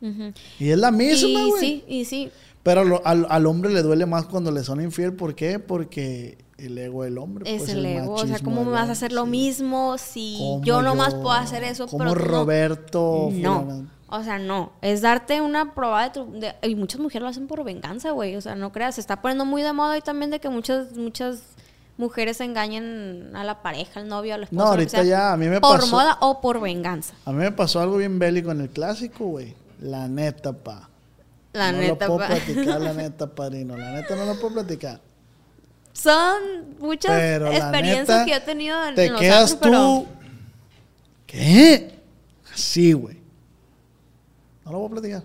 verga. 0.00 0.32
Y 0.58 0.70
es 0.70 0.78
la 0.78 0.90
misma, 0.90 1.28
y 1.28 1.48
güey. 1.50 1.60
sí, 1.60 1.84
y 1.86 2.04
sí. 2.06 2.30
Pero 2.62 2.82
lo- 2.84 3.06
al, 3.06 3.26
al 3.28 3.44
hombre 3.46 3.70
le 3.70 3.82
duele 3.82 4.06
más 4.06 4.24
cuando 4.24 4.50
le 4.50 4.64
son 4.64 4.80
infiel. 4.80 5.12
¿Por 5.12 5.34
qué? 5.34 5.58
Porque 5.58 6.38
el 6.66 6.78
ego 6.78 7.04
del 7.04 7.18
hombre. 7.18 7.50
Es 7.52 7.58
pues, 7.62 7.70
el 7.70 7.84
ego. 7.86 8.14
O 8.14 8.26
sea, 8.26 8.38
¿cómo 8.40 8.64
me 8.64 8.70
vas 8.70 8.88
a 8.88 8.92
hacer 8.92 9.12
lo 9.12 9.24
sí. 9.24 9.30
mismo 9.30 9.96
si 9.98 10.38
yo 10.62 10.82
nomás 10.82 11.12
yo, 11.14 11.22
puedo 11.22 11.34
hacer 11.34 11.62
eso? 11.64 11.86
Como 11.86 12.04
no? 12.04 12.14
Roberto. 12.14 13.28
No. 13.32 13.86
O 14.08 14.22
sea, 14.24 14.38
no. 14.38 14.72
Es 14.82 15.02
darte 15.02 15.40
una 15.40 15.72
prueba 15.74 16.02
de 16.04 16.10
tu. 16.10 16.32
de- 16.40 16.54
y 16.68 16.74
muchas 16.74 17.00
mujeres 17.00 17.22
lo 17.22 17.28
hacen 17.28 17.46
por 17.46 17.62
venganza, 17.64 18.10
güey. 18.10 18.34
O 18.36 18.40
sea, 18.40 18.54
no 18.56 18.72
creas. 18.72 18.96
Se 18.96 19.00
está 19.00 19.20
poniendo 19.22 19.44
muy 19.44 19.62
de 19.62 19.72
moda 19.72 19.96
y 19.96 20.00
también 20.00 20.30
de 20.32 20.40
que 20.40 20.48
muchas, 20.48 20.96
muchas 20.96 21.42
mujeres 21.96 22.40
engañen 22.40 23.30
a 23.36 23.44
la 23.44 23.62
pareja, 23.62 24.00
al 24.00 24.08
novio, 24.08 24.34
a 24.34 24.38
la 24.38 24.44
esposa. 24.44 24.62
No, 24.64 24.68
ahorita 24.70 25.02
ya, 25.04 25.32
a 25.32 25.36
mí 25.36 25.46
me 25.46 25.60
Por 25.60 25.80
pasó- 25.80 25.90
moda 25.92 26.16
o 26.20 26.40
por 26.40 26.60
venganza. 26.60 27.14
A 27.24 27.30
mí 27.30 27.38
me 27.38 27.52
pasó 27.52 27.80
algo 27.80 27.98
bien 27.98 28.18
bélico 28.18 28.50
en 28.50 28.62
el 28.62 28.70
clásico, 28.70 29.26
güey. 29.26 29.54
La 29.80 30.08
neta, 30.08 30.52
pa. 30.54 30.88
La 31.52 31.72
no 31.72 31.78
neta, 31.78 32.06
lo 32.08 32.16
puedo 32.16 32.28
pa. 32.28 32.34
platicar, 32.34 32.80
la 32.80 32.92
neta, 32.94 33.26
padrino. 33.28 33.76
La 33.76 33.92
neta 33.92 34.16
no 34.16 34.24
lo 34.24 34.34
puedo 34.40 34.54
platicar. 34.54 35.00
Son 36.02 36.76
muchas 36.78 37.12
Pero 37.12 37.48
experiencias 37.52 38.08
neta, 38.08 38.24
que 38.24 38.34
he 38.34 38.40
tenido 38.40 38.86
en, 38.88 38.94
Te 38.94 39.10
los 39.10 39.20
quedas 39.20 39.54
pero- 39.56 39.72
tú. 39.78 40.06
¿Qué? 41.26 41.94
Así, 42.52 42.92
güey. 42.92 43.18
No 44.64 44.72
lo 44.72 44.78
voy 44.78 44.88
a 44.88 44.90
platicar. 44.92 45.22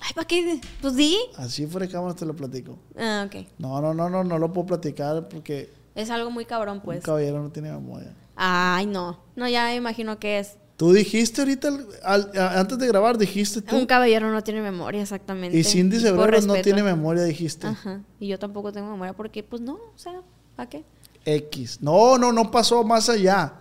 Ay, 0.00 0.12
¿para 0.14 0.26
qué? 0.26 0.60
Pues 0.80 0.94
di. 0.96 1.16
Así 1.36 1.66
fuera 1.66 1.86
de 1.86 1.92
cámara 1.92 2.14
te 2.14 2.24
lo 2.24 2.34
platico. 2.34 2.78
Ah, 2.98 3.26
ok. 3.26 3.46
No, 3.58 3.80
no, 3.80 3.94
no, 3.94 4.08
no, 4.10 4.22
no 4.24 4.38
lo 4.38 4.52
puedo 4.52 4.66
platicar 4.68 5.28
porque 5.28 5.72
Es 5.94 6.10
algo 6.10 6.30
muy 6.30 6.44
cabrón, 6.44 6.76
un 6.76 6.82
pues. 6.82 7.02
caballero 7.02 7.42
no 7.42 7.50
tiene 7.50 7.70
memoria. 7.72 8.12
Ay, 8.36 8.86
no. 8.86 9.18
No, 9.36 9.48
ya 9.48 9.64
me 9.66 9.74
imagino 9.76 10.18
que 10.18 10.38
es. 10.38 10.56
Tú 10.80 10.94
dijiste 10.94 11.42
ahorita, 11.42 11.68
al- 11.68 11.86
al- 12.02 12.38
a- 12.38 12.58
antes 12.58 12.78
de 12.78 12.86
grabar, 12.86 13.18
dijiste 13.18 13.60
tú. 13.60 13.76
Un 13.76 13.84
caballero 13.84 14.30
no 14.32 14.42
tiene 14.42 14.62
memoria, 14.62 15.02
exactamente. 15.02 15.54
Y 15.54 15.62
Cindy 15.62 16.00
Cebreros 16.00 16.46
no 16.46 16.54
tiene 16.54 16.82
memoria, 16.82 17.22
dijiste. 17.24 17.66
Ajá. 17.66 18.00
Y 18.18 18.28
yo 18.28 18.38
tampoco 18.38 18.72
tengo 18.72 18.90
memoria 18.90 19.12
porque, 19.12 19.42
pues 19.42 19.60
no, 19.60 19.74
o 19.74 19.92
sea, 19.98 20.22
¿para 20.56 20.70
qué? 20.70 20.82
X. 21.26 21.82
No, 21.82 22.16
no, 22.16 22.32
no 22.32 22.50
pasó 22.50 22.82
más 22.82 23.10
allá. 23.10 23.52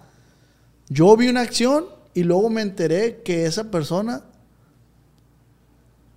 Yo 0.88 1.18
vi 1.18 1.28
una 1.28 1.42
acción 1.42 1.88
y 2.14 2.24
luego 2.24 2.50
me 2.50 2.62
enteré 2.62 3.22
que 3.22 3.46
esa 3.46 3.66
persona 3.70 4.22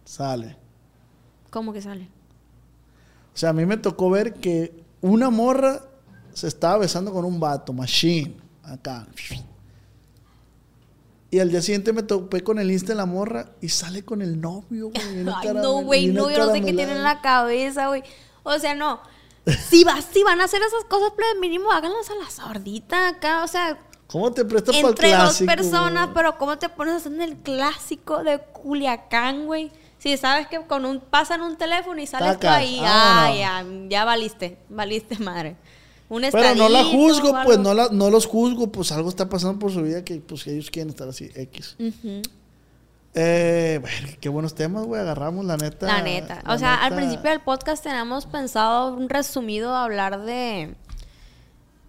sale. 0.05 0.57
¿Cómo 1.51 1.73
que 1.73 1.83
sale? 1.83 2.05
O 3.35 3.37
sea, 3.37 3.49
a 3.49 3.53
mí 3.53 3.67
me 3.67 3.77
tocó 3.77 4.09
ver 4.09 4.35
que 4.35 4.85
una 5.01 5.31
morra 5.31 5.83
se 6.33 6.47
estaba 6.47 6.79
besando 6.79 7.13
con 7.13 7.25
un 7.25 7.41
vato, 7.41 7.73
machine, 7.73 8.37
acá. 8.63 9.05
Y 11.33 11.41
al 11.41 11.51
día 11.51 11.63
siguiente 11.63 11.95
me 11.95 12.03
topé 12.03 12.45
con 12.45 12.59
el 12.59 12.71
Insta 12.71 12.89
de 12.93 12.97
la 12.97 13.07
morra 13.07 13.53
y 13.63 13.71
sale 13.71 14.05
con 14.05 14.21
el 14.21 14.39
novio, 14.39 14.91
güey. 14.91 15.27
Ay, 15.35 15.49
no, 15.55 15.83
güey, 15.83 16.09
no, 16.09 16.31
yo 16.31 16.37
no 16.37 16.53
sé 16.53 16.61
qué 16.61 16.75
tienen 16.75 16.91
en 16.99 17.03
la 17.03 17.23
cabeza, 17.23 17.89
güey. 17.89 18.03
O 18.43 18.59
sea, 18.59 18.75
no. 18.75 19.01
Si, 19.71 19.83
vas, 19.83 20.07
si 20.13 20.23
van 20.25 20.43
a 20.43 20.45
hacer 20.45 20.61
esas 20.61 20.85
cosas, 20.85 21.11
pues 21.17 21.27
mínimo 21.41 21.73
háganlas 21.73 22.11
a 22.11 22.15
la 22.17 22.29
sordita 22.31 23.09
acá, 23.09 23.43
o 23.45 23.49
sea, 23.49 23.79
¿Cómo 24.09 24.31
te 24.31 24.45
prestas 24.45 24.77
para 24.77 24.89
el 24.89 24.91
entre 24.91 25.09
dos 25.09 25.19
clásico? 25.21 25.47
personas, 25.47 26.05
güey? 26.05 26.15
pero 26.15 26.37
¿cómo 26.37 26.59
te 26.59 26.69
pones 26.69 26.93
a 26.93 26.97
hacer 26.99 27.13
en 27.15 27.23
el 27.23 27.37
clásico 27.39 28.23
de 28.23 28.39
Culiacán, 28.39 29.47
güey? 29.47 29.73
Si 29.97 30.15
sabes 30.19 30.49
que 30.49 30.61
con 30.67 30.85
un 30.85 31.01
pasan 31.01 31.41
un 31.41 31.57
teléfono 31.57 31.99
y 31.99 32.07
sales 32.07 32.35
tú 32.35 32.41
Taca, 32.41 32.57
ahí, 32.57 32.79
vámonos. 32.79 33.25
ay, 33.25 33.39
ya, 33.39 33.65
ya 33.89 34.05
valiste, 34.05 34.59
valiste 34.69 35.19
madre. 35.19 35.57
Un 36.13 36.27
Pero 36.31 36.55
no 36.55 36.69
la 36.69 36.85
juzgo, 36.85 37.35
pues 37.43 37.59
no, 37.59 37.73
la, 37.73 37.89
no 37.91 38.11
los 38.11 38.27
juzgo, 38.27 38.71
pues 38.71 38.93
algo 38.93 39.09
está 39.09 39.31
pasando 39.31 39.59
por 39.59 39.73
su 39.73 39.81
vida 39.81 40.05
que 40.05 40.17
pues 40.17 40.47
ellos 40.47 40.71
quieren 40.71 40.91
estar 40.91 41.09
así, 41.09 41.31
X. 41.35 41.75
Ujú. 41.79 42.21
Eh, 43.15 43.79
bueno, 43.81 44.09
qué 44.21 44.29
buenos 44.29 44.55
temas, 44.55 44.85
güey, 44.85 45.01
agarramos 45.01 45.47
la 45.47 45.57
neta. 45.57 45.87
La 45.87 46.03
neta. 46.03 46.43
la 46.45 46.53
O 46.53 46.59
sea, 46.59 46.75
al 46.75 46.95
principio 46.95 47.31
del 47.31 47.41
podcast 47.41 47.83
teníamos 47.83 48.27
pensado 48.27 48.95
un 48.95 49.09
resumido 49.09 49.75
hablar 49.75 50.23
de. 50.23 50.75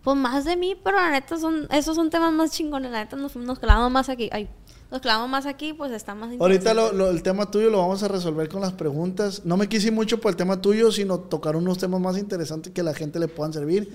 Pues 0.04 0.16
más 0.16 0.46
de 0.46 0.56
mí, 0.56 0.78
pero 0.82 0.96
la 0.96 1.12
neta 1.12 1.38
son. 1.38 1.68
Esos 1.70 1.98
son 1.98 2.10
temas 2.10 2.32
más 2.32 2.52
chingones. 2.52 2.92
La 2.92 3.04
neta 3.04 3.18
nos, 3.18 3.36
nos 3.36 3.60
clavamos 3.60 3.92
más 3.92 4.08
aquí. 4.08 4.30
Ay, 4.32 4.48
nos 4.94 5.02
clavamos 5.02 5.28
más 5.28 5.48
aquí, 5.48 5.74
pues 5.74 5.92
está 5.92 6.14
más 6.14 6.30
Ahorita 6.40 6.74
lo- 6.76 6.94
lo- 6.94 7.10
el 7.10 7.24
tema 7.24 7.50
tuyo 7.50 7.72
lo 7.72 7.80
vamos 7.80 8.04
a 8.04 8.08
resolver 8.08 8.48
con 8.48 8.62
las 8.62 8.74
preguntas. 8.74 9.42
No 9.44 9.58
me 9.58 9.68
quise 9.68 9.90
mucho 9.90 10.22
por 10.22 10.30
el 10.30 10.36
tema 10.36 10.62
tuyo, 10.62 10.92
sino 10.92 11.18
tocar 11.20 11.56
unos 11.56 11.80
temas 11.80 12.00
más 12.00 12.16
interesantes 12.16 12.72
que 12.72 12.82
a 12.82 12.84
la 12.84 12.94
gente 12.94 13.18
le 13.20 13.28
puedan 13.28 13.52
servir. 13.54 13.92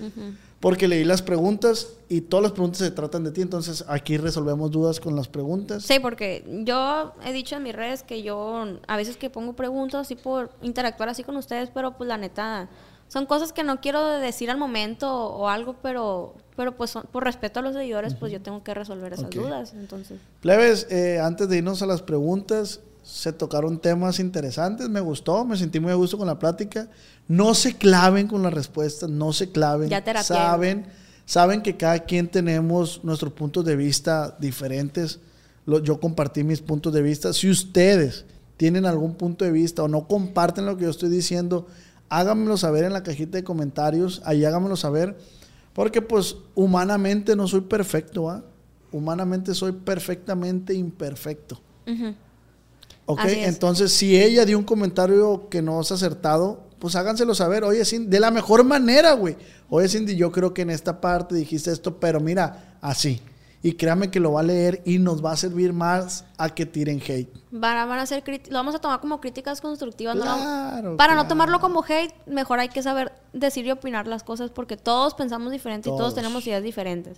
Porque 0.59 0.89
leí 0.89 1.05
las 1.05 1.21
preguntas 1.21 1.87
y 2.09 2.19
todas 2.19 2.43
las 2.43 2.51
preguntas 2.51 2.79
se 2.79 2.91
tratan 2.91 3.23
de 3.23 3.31
ti. 3.31 3.41
Entonces 3.41 3.85
aquí 3.87 4.17
resolvemos 4.17 4.71
dudas 4.71 4.99
con 4.99 5.15
las 5.15 5.29
preguntas. 5.29 5.83
Sí, 5.83 5.99
porque 6.01 6.43
yo 6.65 7.13
he 7.23 7.31
dicho 7.31 7.55
en 7.55 7.63
mis 7.63 7.73
redes 7.73 8.03
que 8.03 8.21
yo 8.21 8.65
a 8.85 8.97
veces 8.97 9.15
que 9.15 9.29
pongo 9.29 9.53
preguntas 9.53 10.01
así 10.01 10.15
por 10.15 10.51
interactuar 10.61 11.07
así 11.07 11.23
con 11.23 11.37
ustedes, 11.37 11.69
pero 11.73 11.95
pues 11.95 12.09
la 12.09 12.17
neta 12.17 12.67
son 13.09 13.25
cosas 13.25 13.51
que 13.51 13.63
no 13.63 13.81
quiero 13.81 14.07
decir 14.07 14.49
al 14.49 14.57
momento 14.57 15.11
o, 15.13 15.49
algo, 15.49 15.75
pero 15.81 16.35
pero 16.55 16.75
pues 16.77 16.89
son- 16.91 17.03
por 17.11 17.23
respeto 17.23 17.59
a 17.59 17.63
los 17.63 17.73
seguidores, 17.73 18.15
pues 18.15 18.31
yo 18.33 18.41
tengo 18.41 18.63
que 18.63 18.73
resolver 18.73 19.11
esas 19.13 19.25
Ok. 19.27 19.35
dudas, 19.35 19.73
entonces. 19.73 20.19
Plebes, 20.41 20.87
eh, 20.89 21.19
antes 21.21 21.47
de 21.49 21.57
irnos 21.57 21.81
a 21.81 21.85
las 21.85 22.01
preguntas, 22.01 22.81
se 23.01 23.31
tocaron 23.33 23.79
temas 23.79 24.19
interesantes. 24.19 24.89
Me 24.89 24.99
gustó, 24.99 25.45
me 25.45 25.55
sentí 25.57 25.79
muy 25.79 25.91
a 25.91 25.95
gusto 25.95 26.17
con 26.17 26.27
la 26.27 26.37
plática. 26.37 26.89
No 27.29 27.53
se 27.55 27.77
claven 27.77 28.27
con 28.27 28.43
las 28.43 28.53
respuestas, 28.53 29.09
no 29.09 29.31
se 29.33 29.49
claven. 29.51 29.87
Ya 29.89 30.03
terapiaron. 30.03 30.45
saben, 30.45 30.85
saben 31.25 31.61
que 31.61 31.77
cada 31.77 31.99
quien 31.99 32.27
tenemos 32.27 33.03
nuestros 33.05 33.31
puntos 33.31 33.63
de 33.63 33.77
vista 33.77 34.35
diferentes. 34.39 35.19
Lo- 35.65 35.79
yo 35.79 35.99
compartí 36.01 36.43
mis 36.43 36.59
puntos 36.61 36.91
de 36.93 37.01
vista. 37.01 37.31
Si 37.31 37.49
ustedes 37.49 38.25
tienen 38.57 38.85
algún 38.85 39.15
punto 39.15 39.45
de 39.45 39.51
vista 39.51 39.81
o 39.81 39.87
no 39.87 40.07
comparten 40.09 40.65
lo 40.65 40.75
que 40.75 40.83
yo 40.83 40.89
estoy 40.89 41.07
diciendo, 41.09 41.67
háganmelo 42.09 42.57
saber 42.57 42.83
en 42.83 42.93
la 42.93 43.03
cajita 43.03 43.37
de 43.37 43.43
comentarios. 43.43 44.21
Ahí 44.25 44.43
háganmelo 44.45 44.75
saber. 44.75 45.17
Porque 45.73 46.01
pues 46.01 46.35
humanamente 46.55 47.35
no 47.35 47.47
soy 47.47 47.61
perfecto, 47.61 48.23
¿va? 48.23 48.43
Humanamente 48.91 49.53
soy 49.53 49.71
perfectamente 49.71 50.73
imperfecto. 50.73 51.61
Ujú. 51.87 52.15
¿Ok? 53.05 53.21
Entonces, 53.25 53.91
si 53.91 54.21
ella 54.21 54.45
dio 54.45 54.57
un 54.57 54.63
comentario 54.63 55.47
que 55.49 55.61
no 55.61 55.81
es 55.81 55.91
acertado, 55.91 56.67
pues 56.79 56.95
háganselo 56.95 57.33
saber. 57.33 57.63
Oye, 57.63 57.83
Cindy, 57.85 58.07
de 58.09 58.19
la 58.19 58.31
mejor 58.31 58.63
manera, 58.63 59.13
güey. 59.13 59.35
Oye, 59.69 59.87
Cindy, 59.87 60.15
yo 60.15 60.31
creo 60.31 60.53
que 60.53 60.61
en 60.63 60.69
esta 60.69 61.01
parte 61.01 61.35
dijiste 61.35 61.71
esto, 61.71 61.99
pero 61.99 62.19
mira, 62.19 62.77
así. 62.81 63.21
Y 63.61 63.73
créame 63.73 64.09
que 64.09 64.21
lo 64.21 64.31
va 64.33 64.39
a 64.39 64.43
leer 64.43 64.81
y 64.85 64.99
nos 64.99 65.23
va 65.23 65.33
a 65.33 65.35
servir 65.37 65.73
más 65.73 66.23
a 66.37 66.49
que 66.49 66.65
tiren 66.65 67.01
hate. 67.05 67.27
Van 67.51 67.75
a, 67.77 67.85
van 67.85 67.99
a 67.99 68.05
ser 68.05 68.23
lo 68.47 68.53
vamos 68.53 68.73
a 68.73 68.79
tomar 68.79 69.01
como 69.01 69.19
críticas 69.19 69.59
constructivas. 69.59 70.15
¿no? 70.15 70.21
Claro, 70.21 70.95
Para 70.95 71.13
no 71.13 71.21
claro. 71.21 71.27
tomarlo 71.27 71.59
como 71.59 71.83
hate, 71.83 72.13
mejor 72.25 72.59
hay 72.59 72.69
que 72.69 72.81
saber 72.81 73.11
decir 73.33 73.65
y 73.65 73.71
opinar 73.71 74.07
las 74.07 74.23
cosas 74.23 74.49
porque 74.49 74.77
todos 74.77 75.13
pensamos 75.13 75.51
diferente 75.51 75.89
y 75.89 75.91
Todos. 75.91 75.99
todos 75.99 76.15
tenemos 76.15 76.47
ideas 76.47 76.63
diferentes. 76.63 77.17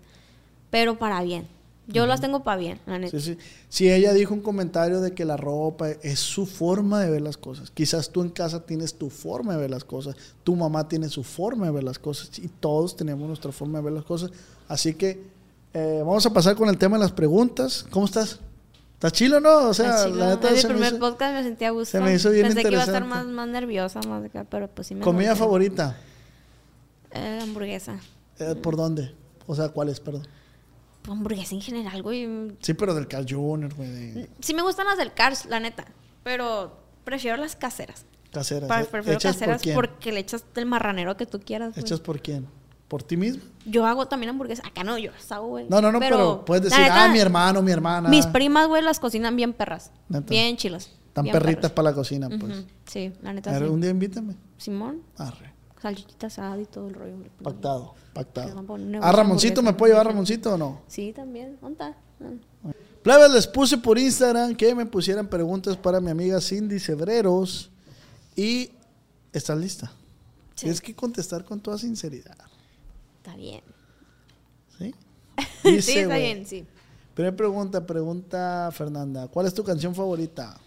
Pero 0.72 0.98
para 0.98 1.22
bien. 1.22 1.48
Yo 1.88 2.06
las 2.06 2.22
tengo 2.22 2.42
para 2.44 2.58
bien, 2.58 2.80
la 2.86 3.00
neta. 3.00 3.20
Sí, 3.20 3.34
sí. 3.34 3.38
Si 3.68 3.92
ella 3.92 4.14
dijo 4.14 4.34
un 4.34 4.42
comentario 4.42 5.02
de 5.02 5.14
que 5.14 5.26
la 5.26 5.36
ropa 5.36 5.90
es 5.90 6.20
su 6.20 6.46
forma 6.46 7.02
de 7.02 7.10
ver 7.10 7.22
las 7.22 7.38
cosas. 7.38 7.70
Quizás 7.72 8.10
tú 8.12 8.22
en 8.22 8.30
casa 8.30 8.66
tienes 8.66 8.94
tu 8.94 9.10
forma 9.10 9.54
de 9.54 9.60
ver 9.62 9.72
las 9.72 9.84
cosas. 9.84 10.16
Tu 10.44 10.56
mamá 10.56 10.88
tiene 10.88 11.10
su 11.10 11.24
forma 11.24 11.66
de 11.66 11.72
ver 11.72 11.84
las 11.84 12.00
cosas. 12.00 12.40
Y 12.40 12.48
todos 12.48 12.96
tenemos 12.96 13.28
nuestra 13.28 13.52
forma 13.52 13.80
de 13.80 13.84
ver 13.86 13.94
las 13.94 14.06
cosas. 14.06 14.32
Así 14.70 14.94
que 14.94 15.31
eh, 15.74 16.00
vamos 16.06 16.26
a 16.26 16.34
pasar 16.34 16.56
con 16.56 16.70
el 16.70 16.78
tema 16.78 16.98
de 16.98 17.04
las 17.04 17.12
preguntas. 17.12 17.86
¿Cómo 17.90 18.06
estás? 18.06 18.40
Está 18.94 19.10
chilo, 19.12 19.40
¿no? 19.40 19.70
O 19.70 19.74
sea, 19.74 20.08
la 20.08 20.30
neta 20.36 20.50
en 20.50 20.56
me 20.56 20.62
primer 20.64 20.88
hizo- 20.94 21.00
podcast 21.00 21.34
me 21.34 21.44
sentía 21.44 21.70
a 21.70 21.72
gusto. 21.72 21.98
se 21.98 22.02
me 22.04 22.14
hizo 22.14 22.30
bien 22.30 22.48
Pensé 22.48 22.62
que 22.64 22.72
iba 22.72 22.82
a 22.82 22.86
estar 22.86 23.04
más, 23.06 23.26
más 23.26 23.48
nerviosa, 23.48 24.00
más 24.08 24.22
de 24.22 24.28
acá, 24.28 24.44
pero 24.44 24.68
pues 24.68 24.88
sí 24.88 24.96
me 24.96 25.02
Comida 25.02 25.36
favorita. 25.36 25.98
Eh, 27.12 27.40
hamburguesa. 27.42 28.00
Eh, 28.40 28.56
¿Por 28.56 28.76
dónde? 28.76 29.14
O 29.48 29.56
sea, 29.56 29.70
¿cuál 29.70 29.90
es? 29.90 30.00
Perdón. 30.00 30.28
Hamburguesa 31.10 31.56
en 31.56 31.62
general, 31.62 32.04
güey. 32.04 32.56
Sí, 32.62 32.76
pero 32.76 32.94
del 32.94 33.08
Carl 33.08 33.26
Jr., 33.28 33.74
güey, 33.74 33.90
de 33.90 34.30
Sí 34.40 34.54
me 34.54 34.62
gustan 34.62 34.86
las 34.86 34.98
del 35.00 35.14
Cars, 35.14 35.46
la 35.46 35.60
neta. 35.60 35.86
Pero 36.24 36.78
prefiero 37.04 37.38
las 37.38 37.56
caseras. 37.56 38.06
caseras. 38.32 38.70
¿eh? 38.70 38.88
prefiero 38.92 39.18
¿Hechas 39.18 39.36
por 39.38 39.48
caseras 39.48 39.62
porque 39.76 40.12
le 40.12 40.20
echas 40.20 40.46
el 40.56 40.68
marranero 40.68 41.18
que 41.18 41.26
tú 41.26 41.40
quieras. 41.40 41.74
güey. 41.74 41.82
¿Hechas 41.84 42.00
por 42.02 42.22
quién? 42.22 42.48
¿Por 42.92 43.04
ti 43.04 43.16
mismo? 43.16 43.42
Yo 43.66 43.86
hago 43.86 44.06
también 44.10 44.32
hamburguesas. 44.32 44.66
Acá 44.66 44.84
no, 44.84 44.98
yo 44.98 45.12
las 45.14 45.32
hago, 45.32 45.48
güey. 45.48 45.66
No, 45.70 45.82
no, 45.82 45.94
no, 45.94 46.00
pero, 46.02 46.44
puedes 46.44 46.66
decir, 46.66 46.78
neta, 46.78 47.06
ah, 47.06 47.08
mi 47.08 47.20
hermano, 47.20 47.62
mi 47.62 47.72
hermana. 47.72 48.10
Mis 48.10 48.28
primas, 48.28 48.68
güey, 48.68 48.84
las 48.84 49.00
cocinan 49.00 49.34
bien 49.38 49.54
perras. 49.54 49.92
Neta. 50.10 50.30
Bien 50.30 50.58
chilas. 50.58 50.90
Tan 51.14 51.24
bien 51.24 51.32
perritas 51.32 51.72
para 51.72 51.92
la 51.92 51.96
cocina, 51.96 52.28
pues. 52.28 52.66
Sí, 52.86 53.14
la 53.22 53.30
A 53.30 53.34
neta. 53.34 53.50
ver, 53.50 53.64
sí. 53.64 53.70
un 53.70 53.80
día 53.80 53.92
invítame. 53.92 54.36
Simón, 54.58 55.04
Arre. 55.16 55.54
salchichita 55.82 56.28
asada 56.28 56.60
y 56.60 56.66
todo 56.66 56.90
el 56.90 56.94
rollo. 56.96 57.14
hombre. 57.14 57.32
Pactado, 57.42 57.94
Que 57.94 58.12
pactado. 58.14 58.56
van 58.56 58.58
a 58.66 58.68
poner 58.68 59.02
¿A 59.02 59.12
Ramoncito 59.14 59.62
me 59.64 59.72
puedo 59.72 59.94
llevar 59.94 60.08
Ramoncito 60.08 60.56
o 60.56 60.58
no? 60.58 60.82
Sí, 60.88 61.14
también. 61.16 61.58
¿Dónde 61.62 61.86
está? 61.86 61.96
Ah. 62.66 62.72
Plebes, 63.04 63.32
les 63.32 63.48
puse 63.48 63.78
por 63.78 63.98
Instagram 63.98 64.54
que 64.54 64.76
me 64.76 64.86
pusieran 64.86 65.28
preguntas 65.28 65.78
para 65.78 66.02
mi 66.02 66.10
amiga 66.12 66.42
Cindy 66.42 66.78
Cebreros. 66.78 67.72
Y 68.36 68.72
estás 69.32 69.58
lista. 69.58 69.88
Sí. 70.56 70.64
Tienes 70.66 70.82
que 70.82 70.94
contestar 70.94 71.46
con 71.46 71.62
toda 71.62 71.78
sinceridad. 71.78 72.36
Está 73.22 73.36
bien. 73.36 73.62
¿Sí? 74.80 74.96
sí, 75.82 76.00
está 76.00 76.18
bien, 76.18 76.44
sí. 76.46 76.66
Primera 77.14 77.36
pregunta, 77.36 77.86
pregunta 77.86 78.70
Fernanda. 78.74 79.28
¿Cuál 79.28 79.46
es 79.46 79.54
tu 79.54 79.64
canción 79.64 79.94
favorita? 79.94 80.58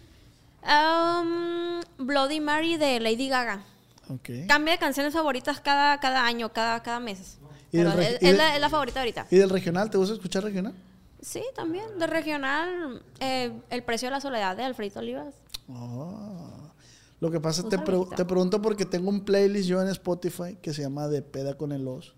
Um, 0.63 1.81
Bloody 1.97 2.39
Mary 2.39 2.77
de 2.77 3.01
Lady 3.01 3.27
Gaga. 3.27 3.61
Ok. 4.09 4.29
Cambia 4.47 4.73
de 4.73 4.79
canciones 4.79 5.13
favoritas 5.13 5.59
cada, 5.59 5.99
cada 5.99 6.25
año, 6.25 6.53
cada, 6.53 6.81
cada 6.81 7.01
mes. 7.01 7.37
¿Y 7.73 7.77
Pero 7.77 7.91
del 7.91 8.17
es, 8.21 8.37
la, 8.37 8.55
es 8.55 8.61
la 8.61 8.69
favorita 8.69 9.01
ahorita. 9.01 9.27
¿Y 9.29 9.35
del 9.35 9.49
regional? 9.49 9.89
¿Te 9.89 9.97
gusta 9.97 10.13
escuchar 10.13 10.43
regional? 10.43 10.73
Sí, 11.21 11.43
también. 11.55 11.99
De 11.99 12.07
regional, 12.07 13.03
eh, 13.19 13.51
El 13.69 13.83
precio 13.83 14.07
de 14.07 14.11
la 14.11 14.21
soledad 14.21 14.55
de 14.55 14.63
Alfredito 14.63 14.99
Olivas. 14.99 15.35
Ah. 15.69 16.71
Lo 17.19 17.31
que 17.31 17.39
pasa, 17.41 17.63
te, 17.63 17.71
sabes, 17.71 17.85
pre- 17.85 17.95
ahorita. 17.95 18.15
te 18.15 18.25
pregunto 18.25 18.61
porque 18.61 18.85
tengo 18.85 19.09
un 19.09 19.25
playlist 19.25 19.67
yo 19.67 19.81
en 19.81 19.89
Spotify 19.89 20.57
que 20.61 20.73
se 20.73 20.83
llama 20.83 21.07
De 21.07 21.21
Peda 21.21 21.55
con 21.57 21.71
el 21.71 21.87
Os, 21.87 22.13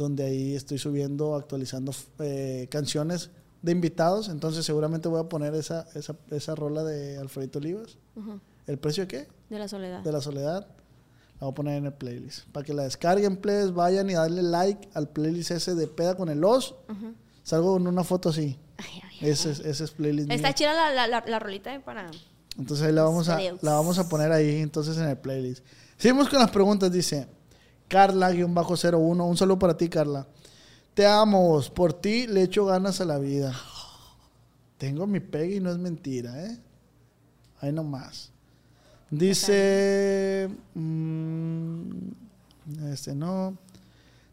donde 0.00 0.24
ahí 0.24 0.54
estoy 0.54 0.78
subiendo, 0.78 1.36
actualizando 1.36 1.92
eh, 2.18 2.66
canciones 2.70 3.30
de 3.62 3.72
invitados. 3.72 4.28
Entonces, 4.28 4.64
seguramente 4.64 5.08
voy 5.08 5.20
a 5.20 5.28
poner 5.28 5.54
esa, 5.54 5.86
esa, 5.94 6.16
esa 6.30 6.54
rola 6.54 6.82
de 6.82 7.18
Alfredito 7.18 7.58
Olivas. 7.58 7.98
¿El 8.66 8.78
precio 8.78 9.04
de 9.04 9.08
qué? 9.08 9.28
De 9.48 9.58
la 9.58 9.68
soledad. 9.68 10.00
De 10.00 10.12
la 10.12 10.20
soledad. 10.20 10.66
La 11.34 11.46
voy 11.46 11.50
a 11.50 11.54
poner 11.54 11.76
en 11.76 11.86
el 11.86 11.92
playlist. 11.92 12.46
Para 12.48 12.64
que 12.64 12.74
la 12.74 12.84
descarguen, 12.84 13.36
please, 13.36 13.70
vayan 13.70 14.10
y 14.10 14.14
darle 14.14 14.42
like 14.42 14.88
al 14.94 15.08
playlist 15.08 15.50
ese 15.50 15.74
de 15.74 15.86
Peda 15.86 16.14
con 16.14 16.28
el 16.28 16.42
Os. 16.44 16.74
Ujú. 16.88 17.14
Salgo 17.42 17.72
con 17.74 17.86
una 17.86 18.04
foto 18.04 18.30
así. 18.30 18.58
Ay, 18.78 19.02
ay, 19.04 19.30
Ese 19.30 19.50
es, 19.50 19.60
ese 19.60 19.84
es 19.84 19.90
playlist 19.90 20.30
Está 20.30 20.54
chida 20.54 20.72
la, 20.72 20.92
la, 20.92 21.06
la, 21.06 21.24
la 21.26 21.38
rolita 21.38 21.74
eh, 21.74 21.80
para... 21.80 22.10
Entonces 22.58 22.86
ahí 22.86 22.92
la 22.92 23.04
vamos 23.04 23.28
a, 23.28 23.38
la 23.38 23.72
vamos 23.72 23.98
a 23.98 24.08
poner 24.08 24.32
ahí 24.32 24.56
entonces 24.56 24.96
en 24.98 25.04
el 25.04 25.16
playlist. 25.16 25.64
Seguimos 25.96 26.28
con 26.28 26.38
las 26.40 26.50
preguntas, 26.50 26.90
dice 26.90 27.26
Carla-01. 27.90 29.28
Un 29.28 29.36
saludo 29.36 29.58
para 29.58 29.76
ti, 29.76 29.88
Carla. 29.88 30.26
Te 30.94 31.04
amo, 31.06 31.60
por 31.74 31.92
ti 31.92 32.26
le 32.26 32.44
echo 32.44 32.64
ganas 32.64 33.00
a 33.00 33.04
la 33.04 33.18
vida. 33.18 33.52
Tengo 34.78 35.06
mi 35.06 35.20
pegue 35.20 35.56
y 35.56 35.60
no 35.60 35.70
es 35.70 35.78
mentira, 35.78 36.46
¿eh? 36.46 36.58
Ahí 37.60 37.72
nomás. 37.72 38.30
Dice... 39.10 40.48
mm, 40.74 41.80
este 42.92 43.14
no. 43.14 43.58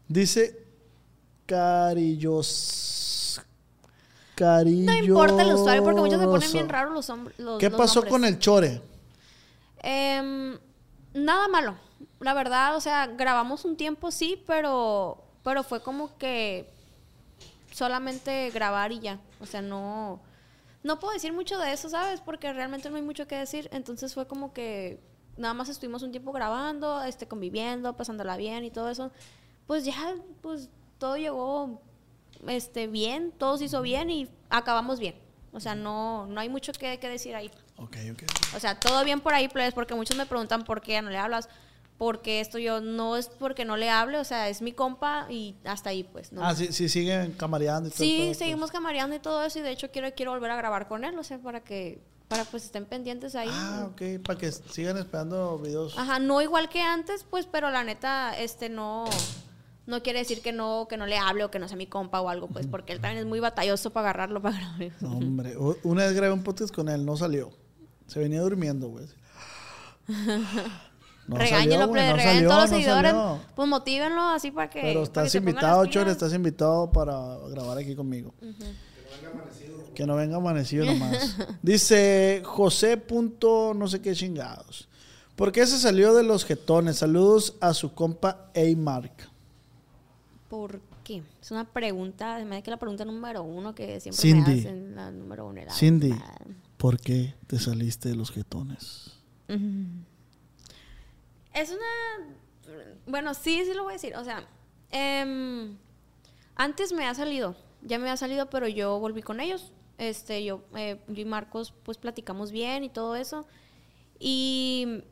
Dice 0.06 0.64
Carillos. 1.44 3.40
Carillos. 4.36 4.86
No 4.86 4.94
importa 4.94 5.42
el 5.42 5.54
usuario 5.54 5.82
porque 5.82 6.00
muchos 6.00 6.20
se 6.20 6.26
ponen 6.26 6.52
bien 6.52 6.68
raros 6.68 6.94
los 6.94 7.10
hombres. 7.10 7.36
¿Qué 7.58 7.68
los 7.68 7.78
pasó 7.78 7.96
nombres. 7.96 8.12
con 8.12 8.24
el 8.24 8.38
chore? 8.38 8.80
Em, 9.82 10.56
nada 11.12 11.48
malo. 11.48 11.87
La 12.20 12.34
verdad, 12.34 12.76
o 12.76 12.80
sea, 12.80 13.06
grabamos 13.06 13.64
un 13.64 13.76
tiempo, 13.76 14.10
sí, 14.10 14.42
pero, 14.46 15.24
pero 15.42 15.62
fue 15.62 15.82
como 15.82 16.16
que 16.18 16.68
solamente 17.72 18.50
grabar 18.50 18.92
y 18.92 19.00
ya. 19.00 19.20
O 19.40 19.46
sea, 19.46 19.62
no, 19.62 20.20
no 20.82 20.98
puedo 20.98 21.14
decir 21.14 21.32
mucho 21.32 21.58
de 21.58 21.72
eso, 21.72 21.88
¿sabes? 21.88 22.20
Porque 22.20 22.52
realmente 22.52 22.90
no 22.90 22.96
hay 22.96 23.02
mucho 23.02 23.26
que 23.26 23.36
decir. 23.36 23.68
Entonces 23.72 24.14
fue 24.14 24.26
como 24.26 24.52
que 24.52 25.00
nada 25.36 25.54
más 25.54 25.68
estuvimos 25.68 26.02
un 26.02 26.10
tiempo 26.10 26.32
grabando, 26.32 27.02
este, 27.04 27.26
conviviendo, 27.26 27.96
pasándola 27.96 28.36
bien 28.36 28.64
y 28.64 28.70
todo 28.70 28.90
eso. 28.90 29.10
Pues 29.66 29.84
ya, 29.84 30.16
pues 30.42 30.68
todo 30.98 31.16
llegó 31.16 31.80
este, 32.46 32.86
bien, 32.86 33.32
todo 33.32 33.56
se 33.58 33.64
hizo 33.64 33.82
bien 33.82 34.10
y 34.10 34.28
acabamos 34.50 34.98
bien. 34.98 35.14
O 35.52 35.60
sea, 35.60 35.74
no, 35.74 36.26
no 36.26 36.40
hay 36.40 36.48
mucho 36.48 36.72
que, 36.72 36.98
que 36.98 37.08
decir 37.08 37.34
ahí. 37.34 37.50
Ok, 37.76 37.96
ok. 38.12 38.22
O 38.56 38.60
sea, 38.60 38.78
todo 38.78 39.04
bien 39.04 39.20
por 39.20 39.34
ahí, 39.34 39.48
plebes, 39.48 39.74
porque 39.74 39.94
muchos 39.94 40.16
me 40.16 40.26
preguntan 40.26 40.64
por 40.64 40.80
qué 40.80 40.92
ya 40.92 41.02
no 41.02 41.10
le 41.10 41.18
hablas. 41.18 41.48
Porque 41.98 42.40
esto 42.40 42.58
yo 42.58 42.80
no 42.80 43.16
es 43.16 43.28
porque 43.28 43.64
no 43.64 43.76
le 43.76 43.90
hable, 43.90 44.18
o 44.18 44.24
sea, 44.24 44.48
es 44.48 44.62
mi 44.62 44.72
compa 44.72 45.26
y 45.28 45.56
hasta 45.64 45.90
ahí, 45.90 46.04
pues. 46.04 46.32
¿no? 46.32 46.44
Ah, 46.44 46.54
sí, 46.54 46.72
sí, 46.72 46.88
siguen 46.88 47.32
camareando 47.32 47.88
y 47.88 47.90
todo. 47.90 47.98
Sí, 47.98 48.22
pues. 48.26 48.38
seguimos 48.38 48.70
camareando 48.70 49.16
y 49.16 49.18
todo 49.18 49.42
eso, 49.42 49.58
y 49.58 49.62
de 49.62 49.72
hecho 49.72 49.90
quiero, 49.90 50.08
quiero 50.14 50.30
volver 50.30 50.52
a 50.52 50.56
grabar 50.56 50.86
con 50.86 51.02
él, 51.02 51.18
o 51.18 51.24
sea, 51.24 51.38
para 51.38 51.60
que, 51.60 52.00
para 52.28 52.44
pues 52.44 52.64
estén 52.64 52.84
pendientes 52.84 53.34
ahí. 53.34 53.48
Ah, 53.50 53.88
ok, 53.90 54.22
para 54.24 54.38
que 54.38 54.52
sigan 54.52 54.96
esperando 54.96 55.58
videos. 55.58 55.98
Ajá, 55.98 56.20
no 56.20 56.40
igual 56.40 56.68
que 56.68 56.80
antes, 56.82 57.24
pues, 57.28 57.46
pero 57.46 57.68
la 57.70 57.82
neta, 57.82 58.38
este 58.38 58.68
no, 58.68 59.06
no 59.86 60.02
quiere 60.02 60.20
decir 60.20 60.40
que 60.40 60.52
no, 60.52 60.86
que 60.88 60.96
no 60.96 61.06
le 61.06 61.18
hable 61.18 61.42
o 61.42 61.50
que 61.50 61.58
no 61.58 61.66
sea 61.66 61.76
mi 61.76 61.88
compa 61.88 62.20
o 62.20 62.28
algo, 62.28 62.46
pues, 62.46 62.68
porque 62.68 62.92
él 62.92 63.00
también 63.00 63.18
es 63.18 63.26
muy 63.26 63.40
batalloso 63.40 63.90
para 63.90 64.10
agarrarlo 64.10 64.40
para 64.40 64.56
grabar. 64.56 64.92
No, 65.00 65.16
hombre, 65.16 65.56
una 65.82 66.04
vez 66.04 66.14
grabé 66.14 66.32
un 66.32 66.44
podcast 66.44 66.72
con 66.72 66.88
él, 66.88 67.04
no 67.04 67.16
salió. 67.16 67.50
Se 68.06 68.20
venía 68.20 68.40
durmiendo, 68.40 68.88
güey. 68.88 69.06
No 71.28 71.36
Regáñelo, 71.36 71.72
salió, 71.72 71.92
plebe, 71.92 72.12
no 72.12 72.18
salió, 72.18 72.48
todos 72.48 72.62
los 72.62 72.70
no 72.70 72.76
seguidores, 72.76 73.10
salió. 73.12 73.40
pues 73.54 73.68
motívenlo 73.68 74.22
así 74.30 74.50
para 74.50 74.70
que. 74.70 74.80
Pero 74.80 75.00
que 75.00 75.04
estás 75.04 75.34
invitado, 75.34 75.86
Chore, 75.86 76.10
estás 76.10 76.32
invitado 76.32 76.90
para 76.90 77.36
grabar 77.50 77.76
aquí 77.78 77.94
conmigo. 77.94 78.32
Que 79.94 80.06
no 80.06 80.16
venga 80.16 80.36
amanecido 80.36 80.86
nomás. 80.86 81.36
Dice 81.62 82.42
José. 82.44 82.96
Punto 82.96 83.74
no 83.74 83.86
sé 83.88 84.00
qué 84.00 84.14
chingados. 84.14 84.88
¿Por 85.36 85.52
qué 85.52 85.66
se 85.66 85.78
salió 85.78 86.14
de 86.14 86.22
los 86.24 86.44
jetones? 86.44 86.96
Saludos 86.96 87.54
a 87.60 87.74
su 87.74 87.92
compa 87.94 88.50
A-Mark. 88.56 89.12
¿Por 90.48 90.80
qué? 91.04 91.22
Es 91.42 91.50
una 91.50 91.64
pregunta, 91.64 92.38
me 92.44 92.56
da 92.56 92.62
que 92.62 92.70
la 92.70 92.76
pregunta 92.78 93.04
número 93.04 93.42
uno 93.42 93.74
que 93.74 94.00
siempre 94.00 94.20
Cindy. 94.20 94.50
me 94.54 94.60
hacen, 94.60 94.96
la 94.96 95.10
número 95.10 95.46
uno. 95.46 95.60
Cindy. 95.70 96.14
¿por 96.76 96.98
qué 96.98 97.34
te 97.46 97.58
saliste 97.58 98.08
de 98.08 98.14
los 98.16 98.30
jetones? 98.30 99.12
Es 101.52 101.70
una... 101.70 102.34
Bueno, 103.06 103.34
sí, 103.34 103.64
sí 103.64 103.74
lo 103.74 103.84
voy 103.84 103.92
a 103.92 103.94
decir. 103.94 104.16
O 104.16 104.24
sea, 104.24 104.46
em, 104.90 105.76
antes 106.54 106.92
me 106.92 107.06
ha 107.06 107.14
salido, 107.14 107.56
ya 107.82 107.98
me 107.98 108.10
ha 108.10 108.16
salido, 108.16 108.50
pero 108.50 108.68
yo 108.68 108.98
volví 108.98 109.22
con 109.22 109.40
ellos. 109.40 109.72
Este, 109.96 110.44
yo, 110.44 110.62
eh, 110.76 111.00
yo 111.08 111.22
y 111.22 111.24
Marcos, 111.24 111.74
pues 111.82 111.98
platicamos 111.98 112.52
bien 112.52 112.84
y 112.84 112.88
todo 112.88 113.16
eso. 113.16 113.46
Y, 114.18 115.02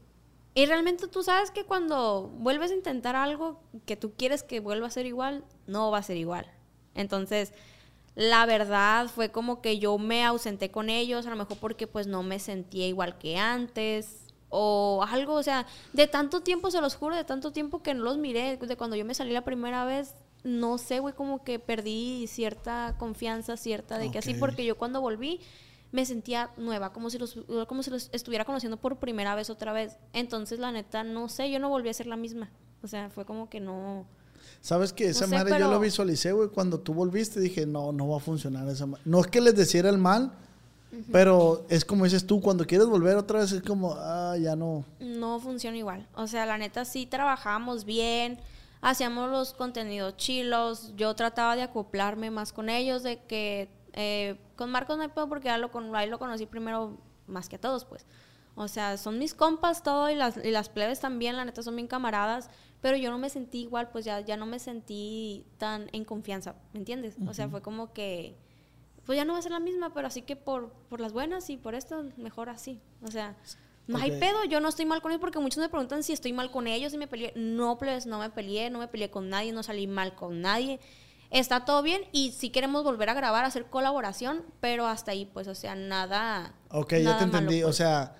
y 0.54 0.66
realmente 0.66 1.08
tú 1.08 1.22
sabes 1.22 1.50
que 1.50 1.64
cuando 1.64 2.28
vuelves 2.38 2.70
a 2.70 2.74
intentar 2.74 3.16
algo 3.16 3.60
que 3.84 3.96
tú 3.96 4.12
quieres 4.16 4.42
que 4.42 4.60
vuelva 4.60 4.86
a 4.86 4.90
ser 4.90 5.06
igual, 5.06 5.44
no 5.66 5.90
va 5.90 5.98
a 5.98 6.02
ser 6.02 6.16
igual. 6.16 6.46
Entonces, 6.94 7.52
la 8.14 8.46
verdad 8.46 9.08
fue 9.08 9.30
como 9.30 9.60
que 9.60 9.78
yo 9.78 9.98
me 9.98 10.24
ausenté 10.24 10.70
con 10.70 10.88
ellos, 10.88 11.26
a 11.26 11.30
lo 11.30 11.36
mejor 11.36 11.58
porque 11.58 11.86
pues 11.86 12.06
no 12.06 12.22
me 12.22 12.38
sentía 12.38 12.86
igual 12.86 13.18
que 13.18 13.36
antes 13.36 14.25
o 14.48 15.04
algo, 15.08 15.34
o 15.34 15.42
sea, 15.42 15.66
de 15.92 16.06
tanto 16.06 16.40
tiempo, 16.42 16.70
se 16.70 16.80
los 16.80 16.94
juro, 16.94 17.16
de 17.16 17.24
tanto 17.24 17.52
tiempo 17.52 17.82
que 17.82 17.94
no 17.94 18.04
los 18.04 18.18
miré, 18.18 18.56
de 18.56 18.76
cuando 18.76 18.96
yo 18.96 19.04
me 19.04 19.14
salí 19.14 19.32
la 19.32 19.44
primera 19.44 19.84
vez, 19.84 20.14
no 20.44 20.78
sé, 20.78 21.00
güey, 21.00 21.14
como 21.14 21.42
que 21.42 21.58
perdí 21.58 22.26
cierta 22.28 22.94
confianza, 22.98 23.56
cierta 23.56 23.98
de 23.98 24.10
que 24.10 24.18
así, 24.18 24.34
porque 24.34 24.64
yo 24.64 24.76
cuando 24.78 25.00
volví 25.00 25.40
me 25.92 26.04
sentía 26.06 26.50
nueva, 26.56 26.92
como 26.92 27.10
si 27.10 27.18
los 27.18 27.38
como 27.68 27.82
si 27.82 27.90
los 27.90 28.10
estuviera 28.12 28.44
conociendo 28.44 28.76
por 28.76 28.96
primera 28.98 29.34
vez 29.34 29.50
otra 29.50 29.72
vez. 29.72 29.96
Entonces, 30.12 30.58
la 30.58 30.70
neta, 30.72 31.04
no 31.04 31.28
sé, 31.28 31.50
yo 31.50 31.58
no 31.58 31.68
volví 31.68 31.88
a 31.88 31.94
ser 31.94 32.06
la 32.06 32.16
misma. 32.16 32.50
O 32.82 32.88
sea, 32.88 33.08
fue 33.10 33.24
como 33.24 33.48
que 33.48 33.60
no 33.60 34.06
¿Sabes 34.60 34.92
que 34.92 35.08
esa 35.08 35.22
No 35.22 35.26
sé, 35.28 35.34
madre 35.36 35.50
yo 35.50 35.56
pero- 35.56 35.70
lo 35.70 35.80
visualicé, 35.80 36.32
güey? 36.32 36.48
Cuando 36.50 36.78
tú 36.80 36.92
volviste 36.94 37.40
dije, 37.40 37.66
no, 37.66 37.92
no 37.92 38.08
va 38.08 38.16
a 38.18 38.20
funcionar 38.20 38.68
esa 38.68 38.86
madre. 38.86 39.02
No 39.04 39.20
es 39.20 39.26
que 39.28 39.40
les 39.40 39.54
deciera 39.56 39.88
el 39.90 39.98
mal, 39.98 40.32
pero 41.12 41.66
es 41.68 41.84
como 41.84 42.04
dices 42.04 42.26
tú, 42.26 42.40
cuando 42.40 42.66
quieres 42.66 42.86
volver 42.86 43.16
otra 43.16 43.40
vez 43.40 43.52
es 43.52 43.62
como, 43.62 43.94
ah, 43.98 44.36
ya 44.40 44.56
no. 44.56 44.84
no 45.00 45.38
funciona 45.40 45.76
igual. 45.76 46.06
O 46.14 46.26
sea, 46.26 46.46
la 46.46 46.58
neta 46.58 46.84
sí 46.84 47.06
trabajábamos 47.06 47.84
bien, 47.84 48.38
hacíamos 48.80 49.30
los 49.30 49.52
contenidos 49.52 50.16
chilos, 50.16 50.92
yo 50.96 51.14
trataba 51.14 51.56
de 51.56 51.62
acoplarme 51.62 52.30
más 52.30 52.52
con 52.52 52.68
ellos, 52.68 53.02
de 53.02 53.18
que 53.24 53.68
Eh, 53.98 54.36
con 54.56 54.70
Marcos 54.70 54.98
no 54.98 55.04
hay 55.04 55.08
pedo 55.08 55.26
porque 55.26 55.46
ya 55.48 55.56
lo, 55.56 55.70
con, 55.70 55.96
ahí 55.96 56.06
lo 56.06 56.18
conocí 56.18 56.44
primero 56.44 56.98
más 57.26 57.48
que 57.48 57.56
a 57.56 57.58
todos, 57.58 57.86
pues. 57.86 58.04
O 58.54 58.68
sea, 58.68 58.98
son 58.98 59.18
mis 59.18 59.32
compas 59.32 59.82
todo 59.82 60.10
y 60.10 60.14
las, 60.14 60.36
y 60.36 60.50
las 60.50 60.68
plebes 60.68 61.00
también, 61.00 61.34
la 61.34 61.46
neta, 61.46 61.62
son 61.62 61.76
bien 61.76 61.88
camaradas. 61.88 62.50
Pero 62.82 62.98
yo 62.98 63.10
no 63.10 63.16
me 63.16 63.30
sentí 63.30 63.62
igual, 63.62 63.88
pues 63.90 64.04
ya, 64.04 64.20
ya 64.20 64.36
no 64.36 64.44
me 64.44 64.58
sentí 64.58 65.46
tan 65.56 65.88
en 65.92 66.04
confianza, 66.04 66.56
¿me 66.74 66.80
entiendes? 66.80 67.16
O 67.26 67.32
sea, 67.32 67.48
fue 67.48 67.62
como 67.62 67.94
que, 67.94 68.36
pues 69.06 69.16
ya 69.16 69.24
no 69.24 69.34
va 69.34 69.38
a 69.38 69.42
ser 69.42 69.52
la 69.52 69.60
misma, 69.60 69.94
pero 69.94 70.08
así 70.08 70.22
que 70.22 70.34
por, 70.34 70.70
por 70.90 71.00
las 71.00 71.12
buenas 71.12 71.48
y 71.48 71.56
por 71.56 71.74
esto, 71.74 72.04
mejor 72.16 72.48
así. 72.48 72.80
O 73.02 73.10
sea, 73.10 73.36
no 73.86 73.98
hay 73.98 74.18
pedo, 74.18 74.44
yo 74.44 74.60
no 74.60 74.68
estoy 74.68 74.84
mal 74.84 75.00
con 75.00 75.12
ellos 75.12 75.20
porque 75.20 75.38
muchos 75.38 75.60
me 75.60 75.68
preguntan 75.68 76.02
si 76.02 76.12
estoy 76.12 76.32
mal 76.32 76.50
con 76.50 76.66
ellos, 76.66 76.90
si 76.90 76.98
me 76.98 77.06
peleé. 77.06 77.32
No, 77.36 77.78
pues 77.78 78.06
no 78.06 78.18
me 78.18 78.30
peleé, 78.30 78.68
no 78.68 78.80
me 78.80 78.88
peleé 78.88 79.10
con 79.10 79.30
nadie, 79.30 79.52
no 79.52 79.62
salí 79.62 79.86
mal 79.86 80.16
con 80.16 80.40
nadie. 80.40 80.80
Está 81.30 81.64
todo 81.64 81.82
bien 81.82 82.02
y 82.12 82.32
si 82.32 82.50
queremos 82.50 82.82
volver 82.82 83.08
a 83.08 83.14
grabar, 83.14 83.44
hacer 83.44 83.66
colaboración, 83.66 84.42
pero 84.60 84.86
hasta 84.86 85.12
ahí, 85.12 85.24
pues, 85.24 85.46
o 85.46 85.54
sea, 85.54 85.76
nada. 85.76 86.54
Ok, 86.70 86.94
ya 86.94 86.98
te 86.98 87.04
malo, 87.04 87.22
entendí. 87.24 87.62
O 87.62 87.66
pues. 87.66 87.76
sea, 87.76 88.16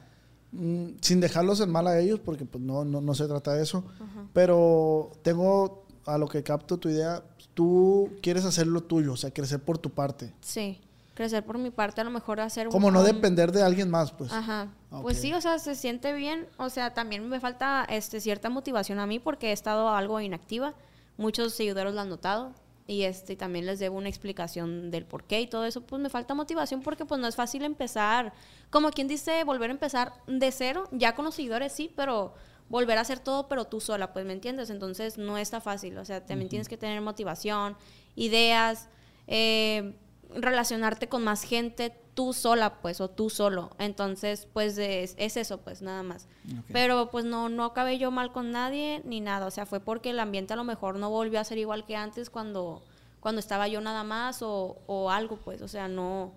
mm, 0.53 0.91
sin 1.01 1.21
dejarlos 1.21 1.61
en 1.61 1.71
mal 1.71 1.89
a 1.89 1.99
ellos, 1.99 2.21
porque 2.21 2.45
pues 2.45 2.63
no, 2.63 2.85
no, 2.85 3.01
no 3.01 3.15
se 3.15 3.27
trata 3.27 3.55
de 3.55 3.65
eso. 3.65 3.85
Pero 4.33 5.11
tengo 5.23 5.87
a 6.05 6.17
lo 6.19 6.29
que 6.29 6.43
capto 6.43 6.79
tu 6.79 6.89
idea. 6.89 7.23
Tú 7.57 8.11
quieres 8.21 8.45
hacer 8.45 8.67
lo 8.67 8.83
tuyo, 8.83 9.15
o 9.15 9.17
sea, 9.17 9.31
crecer 9.31 9.61
por 9.61 9.79
tu 9.79 9.89
parte. 9.89 10.31
Sí, 10.43 10.79
crecer 11.15 11.43
por 11.43 11.57
mi 11.57 11.71
parte, 11.71 12.03
a 12.03 12.05
lo 12.05 12.11
mejor 12.11 12.39
hacer 12.39 12.69
Como 12.69 12.89
un- 12.89 12.93
no 12.93 13.03
depender 13.03 13.51
de 13.51 13.63
alguien 13.63 13.89
más, 13.89 14.13
pues. 14.13 14.31
Ajá. 14.31 14.69
Ok. 14.91 15.01
Pues 15.01 15.19
sí, 15.19 15.33
o 15.33 15.41
sea, 15.41 15.59
se 15.59 15.75
siente 15.75 16.13
bien. 16.13 16.47
O 16.59 16.69
sea, 16.69 16.93
también 16.93 17.27
me 17.27 17.41
falta 17.41 17.87
este, 17.89 18.21
cierta 18.21 18.51
motivación 18.51 18.99
a 18.99 19.07
mí 19.07 19.19
porque 19.21 19.49
he 19.49 19.53
estado 19.53 19.89
algo 19.89 20.21
inactiva. 20.21 20.75
Muchos 21.17 21.55
seguidores 21.55 21.95
lo 21.95 22.03
han 22.03 22.11
notado. 22.11 22.53
Y 22.87 23.05
este, 23.05 23.37
también 23.37 23.65
les 23.65 23.79
debo 23.79 23.97
una 23.97 24.11
explicación 24.11 24.91
del 24.91 25.07
por 25.07 25.25
qué 25.25 25.41
y 25.41 25.47
todo 25.47 25.65
eso. 25.65 25.81
Pues 25.81 26.03
me 26.03 26.11
falta 26.11 26.35
motivación 26.35 26.83
porque 26.83 27.07
pues 27.07 27.19
no 27.19 27.27
es 27.27 27.37
fácil 27.37 27.65
empezar. 27.65 28.35
Como 28.69 28.91
quien 28.91 29.09
dice, 29.09 29.43
volver 29.45 29.71
a 29.71 29.73
empezar 29.73 30.13
de 30.27 30.53
cero. 30.53 30.85
Ya 30.93 31.15
con 31.15 31.25
los 31.25 31.35
seguidores 31.35 31.73
sí, 31.73 31.91
pero 31.97 32.35
volver 32.69 32.99
a 32.99 33.03
hacer 33.03 33.21
todo, 33.21 33.49
pero 33.49 33.65
tú 33.67 33.81
sola, 33.81 34.13
pues 34.13 34.25
me 34.25 34.33
entiendes. 34.33 34.71
Entonces 34.71 35.19
no 35.19 35.39
está 35.39 35.61
fácil. 35.61 35.97
O 35.99 36.05
sea, 36.05 36.25
también 36.25 36.49
tienes 36.49 36.69
que 36.69 36.77
tener 36.77 37.01
motivación, 37.01 37.77
ideas. 38.15 38.89
eh, 39.27 39.95
relacionarte 40.35 41.09
con 41.09 41.23
más 41.23 41.43
gente 41.43 41.97
tú 42.15 42.33
sola, 42.33 42.81
pues, 42.81 43.01
o 43.01 43.09
tú 43.09 43.31
solo. 43.31 43.71
Entonces, 43.79 44.49
pues, 44.53 44.77
es, 44.79 45.15
es 45.19 45.37
eso, 45.37 45.59
pues, 45.59 45.83
nada 45.83 46.03
más. 46.03 46.29
Pero, 46.73 47.11
pues, 47.11 47.25
no, 47.25 47.49
no 47.49 47.65
acabé 47.65 47.99
yo 47.99 48.11
mal 48.11 48.33
con 48.33 48.51
nadie 48.51 49.03
ni 49.05 49.21
nada. 49.21 49.47
O 49.47 49.51
sea, 49.51 49.67
fue 49.67 49.81
porque 49.81 50.11
el 50.11 50.19
ambiente 50.19 50.55
a 50.55 50.57
lo 50.57 50.65
mejor 50.65 50.99
no 50.99 51.11
volvió 51.11 51.39
a 51.39 51.45
ser 51.45 51.59
igual 51.59 51.85
que 51.85 51.95
antes 51.95 52.31
cuando, 52.31 52.83
cuando 53.21 53.39
estaba 53.39 53.69
yo 53.69 53.81
nada 53.81 54.03
más 54.03 54.43
o, 54.43 54.79
o 54.87 55.11
algo, 55.11 55.37
pues. 55.37 55.61
O 55.63 55.69
sea, 55.69 55.89
no, 55.89 56.33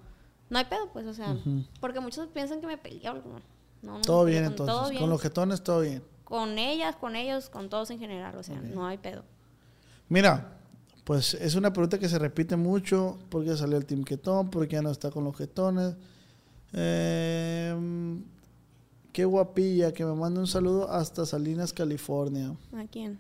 no 0.49 0.57
hay 0.60 0.65
pedo, 0.65 0.89
pues, 0.91 1.07
o 1.07 1.14
sea, 1.14 1.35
porque 1.80 1.99
muchos 1.99 2.27
piensan 2.27 2.61
que 2.61 2.68
me 2.68 2.77
peleé 2.77 3.07
o 3.10 3.14
algo. 3.14 3.39
No, 3.81 3.93
no 3.95 4.01
todo 4.01 4.26
bien 4.26 4.43
entonces. 4.43 4.76
todo 4.76 4.89
bien. 4.89 5.01
Con 5.01 5.10
los 5.10 5.22
jetones, 5.22 5.64
todo 5.64 5.81
bien. 5.81 6.03
Con 6.30 6.60
ellas, 6.60 6.95
con 6.95 7.15
ellos, 7.15 7.49
con 7.49 7.69
todos 7.69 7.89
en 7.89 7.99
general. 7.99 8.38
O 8.38 8.43
sea, 8.43 8.61
no 8.61 8.85
hay 8.85 8.99
pedo. 8.99 9.26
Mira, 10.07 10.60
pues 11.03 11.34
es 11.34 11.56
una 11.56 11.73
pregunta 11.73 11.97
que 11.97 12.07
se 12.07 12.19
repite 12.19 12.56
mucho. 12.56 13.18
¿Por 13.30 13.43
qué 13.43 13.57
salió 13.57 13.77
el 13.77 13.85
Team 13.85 14.03
Ketón? 14.03 14.51
¿Por 14.51 14.68
qué 14.68 14.76
ya 14.76 14.84
no 14.84 14.91
está 14.91 15.10
con 15.10 15.23
los 15.23 15.35
jetones? 15.35 15.95
Eh, 16.72 17.76
qué 19.11 19.26
guapilla, 19.26 19.91
que 19.91 20.06
me 20.06 20.14
manda 20.14 20.39
un 20.39 20.45
saludo 20.47 20.91
hasta 20.91 21.26
Salinas, 21.26 21.73
California. 21.73 22.56
¿A 22.73 22.85
quién? 22.85 23.18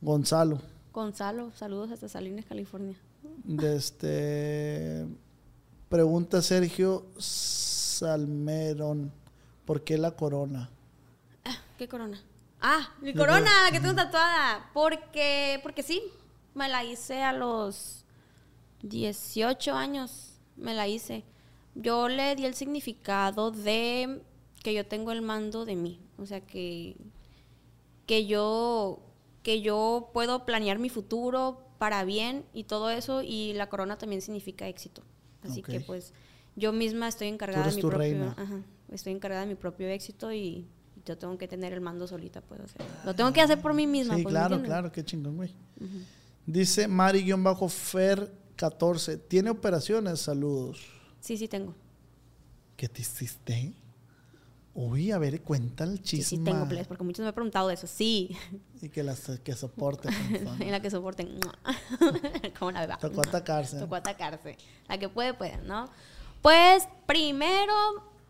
Gonzalo. 0.00 0.60
Gonzalo, 0.92 1.52
saludos 1.54 1.92
hasta 1.92 2.08
Salinas, 2.08 2.44
California. 2.44 2.96
De 3.44 3.76
este, 3.76 5.06
pregunta 5.88 6.42
Sergio 6.42 7.06
Salmerón. 7.18 9.12
¿Por 9.64 9.84
qué 9.84 9.96
la 9.96 10.10
corona? 10.10 10.70
¿Qué 11.78 11.88
corona? 11.88 12.20
Ah, 12.62 12.94
mi 13.00 13.12
corona, 13.12 13.50
la 13.64 13.72
que 13.72 13.80
tengo 13.80 13.94
tatuada. 13.94 14.70
Porque, 14.72 15.58
porque 15.62 15.82
sí, 15.82 16.02
me 16.54 16.68
la 16.68 16.84
hice 16.84 17.22
a 17.22 17.32
los 17.32 18.04
18 18.82 19.74
años. 19.74 20.40
Me 20.56 20.72
la 20.72 20.86
hice. 20.86 21.24
Yo 21.74 22.08
le 22.08 22.36
di 22.36 22.46
el 22.46 22.54
significado 22.54 23.50
de 23.50 24.22
que 24.62 24.74
yo 24.74 24.86
tengo 24.86 25.10
el 25.12 25.22
mando 25.22 25.64
de 25.64 25.74
mí. 25.74 26.00
O 26.18 26.26
sea, 26.26 26.40
que, 26.40 26.96
que 28.06 28.26
yo 28.26 29.00
que 29.42 29.60
yo 29.60 30.10
puedo 30.12 30.44
planear 30.44 30.78
mi 30.78 30.88
futuro 30.88 31.62
para 31.78 32.04
bien 32.04 32.44
y 32.52 32.64
todo 32.64 32.90
eso 32.90 33.22
y 33.22 33.52
la 33.54 33.68
corona 33.68 33.98
también 33.98 34.22
significa 34.22 34.68
éxito. 34.68 35.02
Así 35.42 35.62
que 35.62 35.80
pues 35.80 36.14
yo 36.54 36.72
misma 36.72 37.08
estoy 37.08 37.28
encargada 37.28 37.64
eres 37.64 37.74
de 37.74 37.78
mi 37.78 37.82
tu 37.82 37.88
propio 37.88 38.08
reina. 38.08 38.34
ajá, 38.38 38.62
estoy 38.92 39.12
encargada 39.12 39.42
de 39.42 39.48
mi 39.48 39.56
propio 39.56 39.88
éxito 39.88 40.32
y 40.32 40.68
yo 41.04 41.18
tengo 41.18 41.36
que 41.38 41.48
tener 41.48 41.72
el 41.72 41.80
mando 41.80 42.06
solita, 42.06 42.40
pues, 42.40 42.60
o 42.60 42.68
sea, 42.68 42.86
lo 43.04 43.14
tengo 43.14 43.32
que 43.32 43.40
hacer 43.40 43.60
por 43.60 43.74
mí 43.74 43.86
misma. 43.86 44.16
Sí, 44.16 44.22
pues, 44.22 44.32
¿me 44.32 44.38
claro, 44.40 44.62
claro, 44.62 44.92
qué 44.92 45.04
chingón, 45.04 45.36
güey. 45.36 45.52
Dice 46.46 46.88
Mari-Fer14. 46.88 49.20
¿Tiene 49.28 49.50
operaciones? 49.50 50.20
Saludos. 50.20 50.80
Sí, 51.20 51.36
sí 51.36 51.48
tengo. 51.48 51.74
¿Qué 52.76 52.88
te 52.88 53.02
hiciste? 53.02 53.74
Uy, 54.74 55.12
a 55.12 55.18
ver, 55.18 55.42
cuenta 55.42 55.84
el 55.84 55.98
Sí, 55.98 56.02
chisme. 56.02 56.38
sí 56.38 56.44
tengo, 56.44 56.66
please, 56.66 56.86
porque 56.86 57.04
muchos 57.04 57.20
me 57.20 57.28
han 57.28 57.34
preguntado 57.34 57.68
de 57.68 57.74
eso. 57.74 57.86
Sí, 57.86 58.34
Y 58.80 58.88
que 58.88 59.02
las 59.02 59.30
que 59.44 59.54
soporte. 59.54 60.08
en 60.60 60.70
la 60.70 60.80
que 60.80 60.90
soporten. 60.90 61.38
Como 62.58 62.70
la 62.72 62.80
beba. 62.80 62.96
Tocó 62.98 63.20
atacarse. 63.20 63.78
Tocó 63.78 63.96
atacarse. 63.96 64.56
La 64.88 64.98
que 64.98 65.08
puede, 65.08 65.34
puede, 65.34 65.58
¿no? 65.58 65.88
Pues 66.40 66.88
primero 67.06 67.72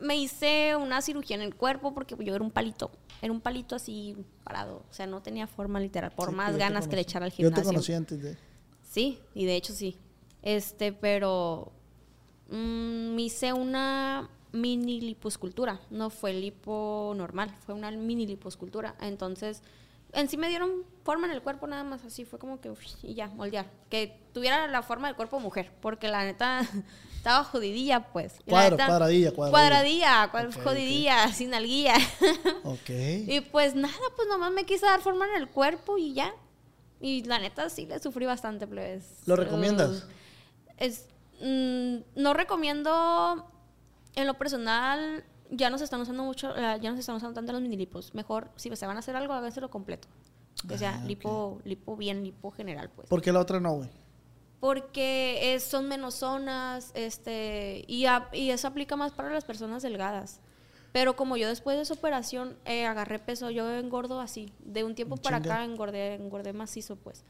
me 0.02 0.16
hice 0.16 0.76
una 0.76 1.00
cirugía 1.00 1.36
en 1.36 1.42
el 1.42 1.54
cuerpo 1.54 1.94
porque 1.94 2.16
yo 2.22 2.34
era 2.34 2.44
un 2.44 2.50
palito. 2.50 2.90
Era 3.22 3.32
un 3.32 3.40
palito 3.40 3.76
así 3.76 4.16
parado. 4.44 4.84
O 4.90 4.92
sea, 4.92 5.06
no 5.06 5.22
tenía 5.22 5.46
forma 5.46 5.78
literal. 5.80 6.10
Por 6.12 6.30
Sí, 6.30 6.34
más 6.34 6.52
yo 6.52 6.58
ganas 6.58 6.88
que 6.88 6.96
le 6.96 7.02
echara 7.02 7.24
al 7.26 7.30
Yo 7.30 7.36
gimnasio. 7.36 7.62
te 7.62 7.66
conocí 7.66 7.92
antes 7.92 8.20
de. 8.22 8.36
Sí, 8.82 9.20
y 9.34 9.46
de 9.46 9.56
hecho 9.56 9.72
sí. 9.72 9.96
Este, 10.42 10.92
pero 10.92 11.72
mm, 12.50 13.14
me 13.14 13.22
hice 13.22 13.52
una 13.52 14.28
mini 14.50 15.00
liposcultura. 15.00 15.80
No 15.90 16.10
fue 16.10 16.32
lipo 16.34 17.12
normal, 17.16 17.54
fue 17.64 17.74
una 17.74 17.90
mini 17.92 18.26
liposcultura. 18.26 18.96
Entonces, 19.00 19.62
en 20.12 20.28
sí 20.28 20.36
me 20.36 20.48
dieron 20.48 20.82
forma 21.04 21.26
en 21.28 21.32
el 21.32 21.42
cuerpo 21.42 21.68
nada 21.68 21.84
más 21.84 22.04
así. 22.04 22.24
Fue 22.24 22.40
como 22.40 22.60
que, 22.60 22.70
uf, 22.70 22.82
y 23.04 23.14
ya, 23.14 23.28
moldear. 23.28 23.70
Que 23.88 24.20
tuviera 24.32 24.66
la 24.66 24.82
forma 24.82 25.06
del 25.06 25.16
cuerpo 25.16 25.38
mujer. 25.38 25.72
Porque 25.80 26.08
la 26.08 26.24
neta 26.24 26.62
estaba 27.22 27.44
jodidilla, 27.44 28.12
pues. 28.12 28.34
Neta- 28.46 28.76
cuadradilla, 28.86 29.30
cuadradilla. 29.30 29.50
Cuadradilla, 29.50 30.32
cuad- 30.32 30.48
Ok, 30.48 30.56
ok. 30.56 30.62
jodidilla, 30.64 31.32
sin 31.32 31.54
alguía. 31.54 31.94
Ok. 32.64 32.90
Y 32.90 33.40
pues 33.52 33.74
nada, 33.76 33.94
pues 34.16 34.26
nomás 34.28 34.50
me 34.52 34.64
quise 34.64 34.86
dar 34.86 35.00
forma 35.00 35.26
en 35.28 35.40
el 35.40 35.48
cuerpo 35.48 35.98
y 35.98 36.14
ya. 36.14 36.32
Y 37.00 37.22
la 37.24 37.38
neta 37.38 37.68
sí 37.70 37.86
le 37.86 38.00
sufrí 38.00 38.26
bastante, 38.26 38.66
plebes. 38.66 39.04
¿Lo 39.26 39.36
recomiendas? 39.36 39.90
Uh, 39.90 40.10
es, 40.78 41.06
mm, 41.40 41.96
no 42.20 42.34
recomiendo, 42.34 43.46
en 44.16 44.26
lo 44.26 44.34
personal, 44.34 45.24
ya 45.50 45.70
no 45.70 45.78
se 45.78 45.84
están 45.84 46.00
usando 46.00 46.24
mucho, 46.24 46.56
eh, 46.56 46.78
ya 46.80 46.90
no 46.90 46.96
se 46.96 47.00
están 47.00 47.16
usando 47.16 47.34
tanto 47.34 47.52
los 47.52 47.62
minilipos. 47.62 48.14
Mejor, 48.14 48.50
si 48.56 48.74
se 48.74 48.86
van 48.86 48.96
a 48.96 48.98
hacer 49.00 49.14
algo, 49.14 49.32
háganselo 49.32 49.70
completo. 49.70 50.08
Que 50.68 50.76
sea 50.76 50.98
Ah, 51.00 51.04
lipo, 51.06 51.60
lipo 51.64 51.96
bien, 51.96 52.22
lipo 52.24 52.50
general, 52.50 52.90
pues. 52.94 53.08
¿Por 53.08 53.22
qué 53.22 53.32
la 53.32 53.40
otra 53.40 53.58
no, 53.60 53.74
güey? 53.74 53.88
Porque 54.62 55.54
es- 55.56 55.64
son 55.64 55.88
menos 55.88 56.14
zonas, 56.14 56.92
este, 56.94 57.84
y, 57.88 58.06
a- 58.06 58.28
y 58.32 58.50
eso 58.50 58.68
aplica 58.68 58.94
más 58.94 59.10
para 59.10 59.28
las 59.30 59.44
personas 59.44 59.82
delgadas. 59.82 60.38
Pero 60.92 61.16
como 61.16 61.36
yo 61.36 61.48
después 61.48 61.76
de 61.76 61.82
esa 61.82 61.94
operación 61.94 62.56
eh, 62.64 62.86
agarré 62.86 63.18
peso, 63.18 63.50
yo 63.50 63.68
engordo 63.76 64.20
así. 64.20 64.52
De 64.60 64.84
un 64.84 64.94
tiempo 64.94 65.16
para 65.16 65.40
Chinga. 65.42 65.54
acá 65.56 65.64
engordé, 65.64 66.14
engordé 66.14 66.52
macizo, 66.52 66.94
pues. 66.94 67.24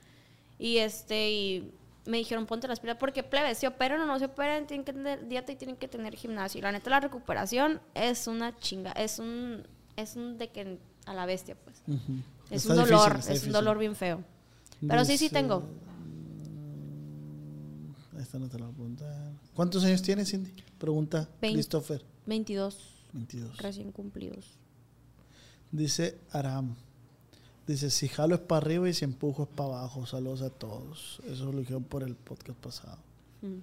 Y 0.59 0.76
este, 0.76 1.30
y 1.30 1.72
me 2.04 2.18
dijeron, 2.18 2.44
ponte 2.44 2.68
las 2.68 2.80
pilas, 2.80 2.98
porque 3.00 3.22
plebes, 3.22 3.56
se 3.56 3.66
operan 3.66 3.98
o 4.02 4.04
no 4.04 4.18
se 4.18 4.26
operan, 4.26 4.66
tienen 4.66 4.84
que 4.84 4.92
tener 4.92 5.26
dieta 5.26 5.52
y 5.52 5.56
tienen 5.56 5.76
que 5.78 5.88
tener 5.88 6.14
gimnasio. 6.14 6.59
Y 6.59 6.62
la 6.62 6.70
neta, 6.72 6.90
la 6.90 7.00
recuperación 7.00 7.80
es 7.94 8.26
una 8.26 8.54
chinga, 8.59 8.92
es 8.92 9.18
un, 9.18 9.66
es 9.96 10.16
un 10.16 10.36
de 10.36 10.50
que 10.50 10.78
a 11.06 11.14
la 11.14 11.24
bestia, 11.24 11.56
pues. 11.64 11.82
Ujú. 11.88 12.12
Es 12.50 12.62
Está 12.66 12.74
un 12.74 12.78
difícil, 12.80 12.96
dolor, 12.98 13.09
está 13.12 13.18
es 13.20 13.26
un 13.28 13.32
difícil. 13.32 13.52
dolor 13.54 13.78
bien 13.78 13.96
feo. 13.96 14.22
Pero 14.86 15.02
sí, 15.06 15.16
sí 15.16 15.30
tengo. 15.30 15.62
Esta 18.23 18.39
no 18.39 18.49
te 18.49 18.59
la 18.59 18.66
voy 18.66 18.73
a 18.73 18.77
preguntar. 18.77 19.32
¿Cuántos 19.55 19.85
años 19.85 20.01
tienes, 20.03 20.31
Cindy? 20.31 20.53
Pregunta 20.78 21.28
Christopher. 21.40 22.05
22 22.27 23.09
22. 23.12 23.59
recién 23.59 23.93
cumplidos. 23.93 24.59
Dice 25.70 26.19
Aram. 26.31 26.77
Dice, 27.66 27.90
si 27.90 28.09
jalo 28.09 28.35
es 28.35 28.40
para 28.40 28.59
arriba 28.65 28.89
y 28.89 28.94
si 28.94 29.05
empujo 29.05 29.44
es 29.44 29.49
para 29.49 29.70
abajo. 29.81 30.07
Saludos 30.07 30.43
a 30.43 30.51
todos. 30.51 31.20
Eso 31.28 31.53
lo 31.53 31.59
dijeron 31.61 31.85
por 31.85 32.03
el 32.03 32.16
podcast 32.16 32.59
pasado. 32.59 32.99
Mm. 33.43 33.59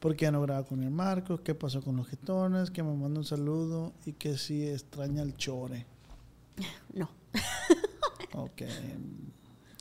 ¿Por 0.00 0.16
qué 0.16 0.30
no 0.30 0.42
graba 0.42 0.64
con 0.64 0.82
el 0.82 0.90
Marcos? 0.90 1.40
¿Qué 1.40 1.54
pasó 1.54 1.82
con 1.82 1.96
los 1.96 2.06
jetones? 2.08 2.70
Que 2.70 2.82
me 2.82 2.94
manda 2.94 3.20
un 3.20 3.24
saludo 3.24 3.92
y 4.04 4.12
que 4.12 4.36
si 4.38 4.66
extraña 4.68 5.22
el 5.22 5.36
chore. 5.36 5.86
No. 6.92 7.08
Ok. 8.34 8.62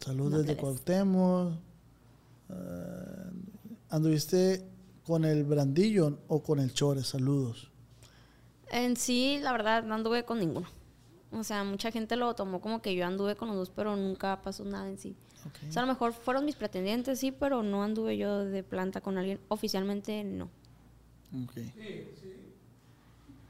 Saludos 0.04 0.32
No, 0.32 0.38
desde. 0.40 0.58
Cuauhtémoc. 0.58 1.54
Ah, 2.50 3.32
anduviste 3.94 4.74
¿Con 5.06 5.26
el 5.26 5.44
Brandillo 5.44 6.20
o 6.28 6.42
con 6.42 6.60
el 6.60 6.74
Chore? 6.74 7.04
Saludos. 7.04 7.70
En 8.72 8.96
sí, 8.96 9.40
la 9.42 9.52
verdad, 9.52 9.84
no 9.84 9.96
anduve 9.96 10.24
con 10.24 10.40
ninguno. 10.40 10.68
O 11.32 11.44
sea, 11.44 11.64
mucha 11.66 11.92
gente 11.92 12.16
lo 12.16 12.34
tomó 12.36 12.62
como 12.62 12.82
que 12.82 12.96
yo 12.96 13.06
anduve 13.06 13.36
con 13.36 13.50
los 13.50 13.58
dos, 13.58 13.70
pero 13.70 13.98
nunca 13.98 14.42
pasó 14.42 14.64
nada 14.64 14.88
en 14.88 14.98
sí. 14.98 15.16
O 15.68 15.72
sea, 15.72 15.82
a 15.82 15.86
lo 15.86 15.92
mejor 15.92 16.14
fueron 16.14 16.46
mis 16.46 16.56
pretendientes, 16.56 17.20
sí, 17.20 17.34
pero 17.34 17.64
no 17.64 17.84
anduve 17.84 18.18
yo 18.18 18.46
de 18.46 18.64
planta 18.64 19.02
con 19.02 19.18
alguien. 19.18 19.42
Oficialmente, 19.50 20.24
no. 20.24 20.46
Ok. 21.44 21.54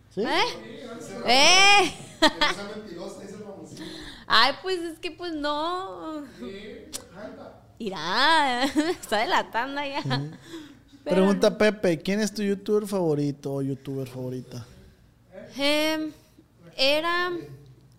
¿Sí? 0.10 0.22
¿Eh? 0.22 0.42
¡Eh! 1.28 1.94
Ay, 4.26 4.54
pues 4.64 4.80
es 4.80 4.98
que 4.98 5.12
pues 5.12 5.34
no. 5.36 6.24
Irá, 7.86 8.64
está 9.02 9.18
delatando 9.18 9.82
ya. 9.84 10.02
Pero- 10.04 11.16
Pregunta 11.18 11.58
Pepe, 11.58 12.00
¿quién 12.02 12.22
es 12.22 12.34
tu 12.34 12.42
youtuber 12.44 12.88
favorito 12.88 13.54
o 13.56 13.62
youtuber 13.62 14.08
favorita? 14.08 14.66
Em, 15.58 16.12
era. 16.78 17.32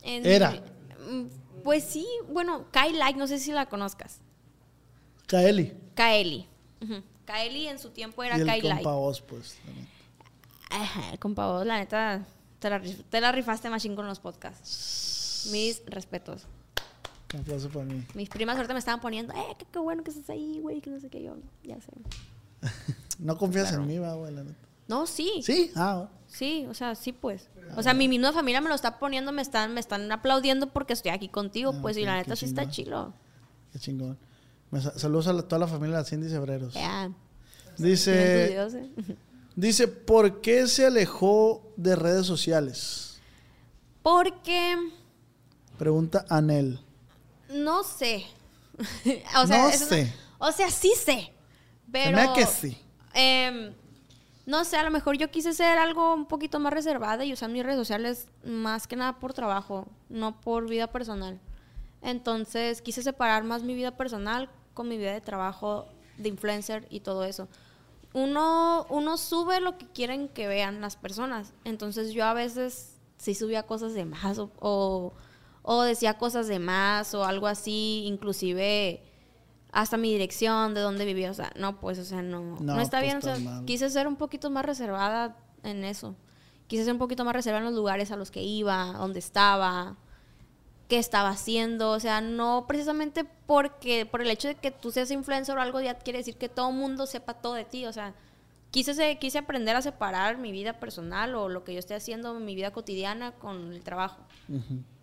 en- 0.03 0.25
Era. 0.27 0.53
Mm, 1.11 1.27
Pues 1.63 1.85
sí, 1.85 2.07
bueno, 2.31 2.67
Kai 2.71 2.93
Like, 2.95 3.19
no 3.19 3.27
sé 3.27 3.39
si 3.39 3.53
la 3.53 3.67
conozcas. 3.67 4.21
Kaeli. 5.27 5.73
Kaeli. 5.95 6.47
Ujú. 6.83 7.03
Kaeli 7.27 7.69
en 7.69 7.79
su 7.79 7.91
tiempo 7.91 8.23
era 8.23 8.37
y 8.39 8.41
el 8.41 8.47
Kai 8.47 8.61
compa 8.63 8.75
Like. 8.77 8.89
Oz, 8.91 9.21
pues. 9.23 9.57
la. 10.71 10.79
Ajá, 10.83 11.17
compa 11.19 11.47
vos, 11.47 11.67
la 11.67 11.79
neta, 11.79 12.27
te 12.59 12.69
la, 12.71 12.81
te 13.11 13.21
la 13.21 13.33
rifaste 13.33 13.69
machín 13.71 13.95
con 13.97 14.07
los 14.07 14.19
podcasts. 14.19 15.49
Mis 15.53 15.83
respetos. 15.87 16.47
Un 17.35 17.41
aplauso 17.41 17.69
para 17.69 17.85
mí. 17.85 18.03
Mis 18.15 18.29
primas 18.29 18.57
ahorita 18.57 18.73
me 18.75 18.79
estaban 18.79 19.01
poniendo, 19.01 19.33
eh, 19.35 19.57
qué, 19.59 19.67
qué 19.71 19.79
bueno 19.79 20.03
que 20.05 20.11
estás 20.11 20.31
ahí, 20.31 20.61
güey, 20.61 20.81
que 20.81 20.89
no 20.91 21.01
sé 21.01 21.09
qué 21.11 21.23
yo. 21.23 21.37
Ya 21.63 21.77
sé. 21.81 21.93
No 23.19 23.39
confías 23.39 23.73
en 23.73 23.87
mí, 23.87 23.99
va, 23.99 24.15
güey, 24.15 24.35
la 24.35 24.43
neta. 24.43 24.57
No, 24.89 25.07
sí. 25.07 25.41
¿Sí? 25.45 25.71
Ah, 25.77 26.09
Sí, 26.27 26.67
o 26.69 26.75
sea, 26.75 26.95
sí, 26.97 27.13
pues. 27.13 27.49
O 27.77 27.83
sea, 27.83 27.95
mi 27.95 28.09
misma 28.09 28.33
familia 28.33 28.61
me 28.61 28.69
lo 28.69 28.75
está 28.75 28.99
poniendo, 28.99 29.31
me 29.31 29.41
están, 29.41 29.73
me 29.73 29.79
están 29.79 30.11
aplaudiendo 30.11 30.69
porque 30.73 30.93
estoy 30.95 31.13
aquí 31.13 31.29
contigo, 31.29 31.73
Ah, 31.77 31.79
pues, 31.81 31.97
y 31.97 32.05
la 32.05 32.17
neta 32.17 32.35
sí 32.35 32.45
está 32.47 32.69
chilo. 32.69 33.13
qué 33.73 33.79
chingón. 33.79 34.19
Me 34.73 34.81
sa- 34.81 34.99
saludos 34.99 35.29
a 35.29 35.33
la- 35.33 35.43
toda 35.43 35.61
la 35.61 35.69
familia 35.69 35.99
de 35.99 36.05
Cindy 36.05 36.29
Cebreros. 36.29 36.75
Sus 37.77 37.85
Dice, 37.85 38.57
¿eh? 38.57 38.69
dice, 39.57 39.87
¿por 39.87 40.41
qué 40.41 40.67
se 40.67 40.87
alejó 40.87 41.73
de 41.77 41.95
redes 41.95 42.27
sociales? 42.27 43.21
Porque, 44.03 44.77
Pregunta 45.79 46.25
Anel. 46.29 46.81
No 47.49 47.85
sé. 47.85 48.27
o 49.37 49.47
sea, 49.47 49.59
No 49.59 49.71
sé. 49.71 50.13
o 50.39 50.53
sea, 50.53 50.71
sí 50.71 50.93
sé. 50.97 51.33
Pero. 51.91 52.17
me 52.17 52.33
que 52.33 52.47
sí. 52.47 52.77
em, 53.13 53.73
no 54.47 54.65
sé, 54.65 54.77
a 54.77 54.83
lo 54.83 54.91
mejor 54.91 55.17
yo 55.17 55.31
quise 55.31 55.53
ser 55.53 55.79
algo 55.79 56.13
un 56.13 56.27
poquito 56.27 56.61
más 56.61 56.73
reservada 56.73 57.25
y 57.25 57.33
usar 57.33 57.51
mis 57.51 57.63
redes 57.63 57.79
sociales 57.79 58.29
más 58.45 58.87
que 58.87 58.97
nada 58.97 59.19
por 59.19 59.33
trabajo, 59.33 59.87
no 60.09 60.41
por 60.41 60.69
vida 60.69 60.89
personal. 60.89 61.41
Entonces 62.03 62.83
quise 62.83 63.03
separar 63.03 63.45
más 63.45 63.63
mi 63.63 63.75
vida 63.75 63.97
personal 63.97 64.51
con 64.75 64.89
mi 64.89 64.99
vida 64.99 65.13
de 65.13 65.21
trabajo, 65.23 65.87
de 66.19 66.29
influencer 66.29 66.87
y 66.91 67.01
todo 67.01 67.25
eso. 67.25 67.49
Uno, 68.13 68.87
uno 68.91 69.17
sube 69.17 69.61
lo 69.61 69.79
que 69.79 69.87
quieren 69.87 70.29
que 70.29 70.47
vean 70.47 70.81
las 70.81 70.97
personas. 70.97 71.55
Entonces 71.65 72.13
yo 72.13 72.25
a 72.25 72.35
veces 72.35 72.99
sí 73.17 73.35
subía 73.35 73.65
cosas 73.65 73.95
de 73.95 74.05
más 74.05 74.39
o, 74.39 74.51
o, 74.61 75.13
o 75.67 75.83
decía 75.83 76.19
cosas 76.19 76.47
de 76.47 76.59
más 76.61 77.15
o 77.15 77.25
algo 77.25 77.47
así, 77.49 78.05
inclusive 78.07 79.03
hasta 79.73 79.97
mi 79.97 80.13
dirección, 80.13 80.73
de 80.75 80.81
dónde 80.83 81.05
vivía. 81.05 81.31
O 81.31 81.35
sea, 81.35 81.51
no, 81.57 81.81
pues, 81.81 81.99
o 81.99 82.05
sea, 82.05 82.23
no, 82.23 82.41
No, 82.61 82.77
no, 82.77 82.81
está 82.81 82.99
pues, 83.01 83.05
bien. 83.05 83.17
O 83.17 83.21
sea, 83.23 83.37
mal. 83.39 83.65
quise 83.65 83.91
ser 83.91 84.07
un 84.07 84.15
poquito 84.17 84.51
más 84.51 84.65
reservada 84.65 85.37
en 85.65 85.83
eso. 85.85 86.15
Quise 86.69 86.85
ser 86.85 86.93
un 86.93 86.99
poquito 86.99 87.25
más 87.25 87.35
reservada 87.35 87.61
en 87.61 87.65
los 87.67 87.75
lugares 87.75 88.11
a 88.13 88.17
los 88.17 88.31
que 88.31 88.43
iba, 88.43 88.93
dónde 88.93 89.19
estaba, 89.19 89.97
qué 90.89 90.99
estaba 90.99 91.31
haciendo. 91.31 91.91
O 91.93 91.99
sea, 92.01 92.21
no 92.21 92.67
precisamente 92.69 93.25
porque 93.47 94.07
por 94.07 94.21
el 94.23 94.31
hecho 94.31 94.49
de 94.49 94.55
que 94.55 94.71
tú 94.71 94.93
seas 94.93 95.11
influencer 95.11 95.57
o 95.57 95.61
algo 95.61 95.81
ya 95.81 95.95
quiere 95.95 96.19
decir 96.21 96.37
que 96.37 96.49
todo 96.49 96.69
el 96.71 96.77
mundo 96.77 97.07
sepa 97.07 97.35
todo 97.35 97.55
de 97.55 97.65
ti. 97.65 97.85
O 97.87 97.93
sea, 97.93 98.15
quise, 98.71 98.95
se- 98.95 99.19
quise 99.19 99.39
aprender 99.39 99.75
a 99.77 99.83
separar 99.83 100.39
mi 100.39 100.53
vida 100.53 100.75
personal 100.75 101.35
o 101.35 101.49
lo 101.49 101.65
que 101.65 101.73
yo 101.73 101.79
esté 101.79 101.95
haciendo, 101.95 102.35
mi 102.35 102.55
vida 102.55 102.71
cotidiana 102.71 103.33
con 103.33 103.73
el 103.73 103.83
trabajo. 103.83 104.23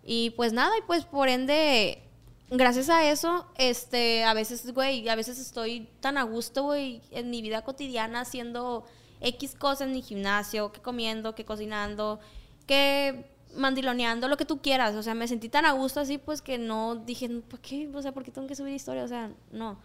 Y 0.04 0.30
pues 0.30 0.52
nada, 0.52 0.76
y 0.78 0.82
pues 0.82 1.04
por 1.04 1.28
ende, 1.28 2.02
gracias 2.50 2.88
a 2.88 3.08
eso, 3.08 3.46
este, 3.56 4.24
a 4.24 4.34
veces, 4.34 4.72
güey, 4.74 5.08
a 5.08 5.14
veces 5.14 5.38
estoy 5.38 5.88
tan 6.00 6.18
a 6.18 6.24
gusto, 6.24 6.64
güey, 6.64 7.00
en 7.10 7.30
mi 7.30 7.40
vida 7.40 7.62
cotidiana 7.62 8.20
haciendo 8.20 8.84
X 9.20 9.54
cosas 9.54 9.82
en 9.82 9.92
mi 9.92 10.02
gimnasio, 10.02 10.72
que 10.72 10.80
comiendo, 10.80 11.34
que 11.34 11.44
cocinando, 11.44 12.18
que 12.66 13.30
mandiloneando, 13.56 14.28
lo 14.28 14.36
que 14.36 14.44
tú 14.44 14.60
quieras. 14.60 14.94
O 14.96 15.02
sea, 15.02 15.14
me 15.14 15.28
sentí 15.28 15.48
tan 15.48 15.64
a 15.64 15.72
gusto 15.72 16.00
así, 16.00 16.18
pues 16.18 16.42
que 16.42 16.58
no 16.58 16.96
dije, 16.96 17.28
¿por 17.28 17.60
qué? 17.60 17.88
O 17.94 18.02
sea, 18.02 18.12
¿por 18.12 18.24
qué 18.24 18.30
tengo 18.30 18.48
que 18.48 18.56
subir 18.56 18.74
historia? 18.74 19.04
O 19.04 19.08
sea, 19.08 19.30
no. 19.50 19.78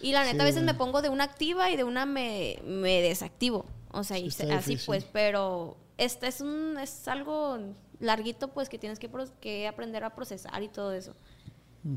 Y 0.00 0.12
la 0.12 0.24
neta, 0.24 0.36
Sí, 0.36 0.40
a 0.42 0.44
veces 0.44 0.62
me 0.62 0.74
pongo 0.74 1.00
de 1.00 1.08
una 1.08 1.24
activa 1.24 1.70
y 1.70 1.76
de 1.76 1.84
una 1.84 2.04
me, 2.04 2.58
me 2.64 3.00
desactivo. 3.00 3.64
O 3.90 4.04
sea, 4.04 4.18
y 4.18 4.28
así 4.28 4.44
difícil. 4.46 4.80
pues, 4.84 5.04
pero 5.04 5.76
este 5.96 6.26
es 6.26 6.40
un 6.40 6.76
es 6.78 7.06
algo 7.08 7.58
larguito 8.00 8.48
pues 8.48 8.68
que 8.68 8.78
tienes 8.78 8.98
que, 8.98 9.10
que 9.40 9.66
aprender 9.68 10.04
a 10.04 10.14
procesar 10.14 10.62
y 10.62 10.68
todo 10.68 10.92
eso. 10.92 11.14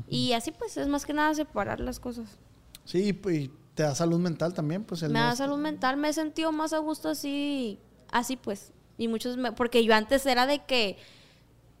Y 0.08 0.32
así 0.34 0.50
pues 0.52 0.76
es 0.76 0.86
más 0.86 1.06
que 1.06 1.14
nada 1.14 1.34
separar 1.34 1.80
las 1.80 1.98
cosas. 1.98 2.28
Sí, 2.84 3.12
pues, 3.14 3.36
y 3.38 3.50
te 3.74 3.82
da 3.84 3.94
salud 3.94 4.18
mental 4.18 4.52
también, 4.54 4.84
pues. 4.84 5.02
el 5.02 5.12
Me 5.12 5.18
da 5.18 5.30
est- 5.30 5.38
salud 5.38 5.56
mental, 5.58 5.96
me 5.96 6.08
he 6.08 6.12
sentido 6.12 6.52
más 6.52 6.72
a 6.74 6.78
gusto 6.78 7.08
así, 7.08 7.78
así 8.10 8.36
pues. 8.36 8.72
Y 8.98 9.08
muchos, 9.08 9.36
me- 9.36 9.52
porque 9.52 9.84
yo 9.84 9.94
antes 9.94 10.26
era 10.26 10.46
de 10.46 10.58
que, 10.64 10.98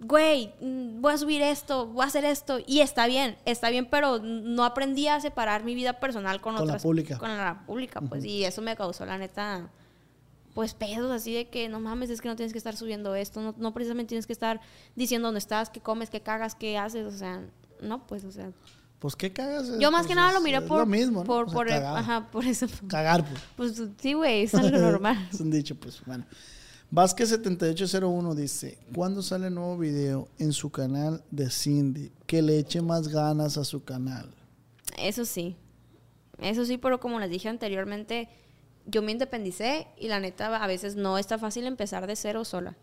güey, 0.00 0.54
mm, 0.60 1.00
voy 1.02 1.12
a 1.12 1.18
subir 1.18 1.42
esto, 1.42 1.86
voy 1.86 2.04
a 2.04 2.06
hacer 2.06 2.24
esto, 2.24 2.58
y 2.66 2.80
está 2.80 3.06
bien, 3.06 3.36
está 3.44 3.68
bien, 3.70 3.86
pero 3.90 4.18
no 4.20 4.64
aprendí 4.64 5.08
a 5.08 5.20
separar 5.20 5.64
mi 5.64 5.74
vida 5.74 5.94
personal 6.00 6.40
con, 6.40 6.54
Con 6.54 6.66
la 6.66 6.72
otras. 6.74 6.82
pública. 6.82 7.18
Con 7.18 7.28
la 7.36 7.64
pública, 7.66 8.00
pues, 8.00 8.24
y 8.24 8.44
eso 8.44 8.62
me 8.62 8.76
causó, 8.76 9.04
la 9.04 9.18
neta, 9.18 9.68
pues 10.58 10.74
pedos 10.74 11.08
así 11.12 11.32
de 11.32 11.48
que 11.48 11.68
no 11.68 11.78
mames, 11.78 12.10
es 12.10 12.20
que 12.20 12.26
no 12.26 12.34
tienes 12.34 12.50
que 12.52 12.58
estar 12.58 12.74
subiendo 12.76 13.14
esto, 13.14 13.40
no, 13.40 13.54
no 13.58 13.72
precisamente 13.72 14.08
tienes 14.08 14.26
que 14.26 14.32
estar 14.32 14.60
diciendo 14.96 15.28
dónde 15.28 15.38
estás, 15.38 15.70
qué 15.70 15.80
comes, 15.80 16.10
qué 16.10 16.20
cagas, 16.20 16.56
qué 16.56 16.76
haces, 16.76 17.06
o 17.06 17.16
sea, 17.16 17.46
no, 17.80 18.04
pues, 18.08 18.24
o 18.24 18.32
sea. 18.32 18.50
Pues, 18.98 19.14
¿qué 19.14 19.32
cagas? 19.32 19.78
Yo 19.78 19.92
más 19.92 20.00
Pues, 20.00 20.08
que 20.08 20.14
nada 20.16 20.30
es- 20.30 20.34
lo 20.34 20.40
miré 20.40 20.60
por. 20.62 20.80
lo 20.80 20.86
mismo, 20.86 21.20
¿no? 21.20 21.24
Por, 21.26 21.44
O 21.46 21.50
sea, 21.50 21.60
por, 21.60 21.70
ajá, 21.70 22.28
por 22.32 22.44
eso. 22.44 22.66
Cagar, 22.88 23.24
pues. 23.24 23.40
Pues 23.76 23.82
sí, 24.00 24.14
güey, 24.14 24.42
es 24.42 24.54
algo 24.56 24.76
normal. 24.78 25.28
es 25.32 25.38
un 25.38 25.52
dicho, 25.52 25.76
pues, 25.76 26.02
bueno. 26.04 26.24
Vázquez7801 26.92 28.34
dice, 28.34 28.78
¿cuándo 28.92 29.22
sale 29.22 29.50
nuevo 29.50 29.78
video 29.78 30.28
en 30.40 30.52
su 30.52 30.70
canal 30.70 31.22
de 31.30 31.50
Cindy? 31.50 32.10
Que 32.26 32.42
le 32.42 32.58
eche 32.58 32.82
más 32.82 33.06
ganas 33.06 33.56
a 33.58 33.64
su 33.64 33.84
canal. 33.84 34.28
Eso 34.98 35.24
sí. 35.24 35.54
Eso 36.38 36.64
sí, 36.64 36.78
pero 36.78 36.98
como 36.98 37.20
les 37.20 37.30
dije 37.30 37.48
anteriormente, 37.48 38.28
yo 38.88 39.02
me 39.02 39.12
independicé 39.12 39.86
y 39.98 40.08
la 40.08 40.18
neta 40.18 40.54
a 40.56 40.66
veces 40.66 40.96
no 40.96 41.18
está 41.18 41.38
fácil 41.38 41.66
empezar 41.66 42.06
de 42.06 42.16
cero 42.16 42.44
sola. 42.44 42.76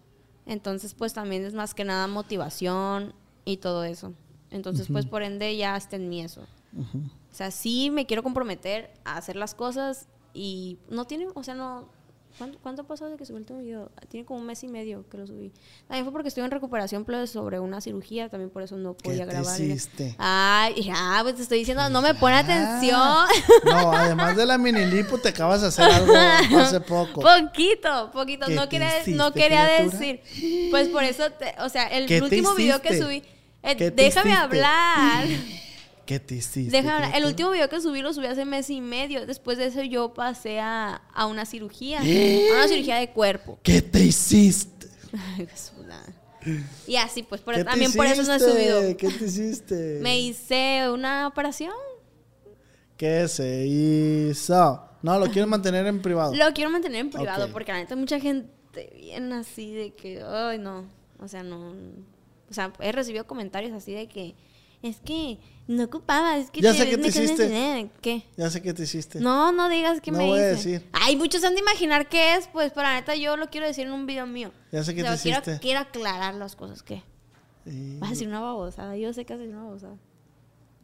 Entonces, 0.45 0.94
pues 0.94 1.14
también 1.14 1.44
es 1.44 1.53
más 1.53 1.73
que 1.73 1.84
nada 1.84 2.07
motivación 2.07 3.14
y 3.44 3.57
todo 3.57 3.84
eso. 3.84 4.14
Entonces, 4.52 4.88
pues 4.91 5.06
por 5.07 5.23
ende 5.23 5.57
ya 5.57 5.76
está 5.76 5.95
en 5.95 6.07
mí 6.07 6.22
eso. 6.22 6.41
O 6.41 7.36
sea, 7.36 7.52
sí 7.52 7.90
me 7.90 8.06
quiero 8.06 8.22
comprometer 8.22 8.94
a 9.03 9.18
hacer 9.18 9.36
las 9.36 9.56
cosas 9.56 10.07
y 10.34 10.77
no 10.90 11.06
tiene, 11.06 11.27
o 11.34 11.44
sea, 11.44 11.56
no... 11.56 11.90
¿Cuánto, 12.38 12.60
cuánto 12.62 12.82
ha 12.82 12.86
pasado 12.86 13.12
de 13.12 13.18
que 13.18 13.26
subí 13.26 13.36
el 13.38 13.41
último 13.44 13.60
video? 13.60 13.91
Tiene 14.10 14.26
como 14.26 14.41
un 14.41 14.45
mes 14.45 14.62
y 14.64 14.68
medio 14.68 15.07
que 15.10 15.18
lo 15.18 15.26
subí. 15.26 15.53
También 15.88 16.03
fue 16.03 16.12
porque 16.12 16.28
estoy 16.28 16.44
en 16.44 16.52
recuperación 16.52 17.06
pero 17.06 17.26
sobre 17.28 17.60
una 17.60 17.80
cirugía, 17.80 18.28
también 18.28 18.49
por 18.49 18.62
eso 18.62 18.76
no 18.76 18.94
podía 18.94 19.26
te 19.26 19.32
grabar. 19.32 19.62
hiciste? 19.62 20.16
Ay, 20.18 20.82
ya, 20.84 21.20
pues 21.24 21.36
te 21.36 21.44
estoy 21.44 21.60
diciendo, 21.60 21.90
no 21.90 22.02
me 22.02 22.14
pone 22.14 22.36
atención. 22.36 22.99
No, 23.66 23.91
además 23.94 24.36
de 24.36 24.45
la 24.45 24.57
mini 24.57 24.86
lipo, 24.86 25.18
te 25.18 25.30
acabas 25.30 25.62
de 25.62 25.68
hacer 25.68 25.86
algo 25.86 26.14
hace 26.60 26.82
poco. 26.82 27.22
Poquito, 27.22 28.12
poquito. 28.12 28.48
¿Qué 28.48 28.56
No 28.56 28.68
quería, 28.68 28.99
hiciste, 29.02 29.12
no 29.18 29.32
quería 29.32 29.66
criatura? 29.78 29.98
decir. 29.98 30.70
Pues 30.72 30.90
por 30.90 31.03
eso, 31.06 31.32
te- 31.32 31.56
o 31.62 31.70
sea, 31.70 31.88
el 31.88 32.06
¿Qué 32.06 32.22
último 32.22 32.53
video 32.56 32.82
que 32.82 33.02
subí. 33.02 33.24
eh, 33.64 33.76
¿Qué 33.78 33.91
déjame 33.91 34.34
hablar. 34.34 35.26
¿Qué 36.06 36.19
te 36.19 36.36
hiciste? 36.36 36.72
Déjame 36.72 37.06
hablar. 37.06 37.15
El 37.15 37.26
último 37.26 37.52
video 37.52 37.68
que 37.69 37.82
subí 37.82 38.02
lo 38.02 38.14
subí 38.14 38.27
hace 38.27 38.45
mes 38.45 38.69
y 38.69 38.82
medio. 38.82 39.26
Después 39.26 39.57
de 39.57 39.65
eso 39.65 39.82
yo 39.82 40.14
pasé 40.14 40.60
a, 40.60 41.02
a 41.14 41.26
una 41.26 41.45
cirugía. 41.45 41.99
A 41.99 42.03
una 42.03 42.68
cirugía 42.68 42.98
de 42.98 43.10
cuerpo. 43.11 43.60
¿Qué 43.64 43.82
te 43.82 44.03
hiciste? 44.03 44.88
Ay, 45.38 45.48
y 46.88 46.95
así, 46.98 47.23
pues 47.23 47.41
por- 47.41 47.56
¿Qué 47.56 47.61
te 47.61 47.65
también 47.65 47.91
por 47.94 48.06
eso 48.06 48.23
no 48.23 48.34
he 48.34 48.40
subido. 48.40 48.98
¿Qué 48.98 49.10
te 49.10 49.26
hiciste? 49.26 49.99
Me 50.02 50.19
hice 50.19 50.90
una 50.91 51.27
operación. 51.27 51.73
¿Qué 52.98 53.27
se 53.27 53.65
hizo? 53.65 54.82
No, 55.02 55.19
lo 55.19 55.27
quiero 55.27 55.48
mantener 55.48 55.86
en 55.88 56.02
privado. 56.02 56.34
Lo 56.36 56.53
quiero 56.53 56.69
mantener 56.69 57.02
en 57.02 57.10
privado 57.10 57.52
porque 57.52 57.72
la 57.72 57.80
neta 57.80 57.95
mucha 57.95 58.19
gente 58.19 58.49
viene 58.95 59.36
así 59.36 59.73
de 59.73 59.94
que, 59.94 60.22
ay, 60.22 60.60
no, 60.60 60.86
o 61.19 61.27
sea, 61.27 61.44
no, 61.44 61.73
o 62.49 62.53
sea, 62.53 62.72
he 62.80 62.91
recibido 62.91 63.27
comentarios 63.27 63.73
así 63.73 63.94
de 63.94 64.07
que 64.07 64.36
es 64.82 64.98
que 65.02 65.40
no 65.67 65.83
ocupaba, 65.85 66.37
es 66.37 66.51
que 66.51 66.61
Ya 66.61 66.73
sé 66.73 66.87
qué 66.89 66.97
te 66.97 67.07
hiciste. 67.07 67.37
sin 67.37 67.47
dinero". 67.47 67.89
¿Qué? 68.01 68.23
Ya 68.37 68.49
sé 68.49 68.61
qué 68.61 68.73
te 68.73 68.83
hiciste. 68.83 69.19
No, 69.19 69.51
no 69.51 69.67
digas 69.69 69.99
que 70.01 70.11
No 70.11 70.17
me 70.19 70.25
voy 70.27 70.39
a 70.39 70.51
hice. 70.51 70.69
decir. 70.71 70.89
Ay, 70.93 71.15
muchos 71.15 71.43
han 71.43 71.55
de 71.55 71.61
imaginar 71.61 72.07
qué 72.09 72.35
es, 72.35 72.47
pues, 72.47 72.71
pero 72.73 72.83
la 72.87 72.95
neta 72.95 73.15
yo 73.15 73.35
lo 73.37 73.49
quiero 73.49 73.65
decir 73.67 73.87
en 73.87 73.93
un 73.93 74.05
video 74.05 74.27
mío. 74.27 74.51
Ya 74.71 74.83
sé 74.83 74.93
qué 74.93 75.01
O 75.01 75.05
sea, 75.05 75.15
te 75.15 75.21
quiero, 75.23 75.39
hiciste. 75.41 75.59
quiero 75.59 75.79
aclarar 75.79 76.35
las 76.35 76.55
cosas 76.55 76.83
que. 76.83 77.03
Sí. 77.65 77.97
Vas 77.99 78.09
a 78.09 78.11
decir 78.13 78.27
una 78.27 78.41
babosada, 78.41 78.95
yo 78.95 79.11
sé 79.13 79.25
que 79.25 79.33
vas 79.33 79.39
a 79.39 79.43
decir 79.43 79.55
una 79.55 79.65
babosada. 79.65 79.95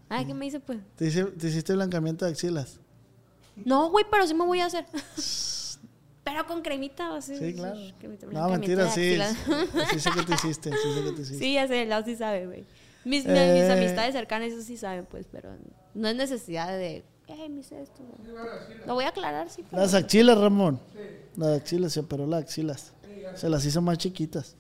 Ay, 0.10 0.26
¿qué 0.26 0.34
me 0.34 0.46
hice, 0.48 0.60
pues? 0.60 0.80
¿Te, 0.96 1.06
hice- 1.08 1.24
te 1.26 1.48
hiciste 1.48 1.74
blancamiento 1.74 2.26
de 2.26 2.32
axilas. 2.32 2.80
No, 3.64 3.90
güey, 3.92 4.06
pero 4.10 4.26
sí 4.28 4.34
me 4.34 4.46
voy 4.46 4.60
a 4.62 4.66
hacer. 4.66 4.86
pero 6.24 6.46
con 6.48 6.62
cremita, 6.62 7.16
así. 7.16 7.38
Sí, 7.38 7.54
claro. 7.54 7.78
cremita, 8.00 8.28
No, 8.28 8.50
mentira, 8.50 8.90
sí. 8.92 9.18
Sí 9.92 10.00
sé 10.00 10.10
que 10.12 10.24
te 10.24 10.34
hiciste. 10.34 10.72
Sí 10.72 10.94
sé 10.94 11.04
que 11.04 11.12
te 11.12 11.22
hiciste. 11.22 11.40
Sí, 11.40 11.54
ya 11.54 11.68
sé, 11.68 11.86
Lau 11.86 12.04
sí 12.04 12.16
sabe, 12.16 12.46
güey. 12.48 12.66
Mis, 13.06 13.26
mis 13.26 13.34
Eh. 13.36 13.72
amistades 13.72 14.14
cercanas, 14.14 14.52
eso 14.52 14.62
sí 14.62 14.78
saben, 14.78 15.06
pues, 15.06 15.26
pero 15.32 15.50
no 15.94 16.08
es 16.08 16.16
necesidad 16.16 16.68
de, 16.70 17.04
eh, 17.28 17.50
me 17.50 17.62
hice 17.62 17.82
esto. 17.82 18.04
güey". 18.04 18.34
Lo 18.86 18.94
voy 18.94 19.06
a 19.06 19.10
aclarar, 19.10 19.50
sí. 19.50 19.64
pero- 19.70 19.82
Las 19.82 19.94
axilas, 19.94 20.38
Ramón. 20.38 20.80
Las 21.36 21.60
axilas, 21.62 21.94
se 21.94 22.00
operó 22.02 22.28
las 22.28 22.44
axilas. 22.44 22.94
Se 23.36 23.50
las 23.50 23.66
hizo 23.66 23.82
más 23.82 23.98
chiquitas. 23.98 24.56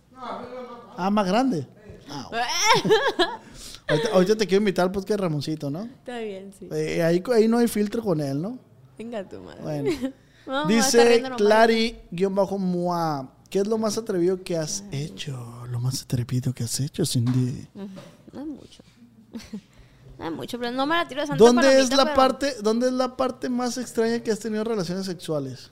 Ah, 0.98 1.10
más 1.12 1.28
grande. 1.28 1.68
Ah, 2.10 2.28
bueno. 2.30 2.46
ahorita, 3.88 4.10
ahorita 4.14 4.36
te 4.36 4.48
quiero 4.48 4.62
invitar 4.62 4.86
al 4.86 4.92
podcast 4.92 5.10
de 5.10 5.18
Ramoncito, 5.18 5.70
¿no? 5.70 5.84
Está 5.84 6.20
bien, 6.20 6.52
sí. 6.58 6.68
Eh, 6.72 7.02
ahí, 7.04 7.22
ahí 7.34 7.48
no 7.48 7.58
hay 7.58 7.68
filtro 7.68 8.02
con 8.02 8.20
él, 8.22 8.42
¿no? 8.42 8.58
Venga 8.98 9.28
tu 9.28 9.40
madre. 9.42 9.62
Bueno. 9.62 9.92
No, 10.48 10.66
Dice. 10.66 11.22
Clary-Mua. 11.38 13.32
¿Qué 13.50 13.60
es 13.60 13.68
lo 13.68 13.78
más 13.78 13.98
atrevido 13.98 14.42
que 14.44 14.58
has 14.58 14.84
hecho? 14.92 15.66
Lo 15.70 15.80
más 15.80 16.04
atrevido 16.04 16.54
que 16.54 16.64
has 16.64 16.80
hecho, 16.80 17.06
Cindy. 17.06 17.68
Ujú, 17.76 17.88
No 18.34 18.42
es 18.42 18.48
mucho. 18.48 18.84
no 20.20 20.26
es 20.26 20.32
mucho, 20.32 20.60
pero 20.60 20.72
no 20.72 20.86
me 20.86 20.96
la 20.96 21.08
tiro 21.08 21.22
de 21.22 21.28
santa 21.28 21.44
¿Dónde 21.44 21.80
es 21.80 21.90
la 21.96 22.04
pero- 22.04 22.16
parte, 22.16 22.56
dónde 22.62 22.88
es 22.88 22.94
la 22.94 23.16
parte 23.18 23.50
más 23.50 23.78
extraña 23.78 24.20
que 24.22 24.32
has 24.32 24.40
tenido 24.40 24.64
relaciones 24.64 25.06
sexuales? 25.06 25.72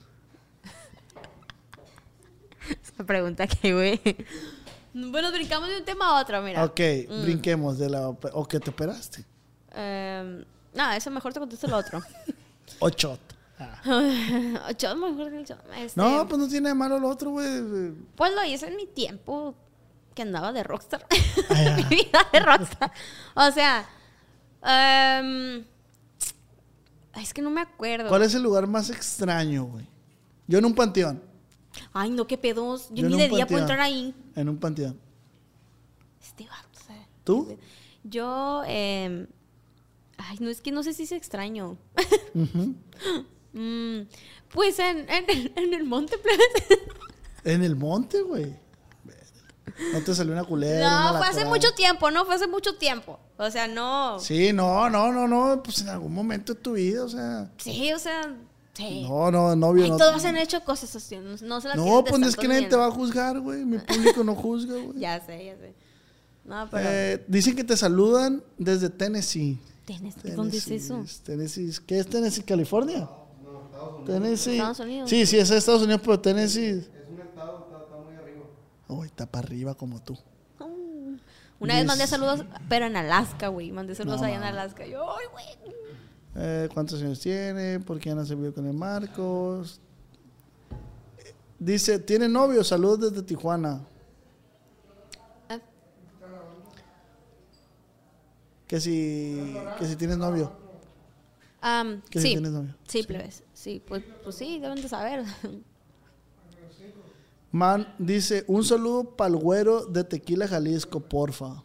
Esa 2.70 3.04
pregunta 3.04 3.48
que, 3.48 3.74
güey. 3.74 4.00
Bueno, 4.94 5.32
brincamos 5.32 5.70
de 5.70 5.78
un 5.78 5.86
tema 5.86 6.10
a 6.18 6.22
otro, 6.22 6.42
mira. 6.42 6.64
Ok, 6.66 6.80
brinquemos 7.22 7.78
de 7.78 7.90
la 7.90 8.10
o 8.10 8.48
que 8.48 8.60
te 8.60 8.70
operaste. 8.70 9.24
Eh, 9.74 10.44
no, 10.74 10.92
eso 10.92 11.12
mejor 11.12 11.34
te 11.34 11.40
contesto 11.40 11.68
lo 11.68 11.78
otro. 11.78 12.02
O 12.82 12.88
shot. 12.90 13.20
Ah. 13.58 13.82
Yo 14.78 14.96
mejor 14.96 15.32
que 15.32 15.38
el. 15.38 15.42
Este, 15.84 16.00
No, 16.00 16.26
pues 16.28 16.40
no 16.40 16.48
tiene 16.48 16.70
de 16.70 16.76
malo 16.76 17.00
lo 17.00 17.10
otro, 17.10 17.32
güey. 17.32 17.92
Pues 18.16 18.32
lo 18.34 18.44
hice 18.46 18.68
en 18.68 18.76
mi 18.78 18.86
tiempo 18.86 19.56
que 20.20 20.24
andaba 20.24 20.52
de 20.52 20.64
rockstar. 20.64 21.08
Ah, 21.50 21.78
mi 21.90 21.96
vida 21.96 22.28
de 22.34 22.40
rockstar. 22.42 22.92
O 23.36 23.52
sea, 23.52 23.88
em, 24.62 25.64
es 27.16 27.34
que 27.34 27.42
no 27.42 27.50
me 27.50 27.62
acuerdo. 27.62 28.10
¿Cuál 28.10 28.24
es 28.24 28.36
el 28.36 28.44
lugar 28.44 28.68
más 28.68 28.90
extraño, 28.90 29.64
güey? 29.64 29.88
Yo 30.46 30.60
en 30.60 30.66
un 30.66 30.76
panteón. 30.76 31.24
Ay, 31.94 32.10
no, 32.10 32.28
qué 32.28 32.38
pedos. 32.38 32.90
Yo, 32.92 33.08
ni 33.08 33.18
de 33.18 33.30
día 33.30 33.48
puedo 33.48 33.62
entrar 33.62 33.80
ahí. 33.80 34.14
En 34.36 34.50
un 34.50 34.58
panteón. 34.58 35.00
Este 36.22 36.46
vato, 36.46 36.80
sea, 36.86 37.08
¿Tú? 37.24 37.58
Yo, 38.04 38.64
em, 38.68 39.26
ay, 40.18 40.38
no, 40.42 40.50
es 40.50 40.60
que 40.60 40.74
no 40.74 40.84
sé 40.84 40.94
si 40.94 41.04
es 41.04 41.14
extraño. 41.14 41.78
Mm, 43.52 44.02
pues 44.54 44.78
en, 44.78 45.10
en, 45.10 45.52
en 45.56 45.74
el 45.74 45.84
monte. 45.84 46.18
En 47.44 47.64
el 47.64 47.76
monte, 47.76 48.22
güey. 48.22 48.54
No 49.94 50.02
te 50.02 50.16
salió 50.16 50.34
una 50.34 50.44
culera. 50.44 50.88
una 50.88 51.12
No, 51.12 51.18
fue 51.18 51.28
hace 51.28 51.46
mucho 51.46 51.74
tiempo, 51.74 52.12
no, 52.12 52.26
fue 52.26 52.36
hace 52.36 52.48
mucho 52.48 52.76
tiempo. 52.76 53.20
O 53.38 53.50
sea, 53.50 53.68
no. 53.68 54.20
Sí, 54.20 54.54
no, 54.54 54.90
no, 54.90 55.12
no, 55.12 55.28
no. 55.28 55.62
Pues 55.64 55.82
en 55.82 55.90
algún 55.90 56.14
momento 56.14 56.54
de 56.54 56.60
tu 56.60 56.74
vida, 56.74 57.04
o 57.04 57.10
sea. 57.10 57.50
Sí, 57.58 57.92
o 57.94 58.00
sea, 58.00 58.34
sí. 58.74 59.04
No, 59.08 59.32
no, 59.32 59.56
novio, 59.56 59.84
Ay, 59.84 59.92
no. 59.92 59.98
todos 59.98 60.24
han 60.26 60.38
hecho 60.38 60.64
cosas 60.64 60.96
así, 60.96 61.18
no, 61.18 61.36
no 61.42 61.62
se 61.62 61.68
las 61.68 61.78
No, 61.78 62.04
pues 62.04 62.22
es 62.24 62.36
que 62.36 62.48
nadie 62.48 62.68
te 62.68 62.76
va 62.76 62.88
a 62.88 62.92
juzgar, 62.92 63.40
güey. 63.40 63.66
Mi 63.66 63.78
público 63.78 64.24
no 64.24 64.36
juzga, 64.36 64.74
güey. 64.84 65.00
Ya 65.00 65.20
sé, 65.26 65.46
ya 65.46 65.58
sé. 65.58 65.74
No, 66.46 66.68
pero... 66.70 66.90
Eh, 66.90 67.24
dicen 67.28 67.56
que 67.56 67.64
te 67.64 67.78
saludan 67.78 68.44
desde 68.58 68.90
Tennessee. 68.90 69.60
Tennessee, 69.86 70.32
¿Dónde 70.32 70.58
es 70.58 70.66
Tennessee, 70.66 70.94
eso? 70.94 71.24
Tennessee. 71.24 71.72
¿Qué 71.86 72.00
es 72.00 72.08
Tennessee? 72.08 72.44
¿California? 72.44 73.08
Tennessee. 74.06 74.58
Estados 74.58 74.80
Unidos. 74.80 75.10
Sí, 75.10 75.26
sí, 75.26 75.38
es 75.38 75.50
Estados 75.52 75.82
Unidos, 75.82 76.02
pero 76.04 76.20
Tennessee. 76.20 76.70
Es 76.70 76.90
un 77.10 77.22
estado, 77.22 77.68
está, 77.70 77.98
muy 77.98 78.14
Uy, 78.90 79.08
está 79.08 79.26
para 79.26 79.46
arriba 79.48 79.76
como 79.76 80.02
tú. 80.02 80.18
Una 81.62 81.76
vez 81.76 81.86
mandé 81.86 82.08
saludos, 82.08 82.44
pero 82.70 82.86
en 82.86 82.96
Alaska, 82.96 83.50
güey. 83.50 83.72
Mandé 83.72 83.94
saludos 83.96 84.22
No, 84.22 84.28
allá 84.28 84.38
en. 84.38 84.44
Alaska. 84.44 84.86
Yo, 84.86 85.06
ay, 85.16 85.26
güey. 85.32 85.76
Eh, 86.36 86.70
¿Cuántos 86.74 87.02
años 87.02 87.20
tiene? 87.20 87.80
¿Por 87.82 88.00
qué 88.00 88.14
no 88.16 88.26
se 88.26 88.36
vio 88.36 88.54
con 88.54 88.66
el 88.66 88.74
Marcos? 88.74 89.82
Dice, 91.60 92.00
¿tiene 92.00 92.30
novio? 92.30 92.64
Saludos 92.64 93.12
desde 93.12 93.24
Tijuana. 93.24 93.82
Eh, 95.50 95.60
Que 98.68 98.80
si, 98.80 99.54
que 99.78 99.86
si 99.86 99.96
tienes 99.98 100.18
novio. 100.18 100.52
am, 101.62 102.02
Que 102.10 102.20
si 102.22 102.28
sí, 102.28 102.34
tienes 102.36 102.52
novio. 102.52 102.74
sí, 102.88 103.04
plebes. 103.04 103.44
Sí, 103.54 103.84
pues, 103.86 104.04
pues 104.24 104.36
sí, 104.36 104.60
deben 104.60 104.82
de 104.82 104.88
saber. 104.88 105.26
Man, 107.52 107.94
dice, 107.98 108.44
un 108.48 108.64
saludo 108.64 109.16
para 109.16 109.30
el 109.30 109.38
güero 109.38 109.86
de 109.86 110.04
Tequila 110.04 110.48
Jalisco, 110.48 111.00
porfa. 111.00 111.64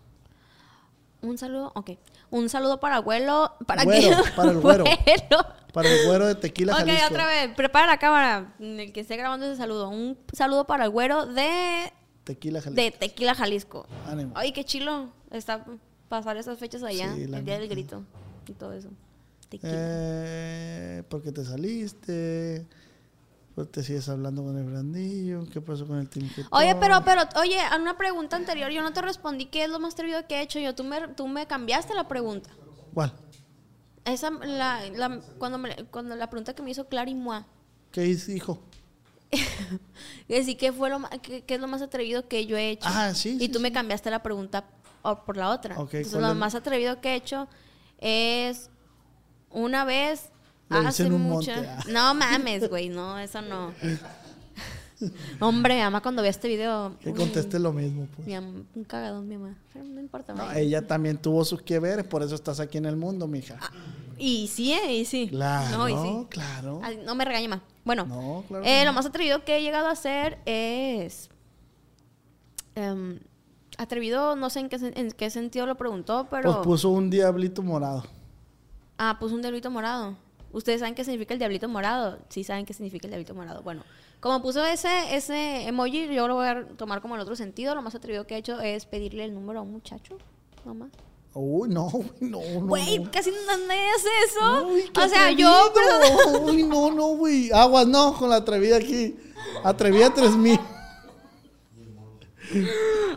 Un 1.21 1.37
saludo, 1.39 1.73
ok. 1.75 1.91
Un 2.31 2.49
saludo 2.49 2.81
para 2.81 2.97
abuelo. 2.97 3.53
¿Para 3.67 3.85
Güero, 3.85 4.17
para 4.37 4.51
el 4.51 4.59
güero. 4.61 4.85
Güero. 4.85 5.47
Para 5.73 5.89
el 5.91 6.07
güero 6.07 6.27
de 6.27 6.35
Tequila 6.35 6.73
Ok, 6.75 6.81
Jalisco. 6.81 7.07
otra 7.11 7.27
vez. 7.27 7.55
Prepara 7.55 7.87
la 7.87 7.99
cámara. 7.99 8.55
en 8.59 8.81
El 8.81 8.93
que 8.93 9.01
esté 9.01 9.17
grabando 9.17 9.47
ese 9.47 9.57
saludo. 9.57 9.89
Un 9.89 10.19
saludo 10.33 10.67
para 10.67 10.85
el 10.85 10.91
güero 10.91 11.27
de, 11.27 11.93
Tequila 12.25 12.61
Jalisco. 12.61 12.83
de 12.83 12.91
Tequila, 12.91 13.35
Jalisco. 13.35 13.87
Ánimo. 14.07 14.33
Ay, 14.37 14.53
qué 14.53 14.65
chilo. 14.65 15.11
Está 15.31 15.65
pasar 16.09 16.37
esas 16.37 16.59
fechas 16.59 16.83
allá. 16.83 17.15
Sí, 17.15 17.23
el 17.25 17.45
día 17.45 17.59
del 17.59 17.69
grito. 17.69 18.03
Y 18.47 18.53
todo 18.53 18.73
eso. 18.73 18.89
Tequila. 19.49 19.73
Eh, 19.75 21.03
¿Por 21.09 21.23
qué 21.23 21.33
te 21.33 21.45
saliste? 21.45 22.67
¿Por 23.55 23.67
qué 23.67 23.73
te 23.73 23.83
sigues 23.85 24.09
hablando 24.09 24.43
con 24.43 24.59
el 24.59 24.65
Brandillo? 24.65 25.47
¿Qué 25.53 25.61
pasó 25.61 25.87
con 25.87 25.99
el 25.99 26.09
Team 26.09 26.29
Ketón? 26.29 26.49
Oye, 26.51 26.75
pero, 26.81 27.05
pero, 27.05 27.23
oye, 27.41 27.59
a 27.61 27.77
una 27.77 27.97
pregunta 27.97 28.37
anterior 28.37 28.71
yo 28.71 28.83
no 28.83 28.93
te 28.93 29.01
respondí 29.01 29.47
qué 29.47 29.65
es 29.65 29.71
lo 29.71 29.79
más 29.79 29.95
atrevido 29.95 30.27
que 30.27 30.37
he 30.37 30.43
hecho 30.43 30.59
yo. 30.59 30.75
Tú 30.75 30.83
me, 30.85 31.09
tú 31.09 31.29
me 31.29 31.47
cambiaste 31.47 31.95
la 31.95 32.09
pregunta. 32.09 32.51
¿Cuál? 32.93 33.13
Esa, 34.05 34.31
la, 34.31 34.81
la- 34.91 35.21
cuando, 35.39 35.59
me- 35.59 35.77
cuando 35.91 36.17
la 36.17 36.29
pregunta 36.29 36.55
que 36.55 36.63
me 36.63 36.71
hizo 36.73 36.89
Clara 36.89 37.09
y 37.11 37.15
Mua. 37.15 37.47
¿Qué 37.93 38.03
dijo? 38.03 38.59
Decir 40.29 40.57
qué 40.57 40.73
fue 40.73 40.91
lo 40.91 41.01
qué, 41.23 41.43
qué 41.43 41.55
es 41.55 41.61
lo 41.61 41.69
más 41.69 41.83
atrevido 41.83 42.29
que 42.29 42.47
yo 42.47 42.57
he 42.57 42.71
hecho. 42.71 42.89
Ah, 42.91 43.15
sí, 43.15 43.37
Y 43.41 43.47
sí, 43.47 43.49
tú 43.49 43.61
me 43.61 43.69
sí. 43.69 43.75
cambiaste 43.75 44.11
la 44.11 44.23
pregunta 44.23 44.65
por 45.27 45.37
la 45.37 45.51
otra. 45.51 45.79
Ok, 45.79 45.95
Entonces, 45.95 46.13
¿cuál 46.13 46.23
lo 46.25 46.31
es? 46.31 46.37
más 46.37 46.55
atrevido 46.55 47.01
que 47.01 47.11
he 47.11 47.15
hecho 47.17 47.47
es 47.99 48.71
una 49.51 49.85
vez 49.85 50.31
Lo 50.69 50.79
hice 50.81 50.89
hace 50.89 51.07
en 51.07 51.13
un 51.13 51.23
mucho. 51.23 51.53
monte, 51.53 51.69
ah. 51.69 51.85
No 51.89 52.15
mames, 52.15 52.69
güey, 52.69 52.89
no, 52.89 53.19
eso 53.19 53.43
no. 53.43 53.73
Hombre, 55.41 55.75
mi 55.75 55.81
mamá 55.83 56.01
cuando 56.01 56.23
vea 56.23 56.31
este 56.31 56.49
video. 56.49 56.97
Que 57.01 57.13
conteste 57.13 57.59
lo 57.59 57.73
mismo, 57.73 58.07
pues. 58.15 58.27
mi 58.27 58.37
un 58.37 58.85
cagadón, 58.87 59.29
mi 59.29 59.37
mamá. 59.37 59.57
Pero 59.73 59.85
no 59.85 60.01
importa. 60.01 60.33
No, 60.33 60.51
ella 60.53 60.87
también 60.87 61.19
tuvo 61.19 61.45
sus 61.45 61.61
que 61.61 61.79
veres, 61.79 62.07
por 62.07 62.23
eso 62.23 62.35
estás 62.35 62.61
aquí 62.61 62.79
en 62.79 62.87
el 62.87 62.97
mundo, 62.97 63.27
mija. 63.27 63.59
Y 64.17 64.47
sí, 64.49 64.73
eh, 64.73 64.97
y 64.99 65.05
sí. 65.05 65.29
Claro, 65.29 65.77
No, 65.77 65.89
y 65.89 65.93
sí. 65.93 66.27
claro. 66.31 66.81
Ay, 66.83 67.01
no 67.05 67.15
me 67.15 67.25
regañe 67.25 67.49
más. 67.49 67.61
Bueno, 67.85 68.07
No, 68.07 68.45
claro 68.49 68.65
eh, 68.65 68.85
lo 68.85 68.93
más 68.93 69.05
atrevido 69.05 69.45
que 69.45 69.57
he 69.59 69.63
llegado 69.63 69.89
a 69.89 69.91
hacer 69.91 70.39
es. 70.47 71.29
em, 72.77 73.19
atrevido, 73.77 74.37
no 74.37 74.49
sé 74.51 74.61
en 74.61 74.69
qué, 74.69 74.77
en 74.95 75.11
qué 75.13 75.29
sentido 75.31 75.67
lo 75.67 75.75
preguntó, 75.77 76.29
pero. 76.31 76.53
Pues 76.53 76.65
puso 76.65 76.89
un 76.91 77.11
diablito 77.11 77.63
morado. 77.63 78.05
Ah, 78.97 79.17
puso 79.19 79.35
un 79.35 79.43
diablito 79.43 79.71
morado. 79.71 80.17
¿Ustedes 80.55 80.81
saben 80.81 80.95
qué 80.95 81.05
significa 81.05 81.35
el 81.35 81.41
diablito 81.41 81.69
morado? 81.69 82.19
Sí, 82.29 82.45
saben 82.45 82.65
qué 82.65 82.73
significa 82.73 83.07
el 83.09 83.11
diablito 83.11 83.35
morado. 83.35 83.63
Bueno, 83.63 83.83
como 84.21 84.41
puso 84.41 84.65
ese, 84.65 85.15
ese 85.15 85.67
emoji, 85.67 86.15
yo 86.15 86.29
lo 86.29 86.37
voy 86.37 86.47
a 86.47 86.65
tomar 86.77 87.03
como 87.03 87.17
en 87.17 87.21
otro 87.21 87.35
sentido. 87.35 87.75
Lo 87.75 87.83
más 87.83 87.95
atrevido 87.97 88.27
que 88.27 88.37
he 88.37 88.39
hecho 88.39 88.61
es 88.61 88.87
pedirle 88.87 89.25
el 89.25 89.35
número 89.35 89.59
a 89.59 89.63
un 89.63 89.73
muchacho, 89.73 90.17
mamá. 90.65 90.89
Uy, 91.35 91.69
no, 91.69 91.91
no, 92.21 92.41
no. 92.41 92.67
Güey, 92.69 93.01
no. 93.01 93.11
casi 93.11 93.31
nadie 93.31 93.91
hace 93.97 94.09
eso. 94.27 94.69
Uy, 94.69 94.85
qué 94.95 95.01
o 95.01 95.09
sea, 95.09 95.33
yo. 95.33 95.51
atrevido. 95.51 96.41
Uy, 96.45 96.63
no, 96.63 96.93
no, 96.93 97.09
güey. 97.17 97.51
Aguas, 97.53 97.89
no, 97.89 98.15
con 98.15 98.31
la 98.31 98.37
atrevida 98.37 98.77
aquí. 98.77 99.17
Atrevida 99.65 100.15
3000. 100.15 100.61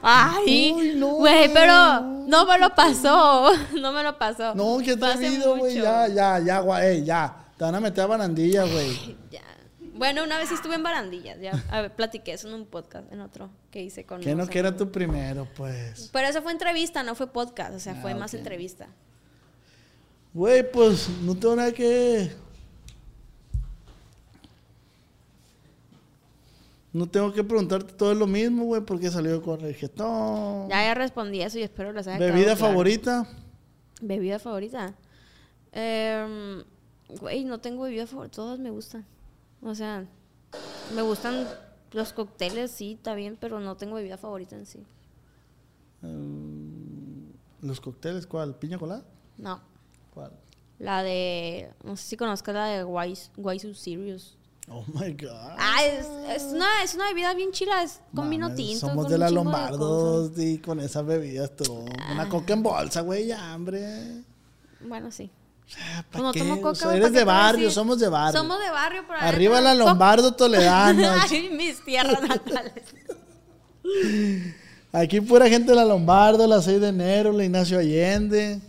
Ay, 0.01 0.71
Uy, 0.75 0.93
no, 0.95 1.07
güey, 1.15 1.51
pero 1.53 2.01
no 2.01 2.45
me 2.45 2.57
lo 2.59 2.73
pasó. 2.73 3.51
No 3.79 3.91
me 3.91 4.03
lo 4.03 4.17
pasó. 4.17 4.53
No, 4.55 4.77
qué 4.83 4.91
atrevido, 4.91 5.57
güey. 5.57 5.75
Ya, 5.75 6.07
ya, 6.07 6.39
ya, 6.39 6.59
güey. 6.59 6.85
Ey, 6.85 7.03
ya. 7.03 7.35
Te 7.57 7.63
van 7.63 7.75
a 7.75 7.79
meter 7.79 8.03
a 8.03 8.07
barandilla, 8.07 8.63
güey. 8.63 9.17
Ya. 9.31 9.41
Bueno, 9.95 10.23
una 10.23 10.37
vez 10.37 10.51
estuve 10.51 10.75
en 10.75 10.83
barandillas, 10.83 11.39
ya 11.41 11.63
a 11.71 11.81
ver, 11.81 11.95
platiqué 11.95 12.33
eso 12.33 12.47
en 12.47 12.53
un 12.53 12.65
podcast, 12.67 13.11
en 13.11 13.19
otro 13.19 13.49
que 13.71 13.81
hice 13.81 14.05
con... 14.05 14.21
Que 14.21 14.35
no 14.35 14.45
que 14.45 14.59
era 14.59 14.75
tu 14.77 14.91
primero, 14.91 15.47
pues. 15.57 16.11
Pero 16.13 16.27
eso 16.27 16.43
fue 16.43 16.51
entrevista, 16.51 17.01
no 17.01 17.15
fue 17.15 17.25
podcast, 17.33 17.73
o 17.73 17.79
sea, 17.79 17.93
Ah, 17.93 17.99
fue 18.03 18.13
más 18.13 18.31
ok. 18.31 18.37
entrevista. 18.37 18.87
Güey, 20.35 20.71
pues 20.71 21.09
no 21.23 21.33
tengo 21.35 21.55
nada 21.55 21.71
que. 21.71 22.31
No 26.97 27.07
tengo 27.07 27.31
que 27.31 27.43
preguntarte 27.43 27.93
todo 27.93 28.11
es 28.11 28.17
lo 28.17 28.25
mismo, 28.25 28.65
güey, 28.65 28.81
porque 28.81 29.11
salió 29.11 29.41
con 29.41 29.59
reggaetón. 29.59 30.67
Ya, 30.69 30.83
ya 30.83 30.93
respondí 30.95 31.41
eso 31.41 31.59
y 31.59 31.63
espero 31.63 31.93
les 31.93 32.07
haya 32.07 32.17
Bebida 32.17 32.55
claro. 32.55 32.59
favorita. 32.71 33.27
Bebida 34.01 34.39
favorita. 34.39 34.95
Em, 35.71 36.63
Güey, 37.19 37.45
no 37.45 37.59
tengo 37.59 37.83
bebida 37.83 38.05
favorita, 38.05 38.35
todas 38.35 38.59
me 38.59 38.69
gustan. 38.69 39.05
O 39.61 39.73
sea, 39.75 40.05
me 40.93 41.01
gustan 41.01 41.47
los 41.91 42.13
cócteles, 42.13 42.71
sí, 42.71 42.93
está 42.93 43.15
bien, 43.15 43.37
pero 43.39 43.59
no 43.59 43.77
tengo 43.77 43.95
bebida 43.95 44.17
favorita 44.17 44.55
en 44.55 44.65
sí. 44.65 44.83
Los 47.61 47.79
cócteles, 47.79 48.27
¿cuál? 48.27 48.55
¿Piña 48.55 48.77
colada? 48.77 49.05
No. 49.37 49.61
¿Cuál? 50.13 50.31
La 50.79 51.01
de. 51.01 51.71
No 51.83 51.95
sé 51.95 52.03
si 52.03 52.17
conozcas 52.17 52.55
la 52.55 52.65
de 52.65 52.83
Wise 52.83 53.73
Serious. 53.73 54.36
Oh 54.69 54.83
my 54.93 55.13
god. 55.13 55.55
Ah, 55.57 55.85
es, 55.85 56.05
es, 56.35 56.43
una, 56.51 56.83
es 56.83 56.93
una 56.93 57.07
bebida 57.07 57.33
bien 57.33 57.51
chila, 57.51 57.83
es 57.83 58.01
con 58.13 58.29
vino 58.29 58.49
Mames, 58.49 58.57
tinto. 58.65 58.87
Somos 58.87 59.05
con 59.05 59.11
de 59.11 59.17
la 59.17 59.27
chingo 59.29 59.43
Lombardo 59.45 60.29
cosas. 60.29 60.43
y 60.43 60.57
con 60.57 60.79
esas 60.81 61.05
bebidas 61.05 61.55
tú. 61.55 61.85
Una 62.11 62.27
coca 62.27 62.53
en 62.53 62.63
bolsa, 62.63 62.99
güey, 63.01 63.27
ya, 63.27 63.55
hombre. 63.55 64.23
Bueno, 64.81 65.09
sí. 65.09 65.31
Ah, 65.79 66.03
¿pa' 66.11 66.19
no 66.19 66.31
qué? 66.33 66.39
tomo 66.39 66.55
O 66.55 66.61
coca, 66.61 66.75
sea, 66.75 66.87
güey, 66.87 66.97
eres 66.97 67.11
¿para 67.11 67.19
de 67.19 67.25
barrio, 67.25 67.71
somos 67.71 67.99
de 67.99 68.09
barrio. 68.09 68.39
Somos 68.39 68.59
de 68.59 68.69
barrio, 68.69 69.03
pero 69.07 69.19
Arriba 69.19 69.61
la 69.61 69.73
Lombardo 69.73 70.33
Toledano. 70.33 71.07
Ay, 71.29 71.49
mis 71.49 71.83
tierras 71.85 72.21
natales. 72.21 72.83
Aquí 74.91 75.21
pura 75.21 75.47
gente 75.47 75.71
de 75.71 75.75
la 75.77 75.85
Lombardo, 75.85 76.45
la 76.45 76.61
6 76.61 76.81
de 76.81 76.89
enero, 76.89 77.31
la 77.31 77.45
Ignacio 77.45 77.79
Allende. 77.79 78.59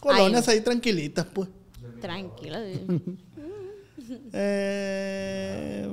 Colonias 0.00 0.48
ahí 0.48 0.60
tranquilitas, 0.60 1.26
pues. 1.32 1.48
Tranquila. 2.00 2.60
Eh, 4.38 5.92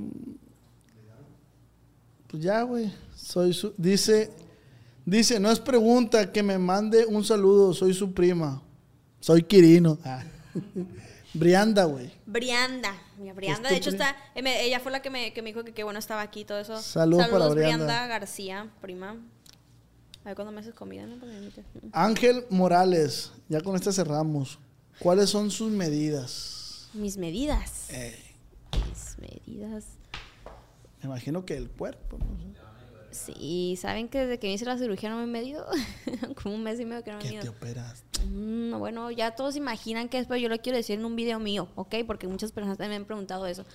pues 2.27 2.43
ya, 2.43 2.61
güey. 2.63 2.91
Soy 3.15 3.53
su. 3.53 3.73
Dice. 3.77 4.31
Dice, 5.05 5.39
no 5.39 5.51
es 5.51 5.59
pregunta 5.59 6.31
que 6.31 6.41
me 6.43 6.57
mande 6.57 7.05
un 7.05 7.23
saludo. 7.25 7.73
Soy 7.73 7.93
su 7.93 8.13
prima. 8.13 8.61
Soy 9.19 9.43
Quirino. 9.43 9.97
Ah. 10.03 10.23
Brianda, 11.33 11.85
güey. 11.85 12.11
Brianda. 12.25 12.93
Mira, 13.17 13.33
Brianda, 13.33 13.69
de 13.69 13.77
hecho, 13.77 13.89
está. 13.89 14.15
eh, 14.35 14.43
ella 14.61 14.79
fue 14.79 14.91
la 14.91 15.01
que 15.01 15.09
me, 15.09 15.33
que 15.33 15.41
me 15.41 15.49
dijo 15.49 15.63
que 15.63 15.73
qué 15.73 15.83
bueno 15.83 15.99
estaba 15.99 16.21
aquí 16.21 16.41
y 16.41 16.45
todo 16.45 16.59
eso. 16.59 16.81
Saludos 16.81 17.27
para 17.27 17.47
Brianda. 17.47 18.07
García, 18.07 18.69
prima. 18.81 19.17
A 20.23 20.29
ver 20.29 20.35
cuándo 20.35 20.51
me 20.53 20.61
haces 20.61 20.73
comida, 20.73 21.05
¿no? 21.05 21.15
Ángel 21.91 22.45
Morales. 22.49 23.31
Ya 23.49 23.61
con 23.61 23.75
esta 23.75 23.91
cerramos. 23.91 24.59
¿Cuáles 24.99 25.29
son 25.29 25.51
sus 25.51 25.71
medidas? 25.71 26.89
Mis 26.93 27.17
medidas. 27.17 27.89
Eh, 27.89 28.15
Medidas. 29.19 29.85
me 31.01 31.05
imagino 31.07 31.45
que 31.45 31.55
el 31.57 31.69
cuerpo. 31.69 32.17
no 32.17 32.25
sé. 33.13 33.33
Sí, 33.33 33.77
¿saben 33.79 34.07
que 34.09 34.19
desde 34.19 34.39
que 34.39 34.47
me 34.47 34.53
hice 34.53 34.65
la 34.65 34.77
cirugía 34.77 35.09
no 35.09 35.17
me 35.17 35.23
he 35.23 35.27
medido? 35.27 35.67
Como 36.41 36.55
un 36.55 36.63
mes 36.63 36.79
y 36.79 36.85
medio 36.85 37.03
que 37.03 37.11
no 37.11 37.17
me 37.17 37.23
he 37.23 37.25
Que 37.25 37.29
te 37.31 37.37
medido. 37.37 37.51
operas. 37.53 38.03
Mm, 38.27 38.77
bueno, 38.79 39.11
ya 39.11 39.35
todos 39.35 39.55
imaginan 39.55 40.09
que 40.09 40.17
después 40.17 40.41
yo 40.41 40.49
lo 40.49 40.57
quiero 40.59 40.77
decir 40.77 40.97
en 40.97 41.05
un 41.05 41.15
video 41.15 41.39
mío, 41.39 41.67
¿ok? 41.75 41.95
Porque 42.07 42.27
muchas 42.27 42.51
personas 42.51 42.77
también 42.77 42.91
me 42.91 42.95
han 43.03 43.05
preguntado 43.05 43.45
eso. 43.45 43.65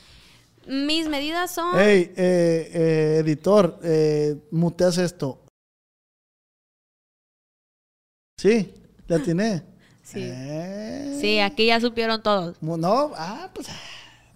Mis 0.67 1.09
medidas 1.09 1.53
son... 1.55 1.77
Hey, 1.79 2.13
eh, 2.17 2.71
eh, 2.75 3.17
editor, 3.21 3.79
eh, 3.85 4.37
muteas 4.51 4.99
esto. 4.99 5.41
Sí, 8.39 8.73
le 9.07 9.15
atiné. 9.17 9.63
Sí. 10.09 10.21
Eh, 10.25 11.19
Sí, 11.21 11.39
aquí 11.39 11.67
ya 11.67 11.79
supieron 11.83 12.23
todos. 12.23 12.57
No, 12.63 13.13
ah, 13.15 13.51
pues, 13.53 13.69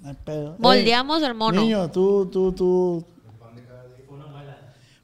no 0.02 0.08
hay 0.10 0.16
pedo. 0.24 0.56
Moldeamos 0.58 1.22
el 1.22 1.34
mono. 1.34 1.60
Niño, 1.60 1.90
tú, 1.90 2.26
tú, 2.26 2.52
tú. 2.52 3.04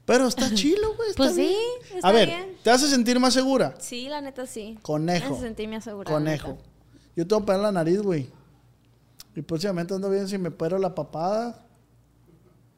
Pero 0.05 0.27
está 0.27 0.49
chilo, 0.53 0.95
güey. 0.95 1.09
Pues 1.15 1.35
sí, 1.35 1.41
bien. 1.41 1.55
está 1.95 2.07
A 2.07 2.11
ver, 2.11 2.27
bien. 2.27 2.57
¿te 2.63 2.71
hace 2.71 2.87
sentir 2.87 3.19
más 3.19 3.33
segura? 3.33 3.75
Sí, 3.79 4.07
la 4.09 4.21
neta 4.21 4.45
sí. 4.45 4.77
Conejo. 4.81 5.29
Me 5.29 5.35
hace 5.35 5.41
sentirme 5.45 5.75
asegurada. 5.75 6.15
Conejo. 6.15 6.47
neta. 6.49 6.61
Yo 7.15 7.27
te 7.27 7.35
voy 7.35 7.41
a 7.41 7.43
operar 7.43 7.61
la 7.61 7.71
nariz, 7.71 8.01
güey. 8.01 8.29
Y 9.35 9.41
próximamente 9.41 9.93
ando 9.93 10.09
bien 10.09 10.27
si 10.27 10.37
me 10.37 10.49
opero 10.49 10.77
la 10.79 10.93
papada. 10.95 11.63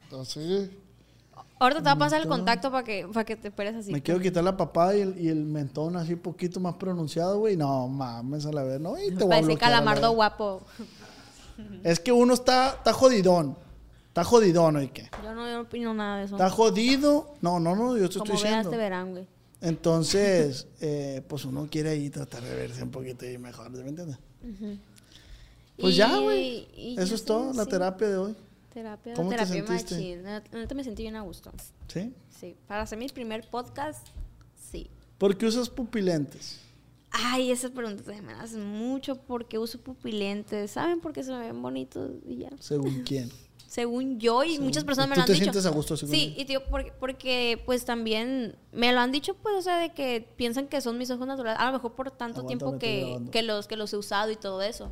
Entonces, 0.03 0.69
Ahorita 1.57 1.79
te 1.79 1.85
va 1.85 1.91
a 1.91 1.97
pasar 1.97 2.21
el 2.21 2.27
contacto 2.27 2.71
para 2.71 2.83
que, 2.83 3.07
para 3.13 3.23
que 3.23 3.35
te 3.35 3.49
esperes 3.49 3.75
así. 3.75 3.91
me 3.91 4.01
quiero 4.01 4.19
quitar 4.19 4.43
la 4.43 4.57
papada 4.57 4.97
y 4.97 5.01
el, 5.01 5.17
y 5.19 5.27
el 5.29 5.45
mentón 5.45 5.95
así 5.95 6.13
un 6.13 6.19
poquito 6.19 6.59
más 6.59 6.73
pronunciado, 6.75 7.37
güey. 7.39 7.55
No, 7.55 7.87
mames, 7.87 8.45
a 8.47 8.51
la 8.51 8.63
vez, 8.63 8.79
no. 8.81 8.97
Y 8.97 9.09
te 9.11 9.23
voy 9.23 9.25
a 9.25 9.29
Parece 9.29 9.45
bloquear 9.45 9.69
a 9.71 9.75
la 9.75 9.77
calamardo 9.77 10.07
vez. 10.09 10.15
guapo. 10.15 10.61
Es 11.83 11.99
que 11.99 12.11
uno 12.11 12.33
está, 12.33 12.69
está 12.77 12.93
jodidón. 12.93 13.57
Está 14.07 14.23
jodidón, 14.23 14.75
¿oye 14.75 14.91
qué? 14.91 15.09
Yo 15.23 15.33
no, 15.33 15.47
yo 15.47 15.53
no 15.55 15.61
opino 15.61 15.93
nada 15.93 16.17
de 16.17 16.25
eso. 16.25 16.35
Está 16.35 16.49
jodido. 16.49 17.33
No, 17.41 17.59
no, 17.59 17.75
no, 17.75 17.97
yo 17.97 18.09
te 18.09 18.19
Como 18.19 18.33
estoy 18.33 18.49
diciendo. 18.49 18.69
te 18.69 18.77
verán, 18.77 19.11
güey. 19.11 19.25
Entonces, 19.61 20.67
eh, 20.81 21.21
pues 21.27 21.45
uno 21.45 21.67
quiere 21.71 21.91
ahí 21.91 22.09
tratar 22.09 22.43
de 22.43 22.55
verse 22.55 22.83
un 22.83 22.91
poquito 22.91 23.25
y 23.29 23.37
mejor, 23.37 23.69
¿me 23.69 23.79
entiendes? 23.87 24.17
Pues 25.77 25.93
Y- 25.93 25.97
ya, 25.97 26.17
güey. 26.17 26.67
Eso 26.97 27.15
es 27.15 27.23
todo, 27.23 27.51
sé, 27.51 27.57
la 27.57 27.63
sí. 27.63 27.69
terapia 27.69 28.09
de 28.09 28.17
hoy. 28.17 28.35
Terapia, 28.73 29.13
¿Cómo 29.15 29.29
te 29.29 29.35
terapia 29.37 29.65
sentiste? 29.67 30.21
La 30.21 30.43
la 30.51 30.59
neta 30.59 30.75
me 30.75 30.83
sentí 30.83 31.03
bien 31.03 31.15
a 31.15 31.21
gusto. 31.21 31.51
¿Sí? 31.87 32.13
Sí. 32.39 32.55
Para 32.67 32.83
hacer 32.83 32.97
mi 32.97 33.07
primer 33.09 33.49
podcast, 33.49 34.07
sí. 34.71 34.89
¿Por 35.17 35.37
qué 35.37 35.45
usas 35.45 35.69
pupilentes? 35.69 36.59
Ay, 37.11 37.51
esa 37.51 37.69
pregunta 37.69 38.03
también 38.03 38.25
me 38.25 38.33
la 38.33 38.41
hacen 38.41 38.65
mucho 38.65 39.17
porque 39.17 39.57
uso 39.59 39.79
pupilentes. 39.79 40.71
¿Saben 40.71 40.99
por 41.01 41.11
qué 41.13 41.23
se 41.23 41.31
me 41.31 41.39
ven 41.39 41.61
bonitos 41.61 42.11
y 42.25 42.37
ya? 42.37 42.49
¿Según 42.59 43.03
quién? 43.05 43.29
Según 43.67 44.19
yo 44.19 44.43
y 44.43 44.51
Según- 44.51 44.65
muchas 44.65 44.83
personas 44.83 45.07
¿Y 45.07 45.09
me 45.09 45.15
tú 45.15 45.19
lo 45.19 45.21
han 45.23 45.27
te 45.27 45.33
dicho. 45.33 45.43
sientes 45.45 45.65
a 45.65 45.69
gusto 45.69 45.95
según 45.97 46.13
Sí, 46.15 46.33
y 46.37 46.43
tío, 46.45 46.61
porque, 46.69 46.91
porque 46.99 47.61
pues 47.65 47.85
también 47.85 48.55
me 48.73 48.91
lo 48.91 48.99
han 48.99 49.11
dicho, 49.13 49.33
pues, 49.35 49.55
o 49.55 49.61
sea, 49.61 49.77
de 49.77 49.93
que 49.93 50.27
piensan 50.35 50.67
que 50.67 50.81
son 50.81 50.97
mis 50.97 51.09
ojos 51.11 51.25
naturales. 51.27 51.59
A 51.59 51.65
lo 51.67 51.73
mejor 51.73 51.93
por 51.93 52.11
tanto 52.11 52.41
Aguántame, 52.41 52.47
tiempo 52.47 52.79
que, 52.79 53.29
que 53.31 53.43
los 53.43 53.67
que 53.67 53.77
los 53.77 53.93
he 53.93 53.97
usado 53.97 54.29
y 54.31 54.35
todo 54.35 54.61
eso. 54.61 54.89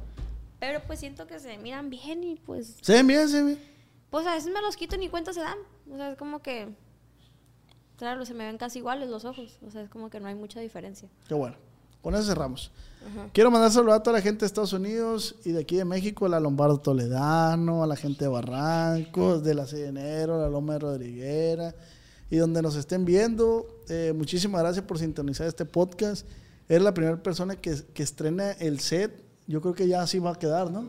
Pero 0.61 0.81
pues 0.87 0.99
siento 0.99 1.25
que 1.27 1.39
se 1.39 1.57
miran 1.57 1.89
bien 1.89 2.23
y 2.23 2.35
pues, 2.35 2.77
¿Se 2.81 2.93
ven 2.93 3.07
bien? 3.07 3.27
¿Se 3.29 3.37
ven 3.37 3.45
bien? 3.47 3.59
pues 4.09 4.25
a 4.27 4.33
veces 4.33 4.51
me 4.53 4.61
los 4.61 4.75
quito 4.75 4.95
y 4.95 4.99
ni 4.99 5.09
cuenta 5.09 5.31
se 5.33 5.39
dan. 5.41 5.57
O 5.91 5.95
sea, 5.97 6.11
es 6.11 6.17
como 6.17 6.39
que, 6.41 6.69
claro, 7.97 8.25
se 8.25 8.33
me 8.33 8.45
ven 8.45 8.57
casi 8.57 8.79
iguales 8.79 9.09
los 9.09 9.25
ojos. 9.25 9.57
O 9.65 9.71
sea, 9.71 9.81
es 9.83 9.89
como 9.89 10.09
que 10.09 10.19
no 10.19 10.27
hay 10.27 10.35
mucha 10.35 10.59
diferencia. 10.61 11.09
Qué 11.27 11.33
bueno. 11.33 11.55
Con 12.01 12.15
eso 12.15 12.23
cerramos. 12.23 12.71
Quiero 13.33 13.49
mandar 13.49 13.71
saludos 13.71 13.95
a 13.95 14.03
toda 14.03 14.17
la 14.17 14.21
gente 14.21 14.41
de 14.41 14.45
Estados 14.45 14.73
Unidos 14.73 15.35
y 15.43 15.51
de 15.51 15.61
aquí 15.61 15.77
de 15.77 15.85
México, 15.85 16.25
a 16.25 16.29
la 16.29 16.39
Lombardo 16.39 16.79
Toledano, 16.79 17.81
a 17.83 17.87
la 17.87 17.95
gente 17.95 18.25
de 18.25 18.29
Barrancos, 18.29 19.43
de 19.43 19.55
la 19.55 19.65
6 19.65 19.81
de 19.81 19.87
enero, 19.87 20.35
a 20.35 20.37
la 20.39 20.49
Loma 20.49 20.73
de 20.73 20.79
Rodriguera 20.79 21.75
y 22.29 22.37
donde 22.37 22.61
nos 22.61 22.75
estén 22.75 23.05
viendo. 23.05 23.65
eh, 23.87 24.13
muchísimas 24.15 24.61
gracias 24.61 24.85
por 24.85 24.99
sintonizar 24.99 25.47
este 25.47 25.65
podcast. 25.65 26.27
Eres 26.67 26.83
la 26.83 26.93
primera 26.93 27.21
persona 27.23 27.55
que, 27.55 27.75
que 27.93 28.03
estrena 28.03 28.51
el 28.51 28.79
set. 28.79 29.23
Yo 29.47 29.61
creo 29.61 29.73
que 29.73 29.87
ya 29.87 30.03
así 30.03 30.19
va 30.19 30.31
a 30.31 30.35
quedar, 30.35 30.69
¿no? 30.69 30.85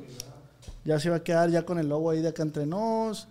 Ya 0.85 1.01
se 1.01 1.09
va 1.09 1.16
a 1.16 1.24
quedar 1.24 1.49
ya 1.51 1.65
con 1.65 1.78
el 1.78 1.89
logo 1.89 2.11
ahí 2.11 2.20
de 2.20 2.28
acá 2.28 2.43
entre 2.43 2.66
nos, 2.66 3.28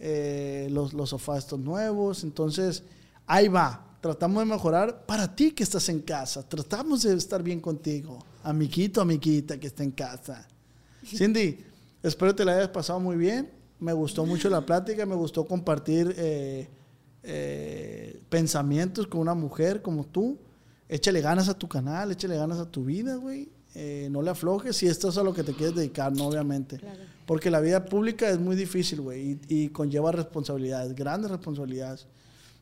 eh, 0.00 0.66
los, 0.72 0.92
los 0.94 1.10
sofás 1.10 1.38
estos 1.38 1.60
nuevos. 1.60 2.24
Entonces, 2.24 2.82
ahí 3.26 3.46
va. 3.46 3.86
Tratamos 4.02 4.42
de 4.42 4.50
mejorar 4.50 5.06
para 5.06 5.32
ti 5.32 5.52
que 5.52 5.62
estás 5.62 5.88
en 5.88 6.00
casa. 6.00 6.42
Tratamos 6.42 7.04
de 7.04 7.14
estar 7.14 7.40
bien 7.40 7.60
contigo. 7.60 8.18
Amiguito, 8.42 9.00
amiguita 9.00 9.60
que 9.60 9.68
está 9.68 9.84
en 9.84 9.92
casa. 9.92 10.44
Cindy, 11.06 11.64
espero 12.02 12.34
te 12.34 12.44
la 12.44 12.56
hayas 12.56 12.70
pasado 12.70 12.98
muy 12.98 13.14
bien. 13.14 13.48
Me 13.78 13.92
gustó 13.92 14.26
mucho 14.26 14.50
la 14.50 14.66
plática, 14.66 15.06
me 15.06 15.14
gustó 15.14 15.44
compartir 15.44 16.12
eh, 16.18 16.68
eh, 17.22 18.20
pensamientos 18.28 19.06
con 19.06 19.20
una 19.20 19.34
mujer 19.34 19.82
como 19.82 20.04
tú. 20.04 20.36
Échale 20.88 21.20
ganas 21.20 21.48
a 21.48 21.54
tu 21.54 21.68
canal, 21.68 22.10
échale 22.10 22.36
ganas 22.36 22.58
a 22.58 22.68
tu 22.68 22.84
vida, 22.84 23.14
güey. 23.14 23.50
Eh, 23.76 24.08
no 24.10 24.20
le 24.20 24.30
aflojes 24.30 24.76
si 24.76 24.88
esto 24.88 25.10
es 25.10 25.16
a 25.16 25.22
lo 25.22 25.32
que 25.32 25.44
te 25.44 25.54
quieres 25.54 25.76
dedicar, 25.76 26.12
no, 26.12 26.26
obviamente. 26.26 26.80
Porque 27.24 27.52
la 27.52 27.60
vida 27.60 27.84
pública 27.84 28.28
es 28.28 28.40
muy 28.40 28.56
difícil, 28.56 29.00
güey, 29.00 29.38
y, 29.48 29.64
y 29.64 29.68
conlleva 29.68 30.10
responsabilidades, 30.10 30.92
grandes 30.96 31.30
responsabilidades. 31.30 32.08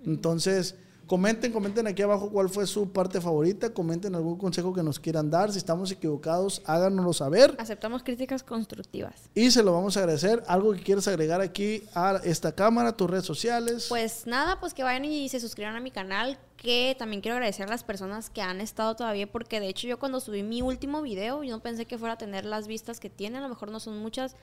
Entonces, 0.05 0.75
comenten, 1.11 1.51
comenten 1.51 1.89
aquí 1.89 2.03
abajo 2.03 2.31
cuál 2.31 2.49
fue 2.49 2.69
su 2.69 2.93
parte 2.93 3.21
favorita, 3.21 3.75
comenten 3.75 4.15
algún 4.15 4.39
consejo 4.39 4.73
que 4.73 4.81
nos 4.85 5.01
quieran 5.01 5.29
dar. 5.29 5.51
Si 5.51 5.59
estamos 5.59 5.91
equivocados, 5.91 6.63
háganoslo 6.67 7.13
saber 7.13 7.57
Aceptamos 7.59 8.05
críticas 8.05 8.45
constructivas. 8.45 9.29
y 9.35 9.51
se 9.51 9.65
lo 9.65 9.73
vamos 9.73 9.97
a 9.97 10.01
agradecer. 10.01 10.41
Algo 10.47 10.73
que 10.73 10.85
quieras 10.85 11.09
agregar 11.09 11.41
aquí 11.41 11.83
a 11.97 12.21
esta 12.23 12.53
cámara, 12.53 12.97
tus 12.97 13.11
redes 13.11 13.25
sociales. 13.25 13.87
Pues 13.89 14.25
nada, 14.29 14.61
pues 14.61 14.73
que 14.73 14.85
vayan 14.85 15.05
y 15.05 15.29
se 15.29 15.41
suscriban 15.41 15.75
a 15.75 15.81
mi 15.81 15.91
canal, 15.91 16.39
que 16.57 16.95
también 16.97 17.21
quiero 17.23 17.35
agradecer 17.35 17.67
a 17.67 17.71
las 17.71 17.83
personas 17.83 18.31
que 18.31 18.41
han 18.41 18.61
estado 18.61 18.95
todavía, 18.95 19.27
porque 19.27 19.59
de 19.59 19.67
hecho 19.67 19.89
yo 19.89 19.99
cuando 19.99 20.21
subí 20.21 20.45
mi 20.45 20.63
último 20.63 21.03
video, 21.03 21.43
yo 21.43 21.51
no 21.51 21.61
pensé 21.61 21.87
que 21.87 21.99
fuera 21.99 22.15
a 22.15 22.19
tener 22.19 22.45
las 22.45 22.69
vistas 22.69 23.01
que 23.01 23.11
tiene, 23.11 23.39
a 23.39 23.41
lo 23.41 23.49
mejor 23.49 23.73
no 23.73 23.81
son 23.81 23.99
muchas, 23.99 24.37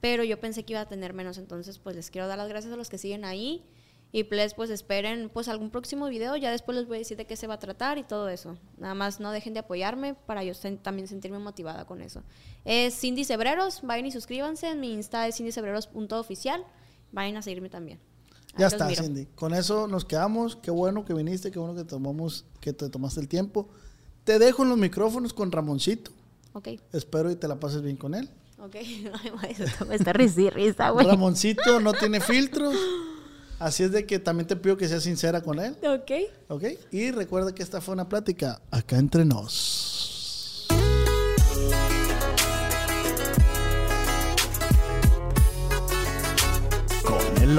pero 0.00 0.22
yo 0.22 0.38
pensé 0.38 0.62
que 0.62 0.74
iba 0.74 0.80
a 0.82 0.86
tener 0.86 1.12
menos, 1.12 1.38
entonces 1.38 1.80
pues 1.80 1.96
les 1.96 2.12
quiero 2.12 2.28
dar 2.28 2.38
las 2.38 2.48
gracias 2.48 2.72
a 2.72 2.76
los 2.76 2.88
que 2.88 2.98
siguen 2.98 3.24
ahí 3.24 3.64
y 4.14 4.22
pues, 4.22 4.54
pues 4.54 4.70
esperen 4.70 5.28
pues 5.28 5.48
algún 5.48 5.70
próximo 5.70 6.06
video, 6.06 6.36
ya 6.36 6.52
después 6.52 6.78
les 6.78 6.86
voy 6.86 6.98
a 6.98 7.00
decir 7.00 7.16
de 7.16 7.26
qué 7.26 7.34
se 7.34 7.48
va 7.48 7.54
a 7.54 7.58
tratar 7.58 7.98
y 7.98 8.04
todo 8.04 8.28
eso. 8.28 8.56
Nada 8.78 8.94
más 8.94 9.18
no 9.18 9.32
dejen 9.32 9.54
de 9.54 9.58
apoyarme 9.58 10.14
para 10.14 10.44
yo 10.44 10.52
también 10.82 11.08
sentirme 11.08 11.40
motivada 11.40 11.84
con 11.84 12.00
eso. 12.00 12.22
Es 12.64 12.94
Cindy 12.94 13.24
Cebreros, 13.24 13.80
vayan 13.82 14.06
y 14.06 14.12
suscríbanse, 14.12 14.68
en 14.68 14.78
mi 14.78 14.92
Insta 14.92 15.26
es 15.26 15.34
cindycebreros.oficial, 15.38 16.64
vayan 17.10 17.38
a 17.38 17.42
seguirme 17.42 17.68
también. 17.70 17.98
ya 18.56 18.68
está, 18.68 18.88
Cindy. 18.88 19.26
Con 19.34 19.52
eso 19.52 19.88
nos 19.88 20.04
quedamos. 20.04 20.54
Qué 20.54 20.70
bueno 20.70 21.04
que 21.04 21.12
viniste, 21.12 21.50
qué 21.50 21.58
bueno 21.58 21.74
que 21.74 21.82
tomamos, 21.82 22.44
que 22.60 22.72
te 22.72 22.88
tomaste 22.88 23.18
el 23.18 23.26
tiempo. 23.26 23.68
Te 24.22 24.38
dejo 24.38 24.62
en 24.62 24.68
los 24.68 24.78
micrófonos 24.78 25.34
con 25.34 25.50
Ramoncito. 25.50 26.12
Ok. 26.52 26.68
Espero 26.92 27.32
y 27.32 27.34
te 27.34 27.48
la 27.48 27.58
pases 27.58 27.82
bien 27.82 27.96
con 27.96 28.14
él. 28.14 28.30
Ok, 28.60 28.76
está 29.90 30.12
risa, 30.12 30.90
güey. 30.90 31.04
Ramoncito 31.04 31.80
no 31.80 31.92
tiene 31.94 32.20
filtros. 32.20 32.76
Así 33.58 33.84
es 33.84 33.92
de 33.92 34.06
que 34.06 34.18
también 34.18 34.46
te 34.46 34.56
pido 34.56 34.76
que 34.76 34.88
seas 34.88 35.02
sincera 35.02 35.42
con 35.42 35.58
él. 35.60 35.76
Ok. 35.86 36.10
Ok. 36.48 36.64
Y 36.90 37.10
recuerda 37.10 37.54
que 37.54 37.62
esta 37.62 37.80
fue 37.80 37.94
una 37.94 38.08
plática 38.08 38.60
acá 38.70 38.98
entre 38.98 39.24
nos. 39.24 40.66
Con 47.04 47.42
el 47.42 47.58